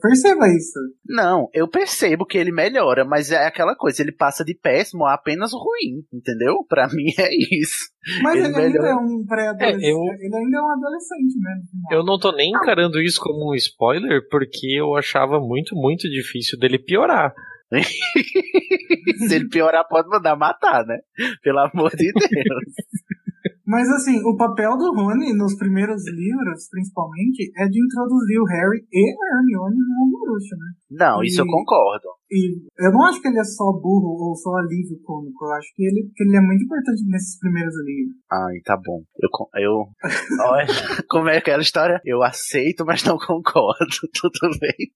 perceba 0.00 0.46
isso. 0.48 0.78
Não, 1.08 1.48
eu 1.52 1.68
percebo 1.68 2.24
que 2.24 2.38
ele 2.38 2.52
melhora, 2.52 3.04
mas 3.04 3.30
é 3.30 3.46
aquela 3.46 3.74
coisa, 3.74 4.02
ele 4.02 4.12
passa 4.12 4.44
de 4.44 4.54
péssimo 4.54 5.04
a 5.04 5.14
apenas 5.14 5.52
ruim, 5.52 6.04
entendeu? 6.12 6.64
Pra 6.68 6.86
mim 6.88 7.06
é 7.18 7.30
isso. 7.60 7.90
Mas 8.22 8.36
Ele 8.36 8.46
ele, 8.48 8.56
ainda 8.56 8.88
é 8.88 8.94
um 8.96 9.24
pré-adolescente. 9.26 9.84
É, 9.84 9.90
eu- 9.92 9.98
Ele 10.20 10.36
ainda 10.36 10.58
é 10.58 10.60
um 10.60 10.70
adolescente, 10.72 11.38
né? 11.38 11.62
Eu 11.92 12.04
não 12.04 12.18
tô 12.18 12.32
nem 12.32 12.50
encarando 12.50 13.00
isso 13.00 13.20
como 13.20 13.52
um 13.52 13.54
spoiler, 13.54 14.26
porque 14.30 14.66
eu 14.78 14.96
achava 14.96 15.38
muito, 15.40 15.74
muito 15.76 16.08
difícil 16.10 16.58
dele 16.58 16.78
piorar. 16.78 17.32
Se 19.28 19.34
ele 19.34 19.48
piorar, 19.48 19.86
pode 19.88 20.08
mandar 20.08 20.36
matar, 20.36 20.84
né? 20.86 20.98
Pelo 21.42 21.60
amor 21.60 21.90
de 21.96 22.12
Deus. 22.12 22.20
Mas 23.66 23.88
assim, 23.90 24.20
o 24.26 24.36
papel 24.36 24.76
do 24.76 24.92
Rony 24.92 25.32
nos 25.32 25.56
primeiros 25.56 26.02
livros, 26.10 26.68
principalmente, 26.70 27.50
é 27.56 27.66
de 27.68 27.82
introduzir 27.82 28.38
o 28.40 28.44
Harry 28.44 28.84
e 28.92 29.14
a 29.14 29.38
Hermione 29.38 29.76
no 29.76 30.04
mundo 30.04 30.18
bruxo, 30.20 30.54
né? 30.58 30.72
Não, 30.90 31.22
isso 31.22 31.40
eu 31.40 31.46
E- 31.46 31.50
concordo. 31.50 32.08
E 32.34 32.56
eu 32.86 32.90
não 32.92 33.04
acho 33.04 33.20
que 33.20 33.28
ele 33.28 33.38
é 33.38 33.44
só 33.44 33.64
burro 33.72 34.16
ou 34.30 34.34
só 34.34 34.54
alívio 34.56 34.98
cômico. 35.02 35.44
Eu 35.44 35.52
acho 35.52 35.68
que 35.76 35.82
ele, 35.84 36.08
que 36.16 36.24
ele 36.24 36.36
é 36.36 36.40
muito 36.40 36.64
importante 36.64 37.02
nesses 37.06 37.38
primeiros 37.38 37.74
livros. 37.84 38.16
Ai, 38.32 38.58
tá 38.64 38.74
bom. 38.76 39.02
Eu. 39.20 39.28
con- 39.30 39.48
eu 39.56 39.84
olha, 40.48 40.66
como 41.10 41.28
é 41.28 41.36
aquela 41.36 41.60
história? 41.60 42.00
Eu 42.06 42.22
aceito, 42.22 42.84
mas 42.86 43.04
não 43.04 43.18
concordo. 43.18 43.84
Tudo 44.18 44.58
bem. 44.58 44.88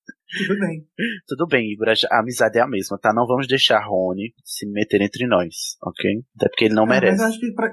Tudo 0.48 0.58
bem. 0.60 0.84
Tudo 1.28 1.46
bem, 1.46 1.72
Igor. 1.72 1.88
A 2.10 2.20
amizade 2.20 2.58
é 2.58 2.62
a 2.62 2.66
mesma, 2.66 2.98
tá? 2.98 3.12
Não 3.14 3.26
vamos 3.26 3.46
deixar 3.46 3.80
Rony 3.86 4.32
se 4.42 4.66
meter 4.70 5.02
entre 5.02 5.26
nós, 5.26 5.76
ok? 5.84 6.22
Até 6.36 6.48
porque 6.48 6.64
ele 6.64 6.74
não 6.74 6.84
É, 6.84 6.86
mas 6.88 7.00
merece. 7.00 7.22
eu 7.22 7.26
acho 7.28 7.38
que 7.40 7.52
pra- 7.52 7.72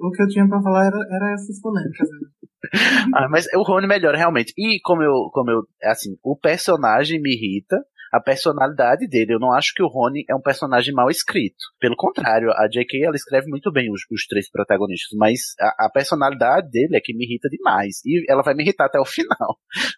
o 0.00 0.10
que 0.10 0.22
eu 0.22 0.28
tinha 0.28 0.48
pra 0.48 0.62
falar 0.62 0.86
era, 0.86 0.96
era 0.96 1.34
essas 1.34 1.60
polêmicas. 1.60 2.08
né? 2.08 2.28
Ah, 3.14 3.28
mas 3.28 3.46
o 3.54 3.62
Rony 3.62 3.86
melhora 3.86 4.16
realmente. 4.16 4.52
E 4.56 4.80
como 4.82 5.02
eu, 5.02 5.28
como 5.32 5.50
eu, 5.50 5.62
assim, 5.82 6.16
o 6.22 6.36
personagem 6.38 7.20
me 7.20 7.34
irrita, 7.34 7.76
a 8.12 8.20
personalidade 8.20 9.08
dele. 9.08 9.34
Eu 9.34 9.40
não 9.40 9.52
acho 9.52 9.72
que 9.74 9.82
o 9.82 9.88
Rony 9.88 10.24
é 10.28 10.34
um 10.34 10.40
personagem 10.40 10.92
mal 10.92 11.08
escrito. 11.08 11.56
Pelo 11.80 11.96
contrário, 11.96 12.50
a 12.50 12.68
J.K. 12.68 13.06
ela 13.06 13.16
escreve 13.16 13.48
muito 13.48 13.72
bem 13.72 13.90
os, 13.90 14.02
os 14.10 14.26
três 14.26 14.50
protagonistas, 14.50 15.16
mas 15.16 15.54
a, 15.58 15.86
a 15.86 15.90
personalidade 15.90 16.70
dele 16.70 16.96
é 16.96 17.00
que 17.00 17.14
me 17.14 17.24
irrita 17.24 17.48
demais. 17.48 18.04
E 18.04 18.24
ela 18.30 18.42
vai 18.42 18.54
me 18.54 18.62
irritar 18.62 18.86
até 18.86 19.00
o 19.00 19.04
final, 19.06 19.56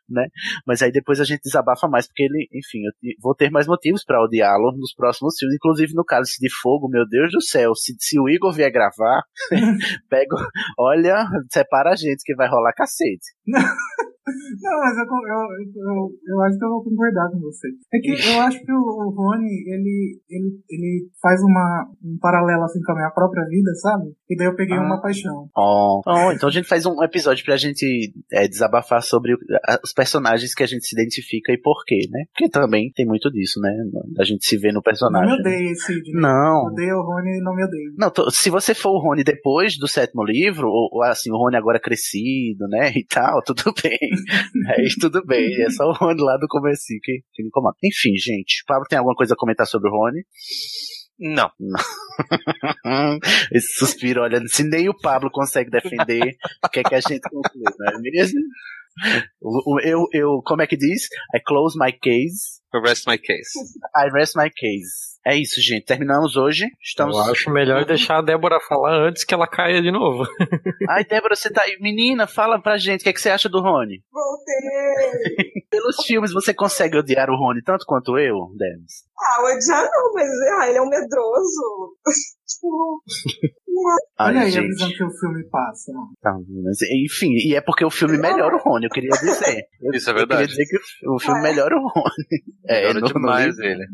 né? 0.08 0.26
Mas 0.66 0.80
aí 0.80 0.92
depois 0.92 1.20
a 1.20 1.24
gente 1.24 1.42
desabafa 1.42 1.88
mais, 1.88 2.06
porque 2.06 2.22
ele, 2.22 2.48
enfim, 2.52 2.78
eu 2.84 3.14
vou 3.20 3.34
ter 3.34 3.50
mais 3.50 3.66
motivos 3.66 4.04
pra 4.04 4.22
odiá-lo 4.22 4.72
nos 4.76 4.94
próximos 4.94 5.34
filmes, 5.38 5.56
inclusive 5.56 5.94
no 5.94 6.04
Cálice 6.04 6.38
de 6.40 6.48
Fogo, 6.62 6.88
meu 6.88 7.06
Deus 7.08 7.32
do 7.32 7.40
céu, 7.40 7.74
se, 7.74 7.94
se 7.98 8.20
o 8.20 8.28
Igor 8.28 8.52
vier 8.52 8.70
gravar, 8.70 9.22
pega, 10.08 10.36
olha, 10.78 11.26
separa 11.50 11.90
a 11.90 11.96
gente 11.96 12.22
que 12.24 12.34
vai 12.34 12.48
rolar 12.48 12.72
cacete. 12.72 13.34
Não, 14.26 14.78
mas 14.80 14.96
eu, 14.96 15.04
eu, 15.04 15.40
eu, 15.76 16.10
eu 16.26 16.42
acho 16.44 16.58
que 16.58 16.64
eu 16.64 16.68
vou 16.70 16.82
concordar 16.84 17.30
com 17.30 17.40
você. 17.40 17.68
É 17.92 17.98
que 17.98 18.10
eu 18.10 18.40
acho 18.40 18.58
que 18.64 18.72
o, 18.72 18.76
o 18.78 19.10
Rony, 19.10 19.64
ele, 19.66 20.18
ele, 20.30 20.58
ele 20.70 21.08
faz 21.20 21.40
uma, 21.42 21.90
um 22.02 22.16
paralelo 22.18 22.62
assim 22.64 22.80
com 22.82 22.92
a 22.92 22.94
minha 22.96 23.10
própria 23.10 23.44
vida, 23.44 23.74
sabe? 23.74 24.12
E 24.30 24.36
daí 24.36 24.46
eu 24.46 24.56
peguei 24.56 24.76
Ah. 24.76 24.80
uma 24.82 25.00
paixão. 25.00 25.48
Oh, 25.56 26.00
oh, 26.06 26.32
então 26.32 26.48
a 26.48 26.52
gente 26.52 26.66
faz 26.68 26.86
um 26.86 27.02
episódio 27.02 27.44
pra 27.44 27.56
gente 27.56 28.12
é, 28.32 28.48
desabafar 28.48 29.02
sobre 29.02 29.34
os 29.82 29.92
personagens 29.92 30.54
que 30.54 30.62
a 30.62 30.66
gente 30.66 30.86
se 30.86 30.94
identifica 30.98 31.52
e 31.52 31.58
por 31.60 31.84
quê, 31.86 31.98
né? 32.10 32.24
Porque 32.32 32.48
também 32.48 32.90
tem 32.94 33.04
muito 33.06 33.30
disso, 33.30 33.60
né? 33.60 33.70
A 34.18 34.24
gente 34.24 34.44
se 34.46 34.56
vê 34.56 34.68
no 34.68 34.74
Não 34.76 34.82
personagem. 34.82 35.34
me 35.34 35.40
odeie, 35.40 35.74
Sidney. 35.76 36.12
Não. 36.14 36.64
Odeio 36.66 36.96
o 36.96 37.02
Rony 37.02 37.38
e 37.38 37.42
não 37.42 37.54
me 37.54 37.64
odeie. 37.64 37.92
Não, 37.98 38.10
tô- 38.10 38.30
se 38.30 38.48
você 38.48 38.74
for 38.74 38.90
o 38.92 38.98
Rony 39.00 39.22
depois 39.22 39.76
do 39.76 39.86
sétimo 39.86 40.24
livro, 40.24 40.68
ou, 40.68 40.88
ou 40.92 41.02
assim, 41.02 41.30
o 41.30 41.36
Rony 41.36 41.56
agora 41.56 41.78
crescido, 41.80 42.66
né, 42.68 42.90
e 42.94 43.04
tal, 43.04 43.42
tudo 43.44 43.64
bem. 43.82 43.98
Aí 44.76 44.88
tudo 45.00 45.24
bem, 45.26 45.62
é 45.62 45.70
só 45.70 45.84
o 45.84 45.92
Rony 45.92 46.22
lá 46.22 46.36
do 46.36 46.46
comecinho 46.48 47.00
que, 47.02 47.20
que 47.32 47.42
me 47.42 47.48
incomoda. 47.48 47.76
Enfim, 47.82 48.16
gente, 48.16 48.64
Pablo 48.66 48.86
tem 48.88 48.98
alguma 48.98 49.16
coisa 49.16 49.34
a 49.34 49.36
comentar 49.36 49.66
sobre 49.66 49.88
o 49.88 49.92
Rony? 49.92 50.24
Não. 51.18 51.50
Esse 53.52 53.78
suspiro, 53.78 54.22
olha, 54.22 54.40
se 54.46 54.64
nem 54.64 54.88
o 54.88 54.98
Pablo 54.98 55.30
consegue 55.30 55.70
defender, 55.70 56.36
o 56.64 56.68
que 56.68 56.80
é 56.80 56.82
que 56.82 56.94
a 56.94 57.00
gente 57.00 57.22
conclui, 57.30 57.64
não 57.78 57.88
é 57.88 57.98
mesmo? 58.00 58.40
Eu, 59.82 60.06
eu, 60.12 60.42
como 60.44 60.62
é 60.62 60.66
que 60.66 60.76
diz? 60.76 61.04
I 61.34 61.40
close 61.44 61.76
my 61.78 61.92
case, 61.92 62.60
I 62.74 62.80
rest 62.80 63.06
my 63.06 63.16
case. 63.16 63.50
I 63.96 64.10
rest 64.12 64.36
my 64.36 64.50
case. 64.50 65.14
É 65.26 65.34
isso, 65.36 65.60
gente. 65.62 65.86
Terminamos 65.86 66.36
hoje. 66.36 66.66
Estamos. 66.82 67.16
Eu 67.16 67.32
acho 67.32 67.50
melhor 67.50 67.84
deixar 67.86 68.18
a 68.18 68.22
Débora 68.22 68.58
falar 68.60 69.08
antes 69.08 69.24
que 69.24 69.32
ela 69.32 69.46
caia 69.46 69.80
de 69.80 69.90
novo. 69.90 70.24
Ai, 70.90 71.04
Débora, 71.04 71.34
você 71.36 71.50
tá 71.50 71.62
aí. 71.62 71.78
Menina, 71.80 72.26
fala 72.26 72.60
pra 72.60 72.76
gente 72.76 73.00
o 73.00 73.04
que, 73.04 73.08
é 73.08 73.12
que 73.12 73.20
você 73.20 73.30
acha 73.30 73.48
do 73.48 73.60
Rony. 73.60 74.02
Voltei. 74.12 75.62
Pelos 75.70 76.04
filmes, 76.04 76.32
você 76.32 76.52
consegue 76.52 76.98
odiar 76.98 77.30
o 77.30 77.36
Rony 77.36 77.62
tanto 77.62 77.86
quanto 77.86 78.18
eu, 78.18 78.36
Denis? 78.56 79.04
Ah, 79.18 79.42
odiar 79.42 79.82
não, 79.82 80.12
mas 80.12 80.28
ah, 80.58 80.68
ele 80.68 80.78
é 80.78 80.82
um 80.82 80.88
medroso. 80.88 81.96
tipo. 82.46 83.02
Olha 84.18 84.40
aí 84.42 84.56
a 84.56 84.62
visão 84.62 84.88
que 84.88 85.04
o 85.04 85.10
filme 85.10 85.44
passa. 85.50 85.92
Tá, 86.20 86.32
mas, 86.62 86.78
enfim, 87.04 87.32
e 87.32 87.54
é 87.54 87.60
porque 87.60 87.84
o 87.84 87.90
filme 87.90 88.16
melhora 88.18 88.54
o 88.56 88.58
Rony, 88.58 88.86
eu 88.86 88.90
queria 88.90 89.10
dizer. 89.10 89.64
Eu, 89.82 89.92
Isso 89.92 90.10
é 90.10 90.12
eu 90.12 90.16
queria 90.16 90.36
verdade. 90.36 90.48
dizer 90.48 90.64
que 90.66 91.08
o, 91.08 91.18
filme 91.18 91.42
melhora 91.42 91.76
o 91.76 91.80
Rony. 91.80 92.42
É, 92.66 92.80
Melhora 92.88 93.00
no 93.00 93.06
demais 93.06 93.58
ele. 93.58 93.84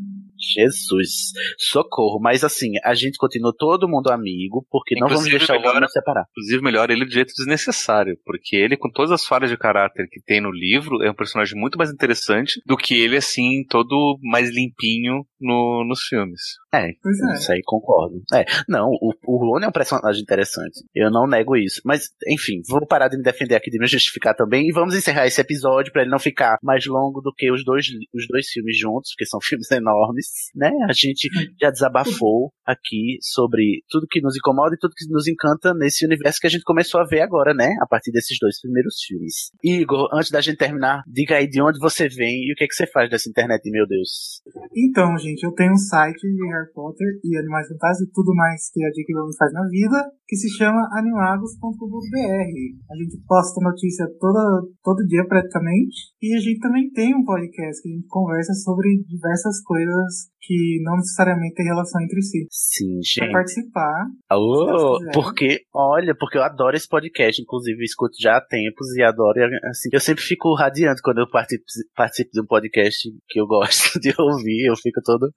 Jesus, 0.55 1.33
socorro. 1.59 2.19
Mas 2.21 2.45
assim, 2.45 2.73
a 2.85 2.95
gente 2.95 3.17
continua 3.19 3.53
todo 3.57 3.89
mundo 3.89 4.11
amigo, 4.11 4.67
porque 4.71 4.95
não 4.95 5.09
vamos 5.09 5.27
Inclusive, 5.27 5.39
deixar 5.39 5.53
o 5.55 5.57
Rony 5.57 5.67
melhora- 5.69 5.81
nos 5.81 5.93
separar. 5.93 6.25
Inclusive, 6.31 6.62
melhora 6.62 6.93
ele 6.93 7.05
de 7.07 7.15
jeito 7.15 7.33
desnecessário, 7.37 8.17
porque 8.25 8.57
ele, 8.57 8.77
com 8.77 8.91
todas 8.91 9.11
as 9.11 9.25
falhas 9.25 9.51
de 9.51 9.57
caráter 9.57 10.07
que 10.11 10.21
tem 10.23 10.41
no 10.41 10.51
livro, 10.51 11.03
é 11.03 11.11
um 11.11 11.15
personagem 11.15 11.59
muito 11.59 11.77
mais 11.79 11.91
interessante 11.91 12.61
do 12.67 12.77
que 12.77 12.95
ele, 12.95 13.17
assim, 13.17 13.65
todo 13.69 14.19
mais 14.23 14.51
limpinho 14.51 15.25
no- 15.41 15.85
nos 15.87 16.03
filmes. 16.03 16.41
É, 16.73 16.89
Pois 17.03 17.19
é. 17.21 17.35
isso 17.35 17.53
aí 17.53 17.61
concordo. 17.65 18.23
É, 18.33 18.45
não, 18.69 18.89
o, 19.01 19.12
o 19.27 19.37
Rony 19.53 19.65
é 19.65 19.69
um 19.69 19.73
personagem 19.73 20.23
interessante. 20.23 20.81
Eu 20.95 21.11
não 21.11 21.27
nego 21.27 21.57
isso. 21.57 21.81
Mas, 21.85 22.09
enfim, 22.29 22.61
vou 22.69 22.87
parar 22.87 23.09
de 23.09 23.17
me 23.17 23.23
defender 23.23 23.55
aqui, 23.57 23.71
de 23.71 23.79
me 23.79 23.87
justificar 23.87 24.35
também. 24.35 24.69
E 24.69 24.73
vamos 24.73 24.95
encerrar 24.95 25.27
esse 25.27 25.41
episódio 25.41 25.93
pra 25.93 26.03
ele 26.03 26.11
não 26.11 26.19
ficar 26.19 26.57
mais 26.62 26.87
longo 26.87 27.21
do 27.21 27.33
que 27.35 27.51
os 27.51 27.65
dois, 27.65 27.87
os 28.15 28.27
dois 28.29 28.47
filmes 28.49 28.79
juntos, 28.79 29.11
porque 29.12 29.27
são 29.27 29.41
filmes 29.43 29.71
enormes, 29.71 30.27
né? 30.55 30.70
A 30.89 30.93
gente 30.93 31.28
já 31.61 31.70
desabafou 31.70 32.52
aqui 32.66 33.19
sobre 33.20 33.82
tudo 33.89 34.07
que 34.09 34.20
nos 34.20 34.36
incomoda 34.36 34.74
e 34.74 34.78
tudo 34.78 34.94
que 34.97 35.11
nos 35.11 35.27
encanta 35.27 35.74
nesse 35.74 36.05
universo 36.07 36.39
que 36.40 36.47
a 36.47 36.51
gente 36.51 36.62
começou 36.62 37.01
a 37.01 37.05
ver 37.05 37.20
agora, 37.20 37.52
né? 37.55 37.74
A 37.82 37.86
partir 37.86 38.12
desses 38.12 38.39
dois 38.40 38.61
primeiros 38.61 38.94
filmes. 39.07 39.51
Igor, 39.62 40.09
antes 40.12 40.31
da 40.31 40.40
gente 40.40 40.57
terminar, 40.57 41.02
diga 41.07 41.36
aí 41.36 41.48
de 41.48 41.61
onde 41.61 41.78
você 41.78 42.09
vem 42.09 42.44
e 42.47 42.52
o 42.52 42.57
que, 42.57 42.65
é 42.65 42.66
que 42.66 42.74
você 42.74 42.86
faz 42.86 43.11
dessa 43.11 43.28
internet, 43.28 43.69
meu 43.70 43.86
Deus. 43.86 44.43
Então, 44.74 45.16
gente, 45.19 45.43
eu 45.44 45.52
tenho 45.52 45.73
um 45.73 45.77
site 45.78 46.20
de 46.20 46.47
Harry 46.52 46.73
Potter 46.73 47.07
e 47.24 47.36
Animais 47.39 47.69
Fantásticos 47.69 48.09
e 48.09 48.12
tudo 48.12 48.35
mais 48.35 48.70
que 48.73 48.85
a 48.85 48.90
J.K. 48.90 49.15
Rowling 49.15 49.36
faz 49.36 49.52
na 49.52 49.66
vida, 49.69 50.11
que 50.27 50.36
se 50.36 50.48
chama 50.57 50.89
animagos.com.br. 50.93 52.57
A 52.90 52.94
gente 52.97 53.19
posta 53.27 53.61
notícia 53.61 54.07
toda, 54.19 54.66
todo 54.82 55.07
dia 55.07 55.27
praticamente. 55.27 56.15
E 56.23 56.36
a 56.36 56.40
gente 56.40 56.61
também 56.61 56.90
tem 56.90 57.15
um 57.15 57.24
podcast 57.24 57.82
que 57.82 57.89
a 57.89 57.93
gente 57.93 58.07
conversa 58.07 58.52
sobre 58.55 59.02
diversas 59.09 59.61
coisas 59.62 60.19
que 60.40 60.80
não 60.82 60.97
necessariamente 60.97 61.55
têm 61.55 61.66
relação 61.66 62.01
entre 62.02 62.22
si. 62.22 62.47
Sim, 62.51 62.98
Pra 63.18 63.26
gente. 63.26 63.32
participar, 63.32 64.06
Oh, 64.32 64.98
porque, 65.12 65.60
olha, 65.74 66.14
porque 66.18 66.38
eu 66.38 66.42
adoro 66.42 66.76
esse 66.76 66.88
podcast, 66.88 67.40
inclusive 67.42 67.84
escuto 67.84 68.14
já 68.20 68.36
há 68.38 68.40
tempos 68.40 68.97
e 68.97 69.02
adoro, 69.02 69.38
assim, 69.68 69.90
eu 69.92 70.01
sempre 70.01 70.22
fico 70.24 70.55
radiante 70.55 71.02
quando 71.02 71.18
eu 71.18 71.28
participo, 71.30 71.64
participo 71.94 72.30
de 72.32 72.40
um 72.40 72.47
podcast 72.47 73.09
que 73.28 73.40
eu 73.40 73.47
gosto 73.47 73.98
de 74.01 74.14
ouvir, 74.18 74.66
eu 74.66 74.76
fico 74.76 75.01
todo 75.05 75.30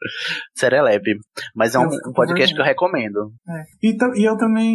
serelepe. 0.55 1.15
Mas 1.55 1.75
é 1.75 1.79
um, 1.79 1.83
um 1.85 2.13
podcast 2.13 2.53
que 2.55 2.61
eu 2.61 2.65
recomendo. 2.65 3.31
É. 3.47 3.63
E, 3.83 4.21
e 4.21 4.23
eu 4.27 4.37
também 4.37 4.73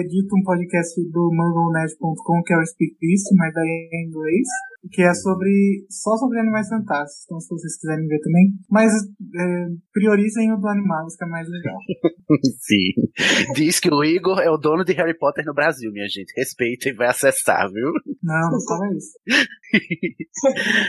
edito 0.00 0.36
um 0.36 0.42
podcast 0.44 1.00
do 1.10 1.30
MangleNet.com, 1.32 2.42
que 2.44 2.52
é 2.52 2.58
o 2.58 2.66
Speak 2.66 2.96
Beast, 3.00 3.26
mas 3.36 3.54
daí 3.54 3.88
é 3.92 3.96
em 3.96 4.08
inglês, 4.08 4.46
que 4.92 5.02
é 5.02 5.12
sobre 5.14 5.84
só 5.90 6.16
sobre 6.16 6.38
animais 6.40 6.68
fantásticos. 6.68 7.24
Então, 7.24 7.40
se 7.40 7.48
vocês 7.48 7.78
quiserem 7.78 8.06
ver 8.06 8.20
também. 8.20 8.48
Mas 8.70 8.92
é, 8.92 9.66
priorizem 9.92 10.52
o 10.52 10.56
do 10.56 10.68
Animagos, 10.68 11.16
que 11.16 11.24
é 11.24 11.28
mais 11.28 11.48
legal. 11.48 11.76
Sim. 12.60 13.52
Diz 13.54 13.80
que 13.80 13.92
o 13.92 14.04
Igor 14.04 14.40
é 14.40 14.50
o 14.50 14.56
dono 14.56 14.84
de 14.84 14.92
Harry 14.92 15.16
Potter 15.18 15.44
no 15.44 15.54
Brasil, 15.54 15.90
minha 15.92 16.08
gente. 16.08 16.32
Respeita 16.36 16.88
e 16.88 16.94
vai 16.94 17.08
acessar, 17.08 17.70
viu? 17.70 17.90
Não, 18.22 18.50
não 18.50 18.60
fala 18.66 18.86
isso. 18.96 19.12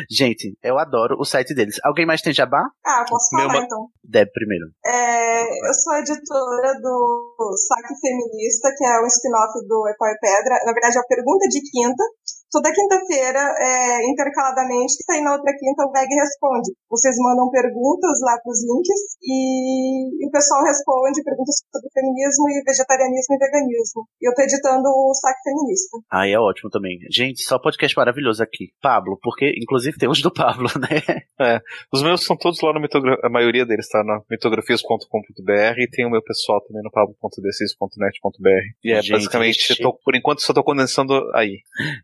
Gente, 0.09 0.57
eu 0.63 0.77
adoro 0.77 1.15
o 1.19 1.25
site 1.25 1.53
deles. 1.53 1.75
Alguém 1.83 2.05
mais 2.05 2.21
tem 2.21 2.33
jabá? 2.33 2.61
Ah, 2.85 3.05
posso 3.07 3.35
Meu 3.35 3.47
falar 3.47 3.59
ma- 3.59 3.65
então. 3.65 3.87
Deb 4.03 4.29
primeiro. 4.33 4.65
É, 4.85 5.69
eu 5.69 5.73
sou 5.73 5.95
editora 5.95 6.73
do 6.81 7.55
Saque 7.67 7.93
Feminista, 8.01 8.69
que 8.77 8.85
é 8.85 9.01
um 9.01 9.07
spin-off 9.07 9.53
do 9.67 9.87
Epau 9.89 10.07
e 10.09 10.17
Pedra. 10.19 10.55
Na 10.65 10.73
verdade, 10.73 10.97
é 10.97 11.01
a 11.01 11.07
Pergunta 11.07 11.47
de 11.49 11.61
Quinta. 11.61 12.03
Toda 12.49 12.71
quinta-feira, 12.71 13.43
é, 13.59 14.09
intercaladamente, 14.09 14.95
que 15.03 15.11
aí 15.11 15.21
na 15.21 15.33
outra 15.35 15.51
quinta 15.51 15.83
o 15.83 15.91
VEG 15.91 16.07
responde. 16.15 16.71
Vocês 16.89 17.15
mandam 17.19 17.49
perguntas 17.51 18.19
lá 18.23 18.39
para 18.41 18.49
os 18.51 18.63
links 18.63 19.01
e, 19.21 20.23
e 20.23 20.27
o 20.27 20.31
pessoal 20.31 20.63
responde 20.63 21.23
perguntas 21.23 21.55
sobre 21.69 21.89
feminismo 21.93 22.47
e 22.49 22.63
vegetarianismo 22.65 23.35
e 23.35 23.37
veganismo. 23.37 23.99
E 24.21 24.29
eu 24.29 24.33
tô 24.33 24.41
editando 24.43 24.87
o 24.87 25.13
Saque 25.13 25.43
Feminista. 25.43 25.97
Aí 26.09 26.31
é 26.31 26.39
ótimo 26.39 26.69
também. 26.69 26.97
Gente, 27.11 27.43
só 27.43 27.59
podcast 27.59 27.95
maravilhoso 27.97 28.41
aqui. 28.41 28.71
Pablo, 28.81 29.19
porque 29.21 29.51
inclusive 29.61 29.97
tem 29.97 30.07
os 30.09 30.21
do 30.21 30.31
Pablo, 30.31 30.69
né? 30.79 31.03
Os 31.93 32.01
meus 32.01 32.23
são 32.25 32.35
todos 32.35 32.59
lá 32.61 32.73
no 32.73 32.79
mitogra... 32.81 33.15
A 33.23 33.29
maioria 33.29 33.65
deles 33.65 33.87
tá 33.89 34.03
na 34.03 34.19
mitografias.com.br 34.29 35.79
e 35.79 35.87
tem 35.89 36.05
o 36.05 36.09
meu 36.09 36.21
pessoal 36.23 36.61
também 36.65 36.81
no 36.81 36.89
pablo.d6.net.br. 36.91 38.49
E 38.83 38.91
é 38.91 39.01
Gente, 39.01 39.11
basicamente, 39.11 39.81
tô- 39.81 39.93
por 39.93 40.15
enquanto 40.15 40.41
só 40.41 40.53
tô 40.53 40.63
condensando 40.63 41.13
aí. 41.35 41.59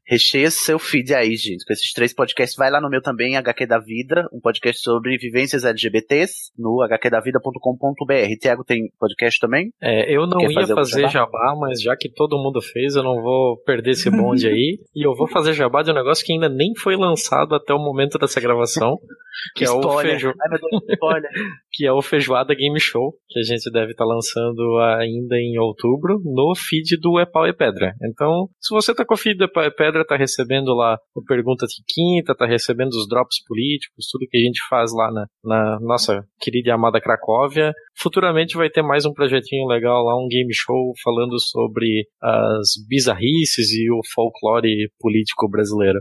Recheio 0.06 0.33
encher 0.34 0.52
seu 0.52 0.80
feed 0.80 1.14
aí, 1.14 1.36
gente, 1.36 1.66
com 1.66 1.74
esses 1.74 1.92
três 1.94 2.14
podcasts. 2.14 2.58
Vai 2.58 2.72
lá 2.72 2.82
no 2.82 2.90
meu 2.90 3.02
também, 3.02 3.38
HQ 3.38 3.66
da 3.68 3.80
Vida, 3.80 4.28
um 4.34 4.40
podcast 4.40 4.82
sobre 4.82 5.18
vivências 5.18 5.64
LGBTs, 5.64 6.52
no 6.58 6.82
hqdavida.com.br. 6.82 8.38
Tiago 8.40 8.64
tem 8.64 8.90
podcast 9.00 9.40
também? 9.40 9.72
É, 9.82 10.16
eu 10.16 10.26
não 10.28 10.38
Quer 10.38 10.50
ia 10.50 10.54
fazer 10.54 10.76
fazer, 10.76 11.02
jabá? 11.02 11.12
jabá, 11.12 11.56
mas 11.60 11.82
já 11.82 11.96
que 11.96 12.10
todo 12.10 12.38
mundo 12.38 12.62
fez, 12.62 12.96
eu 12.96 13.04
não 13.04 13.22
vou 13.22 13.58
perder 13.64 13.92
esse 13.92 14.10
bonde 14.10 14.48
aí. 14.48 14.80
e 14.96 15.06
eu 15.06 15.16
vou 15.16 15.28
fazer 15.28 15.54
jabá 15.54 15.84
de 15.84 15.92
um 15.92 15.96
negócio 15.96 16.26
que 16.26 16.34
ainda 16.34 16.50
nem 16.50 16.74
foi 16.76 16.96
lançado 16.96 17.56
até 17.56 17.74
o 17.74 17.80
momento 17.80 18.18
dessa 18.18 18.42
gravação. 18.42 18.98
Que 19.56 19.66
é 19.66 19.70
o 19.70 19.98
feijo... 19.98 20.28
Ai, 20.28 20.60
Deus, 20.60 21.24
que 21.74 21.88
é 21.88 21.92
o 21.92 22.04
Feijoada 22.04 22.54
Game 22.54 22.80
Show, 22.80 23.16
que 23.28 23.40
a 23.40 23.42
gente 23.42 23.70
deve 23.72 23.92
estar 23.92 24.06
lançando 24.06 24.78
ainda 25.00 25.36
em 25.38 25.58
outubro, 25.58 26.22
no 26.24 26.54
feed 26.56 27.00
do 27.02 27.20
É 27.20 27.26
Pau 27.26 27.48
e 27.48 27.54
Pedra. 27.54 27.94
Então, 28.04 28.48
se 28.62 28.74
você 28.74 28.94
tá 28.94 29.04
com 29.04 29.16
o 29.16 29.18
feed 29.18 29.38
do 29.38 29.46
É 29.46 29.48
Pau 29.48 29.64
e 29.64 29.72
Pedra, 29.72 30.06
tá 30.06 30.16
recebendo 30.24 30.74
lá 30.74 30.98
o 31.14 31.24
Pergunta 31.24 31.66
de 31.68 31.84
Quinta, 31.88 32.36
tá 32.36 32.46
recebendo 32.46 32.92
os 32.92 33.08
drops 33.08 33.44
políticos, 33.46 34.08
tudo 34.12 34.28
que 34.30 34.38
a 34.38 34.42
gente 34.42 34.60
faz 34.70 34.92
lá 34.94 35.12
na, 35.12 35.26
na 35.44 35.80
nossa 35.82 36.24
querida 36.40 36.70
e 36.70 36.72
amada 36.72 37.02
Cracóvia. 37.02 37.72
Futuramente 37.98 38.56
vai 38.56 38.70
ter 38.70 38.82
mais 38.82 39.06
um 39.06 39.14
projetinho 39.14 39.68
legal 39.68 40.04
lá, 40.04 40.16
um 40.16 40.28
game 40.28 40.54
show 40.54 40.94
falando 41.04 41.40
sobre 41.40 42.06
as 42.22 42.74
bizarrices 42.88 43.72
e 43.72 43.92
o 43.92 44.02
folclore 44.14 44.90
político 45.00 45.50
brasileiro. 45.50 46.00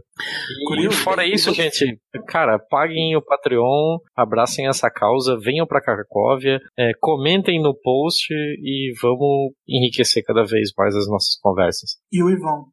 E 0.79 0.93
fora 0.93 1.27
isso, 1.27 1.53
gente, 1.53 1.99
cara, 2.27 2.59
paguem 2.59 3.17
o 3.17 3.23
Patreon, 3.23 3.99
abracem 4.17 4.67
essa 4.67 4.91
causa, 4.91 5.39
venham 5.39 5.67
pra 5.67 5.83
Cracóvia, 5.83 6.59
é, 6.79 6.93
comentem 7.01 7.61
no 7.61 7.75
post 7.75 8.33
e 8.33 8.93
vamos 9.01 9.53
enriquecer 9.69 10.23
cada 10.25 10.45
vez 10.45 10.71
mais 10.77 10.95
as 10.97 11.07
nossas 11.09 11.39
conversas. 11.41 11.97
E 12.13 12.23
o 12.23 12.31
Ivão. 12.31 12.67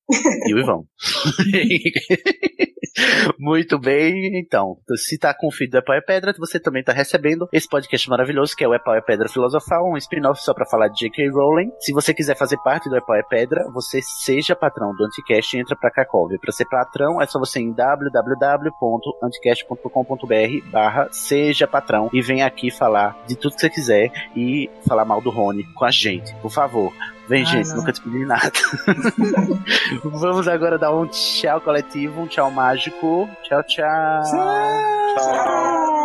E 0.47 0.53
o 0.53 0.59
Ivão. 0.59 0.85
Muito 3.37 3.77
bem, 3.79 4.39
então. 4.39 4.77
Se 4.95 5.17
tá 5.17 5.33
com 5.33 5.47
o 5.47 5.51
feed 5.51 5.71
do 5.71 5.77
Epau 5.77 5.95
é 5.95 6.01
Pedra, 6.01 6.33
você 6.37 6.59
também 6.59 6.83
tá 6.83 6.91
recebendo 6.91 7.47
esse 7.51 7.67
podcast 7.67 8.07
maravilhoso 8.09 8.55
que 8.55 8.63
é 8.63 8.67
o 8.67 8.73
Epau 8.73 8.95
é 8.95 9.01
Pedra 9.01 9.29
Filosofal, 9.29 9.91
um 9.91 9.97
spin-off 9.97 10.41
só 10.41 10.53
pra 10.53 10.65
falar 10.65 10.87
de 10.89 10.99
J.K. 10.99 11.29
Rowling. 11.29 11.71
Se 11.79 11.93
você 11.93 12.13
quiser 12.13 12.35
fazer 12.35 12.57
parte 12.57 12.89
do 12.89 12.97
Epau 12.97 13.15
é 13.15 13.23
Pedra, 13.23 13.63
você 13.73 14.01
seja 14.01 14.55
patrão 14.55 14.93
do 14.95 15.05
Anticast 15.05 15.55
e 15.55 15.59
entra 15.59 15.75
pra 15.75 15.91
Cracóvia. 15.91 16.39
Pra 16.39 16.51
ser 16.51 16.65
patrão, 16.65 17.21
é 17.21 17.25
só 17.25 17.39
você 17.39 17.59
ir 17.59 17.63
em 17.63 17.73
www.anticast.com.br 17.73 20.69
barra 20.71 21.07
seja 21.11 21.67
patrão 21.67 22.09
e 22.13 22.21
vem 22.21 22.43
aqui 22.43 22.71
falar 22.71 23.17
de 23.27 23.35
tudo 23.35 23.55
que 23.55 23.61
você 23.61 23.69
quiser 23.69 24.11
e 24.35 24.69
falar 24.87 25.05
mal 25.05 25.21
do 25.21 25.29
Rony 25.29 25.63
com 25.73 25.85
a 25.85 25.91
gente, 25.91 26.33
por 26.35 26.51
favor. 26.51 26.93
Vem, 27.29 27.43
Ah, 27.43 27.45
gente, 27.45 27.69
não. 27.69 27.75
nunca 27.77 27.93
te 27.93 28.01
pedi 28.01 28.25
nada. 28.25 28.51
Vamos 30.03 30.47
agora 30.47 30.77
dar 30.79 30.91
um 30.93 31.05
tchau 31.05 31.61
coletivo, 31.61 32.21
um 32.23 32.27
tchau 32.27 32.49
mágico. 32.49 33.29
Tchau, 33.43 33.63
tchau. 33.63 34.23
Tchau. 34.23 35.15
Tchau. 35.15 35.98